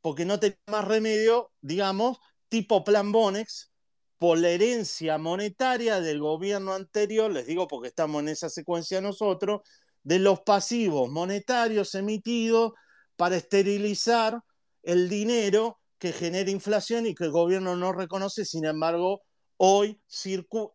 porque 0.00 0.24
no 0.24 0.40
tenía 0.40 0.58
más 0.66 0.84
remedio, 0.86 1.52
digamos, 1.60 2.18
tipo 2.48 2.84
plan 2.84 3.12
Bonex, 3.12 3.70
por 4.18 4.38
la 4.38 4.50
herencia 4.50 5.18
monetaria 5.18 6.00
del 6.00 6.20
gobierno 6.20 6.74
anterior, 6.74 7.30
les 7.30 7.46
digo 7.46 7.68
porque 7.68 7.88
estamos 7.88 8.22
en 8.22 8.28
esa 8.28 8.48
secuencia 8.50 9.00
nosotros, 9.00 9.60
de 10.08 10.18
los 10.18 10.40
pasivos 10.40 11.10
monetarios 11.10 11.94
emitidos 11.94 12.72
para 13.14 13.36
esterilizar 13.36 14.40
el 14.82 15.10
dinero 15.10 15.80
que 15.98 16.14
genera 16.14 16.50
inflación 16.50 17.04
y 17.04 17.14
que 17.14 17.24
el 17.24 17.30
gobierno 17.30 17.76
no 17.76 17.92
reconoce. 17.92 18.46
Sin 18.46 18.64
embargo, 18.64 19.20
hoy, 19.58 20.00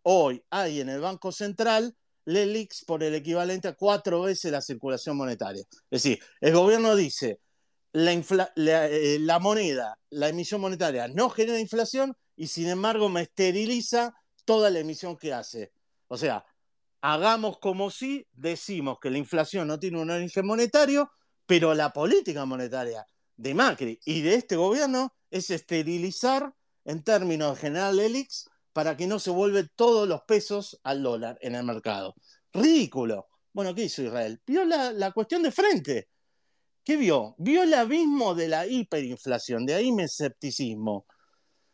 hoy 0.03 0.43
hay 0.51 0.81
en 0.81 0.89
el 0.89 1.01
Banco 1.01 1.31
Central 1.31 1.95
LELIX 2.25 2.85
por 2.85 3.01
el 3.01 3.15
equivalente 3.15 3.69
a 3.69 3.73
cuatro 3.73 4.21
veces 4.21 4.51
la 4.51 4.61
circulación 4.61 5.17
monetaria. 5.17 5.63
Es 5.89 6.03
decir, 6.03 6.19
el 6.39 6.53
gobierno 6.53 6.95
dice, 6.95 7.39
la, 7.91 8.51
eh, 8.55 9.17
la 9.19 9.39
moneda, 9.39 9.97
la 10.11 10.29
emisión 10.29 10.61
monetaria 10.61 11.07
no 11.07 11.31
genera 11.31 11.59
inflación 11.59 12.15
y 12.35 12.45
sin 12.49 12.69
embargo 12.69 13.09
me 13.09 13.21
esteriliza 13.21 14.13
toda 14.45 14.69
la 14.69 14.77
emisión 14.77 15.17
que 15.17 15.33
hace. 15.33 15.71
O 16.07 16.19
sea, 16.19 16.45
hagamos 17.03 17.59
como 17.59 17.91
si 17.91 18.25
decimos 18.31 18.97
que 19.01 19.11
la 19.11 19.17
inflación 19.17 19.67
no 19.67 19.77
tiene 19.77 19.99
un 19.99 20.09
origen 20.09 20.47
monetario, 20.47 21.11
pero 21.45 21.73
la 21.73 21.91
política 21.91 22.45
monetaria 22.45 23.05
de 23.35 23.53
Macri 23.53 23.99
y 24.05 24.21
de 24.21 24.35
este 24.35 24.55
gobierno 24.55 25.13
es 25.29 25.49
esterilizar 25.49 26.53
en 26.85 27.03
términos 27.03 27.55
de 27.55 27.61
general 27.61 27.99
Elix 27.99 28.49
para 28.71 28.95
que 28.95 29.05
no 29.05 29.19
se 29.19 29.31
vuelvan 29.31 29.69
todos 29.75 30.07
los 30.07 30.21
pesos 30.21 30.79
al 30.83 31.03
dólar 31.03 31.37
en 31.41 31.55
el 31.55 31.65
mercado. 31.65 32.15
Ridículo. 32.53 33.27
Bueno, 33.51 33.75
¿qué 33.75 33.83
hizo 33.83 34.01
Israel? 34.01 34.41
Vio 34.47 34.63
la, 34.63 35.11
cuestión 35.11 35.43
de 35.43 35.51
frente. 35.51 36.07
¿Qué 36.85 36.95
vio? 36.95 37.35
Vio 37.37 37.63
el 37.63 37.73
abismo 37.73 38.33
de 38.33 38.47
la 38.47 38.65
hiperinflación, 38.65 39.65
de 39.65 39.73
ahí 39.73 39.91
mi 39.91 40.03
escepticismo. 40.03 41.05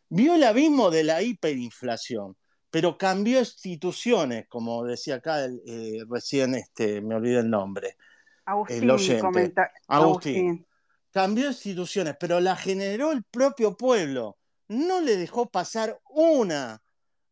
Vio 0.08 0.34
el 0.34 0.42
abismo 0.42 0.90
de 0.90 1.04
la 1.04 1.22
hiperinflación, 1.22 2.36
pero 2.70 2.96
cambió 2.96 3.40
instituciones, 3.40 4.46
como 4.48 4.84
decía 4.84 5.16
acá 5.16 5.44
eh, 5.44 6.04
recién, 6.08 6.54
este, 6.54 7.00
me 7.00 7.16
olvidé 7.16 7.40
el 7.40 7.50
nombre. 7.50 7.96
Agustín, 8.44 8.84
el 8.84 9.54
Agustín. 9.88 10.66
Cambió 11.10 11.48
instituciones, 11.48 12.16
pero 12.18 12.38
la 12.38 12.54
generó 12.54 13.10
el 13.10 13.24
propio 13.24 13.76
pueblo. 13.76 14.38
No 14.68 15.00
le 15.00 15.16
dejó 15.16 15.50
pasar 15.50 16.00
una 16.08 16.80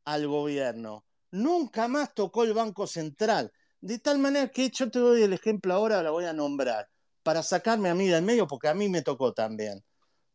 al 0.05 0.27
gobierno. 0.27 1.05
Nunca 1.31 1.87
más 1.87 2.13
tocó 2.15 2.43
el 2.43 2.55
Banco 2.55 2.89
Central. 2.89 3.53
De 3.81 4.01
tal 4.01 4.19
manera 4.19 4.49
que 4.49 4.71
yo 4.71 4.91
te 4.91 4.99
doy 4.99 5.23
el 5.23 5.33
ejemplo 5.33 5.73
ahora, 5.75 6.03
la 6.03 6.11
voy 6.11 6.25
a 6.25 6.33
nombrar, 6.33 6.89
para 7.23 7.45
sacarme 7.45 7.89
a 7.89 7.95
mí 7.95 8.09
del 8.09 8.25
medio, 8.25 8.49
porque 8.49 8.67
a 8.67 8.75
mí 8.75 8.89
me 8.89 9.03
tocó 9.03 9.33
también. 9.33 9.85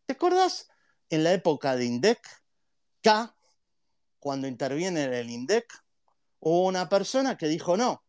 ¿Te 0.06 0.14
acuerdas 0.14 0.70
en 1.10 1.26
la 1.26 1.34
época 1.34 1.76
de 1.76 1.86
INDEC? 1.86 2.20
K, 3.02 3.36
cuando 4.24 4.48
interviene 4.48 5.04
en 5.04 5.14
el 5.14 5.30
INDEC, 5.30 5.66
hubo 6.40 6.66
una 6.66 6.88
persona 6.88 7.36
que 7.36 7.50
dijo 7.50 7.76
no, 7.76 8.06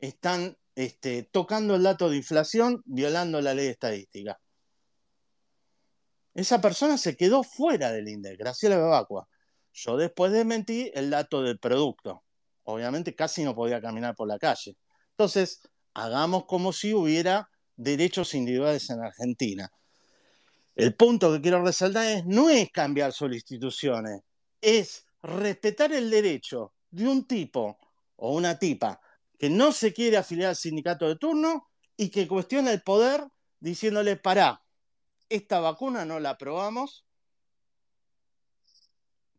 están 0.00 0.58
este, 0.74 1.22
tocando 1.22 1.76
el 1.76 1.84
dato 1.84 2.10
de 2.10 2.16
inflación, 2.16 2.82
violando 2.84 3.40
la 3.40 3.54
ley 3.54 3.68
estadística. 3.68 4.40
Esa 6.34 6.60
persona 6.60 6.98
se 6.98 7.16
quedó 7.16 7.44
fuera 7.44 7.92
del 7.92 8.08
INDEC, 8.08 8.40
Graciela 8.40 8.76
Bebacua. 8.76 9.28
Yo 9.72 9.96
después 9.96 10.32
desmentí 10.32 10.90
el 10.94 11.10
dato 11.10 11.44
del 11.44 11.60
producto. 11.60 12.24
Obviamente 12.64 13.14
casi 13.14 13.44
no 13.44 13.54
podía 13.54 13.80
caminar 13.80 14.16
por 14.16 14.26
la 14.26 14.40
calle. 14.40 14.76
Entonces, 15.10 15.60
hagamos 15.94 16.46
como 16.46 16.72
si 16.72 16.92
hubiera 16.92 17.48
derechos 17.76 18.34
individuales 18.34 18.90
en 18.90 19.00
Argentina. 19.00 19.70
El 20.74 20.96
punto 20.96 21.32
que 21.32 21.40
quiero 21.40 21.62
resaltar 21.62 22.04
es, 22.06 22.26
no 22.26 22.50
es 22.50 22.68
cambiar 22.72 23.12
sus 23.12 23.32
instituciones, 23.32 24.22
es 24.60 25.06
respetar 25.22 25.92
el 25.92 26.10
derecho 26.10 26.74
de 26.90 27.08
un 27.08 27.26
tipo 27.26 27.78
o 28.16 28.34
una 28.34 28.58
tipa 28.58 29.00
que 29.38 29.50
no 29.50 29.72
se 29.72 29.92
quiere 29.92 30.16
afiliar 30.16 30.50
al 30.50 30.56
sindicato 30.56 31.08
de 31.08 31.16
turno 31.16 31.68
y 31.96 32.10
que 32.10 32.28
cuestiona 32.28 32.72
el 32.72 32.82
poder 32.82 33.26
diciéndole, 33.60 34.16
pará, 34.16 34.62
esta 35.28 35.60
vacuna 35.60 36.04
no 36.04 36.20
la 36.20 36.30
aprobamos. 36.30 37.06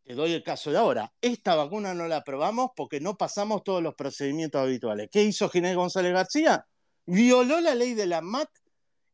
Te 0.03 0.15
doy 0.15 0.33
el 0.33 0.43
caso 0.43 0.71
de 0.71 0.77
ahora. 0.77 1.13
Esta 1.21 1.55
vacuna 1.55 1.93
no 1.93 2.07
la 2.07 2.17
aprobamos 2.17 2.71
porque 2.75 2.99
no 2.99 3.17
pasamos 3.17 3.63
todos 3.63 3.81
los 3.81 3.95
procedimientos 3.95 4.61
habituales. 4.61 5.09
¿Qué 5.11 5.23
hizo 5.23 5.49
Ginés 5.49 5.75
González 5.75 6.11
García? 6.11 6.67
Violó 7.05 7.61
la 7.61 7.75
ley 7.75 7.93
de 7.93 8.05
la 8.05 8.21
MAT 8.21 8.49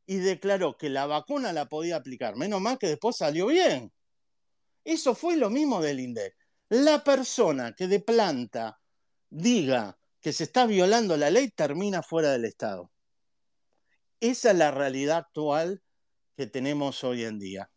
y 0.06 0.16
declaró 0.18 0.78
que 0.78 0.90
la 0.90 1.06
vacuna 1.06 1.54
la 1.54 1.68
podía 1.68 1.98
aplicar. 1.98 2.36
Menos 2.36 2.62
mal 2.62 2.80
que 2.80 2.88
después 2.88 3.18
salió 3.18 3.48
bien. 3.48 3.92
Eso 4.84 5.14
fue 5.14 5.38
lo 5.38 5.52
mismo 5.52 5.82
del 5.82 6.00
INDEC. 6.00 6.39
La 6.70 7.04
persona 7.04 7.74
que 7.74 7.88
de 7.88 8.00
planta 8.00 8.80
diga 9.30 9.98
que 10.22 10.34
se 10.34 10.44
está 10.44 10.66
violando 10.66 11.18
la 11.18 11.30
ley 11.30 11.50
termina 11.50 12.04
fuera 12.04 12.32
del 12.32 12.46
Estado. 12.46 12.92
Esa 14.20 14.52
es 14.52 14.58
la 14.58 14.72
realidad 14.72 15.18
actual 15.18 15.82
que 16.36 16.46
tenemos 16.46 17.04
hoy 17.04 17.24
en 17.24 17.40
día. 17.40 17.70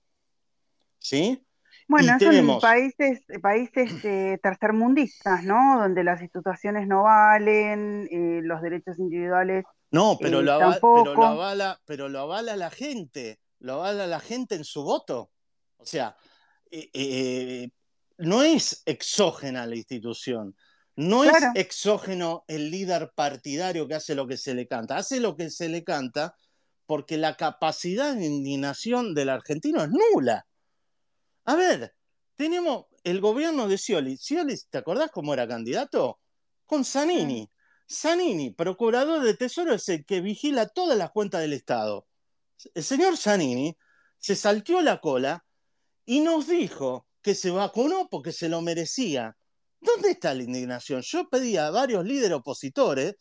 ¿Sí? 0.98 1.46
Bueno, 1.88 2.16
eso 2.16 2.30
en 2.30 2.60
países, 2.60 3.22
países 3.40 4.04
eh, 4.04 4.38
tercermundistas, 4.42 5.44
¿no? 5.44 5.80
Donde 5.80 6.04
las 6.04 6.20
situaciones 6.20 6.86
no 6.86 7.04
valen, 7.04 8.08
eh, 8.10 8.40
los 8.42 8.62
derechos 8.62 8.98
individuales. 8.98 9.64
No, 9.90 10.16
pero, 10.20 10.40
eh, 10.40 10.42
lo 10.42 10.52
avala, 10.52 10.78
pero, 10.80 11.14
lo 11.14 11.24
avala, 11.24 11.80
pero 11.84 12.08
lo 12.08 12.20
avala 12.20 12.56
la 12.56 12.70
gente, 12.70 13.40
lo 13.58 13.74
avala 13.74 14.06
la 14.06 14.20
gente 14.20 14.54
en 14.54 14.64
su 14.64 14.82
voto. 14.84 15.30
O 15.76 15.84
sea, 15.84 16.16
no 18.22 18.42
es 18.42 18.82
exógena 18.86 19.66
la 19.66 19.76
institución, 19.76 20.56
no 20.94 21.24
es 21.24 21.32
exógeno 21.54 22.44
el 22.48 22.70
líder 22.70 23.12
partidario 23.14 23.88
que 23.88 23.94
hace 23.94 24.14
lo 24.14 24.26
que 24.26 24.36
se 24.36 24.54
le 24.54 24.66
canta, 24.66 24.96
hace 24.96 25.20
lo 25.20 25.36
que 25.36 25.50
se 25.50 25.68
le 25.68 25.84
canta 25.84 26.34
porque 26.86 27.16
la 27.16 27.36
capacidad 27.36 28.14
de 28.14 28.26
indignación 28.26 29.14
del 29.14 29.30
argentino 29.30 29.82
es 29.82 29.90
nula. 29.90 30.46
A 31.44 31.56
ver, 31.56 31.94
tenemos 32.36 32.86
el 33.04 33.20
gobierno 33.20 33.68
de 33.68 33.78
Scioli. 33.78 34.16
Scioli, 34.16 34.56
¿te 34.68 34.78
acordás 34.78 35.10
cómo 35.10 35.32
era 35.32 35.48
candidato? 35.48 36.20
Con 36.66 36.84
Zanini. 36.84 37.50
Zanini, 37.90 38.50
procurador 38.50 39.22
de 39.22 39.34
Tesoro, 39.34 39.74
es 39.74 39.88
el 39.88 40.04
que 40.04 40.20
vigila 40.20 40.68
todas 40.68 40.96
las 40.96 41.10
cuentas 41.10 41.40
del 41.40 41.52
Estado. 41.52 42.06
El 42.74 42.84
señor 42.84 43.16
Zanini 43.16 43.76
se 44.18 44.36
salteó 44.36 44.80
la 44.82 45.00
cola 45.00 45.44
y 46.04 46.20
nos 46.20 46.46
dijo 46.46 47.06
que 47.22 47.34
se 47.34 47.50
vacunó 47.50 48.08
porque 48.10 48.32
se 48.32 48.48
lo 48.48 48.60
merecía. 48.60 49.36
¿Dónde 49.80 50.10
está 50.10 50.34
la 50.34 50.42
indignación? 50.42 51.02
Yo 51.02 51.28
pedí 51.28 51.56
a 51.56 51.70
varios 51.70 52.04
líderes 52.04 52.38
opositores, 52.38 53.16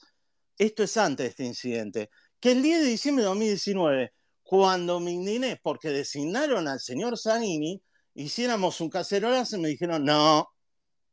esto 0.57 0.83
es 0.83 0.97
antes 0.97 1.25
de 1.25 1.29
este 1.29 1.45
incidente, 1.45 2.09
que 2.39 2.51
el 2.51 2.61
10 2.61 2.81
de 2.81 2.85
diciembre 2.85 3.23
de 3.23 3.29
2019, 3.29 4.13
cuando 4.43 4.99
me 4.99 5.11
indigné 5.11 5.59
porque 5.63 5.89
designaron 5.89 6.67
al 6.67 6.79
señor 6.79 7.17
Zanini, 7.17 7.81
hiciéramos 8.15 8.81
un 8.81 8.89
cacerolazo 8.89 9.57
y 9.57 9.59
me 9.61 9.69
dijeron, 9.69 10.03
no, 10.03 10.47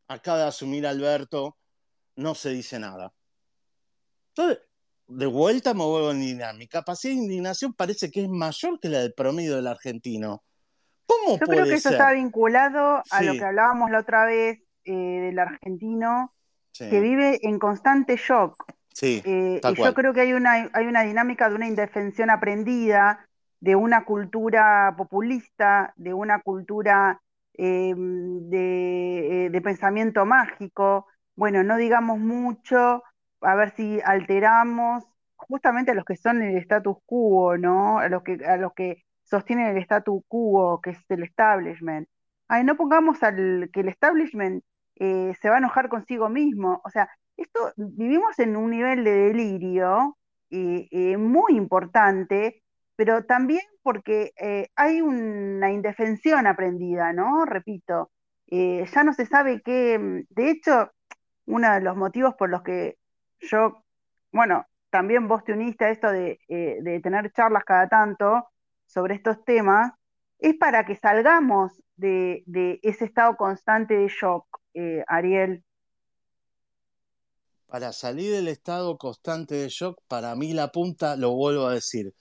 acaba 0.08 0.38
de 0.38 0.44
asumir 0.44 0.86
Alberto, 0.86 1.56
no 2.16 2.34
se 2.34 2.50
dice 2.50 2.78
nada. 2.78 3.12
Entonces, 4.30 4.58
de 5.08 5.26
vuelta 5.26 5.74
me 5.74 5.84
vuelvo 5.84 6.10
a 6.10 6.14
indignar. 6.14 6.54
Mi 6.56 6.68
capacidad 6.68 7.14
de 7.14 7.20
indignación 7.20 7.72
parece 7.74 8.10
que 8.10 8.22
es 8.22 8.28
mayor 8.28 8.78
que 8.80 8.88
la 8.88 9.00
del 9.00 9.14
promedio 9.14 9.56
del 9.56 9.66
argentino. 9.66 10.44
¿Cómo 11.08 11.38
Yo 11.38 11.46
creo 11.46 11.64
que 11.64 11.74
eso 11.74 11.88
está 11.88 12.12
vinculado 12.12 13.02
a 13.10 13.22
lo 13.22 13.32
que 13.32 13.44
hablábamos 13.44 13.90
la 13.90 14.00
otra 14.00 14.26
vez 14.26 14.60
eh, 14.84 14.92
del 14.92 15.38
argentino 15.38 16.32
que 16.72 17.00
vive 17.00 17.40
en 17.42 17.58
constante 17.58 18.16
shock. 18.16 18.64
Eh, 19.00 19.60
y 19.62 19.74
yo 19.74 19.94
creo 19.94 20.12
que 20.12 20.20
hay 20.20 20.32
una, 20.32 20.70
hay 20.72 20.86
una 20.86 21.02
dinámica 21.02 21.48
de 21.48 21.54
una 21.54 21.66
indefensión 21.66 22.30
aprendida, 22.30 23.26
de 23.60 23.74
una 23.74 24.04
cultura 24.04 24.94
populista, 24.96 25.92
de 25.96 26.12
una 26.14 26.40
cultura 26.40 27.20
em, 27.54 28.48
de, 28.48 29.48
de, 29.50 29.60
pensamiento 29.60 30.24
mágico. 30.26 31.06
Bueno, 31.36 31.62
no 31.62 31.76
digamos 31.76 32.18
mucho, 32.18 33.02
a 33.40 33.54
ver 33.54 33.74
si 33.76 34.00
alteramos 34.04 35.04
justamente 35.36 35.92
a 35.92 35.94
los 35.94 36.04
que 36.04 36.16
son 36.16 36.42
el 36.42 36.56
status 36.58 36.98
quo, 37.06 37.56
¿no? 37.56 37.98
A 37.98 38.08
los 38.08 38.22
que, 38.22 38.44
a 38.44 38.56
los 38.56 38.74
que 38.74 39.04
sostienen 39.28 39.76
el 39.76 39.78
status 39.82 40.22
quo, 40.28 40.80
que 40.80 40.90
es 40.90 41.10
el 41.10 41.22
establishment. 41.22 42.08
Ay, 42.48 42.64
no 42.64 42.76
pongamos 42.76 43.22
al, 43.22 43.70
que 43.72 43.80
el 43.80 43.88
establishment 43.88 44.64
eh, 44.96 45.34
se 45.40 45.48
va 45.48 45.56
a 45.56 45.58
enojar 45.58 45.88
consigo 45.88 46.28
mismo. 46.28 46.80
O 46.84 46.90
sea, 46.90 47.08
esto 47.36 47.72
vivimos 47.76 48.38
en 48.38 48.56
un 48.56 48.70
nivel 48.70 49.04
de 49.04 49.12
delirio 49.12 50.16
eh, 50.50 50.88
eh, 50.90 51.16
muy 51.18 51.56
importante, 51.56 52.62
pero 52.96 53.24
también 53.24 53.62
porque 53.82 54.32
hay 54.74 55.00
una 55.00 55.70
indefensión 55.70 56.46
aprendida, 56.46 57.12
¿no? 57.12 57.44
Repito, 57.46 58.10
ya 58.46 59.04
no 59.04 59.12
se 59.14 59.24
sabe 59.26 59.62
qué, 59.62 60.24
de 60.28 60.50
hecho, 60.50 60.90
uno 61.46 61.72
de 61.72 61.80
los 61.80 61.96
motivos 61.96 62.34
por 62.34 62.50
los 62.50 62.62
que 62.62 62.96
yo, 63.40 63.84
bueno, 64.32 64.66
también 64.90 65.28
vos 65.28 65.44
te 65.44 65.52
uniste 65.52 65.84
a 65.84 65.90
esto 65.90 66.10
de, 66.10 66.40
de 66.48 67.00
tener 67.00 67.32
charlas 67.32 67.64
cada 67.64 67.88
tanto 67.88 68.48
sobre 68.88 69.14
estos 69.14 69.44
temas, 69.44 69.92
es 70.38 70.56
para 70.56 70.84
que 70.84 70.96
salgamos 70.96 71.72
de, 71.96 72.42
ese 72.82 73.04
estado 73.04 73.36
constante 73.36 73.94
de 73.94 74.08
shock, 74.08 74.46
eh, 74.74 75.04
Ariel. 75.06 75.64
Para 77.66 77.92
salir 77.92 78.32
del 78.32 78.48
estado 78.48 78.96
constante 78.96 79.56
de 79.56 79.68
shock, 79.68 80.00
para 80.08 80.34
mí 80.34 80.54
la 80.54 80.72
punta, 80.72 81.16
lo 81.16 81.32
vuelvo 81.32 81.66
a 81.66 81.74
decir, 81.74 82.14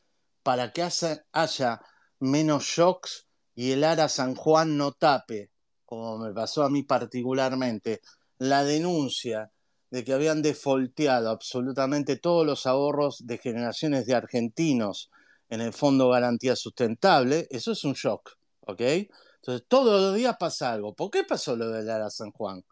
para 0.44 0.72
que 0.73 0.84
haya, 1.31 1.81
menos 2.19 2.64
shocks 2.64 3.27
y 3.56 3.72
el 3.72 3.84
Ara 3.84 4.10
San 4.10 4.35
Juan 4.35 4.77
no 4.77 4.91
tape, 4.91 5.52
como 5.85 6.18
me 6.18 6.34
pasó 6.34 6.64
a 6.64 6.69
mí 6.69 6.84
particularmente, 6.84 8.02
la 8.39 8.64
denuncia 8.64 9.52
de 9.89 10.03
que 10.03 10.14
habían 10.14 10.41
defolteado 10.41 11.30
absolutamente 11.30 12.18
todos 12.18 12.45
los 12.45 12.65
ahorros 12.65 13.26
de 13.26 13.38
generaciones 13.38 14.06
de 14.06 14.15
argentinos 14.15 15.10
en 15.49 15.61
el 15.61 15.73
Fondo 15.73 16.09
Garantía 16.09 16.55
Sustentable, 16.55 17.47
eso 17.49 17.71
es 17.71 17.83
un 17.83 17.93
shock, 17.93 18.31
¿ok? 18.61 18.81
Entonces, 18.81 19.65
todos 19.67 20.01
los 20.01 20.15
días 20.15 20.35
pasa 20.39 20.73
algo. 20.73 20.93
¿Por 20.93 21.09
qué 21.09 21.23
pasó 21.23 21.55
lo 21.55 21.69
de 21.69 21.83
Lara 21.83 22.09
San 22.09 22.31
Juan? 22.31 22.63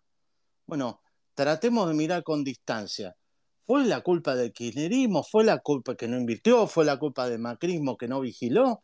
Bueno, 0.65 1.01
tratemos 1.33 1.87
de 1.87 1.93
mirar 1.93 2.23
con 2.23 2.43
distancia. 2.43 3.15
¿Fue 3.61 3.85
la 3.85 4.01
culpa 4.01 4.35
del 4.35 4.51
kirchnerismo? 4.51 5.23
¿Fue 5.23 5.43
la 5.43 5.59
culpa 5.59 5.95
que 5.95 6.07
no 6.07 6.17
invirtió? 6.17 6.67
¿Fue 6.67 6.85
la 6.85 6.97
culpa 6.97 7.29
del 7.29 7.39
macrismo 7.39 7.97
que 7.97 8.07
no 8.07 8.19
vigiló? 8.19 8.81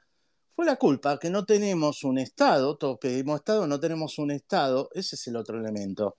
Fue 0.55 0.65
la 0.65 0.75
culpa 0.75 1.17
que 1.19 1.29
no 1.29 1.45
tenemos 1.45 2.03
un 2.03 2.17
Estado, 2.17 2.77
todos 2.77 2.97
pedimos 2.99 3.37
Estado, 3.39 3.67
no 3.67 3.79
tenemos 3.79 4.17
un 4.19 4.31
Estado, 4.31 4.89
ese 4.93 5.15
es 5.15 5.27
el 5.27 5.35
otro 5.35 5.59
elemento. 5.59 6.17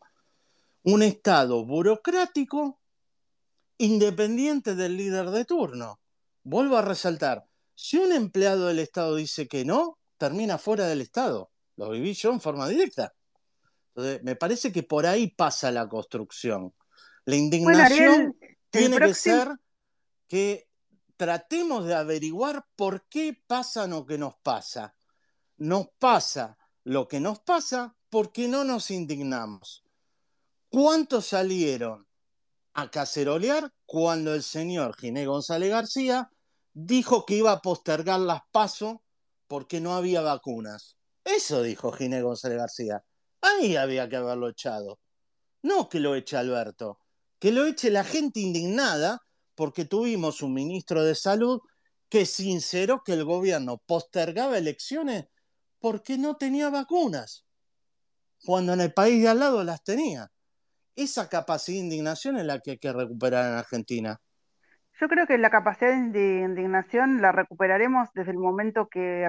Un 0.84 1.02
Estado 1.02 1.64
burocrático 1.64 2.80
independiente 3.78 4.74
del 4.74 4.96
líder 4.96 5.30
de 5.30 5.44
turno. 5.44 6.00
Vuelvo 6.44 6.76
a 6.76 6.82
resaltar, 6.82 7.46
si 7.74 7.98
un 7.98 8.12
empleado 8.12 8.66
del 8.66 8.78
Estado 8.78 9.16
dice 9.16 9.48
que 9.48 9.64
no, 9.64 9.98
termina 10.18 10.58
fuera 10.58 10.86
del 10.86 11.00
Estado. 11.00 11.50
Lo 11.76 11.90
viví 11.90 12.14
yo 12.14 12.30
en 12.32 12.40
forma 12.40 12.68
directa. 12.68 13.14
Entonces, 13.94 14.22
me 14.22 14.36
parece 14.36 14.72
que 14.72 14.82
por 14.82 15.06
ahí 15.06 15.28
pasa 15.28 15.70
la 15.70 15.88
construcción. 15.88 16.74
La 17.24 17.36
indignación 17.36 18.36
tiene 18.70 18.98
que 18.98 19.14
ser 19.14 19.48
que 20.28 20.68
tratemos 21.16 21.86
de 21.86 21.94
averiguar 21.94 22.66
por 22.74 23.06
qué 23.08 23.40
pasa 23.46 23.86
lo 23.86 24.06
que 24.06 24.18
nos 24.18 24.34
pasa. 24.42 24.94
Nos 25.58 25.88
pasa 25.98 26.58
lo 26.84 27.06
que 27.06 27.20
nos 27.20 27.40
pasa 27.40 27.94
porque 28.08 28.48
no 28.48 28.64
nos 28.64 28.90
indignamos. 28.90 29.84
¿Cuántos 30.68 31.26
salieron 31.26 32.06
a 32.74 32.90
cacerolear 32.90 33.72
cuando 33.86 34.34
el 34.34 34.42
señor 34.42 34.96
Giné 34.96 35.26
González 35.26 35.70
García 35.70 36.31
dijo 36.74 37.26
que 37.26 37.36
iba 37.36 37.52
a 37.52 37.62
postergar 37.62 38.20
las 38.20 38.42
pasos 38.50 38.98
porque 39.46 39.80
no 39.80 39.94
había 39.94 40.20
vacunas? 40.20 40.96
Eso 41.24 41.62
dijo 41.62 41.92
Giné 41.92 42.22
González 42.22 42.58
García. 42.58 43.04
Ahí 43.40 43.76
había 43.76 44.08
que 44.08 44.16
haberlo 44.16 44.48
echado. 44.48 44.98
No 45.62 45.88
que 45.88 46.00
lo 46.00 46.14
eche 46.14 46.36
Alberto, 46.36 46.98
que 47.38 47.52
lo 47.52 47.66
eche 47.66 47.90
la 47.90 48.04
gente 48.04 48.40
indignada 48.40 49.20
porque 49.54 49.84
tuvimos 49.84 50.42
un 50.42 50.54
ministro 50.54 51.04
de 51.04 51.14
salud 51.14 51.60
que 52.08 52.26
sinceró 52.26 53.02
que 53.04 53.12
el 53.12 53.24
gobierno 53.24 53.82
postergaba 53.86 54.58
elecciones 54.58 55.26
porque 55.78 56.18
no 56.18 56.36
tenía 56.36 56.70
vacunas, 56.70 57.44
cuando 58.44 58.72
en 58.72 58.80
el 58.80 58.92
país 58.92 59.22
de 59.22 59.28
al 59.28 59.40
lado 59.40 59.64
las 59.64 59.82
tenía. 59.82 60.30
Esa 60.94 61.28
capacidad 61.28 61.78
de 61.78 61.84
indignación 61.84 62.36
es 62.36 62.44
la 62.44 62.60
que 62.60 62.72
hay 62.72 62.78
que 62.78 62.92
recuperar 62.92 63.50
en 63.50 63.58
Argentina. 63.58 64.20
Yo 65.02 65.08
creo 65.08 65.26
que 65.26 65.36
la 65.36 65.50
capacidad 65.50 65.90
de 65.90 66.42
indignación 66.42 67.20
la 67.20 67.32
recuperaremos 67.32 68.08
desde 68.14 68.30
el 68.30 68.38
momento 68.38 68.88
que, 68.88 69.28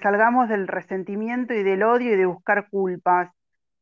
salgamos 0.00 0.48
del 0.48 0.66
resentimiento 0.66 1.52
y 1.52 1.62
del 1.62 1.82
odio 1.82 2.14
y 2.14 2.16
de 2.16 2.24
buscar 2.24 2.70
culpas, 2.70 3.30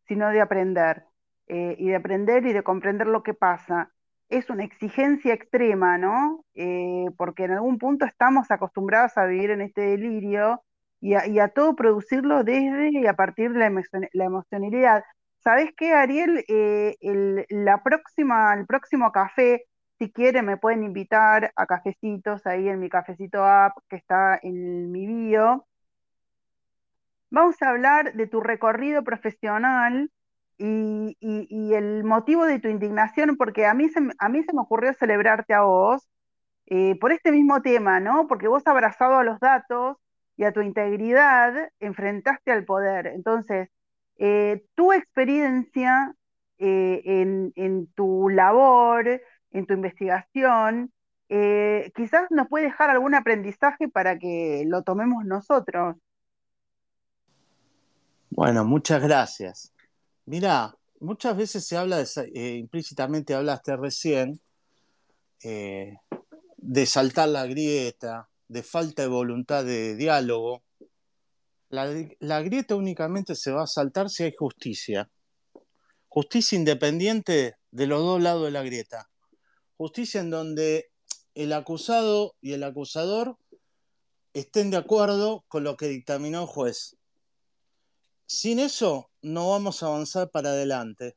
sino 0.08 0.28
de 0.30 0.40
aprender. 0.40 1.04
Eh, 1.46 1.76
y 1.78 1.90
de 1.90 1.94
aprender 1.94 2.44
y 2.46 2.52
de 2.52 2.64
comprender 2.64 3.06
lo 3.06 3.22
que 3.22 3.32
pasa 3.32 3.92
es 4.28 4.50
una 4.50 4.64
exigencia 4.64 5.34
extrema, 5.34 5.98
¿no? 5.98 6.44
Eh, 6.54 7.06
porque 7.16 7.44
en 7.44 7.52
algún 7.52 7.78
punto 7.78 8.04
estamos 8.04 8.50
acostumbrados 8.50 9.16
a 9.18 9.26
vivir 9.26 9.50
en 9.50 9.60
este 9.60 9.82
delirio 9.82 10.64
y 11.00 11.14
a, 11.14 11.48
todo 11.50 11.76
producirlo 11.76 12.42
desde 12.42 12.90
y 12.90 13.06
a 13.06 13.14
partir 13.14 13.52
de 13.52 13.60
la, 13.60 14.24
emocionalidad. 14.24 15.04
¿Sabes 15.38 15.70
qué, 15.76 15.92
Ariel? 15.92 16.44
Eh, 16.48 16.96
la 17.50 17.84
próxima, 17.84 18.52
el 18.52 18.66
próximo 18.66 19.12
café, 19.12 19.62
si 19.98 20.10
quieren, 20.12 20.46
me 20.46 20.56
pueden 20.56 20.84
invitar 20.84 21.52
a 21.56 21.66
cafecitos 21.66 22.46
ahí 22.46 22.68
en 22.68 22.80
mi 22.80 22.88
cafecito 22.88 23.44
app 23.44 23.76
que 23.88 23.96
está 23.96 24.38
en 24.42 24.92
mi 24.92 25.06
bio. 25.06 25.66
Vamos 27.30 27.60
a 27.62 27.70
hablar 27.70 28.14
de 28.14 28.26
tu 28.26 28.40
recorrido 28.40 29.02
profesional 29.04 30.10
y, 30.58 31.16
el 31.74 32.04
motivo 32.04 32.46
de 32.46 32.58
tu 32.60 32.68
indignación, 32.68 33.36
porque 33.36 33.66
a 33.66 33.74
mí 33.74 33.88
se, 33.88 34.00
a 34.18 34.28
mí 34.28 34.42
se 34.42 34.52
me 34.54 34.60
ocurrió 34.60 34.94
celebrarte 34.94 35.54
a 35.54 35.62
vos 35.62 36.08
eh, 36.66 36.98
por 37.00 37.12
este 37.12 37.32
mismo 37.32 37.62
tema, 37.62 38.00
¿no? 38.00 38.26
Porque 38.28 38.48
vos 38.48 38.66
abrazado 38.66 39.16
a 39.16 39.24
los 39.24 39.40
datos 39.40 39.96
y 40.36 40.44
a 40.44 40.52
tu 40.52 40.60
integridad 40.60 41.70
enfrentaste 41.80 42.52
al 42.52 42.64
poder. 42.64 43.06
Entonces, 43.08 43.68
eh, 44.18 44.64
tu 44.74 44.92
experiencia 44.92 46.14
eh, 46.58 47.02
en, 47.04 47.52
en, 47.56 47.86
tu 47.94 48.28
labor, 48.30 49.20
en 49.58 49.66
tu 49.66 49.74
investigación, 49.74 50.92
quizás 51.28 52.30
nos 52.30 52.48
puede 52.48 52.66
dejar 52.66 52.90
algún 52.90 53.14
aprendizaje 53.14 53.88
para 53.88 54.18
que 54.18 54.64
lo 54.66 54.82
tomemos 54.82 55.24
nosotros. 55.24 55.96
Bueno, 58.30 58.64
muchas 58.64 59.02
gracias. 59.02 59.72
Mira, 60.26 60.76
muchas 61.00 61.36
veces 61.36 61.66
se 61.66 61.76
habla, 61.76 61.96
de, 61.96 62.06
eh, 62.34 62.56
implícitamente 62.56 63.32
hablaste 63.32 63.76
recién, 63.76 64.40
eh, 65.42 65.96
de 66.58 66.86
saltar 66.86 67.30
la 67.30 67.46
grieta, 67.46 68.28
de 68.48 68.62
falta 68.62 69.02
de 69.02 69.08
voluntad 69.08 69.64
de 69.64 69.96
diálogo. 69.96 70.62
La, 71.70 71.86
la, 72.20 72.42
grieta 72.42 72.76
únicamente 72.76 73.34
se 73.34 73.52
va 73.52 73.62
a 73.62 73.66
saltar 73.66 74.10
si 74.10 74.24
hay 74.24 74.34
justicia. 74.36 75.08
Justicia 76.08 76.58
independiente 76.58 77.56
de 77.70 77.86
los 77.86 78.00
dos 78.00 78.22
lados 78.22 78.44
de 78.44 78.50
la 78.50 78.62
grieta. 78.62 79.08
Justicia 79.76 80.20
en 80.20 80.30
donde 80.30 80.90
el 81.34 81.52
acusado 81.52 82.34
y 82.40 82.52
el 82.52 82.62
acusador 82.62 83.36
estén 84.32 84.70
de 84.70 84.78
acuerdo 84.78 85.44
con 85.48 85.64
lo 85.64 85.76
que 85.76 85.88
dictaminó 85.88 86.42
el 86.42 86.46
juez. 86.46 86.96
Sin 88.26 88.58
eso, 88.58 89.10
no 89.22 89.50
vamos 89.50 89.82
a 89.82 89.86
avanzar 89.86 90.30
para 90.30 90.50
adelante. 90.50 91.16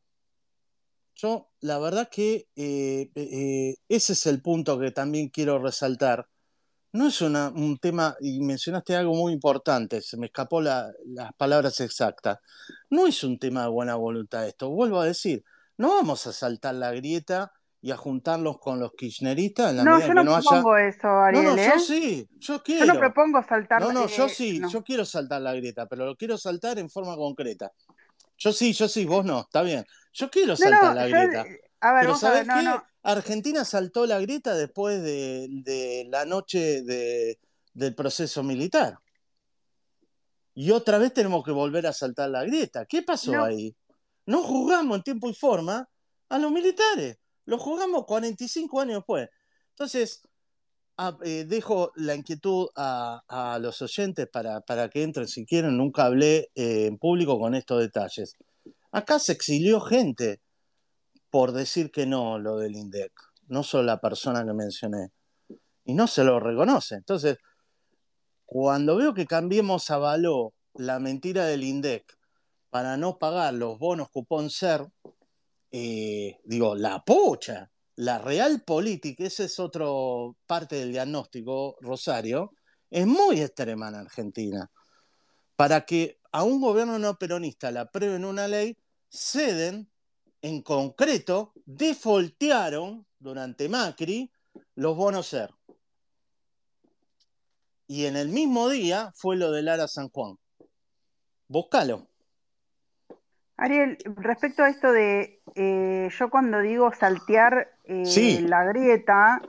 Yo, 1.15 1.49
la 1.60 1.80
verdad 1.80 2.10
que 2.10 2.48
eh, 2.56 3.10
eh, 3.15 3.76
ese 3.90 4.14
es 4.14 4.26
el 4.26 4.41
punto 4.41 4.80
que 4.80 4.91
también 4.91 5.30
quiero 5.30 5.60
resaltar. 5.60 6.27
No 6.91 7.07
es 7.07 7.22
un 7.22 7.77
tema, 7.80 8.15
y 8.19 8.40
mencionaste 8.41 8.95
algo 8.95 9.14
muy 9.14 9.34
importante, 9.34 10.02
se 10.02 10.18
me 10.18 10.27
escapó 10.27 10.60
las 10.61 10.91
palabras 11.38 11.80
exactas. 11.81 12.40
No 12.90 13.06
es 13.06 13.23
un 13.23 13.38
tema 13.38 13.64
de 13.64 13.69
buena 13.69 13.95
voluntad 13.95 14.48
esto. 14.48 14.69
Vuelvo 14.69 14.99
a 14.99 15.06
decir, 15.06 15.44
no 15.77 15.90
vamos 15.90 16.26
a 16.26 16.34
saltar 16.34 16.76
la 16.76 16.91
grieta 16.91 17.53
y 17.81 17.91
a 17.91 17.97
juntarlos 17.97 18.60
con 18.60 18.80
los 18.80 18.93
kirchneristas 18.93 19.72
en 19.72 19.77
la 19.77 19.84
no, 19.84 19.99
yo 19.99 20.14
no, 20.14 20.23
propongo 20.23 20.77
eso, 20.77 21.07
Ariel. 21.07 21.45
No, 21.45 21.56
no, 21.56 21.64
yo 21.64 21.80
sí, 21.80 22.27
yo 22.38 22.61
quiero. 22.61 22.85
Yo 22.85 22.93
no 22.93 22.99
propongo 22.99 23.41
saltar 23.47 23.81
No, 23.81 23.93
no, 23.93 24.07
yo 24.07 24.27
sí, 24.27 24.61
yo 24.69 24.84
quiero 24.84 25.06
saltar 25.06 25.41
la 25.41 25.53
grieta, 25.53 25.88
pero 25.88 26.06
lo 26.06 26.15
quiero 26.18 26.38
saltar 26.38 26.77
en 26.77 26.89
forma 26.89 27.15
concreta. 27.15 27.72
Yo 28.38 28.51
sí, 28.51 28.73
yo 28.73 28.88
sí, 28.88 29.06
vos 29.06 29.23
no, 29.26 29.41
está 29.41 29.61
bien. 29.61 29.85
Yo 30.14 30.30
quiero 30.30 30.56
saltar 30.56 30.95
la 30.95 31.07
grieta. 31.07 31.45
A 31.81 31.93
ver, 31.93 32.01
pero 32.01 32.15
¿sabés 32.15 32.47
qué? 32.47 32.80
Argentina 33.01 33.64
saltó 33.64 34.06
la 34.06 34.19
grieta 34.19 34.56
después 34.56 35.01
de, 35.01 36.07
la 36.10 36.26
noche 36.26 36.81
del 36.81 37.95
proceso 37.95 38.43
militar. 38.43 38.97
Y 40.53 40.72
otra 40.72 40.97
vez 40.97 41.14
tenemos 41.14 41.45
que 41.45 41.51
volver 41.51 41.88
a 41.88 41.93
saltar 41.93 42.30
la 42.30 42.43
grieta. 42.43 42.85
¿Qué 42.85 43.01
pasó 43.03 43.41
ahí? 43.43 43.73
No 44.26 44.43
juzgamos 44.43 44.97
en 44.97 45.03
tiempo 45.03 45.30
y 45.30 45.34
forma 45.34 45.88
a 46.27 46.38
los 46.38 46.51
militares. 46.51 47.18
Lo 47.49 47.57
jugamos 47.57 48.05
45 48.05 48.81
años 48.81 48.95
después. 48.97 49.30
Entonces, 49.71 50.23
Ah, 51.01 51.17
eh, 51.23 51.45
dejo 51.47 51.93
la 51.95 52.13
inquietud 52.13 52.67
a, 52.76 53.57
los 53.61 53.81
oyentes 53.81 54.27
para, 54.27 54.89
que 54.89 55.01
entren 55.01 55.30
si 55.30 55.45
quieren. 55.45 55.77
Nunca 55.77 56.03
hablé 56.03 56.51
eh, 56.55 56.88
en 56.88 56.97
público 56.97 57.39
con 57.39 57.55
estos 57.55 57.80
detalles. 57.80 58.35
Acá 58.91 59.17
se 59.17 59.31
exilió 59.31 59.80
gente 59.80 60.41
por 61.30 61.53
decir 61.53 61.89
que 61.89 62.05
no 62.05 62.38
lo 62.38 62.57
del 62.57 62.76
INDEC, 62.76 63.13
no 63.47 63.63
solo 63.63 63.84
la 63.84 64.01
persona 64.01 64.43
que 64.43 64.51
mencioné. 64.51 65.13
Y 65.85 65.93
no 65.93 66.07
se 66.07 66.26
lo 66.26 66.41
reconoce. 66.41 66.95
Entonces, 66.95 67.38
cuando 68.45 68.97
veo 68.97 69.13
que 69.13 69.26
cambiemos 69.26 69.89
a 69.91 69.99
valor 69.99 70.51
la 70.73 70.99
mentira 70.99 71.45
del 71.45 71.63
INDEC 71.63 72.03
para 72.69 72.97
no 72.97 73.17
pagar 73.19 73.53
los 73.53 73.80
bonos 73.80 74.09
cupón 74.11 74.49
ser, 74.49 74.85
eh, 75.71 76.39
digo, 76.43 76.75
la 76.75 77.03
pocha 77.03 77.69
la 77.99 78.17
real 78.17 78.61
política, 78.61 79.25
esa 79.25 79.43
es 79.43 79.59
otra 79.59 79.85
parte 80.45 80.77
del 80.77 80.93
diagnóstico, 80.93 81.75
Rosario, 81.81 82.53
es 82.89 83.05
muy 83.05 83.41
extrema 83.41 83.89
en 83.89 83.95
Argentina. 83.95 84.71
Para 85.57 85.85
que 85.85 86.21
a 86.31 86.43
un 86.43 86.61
gobierno 86.61 86.97
no 86.97 87.17
peronista 87.17 87.71
le 87.71 87.79
aprueben 87.79 88.23
una 88.23 88.47
ley, 88.47 88.77
ceden, 89.09 89.91
en 90.41 90.61
concreto, 90.61 91.51
defoltearon 91.65 93.05
durante 93.19 93.67
Macri 93.67 94.31
los 94.75 94.95
bonos 94.95 95.27
ser. 95.27 95.49
Y 97.85 98.05
en 98.05 98.15
el 98.15 98.29
mismo 98.29 98.69
día 98.69 99.11
fue 99.13 99.35
lo 99.35 99.51
de 99.51 99.61
Lara 99.61 99.89
San 99.89 100.07
Juan. 100.07 100.37
Búscalo. 101.49 102.09
Ariel, 103.60 103.98
respecto 104.15 104.64
a 104.64 104.69
esto 104.69 104.91
de, 104.91 105.41
eh, 105.56 106.10
yo 106.18 106.30
cuando 106.30 106.61
digo 106.61 106.94
saltear 106.94 107.69
eh, 107.84 108.41
la 108.48 108.64
grieta, 108.64 109.41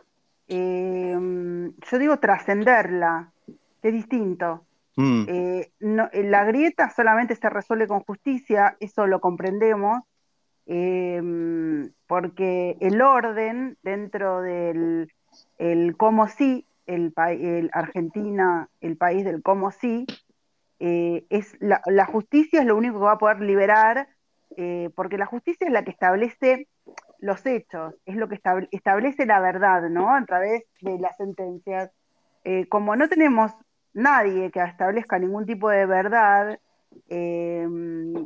em, 0.48 1.72
yo 1.88 1.98
digo 1.98 2.18
trascenderla, 2.18 3.30
es 3.82 3.92
distinto. 3.92 4.64
Mm. 4.96 5.24
Eh, 5.28 5.70
la 5.78 6.44
grieta 6.44 6.90
solamente 6.90 7.36
se 7.36 7.48
resuelve 7.48 7.86
con 7.86 8.00
justicia, 8.00 8.76
eso 8.80 9.06
lo 9.06 9.20
comprendemos, 9.20 10.02
em, 10.66 11.90
porque 12.08 12.76
el 12.80 13.00
orden 13.00 13.78
dentro 13.82 14.42
del 14.42 15.12
el 15.58 15.96
cómo 15.96 16.26
sí, 16.26 16.66
el, 16.86 17.12
el 17.16 17.70
Argentina, 17.72 18.68
el 18.80 18.96
país 18.96 19.24
del 19.24 19.40
cómo 19.40 19.70
sí, 19.70 20.04
eh, 20.80 21.24
es 21.30 21.56
la, 21.60 22.06
justicia 22.06 22.60
es 22.60 22.66
lo 22.66 22.76
único 22.76 22.98
que 22.98 23.04
va 23.04 23.12
a 23.12 23.18
poder 23.18 23.40
liberar, 23.40 24.08
eh, 24.56 24.90
porque 24.96 25.18
la 25.18 25.26
justicia 25.26 25.66
es 25.66 25.72
la 25.72 25.84
que 25.84 25.92
establece 25.92 26.66
los 27.20 27.44
hechos, 27.46 27.94
es 28.06 28.16
lo 28.16 28.28
que 28.28 28.40
establece 28.70 29.26
la 29.26 29.40
verdad, 29.40 29.88
¿no? 29.88 30.14
A 30.14 30.24
través 30.24 30.64
de 30.80 30.98
las 30.98 31.16
sentencias. 31.16 31.90
Eh, 32.44 32.66
como 32.68 32.96
no 32.96 33.08
tenemos 33.08 33.52
nadie 33.92 34.50
que 34.50 34.62
establezca 34.62 35.18
ningún 35.18 35.44
tipo 35.44 35.68
de 35.68 35.84
verdad 35.84 36.58
eh, 37.08 37.68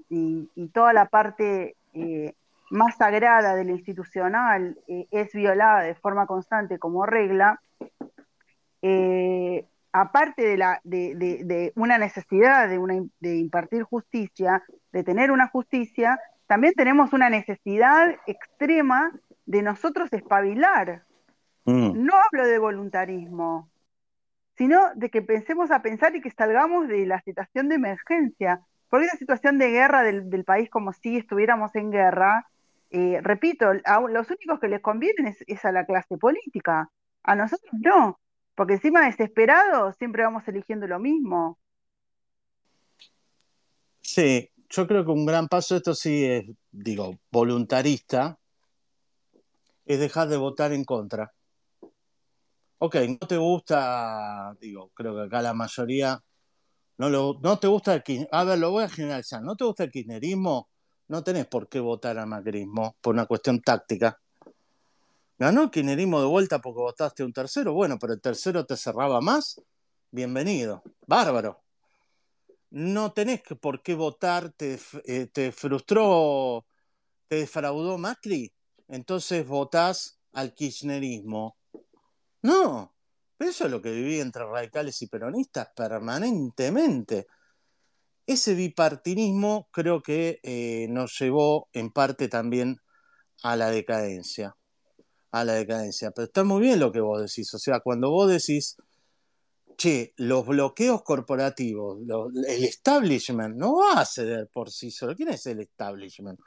y, 0.09 0.68
toda 0.72 0.93
la 0.93 1.06
parte 1.06 1.76
eh, 1.93 2.35
más 2.70 2.97
sagrada 2.97 3.55
de 3.55 3.64
lo 3.64 3.72
institucional 3.72 4.78
es 4.86 5.32
violada 5.32 5.82
de 5.82 5.94
forma 5.94 6.26
constante 6.26 6.78
como 6.78 7.06
regla, 7.06 7.60
aparte 9.94 10.42
de, 10.42 10.56
la, 10.56 10.80
de, 10.82 11.72
una 11.76 11.98
necesidad 11.98 12.68
de, 12.68 12.78
una, 12.78 12.94
de 13.20 13.36
impartir 13.36 13.84
justicia, 13.84 14.64
de 14.92 15.04
tener 15.04 15.30
una 15.30 15.46
justicia, 15.46 16.18
también 16.48 16.74
tenemos 16.74 17.12
una 17.12 17.30
necesidad 17.30 18.16
extrema 18.26 19.12
de 19.46 19.62
nosotros 19.62 20.12
espabilar. 20.12 21.04
Mm. 21.64 22.04
No 22.04 22.14
hablo 22.16 22.44
de 22.44 22.58
voluntarismo, 22.58 23.70
sino 24.58 24.92
de 24.96 25.10
que 25.10 25.22
pensemos 25.22 25.70
a 25.70 25.80
pensar 25.80 26.16
y 26.16 26.20
que 26.20 26.32
salgamos 26.32 26.88
de 26.88 27.06
la 27.06 27.20
situación 27.20 27.68
de 27.68 27.76
emergencia. 27.76 28.62
Porque 28.88 29.06
la 29.06 29.16
situación 29.16 29.58
de 29.58 29.70
guerra 29.70 30.02
del, 30.02 30.44
país 30.44 30.68
como 30.70 30.92
si 30.92 31.18
estuviéramos 31.18 31.72
en 31.76 31.92
guerra, 31.92 32.48
eh, 32.90 33.20
repito, 33.22 33.70
a 33.84 34.00
los 34.00 34.28
únicos 34.28 34.58
que 34.58 34.68
les 34.68 34.80
convienen 34.80 35.36
es, 35.46 35.64
a 35.64 35.70
la 35.70 35.86
clase 35.86 36.18
política, 36.18 36.90
a 37.22 37.36
nosotros 37.36 37.72
no, 37.80 38.18
porque 38.55 38.74
encima 38.74 39.06
desesperados 39.06 39.97
siempre 39.97 40.22
vamos 40.22 40.47
eligiendo 40.47 40.86
lo 40.86 40.98
mismo. 40.98 41.59
Sí, 44.01 44.51
yo 44.68 44.86
creo 44.86 45.05
que 45.05 45.10
un 45.10 45.26
gran 45.26 45.48
paso, 45.48 45.76
esto 45.76 45.94
sí 45.94 46.24
es, 46.24 46.44
digo, 46.70 47.18
voluntarista, 47.31 48.39
es 49.86 49.98
dejar 49.98 50.28
de 50.28 50.36
votar 50.36 50.72
en 50.72 50.85
contra. 50.85 51.32
Ok, 52.78 52.97
no 53.20 53.26
te 53.26 53.36
gusta, 53.36 54.55
digo, 54.60 54.90
creo 54.94 55.14
que 55.14 55.22
acá 55.22 55.40
la 55.40 55.55
mayoría, 55.55 56.22
no, 56.98 57.09
lo, 57.09 57.39
no 57.43 57.59
te 57.59 57.66
gusta 57.66 57.94
el. 57.94 58.28
A 58.31 58.44
ver, 58.44 58.59
lo 58.59 58.70
voy 58.70 58.85
a 58.85 58.89
generalizar. 58.89 59.43
¿No 59.43 59.56
te 59.56 59.64
gusta 59.64 59.85
el 59.85 59.90
kirchnerismo? 59.90 60.68
No 61.09 61.22
tenés 61.22 61.47
por 61.47 61.68
qué 61.68 61.81
votar 61.81 62.18
a 62.18 62.26
macrismo 62.26 62.97
por 63.01 63.14
una 63.14 63.26
cuestión 63.26 63.60
táctica. 63.60 64.20
Ganó 65.44 65.64
el 65.64 65.70
kirchnerismo 65.70 66.22
de 66.22 66.26
vuelta 66.26 66.58
porque 66.58 66.80
votaste 66.80 67.22
un 67.22 67.30
tercero. 67.30 67.74
Bueno, 67.74 67.98
pero 67.98 68.14
el 68.14 68.20
tercero 68.22 68.64
te 68.64 68.78
cerraba 68.78 69.20
más. 69.20 69.60
Bienvenido. 70.10 70.82
Bárbaro 71.06 71.62
no 72.70 73.12
tenés 73.12 73.42
por 73.60 73.82
qué 73.82 73.94
votar, 73.94 74.54
eh, 74.58 75.26
te, 75.30 75.52
frustró, 75.52 76.64
te 77.28 77.36
defraudó 77.36 77.98
Macri, 77.98 78.54
entonces 78.88 79.46
votás 79.46 80.18
al 80.32 80.54
kirchnerismo. 80.54 81.58
No, 82.40 82.94
eso 83.38 83.66
es 83.66 83.70
lo 83.70 83.82
que 83.82 83.90
viví 83.92 84.20
entre 84.20 84.46
radicales 84.46 85.02
y 85.02 85.08
peronistas 85.08 85.68
permanentemente. 85.76 87.26
Ese 88.26 88.54
bipartinismo 88.54 89.68
creo 89.70 90.02
que 90.02 90.40
eh, 90.42 90.86
nos 90.88 91.18
llevó 91.18 91.68
en 91.74 91.90
parte 91.90 92.28
también 92.28 92.78
a 93.42 93.56
la 93.56 93.70
decadencia. 93.70 94.56
A 95.35 95.44
la 95.44 95.55
decadencia. 95.55 96.11
Pero 96.12 96.27
está 96.27 96.44
muy 96.44 96.61
bien 96.61 96.78
lo 96.78 96.93
que 96.93 97.01
vos 97.01 97.20
decís. 97.20 97.52
O 97.55 97.59
sea, 97.59 97.81
cuando 97.81 98.11
vos 98.11 98.31
decís 98.31 98.77
che, 99.77 100.12
los 100.16 100.47
bloqueos 100.47 101.02
corporativos, 101.02 101.98
el 102.47 102.65
establishment 102.65 103.56
no 103.56 103.77
va 103.77 104.01
a 104.01 104.05
ceder 104.05 104.48
por 104.52 104.70
sí 104.70 104.90
solo. 104.90 105.16
¿Quién 105.16 105.31
es 105.31 105.47
el 105.47 105.61
establishment? 105.61 106.39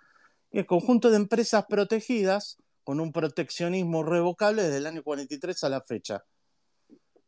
el 0.51 0.65
conjunto 0.65 1.09
de 1.09 1.17
empresas 1.17 1.65
protegidas 1.67 2.57
con 2.83 2.99
un 2.99 3.11
proteccionismo 3.11 4.03
revocable 4.03 4.63
desde 4.63 4.77
el 4.77 4.87
año 4.87 5.03
43 5.03 5.63
a 5.63 5.69
la 5.69 5.81
fecha, 5.81 6.23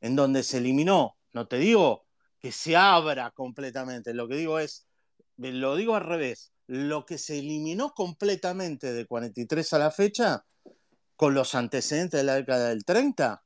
en 0.02 0.16
donde 0.16 0.44
se 0.44 0.58
eliminó, 0.58 1.18
no 1.34 1.48
te 1.48 1.58
digo 1.58 2.06
que 2.40 2.52
se 2.52 2.78
abra 2.78 3.32
completamente, 3.32 4.14
lo 4.14 4.28
que 4.28 4.36
digo 4.36 4.60
es, 4.60 4.88
lo 5.38 5.76
digo 5.76 5.96
al 5.96 6.06
revés, 6.06 6.54
lo 6.68 7.06
que 7.06 7.18
se 7.18 7.40
eliminó 7.40 7.94
completamente 7.94 8.94
de 8.94 9.06
43 9.06 9.74
a 9.74 9.80
la 9.80 9.92
fecha, 9.92 10.46
con 11.20 11.34
los 11.34 11.54
antecedentes 11.54 12.18
de 12.18 12.24
la 12.24 12.36
década 12.36 12.70
del 12.70 12.86
30, 12.86 13.44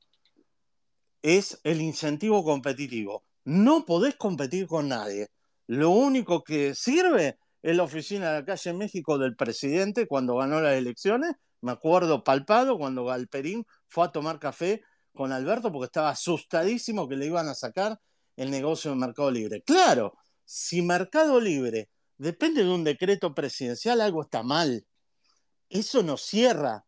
es 1.22 1.58
el 1.64 1.80
incentivo 1.80 2.44
competitivo. 2.44 3.24
No 3.42 3.84
podés 3.84 4.14
competir 4.14 4.68
con 4.68 4.86
nadie. 4.90 5.32
Lo 5.66 5.90
único 5.90 6.44
que 6.44 6.76
sirve 6.76 7.36
es 7.62 7.76
la 7.76 7.82
oficina 7.82 8.30
de 8.30 8.38
la 8.38 8.44
calle 8.44 8.74
México 8.74 9.18
del 9.18 9.34
presidente 9.34 10.06
cuando 10.06 10.36
ganó 10.36 10.60
las 10.60 10.74
elecciones. 10.74 11.32
Me 11.62 11.72
acuerdo 11.72 12.22
palpado 12.22 12.78
cuando 12.78 13.06
Galperín 13.06 13.66
fue 13.88 14.04
a 14.04 14.12
tomar 14.12 14.38
café 14.38 14.80
con 15.12 15.32
Alberto 15.32 15.72
porque 15.72 15.86
estaba 15.86 16.10
asustadísimo 16.10 17.08
que 17.08 17.16
le 17.16 17.26
iban 17.26 17.48
a 17.48 17.54
sacar 17.54 18.00
el 18.36 18.52
negocio 18.52 18.92
de 18.92 18.98
Mercado 18.98 19.32
Libre. 19.32 19.62
Claro, 19.62 20.16
si 20.44 20.80
Mercado 20.80 21.40
Libre 21.40 21.90
depende 22.18 22.62
de 22.62 22.70
un 22.70 22.84
decreto 22.84 23.34
presidencial, 23.34 24.00
algo 24.00 24.22
está 24.22 24.44
mal. 24.44 24.86
Eso 25.68 26.04
no 26.04 26.16
cierra. 26.16 26.84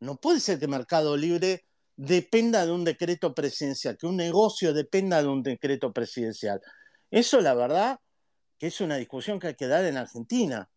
No 0.00 0.16
puede 0.16 0.40
ser 0.40 0.58
que 0.58 0.68
Mercado 0.68 1.16
Libre 1.16 1.64
dependa 1.96 2.64
de 2.64 2.72
un 2.72 2.84
decreto 2.84 3.34
presidencial, 3.34 3.98
que 3.98 4.06
un 4.06 4.16
negocio 4.16 4.72
dependa 4.72 5.20
de 5.20 5.28
un 5.28 5.42
decreto 5.42 5.92
presidencial. 5.92 6.60
Eso, 7.10 7.40
la 7.40 7.54
verdad, 7.54 7.98
que 8.58 8.68
es 8.68 8.80
una 8.80 8.96
discusión 8.96 9.40
que 9.40 9.48
hay 9.48 9.54
que 9.56 9.66
dar 9.66 9.84
en 9.84 9.96
Argentina. 9.96 10.70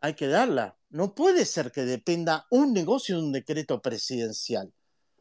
Hay 0.00 0.14
que 0.14 0.26
darla. 0.26 0.76
No 0.90 1.14
puede 1.14 1.46
ser 1.46 1.72
que 1.72 1.82
dependa 1.82 2.46
un 2.50 2.74
negocio 2.74 3.16
de 3.16 3.22
un 3.22 3.32
decreto 3.32 3.80
presidencial. 3.80 4.72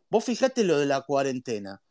Vos 0.09 0.25
fijate 0.25 0.65
lo 0.65 0.77
de 0.77 0.85
la 0.85 1.01
cuarentena. 1.03 1.81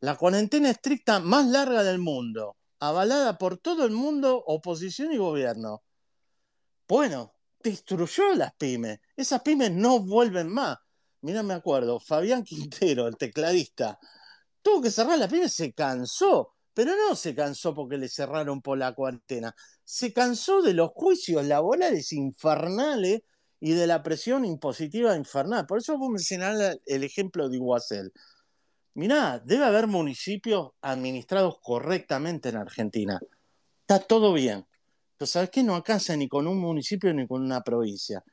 La 0.00 0.16
cuarentena 0.16 0.70
estricta 0.70 1.20
más 1.20 1.46
larga 1.46 1.82
del 1.82 1.98
mundo, 1.98 2.56
avalada 2.78 3.38
por 3.38 3.56
todo 3.56 3.86
el 3.86 3.92
mundo, 3.92 4.42
oposición 4.46 5.12
y 5.12 5.16
gobierno. 5.16 5.82
Bueno, 6.86 7.34
destruyó 7.62 8.34
las 8.34 8.54
pymes. 8.54 9.00
Esas 9.16 9.42
pymes 9.42 9.70
no 9.70 10.00
vuelven 10.00 10.48
más 10.48 10.78
mira, 11.22 11.42
me 11.42 11.54
acuerdo, 11.54 12.00
Fabián 12.00 12.44
Quintero, 12.44 13.06
el 13.06 13.16
tecladista, 13.16 13.98
tuvo 14.62 14.82
que 14.82 14.90
cerrar 14.90 15.18
la 15.18 15.28
pyme, 15.28 15.48
se 15.48 15.72
cansó, 15.72 16.54
pero 16.74 16.92
no 16.96 17.14
se 17.14 17.34
cansó 17.34 17.74
porque 17.74 17.98
le 17.98 18.08
cerraron 18.08 18.62
por 18.62 18.78
la 18.78 18.94
cuarentena, 18.94 19.54
se 19.84 20.12
cansó 20.12 20.62
de 20.62 20.74
los 20.74 20.90
juicios 20.92 21.44
laborales 21.44 22.12
infernales 22.12 23.22
y 23.60 23.72
de 23.72 23.86
la 23.86 24.02
presión 24.02 24.44
impositiva 24.44 25.16
infernal. 25.16 25.66
Por 25.66 25.78
eso 25.78 25.98
vos 25.98 26.10
mencionar 26.10 26.80
el 26.86 27.04
ejemplo 27.04 27.48
de 27.48 27.56
Iguacel. 27.56 28.12
Mirá, 28.94 29.38
debe 29.44 29.64
haber 29.64 29.86
municipios 29.86 30.72
administrados 30.80 31.58
correctamente 31.62 32.48
en 32.48 32.56
Argentina. 32.56 33.20
Está 33.82 33.98
todo 34.00 34.32
bien. 34.32 34.66
Pero 35.16 35.26
¿sabes 35.26 35.50
qué? 35.50 35.62
No 35.62 35.74
alcanza 35.74 36.16
ni 36.16 36.28
con 36.28 36.46
un 36.46 36.58
municipio 36.58 37.12
ni 37.12 37.26
con 37.26 37.42
una 37.42 37.60
provincia. 37.60 38.24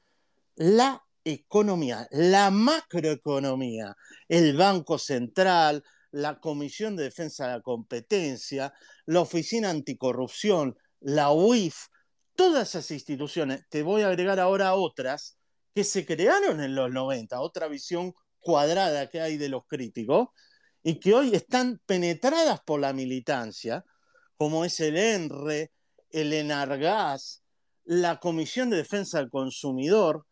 La 0.55 1.06
economía, 1.31 2.07
la 2.11 2.49
macroeconomía, 2.51 3.95
el 4.27 4.55
Banco 4.55 4.97
Central, 4.97 5.83
la 6.11 6.39
Comisión 6.39 6.95
de 6.95 7.03
Defensa 7.03 7.47
de 7.47 7.53
la 7.53 7.61
Competencia, 7.61 8.73
la 9.05 9.21
Oficina 9.21 9.69
Anticorrupción, 9.69 10.77
la 10.99 11.31
UIF, 11.31 11.75
todas 12.35 12.69
esas 12.69 12.91
instituciones, 12.91 13.65
te 13.69 13.83
voy 13.83 14.03
a 14.03 14.09
agregar 14.09 14.39
ahora 14.39 14.75
otras 14.75 15.37
que 15.73 15.83
se 15.83 16.05
crearon 16.05 16.61
en 16.61 16.75
los 16.75 16.91
90, 16.91 17.39
otra 17.41 17.67
visión 17.67 18.13
cuadrada 18.39 19.09
que 19.09 19.21
hay 19.21 19.37
de 19.37 19.49
los 19.49 19.63
críticos, 19.67 20.29
y 20.83 20.99
que 20.99 21.13
hoy 21.13 21.35
están 21.35 21.81
penetradas 21.85 22.61
por 22.61 22.79
la 22.79 22.93
militancia, 22.93 23.83
como 24.37 24.63
es 24.63 24.79
el 24.79 24.97
ENRE, 24.97 25.71
el 26.11 26.31
ENARGAS, 26.31 27.43
la 27.83 28.19
Comisión 28.19 28.69
de 28.69 28.77
Defensa 28.77 29.17
del 29.17 29.29
Consumidor, 29.29 30.26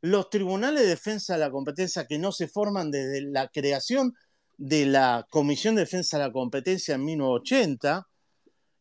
los 0.00 0.30
tribunales 0.30 0.82
de 0.82 0.88
defensa 0.88 1.34
de 1.34 1.40
la 1.40 1.50
competencia 1.50 2.06
que 2.06 2.18
no 2.18 2.32
se 2.32 2.48
forman 2.48 2.90
desde 2.90 3.22
la 3.22 3.48
creación 3.48 4.14
de 4.56 4.86
la 4.86 5.26
Comisión 5.30 5.74
de 5.74 5.82
Defensa 5.82 6.18
de 6.18 6.24
la 6.24 6.32
Competencia 6.32 6.94
en 6.94 7.04
1980 7.04 8.06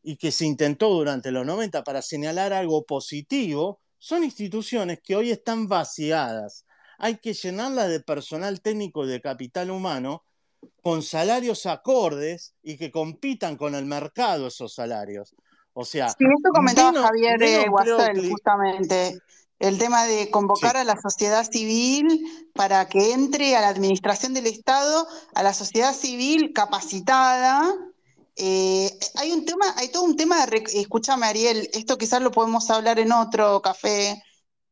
y 0.03 0.17
que 0.17 0.31
se 0.31 0.45
intentó 0.45 0.89
durante 0.89 1.31
los 1.31 1.45
90 1.45 1.83
para 1.83 2.01
señalar 2.01 2.53
algo 2.53 2.85
positivo, 2.85 3.81
son 3.97 4.23
instituciones 4.23 4.99
que 5.03 5.15
hoy 5.15 5.31
están 5.31 5.67
vaciadas. 5.67 6.65
Hay 6.97 7.17
que 7.17 7.33
llenarlas 7.33 7.89
de 7.89 7.99
personal 7.99 8.61
técnico 8.61 9.05
y 9.05 9.09
de 9.09 9.21
capital 9.21 9.71
humano 9.71 10.23
con 10.81 11.03
salarios 11.03 11.65
acordes 11.65 12.55
y 12.61 12.77
que 12.77 12.91
compitan 12.91 13.55
con 13.55 13.75
el 13.75 13.85
mercado 13.85 14.47
esos 14.47 14.73
salarios. 14.73 15.35
O 15.73 15.85
sea, 15.85 16.09
sí, 16.09 16.25
esto 16.25 16.49
comentaba 16.53 17.01
Javier 17.03 17.41
eh, 17.43 17.65
justamente 18.29 19.21
el 19.59 19.77
tema 19.77 20.05
de 20.05 20.31
convocar 20.31 20.77
a 20.77 20.85
la 20.85 20.99
sociedad 20.99 21.49
civil 21.49 22.49
para 22.53 22.87
que 22.87 23.11
entre 23.11 23.55
a 23.55 23.61
la 23.61 23.67
administración 23.67 24.33
del 24.33 24.47
Estado, 24.47 25.05
a 25.35 25.43
la 25.43 25.53
sociedad 25.53 25.93
civil 25.93 26.53
capacitada. 26.53 27.75
Eh, 28.37 28.97
hay 29.15 29.31
un 29.33 29.45
tema, 29.45 29.65
hay 29.75 29.89
todo 29.89 30.03
un 30.03 30.15
tema 30.15 30.45
de, 30.45 30.63
escúchame 30.73 31.25
Ariel, 31.27 31.69
esto 31.73 31.97
quizás 31.97 32.21
lo 32.21 32.31
podemos 32.31 32.69
hablar 32.69 32.97
en 32.99 33.11
otro 33.11 33.61
café, 33.61 34.23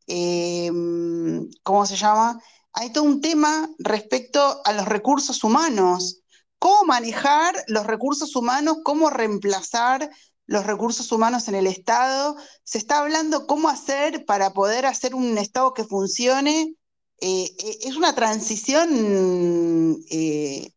em, 0.08 1.50
¿cómo 1.64 1.86
se 1.86 1.98
llama? 1.98 2.42
Hay 2.72 2.92
todo 2.94 3.04
un 3.04 3.20
tema 3.20 3.70
respecto 3.80 4.62
a 4.64 4.72
los 4.72 4.86
recursos 4.86 5.44
humanos. 5.44 6.22
¿Cómo 6.60 6.86
manejar 6.86 7.56
los 7.68 7.86
recursos 7.86 8.36
humanos? 8.36 8.78
¿Cómo 8.84 9.10
reemplazar 9.10 10.10
los 10.48 10.65
recursos 10.65 11.11
humanos 11.11 11.48
en 11.48 11.56
el 11.56 11.68
Estado? 11.68 12.36
Se 12.64 12.80
está 12.80 12.99
hablando 12.99 13.45
cómo 13.45 13.69
hacer 13.69 14.26
para 14.26 14.53
poder 14.53 14.86
hacer 14.86 15.14
un 15.14 15.38
Estado 15.38 15.74
que 15.74 15.84
funcione. 15.84 16.76
Eh, 17.22 17.52
eh, 17.60 17.78
es 17.84 17.95
una 17.95 18.15
transición 18.15 19.99
eh, 20.10 20.74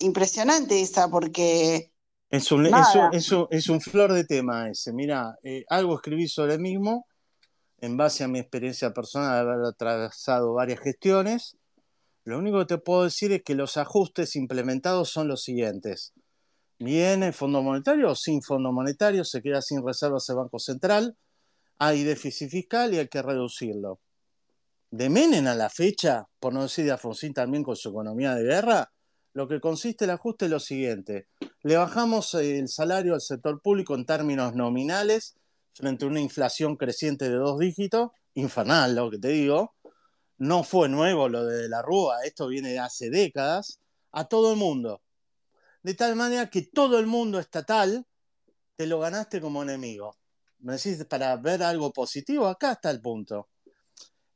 impresionante 0.00 0.80
esa, 0.80 1.08
porque 1.08 1.92
es 2.30 2.52
un, 2.52 2.66
es, 3.12 3.68
un, 3.68 3.80
flor 3.80 4.12
de 4.12 4.24
tema 4.24 4.68
ese. 4.68 4.92
Mira, 4.92 5.38
eh, 5.42 5.64
algo 5.70 5.94
escribí 5.94 6.28
sobre 6.28 6.54
el 6.54 6.60
mismo 6.60 7.06
en 7.80 7.96
base 7.96 8.22
a 8.22 8.28
mi 8.28 8.38
experiencia 8.38 8.92
personal 8.92 9.32
de 9.32 9.52
haber 9.52 9.64
atravesado 9.64 10.52
varias 10.52 10.80
gestiones. 10.80 11.56
Lo 12.24 12.38
único 12.38 12.58
que 12.58 12.66
te 12.66 12.78
puedo 12.78 13.04
decir 13.04 13.32
es 13.32 13.42
que 13.42 13.54
los 13.54 13.78
ajustes 13.78 14.36
implementados 14.36 15.08
son 15.08 15.26
los 15.26 15.42
siguientes. 15.42 16.12
Viene 16.80 17.32
Fondo 17.32 17.62
Monetario 17.62 18.10
o 18.10 18.14
sin 18.14 18.40
Fondo 18.40 18.70
Monetario, 18.70 19.24
se 19.24 19.42
queda 19.42 19.60
sin 19.60 19.84
reservas 19.84 20.28
el 20.28 20.36
Banco 20.36 20.60
Central, 20.60 21.16
hay 21.78 22.04
déficit 22.04 22.50
fiscal 22.50 22.94
y 22.94 22.98
hay 22.98 23.08
que 23.08 23.20
reducirlo. 23.20 24.00
De 24.90 25.10
Menem 25.10 25.46
a 25.48 25.54
la 25.54 25.70
fecha, 25.70 26.28
por 26.38 26.52
no 26.52 26.62
decir 26.62 26.84
de 26.84 26.92
Alfonsín 26.92 27.34
también 27.34 27.64
con 27.64 27.76
su 27.76 27.90
economía 27.90 28.34
de 28.34 28.44
guerra, 28.44 28.92
lo 29.32 29.48
que 29.48 29.60
consiste 29.60 30.04
el 30.04 30.10
ajuste 30.10 30.46
es 30.46 30.50
lo 30.50 30.60
siguiente. 30.60 31.28
Le 31.62 31.76
bajamos 31.76 32.34
el 32.34 32.68
salario 32.68 33.14
al 33.14 33.20
sector 33.20 33.60
público 33.60 33.94
en 33.94 34.06
términos 34.06 34.54
nominales 34.54 35.34
frente 35.74 36.04
a 36.04 36.08
una 36.08 36.20
inflación 36.20 36.76
creciente 36.76 37.28
de 37.28 37.36
dos 37.36 37.58
dígitos, 37.58 38.10
infernal 38.34 38.94
lo 38.94 39.10
que 39.10 39.18
te 39.18 39.28
digo. 39.28 39.74
No 40.38 40.62
fue 40.62 40.88
nuevo 40.88 41.28
lo 41.28 41.44
de 41.44 41.68
la 41.68 41.82
Rúa, 41.82 42.22
esto 42.24 42.46
viene 42.46 42.70
de 42.70 42.78
hace 42.78 43.10
décadas, 43.10 43.80
a 44.12 44.24
todo 44.24 44.52
el 44.52 44.58
mundo. 44.58 45.02
De 45.82 45.94
tal 45.94 46.16
manera 46.16 46.50
que 46.50 46.62
todo 46.62 46.98
el 46.98 47.06
mundo 47.06 47.38
estatal 47.38 48.06
te 48.76 48.86
lo 48.86 49.00
ganaste 49.00 49.40
como 49.40 49.62
enemigo. 49.62 50.16
¿Me 50.60 50.74
decís 50.74 51.04
para 51.04 51.36
ver 51.36 51.62
algo 51.62 51.92
positivo? 51.92 52.46
Acá 52.46 52.72
está 52.72 52.90
el 52.90 53.00
punto. 53.00 53.48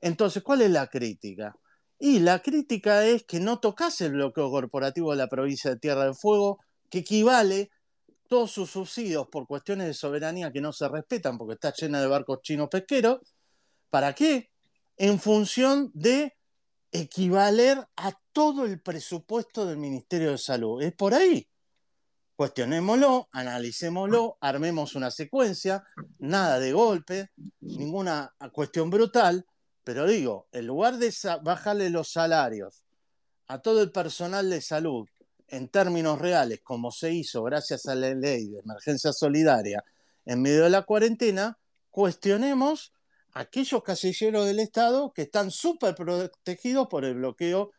Entonces, 0.01 0.43
¿cuál 0.43 0.63
es 0.63 0.71
la 0.71 0.89
crítica? 0.89 1.55
Y 1.99 2.19
la 2.19 2.41
crítica 2.41 3.05
es 3.07 3.25
que 3.25 3.39
no 3.39 3.61
tocase 3.61 4.07
el 4.07 4.13
bloqueo 4.13 4.51
corporativo 4.51 5.13
de 5.13 5.19
la 5.19 5.29
provincia 5.29 5.71
de 5.71 5.79
Tierra 5.79 6.05
del 6.05 6.17
Fuego, 6.17 6.59
que 6.91 6.99
equivale 6.99 7.71
todos 8.29 8.51
sus 8.51 8.71
subsidios 8.71 9.29
por 9.29 9.47
cuestiones 9.47 9.87
de 9.87 9.95
soberanía 9.95 10.51
que 10.51 10.61
no 10.61 10.73
se 10.73 10.89
respetan 10.89 11.39
porque 11.39 11.55
está 11.55 11.73
llena 11.73 12.01
de 12.01 12.09
barcos 12.09 12.41
chinos 12.43 12.69
pesqueros. 12.69 13.21
¿Para 13.91 14.15
qué? 14.15 14.51
En 14.97 15.21
función 15.21 15.91
de 15.95 16.35
equivaler 16.93 17.79
a 17.97 18.13
todo 18.33 18.67
el 18.67 18.81
presupuesto 18.81 19.67
del 19.67 19.79
Ministerio 19.79 20.31
de 20.33 20.39
Salud. 20.39 20.83
Es 20.83 20.93
por 20.93 21.15
ahí. 21.15 21.49
Cuestionémoslo, 22.37 23.29
analicémoslo, 23.33 24.37
armemos 24.41 24.95
una 24.95 25.11
secuencia, 25.11 25.85
nada 26.19 26.59
de 26.59 26.73
golpe, 26.73 27.31
ninguna 27.61 28.35
cuestión 28.53 28.91
brutal, 28.91 29.47
pero 29.85 30.07
digo, 30.07 30.49
en 30.53 30.67
lugar 30.67 30.99
de 30.99 31.13
bajarle 31.43 31.91
los 31.91 32.11
salarios 32.11 32.85
a 33.49 33.59
todo 33.61 33.83
el 33.83 33.91
personal 33.91 34.49
de 34.49 34.61
salud 34.61 35.09
en 35.49 35.69
términos 35.69 36.19
reales, 36.19 36.61
como 36.63 36.91
se 36.91 37.13
hizo 37.13 37.43
gracias 37.43 37.87
a 37.87 37.95
la 37.95 38.15
ley 38.15 38.49
de 38.49 38.61
emergencia 38.61 39.13
solidaria 39.13 39.85
en 40.25 40.41
medio 40.41 40.65
de 40.65 40.71
la 40.71 40.83
cuarentena, 40.83 41.59
cuestionemos 41.91 42.93
aquellos 43.33 43.83
casilleros 43.83 44.47
del 44.47 44.61
Estado 44.61 45.13
que 45.13 45.23
están 45.23 45.51
súper 45.51 45.95
protegidos 45.95 46.89
por 46.89 47.05
el 47.05 47.15
bloqueo 47.15 47.73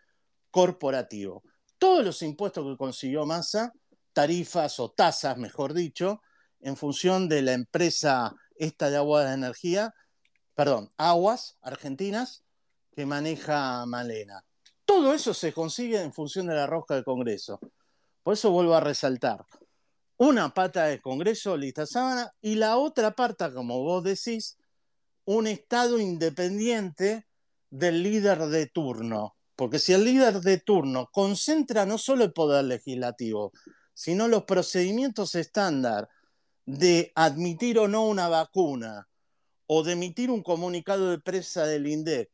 corporativo. 0.51 1.43
Todos 1.77 2.03
los 2.03 2.21
impuestos 2.21 2.65
que 2.65 2.77
consiguió 2.77 3.25
Massa, 3.25 3.73
tarifas 4.13 4.79
o 4.79 4.91
tasas, 4.91 5.37
mejor 5.37 5.73
dicho, 5.73 6.21
en 6.59 6.77
función 6.77 7.27
de 7.27 7.41
la 7.41 7.53
empresa 7.53 8.33
esta 8.55 8.89
de 8.89 8.97
agua 8.97 9.25
de 9.25 9.33
energía, 9.33 9.93
perdón, 10.55 10.91
aguas 10.97 11.57
argentinas 11.61 12.43
que 12.95 13.05
maneja 13.05 13.85
Malena. 13.85 14.45
Todo 14.85 15.13
eso 15.13 15.33
se 15.33 15.53
consigue 15.53 16.01
en 16.01 16.13
función 16.13 16.47
de 16.47 16.55
la 16.55 16.67
rosca 16.67 16.95
del 16.95 17.03
Congreso. 17.03 17.59
Por 18.21 18.33
eso 18.33 18.51
vuelvo 18.51 18.75
a 18.75 18.79
resaltar. 18.79 19.45
Una 20.17 20.53
pata 20.53 20.85
del 20.85 21.01
Congreso, 21.01 21.57
lista 21.57 21.85
sábana, 21.85 22.31
y 22.41 22.55
la 22.55 22.77
otra 22.77 23.11
pata, 23.11 23.51
como 23.53 23.81
vos 23.81 24.03
decís, 24.03 24.57
un 25.25 25.47
Estado 25.47 25.99
independiente 25.99 27.27
del 27.69 28.03
líder 28.03 28.39
de 28.47 28.67
turno. 28.67 29.35
Porque 29.55 29.79
si 29.79 29.93
el 29.93 30.03
líder 30.03 30.41
de 30.41 30.59
turno 30.59 31.09
concentra 31.11 31.85
no 31.85 31.97
solo 31.97 32.23
el 32.23 32.33
poder 32.33 32.65
legislativo, 32.65 33.51
sino 33.93 34.27
los 34.27 34.43
procedimientos 34.45 35.35
estándar 35.35 36.09
de 36.65 37.11
admitir 37.15 37.77
o 37.79 37.87
no 37.87 38.07
una 38.07 38.27
vacuna, 38.27 39.07
o 39.67 39.83
de 39.83 39.93
emitir 39.93 40.29
un 40.29 40.43
comunicado 40.43 41.11
de 41.11 41.19
prensa 41.19 41.65
del 41.65 41.87
INDEC 41.87 42.29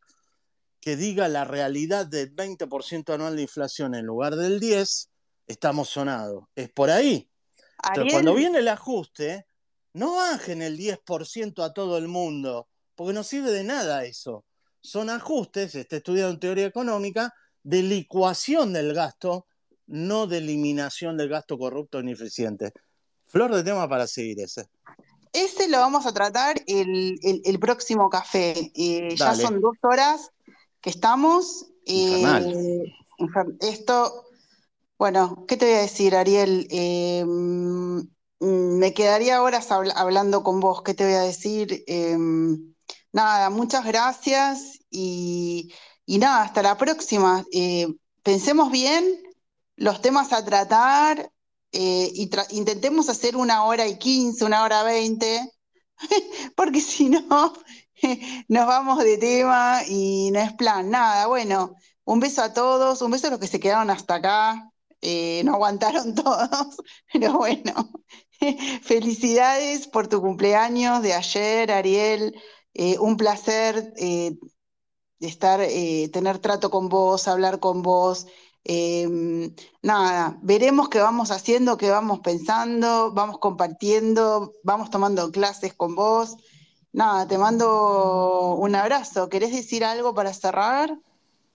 que 0.81 0.95
diga 0.95 1.27
la 1.27 1.45
realidad 1.45 2.05
del 2.05 2.33
20% 2.35 3.13
anual 3.13 3.35
de 3.35 3.43
inflación 3.43 3.95
en 3.95 4.05
lugar 4.05 4.35
del 4.35 4.59
10%, 4.59 5.09
estamos 5.47 5.89
sonados. 5.89 6.45
Es 6.55 6.69
por 6.69 6.89
ahí. 6.89 7.29
cuando 8.11 8.33
viene 8.33 8.59
el 8.59 8.67
ajuste, 8.67 9.45
no 9.93 10.15
bajen 10.15 10.61
el 10.61 10.77
10% 10.77 11.63
a 11.63 11.73
todo 11.73 11.97
el 11.97 12.07
mundo, 12.07 12.69
porque 12.99 13.13
no 13.13 13.23
sirve 13.23 13.51
de 13.51 13.63
nada 13.63 14.03
eso. 14.03 14.43
Son 14.81 15.09
ajustes, 15.09 15.73
está 15.73 15.95
estudiado 15.95 16.31
en 16.31 16.39
teoría 16.41 16.65
económica, 16.65 17.33
de 17.63 17.81
licuación 17.81 18.73
del 18.73 18.93
gasto, 18.93 19.47
no 19.87 20.27
de 20.27 20.39
eliminación 20.39 21.15
del 21.15 21.29
gasto 21.29 21.57
corrupto 21.57 21.97
e 21.99 22.01
ineficiente. 22.01 22.73
Flor 23.25 23.55
de 23.55 23.63
tema 23.63 23.87
para 23.87 24.05
seguir 24.05 24.41
ese. 24.41 24.67
Ese 25.31 25.69
lo 25.69 25.79
vamos 25.79 26.05
a 26.07 26.11
tratar 26.11 26.61
el, 26.67 27.57
próximo 27.61 28.09
café. 28.09 28.69
Eh, 28.75 29.15
ya 29.15 29.33
son 29.33 29.61
dos 29.61 29.77
horas 29.83 30.31
que 30.81 30.89
estamos. 30.89 31.67
Eh, 31.85 32.83
esto, 33.61 34.25
bueno, 34.97 35.45
¿qué 35.47 35.55
te 35.55 35.67
voy 35.67 35.75
a 35.75 35.81
decir, 35.83 36.17
Ariel? 36.17 36.67
Eh, 36.69 37.23
mm, 37.25 38.01
me 38.41 38.93
quedaría 38.93 39.41
horas 39.41 39.71
hablando 39.71 40.43
con 40.43 40.59
vos. 40.59 40.81
¿Qué 40.81 40.93
te 40.93 41.05
voy 41.05 41.13
a 41.13 41.21
decir? 41.21 41.85
Nada, 43.11 43.49
muchas 43.49 43.85
gracias 43.85 44.79
y, 44.89 45.73
y, 46.05 46.17
nada, 46.19 46.43
hasta 46.43 46.61
la 46.61 46.77
próxima. 46.77 47.45
pensemos 48.23 48.71
bien 48.71 49.03
los 49.75 50.01
temas 50.01 50.33
a 50.33 50.43
tratar, 50.43 51.31
eh, 51.71 52.11
y 52.13 52.29
intentemos 52.51 53.09
hacer 53.09 53.35
una 53.35 53.63
hora 53.63 53.87
y 53.87 53.97
quince, 53.97 54.43
una 54.45 54.63
hora 54.63 54.83
veinte, 54.83 55.51
porque 56.55 56.81
si 56.81 57.09
no, 57.09 57.53
nos 58.47 58.67
vamos 58.67 59.03
de 59.03 59.17
tema 59.17 59.81
y 59.87 60.31
no 60.31 60.39
es 60.39 60.53
plan, 60.53 60.89
nada. 60.89 61.27
Bueno, 61.27 61.75
un 62.05 62.19
beso 62.19 62.41
a 62.41 62.53
todos, 62.53 63.01
un 63.01 63.11
beso 63.11 63.27
a 63.27 63.31
los 63.31 63.39
que 63.39 63.47
se 63.47 63.59
quedaron 63.59 63.89
hasta 63.89 64.15
acá, 64.15 64.71
eh, 65.01 65.43
no 65.45 65.53
aguantaron 65.53 66.15
todos, 66.15 66.77
pero 67.11 67.33
bueno, 67.33 67.91
felicidades 68.81 69.87
por 69.87 70.07
tu 70.07 70.21
cumpleaños 70.21 71.01
de 71.03 71.13
ayer, 71.13 71.71
Ariel, 71.71 72.35
eh, 72.73 72.97
un 72.99 73.17
placer 73.17 73.93
estar, 75.19 75.59
tener 76.11 76.39
trato 76.39 76.69
con 76.69 76.89
vos, 76.89 77.27
hablar 77.27 77.59
con 77.59 77.81
vos. 77.81 78.27
Em, 78.63 79.55
nada, 79.81 80.37
veremos 80.41 80.89
qué 80.89 80.99
vamos 80.99 81.31
haciendo, 81.31 81.77
qué 81.77 81.89
vamos 81.89 82.19
pensando, 82.19 83.11
vamos 83.13 83.39
compartiendo, 83.39 84.53
vamos 84.63 84.89
tomando 84.89 85.31
clases 85.31 85.73
con 85.73 85.95
vos. 85.95 86.37
Nada, 86.91 87.27
te 87.27 87.37
mando 87.37 88.55
un 88.55 88.75
abrazo. 88.75 89.29
¿Querés 89.29 89.51
decir 89.51 89.83
algo 89.83 90.13
para 90.13 90.33
cerrar? 90.33 90.97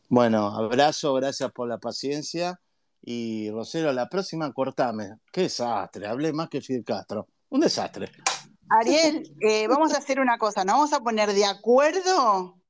Bueno, 0.09 0.49
abrazo, 0.49 1.15
gracias 1.15 1.51
por 1.53 1.69
la 1.69 1.79
paciencia. 1.79 2.61
Y 3.03 3.51
Rosero, 3.51 3.93
la 3.93 4.09
próxima 4.09 4.53
cortame. 4.53 5.19
Qué 5.33 5.43
desastre, 5.43 6.07
hablé 6.07 6.33
más 6.33 6.49
que 6.49 6.61
Fidel 6.61 6.85
Castro. 6.85 7.27
Un 7.51 7.61
desastre. 7.61 8.11
Ariel, 8.81 9.37
eh, 9.41 9.69
vamos 9.69 9.95
a 9.95 9.99
hacer 9.99 10.19
una 10.19 10.37
cosa, 10.39 10.65
nos 10.65 10.75
vamos 10.75 10.93
a 10.93 11.01
poner 11.01 11.33
de 11.33 11.45
acuerdo 11.45 12.61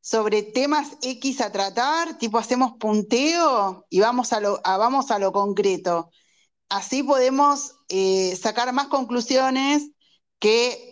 sobre 0.00 0.42
temas 0.42 0.98
X 1.02 1.40
a 1.40 1.52
tratar, 1.52 2.18
tipo 2.18 2.38
hacemos 2.38 2.72
punteo 2.78 3.86
y 3.88 4.00
vamos 4.00 4.32
a 4.32 4.40
lo, 4.40 4.60
vamos 4.62 5.10
a 5.10 5.18
lo 5.18 5.32
concreto. 5.32 6.10
Así 6.68 7.02
podemos 7.02 7.76
eh, 7.88 8.36
sacar 8.36 8.72
más 8.72 8.88
conclusiones 8.88 9.90
que 10.38 10.89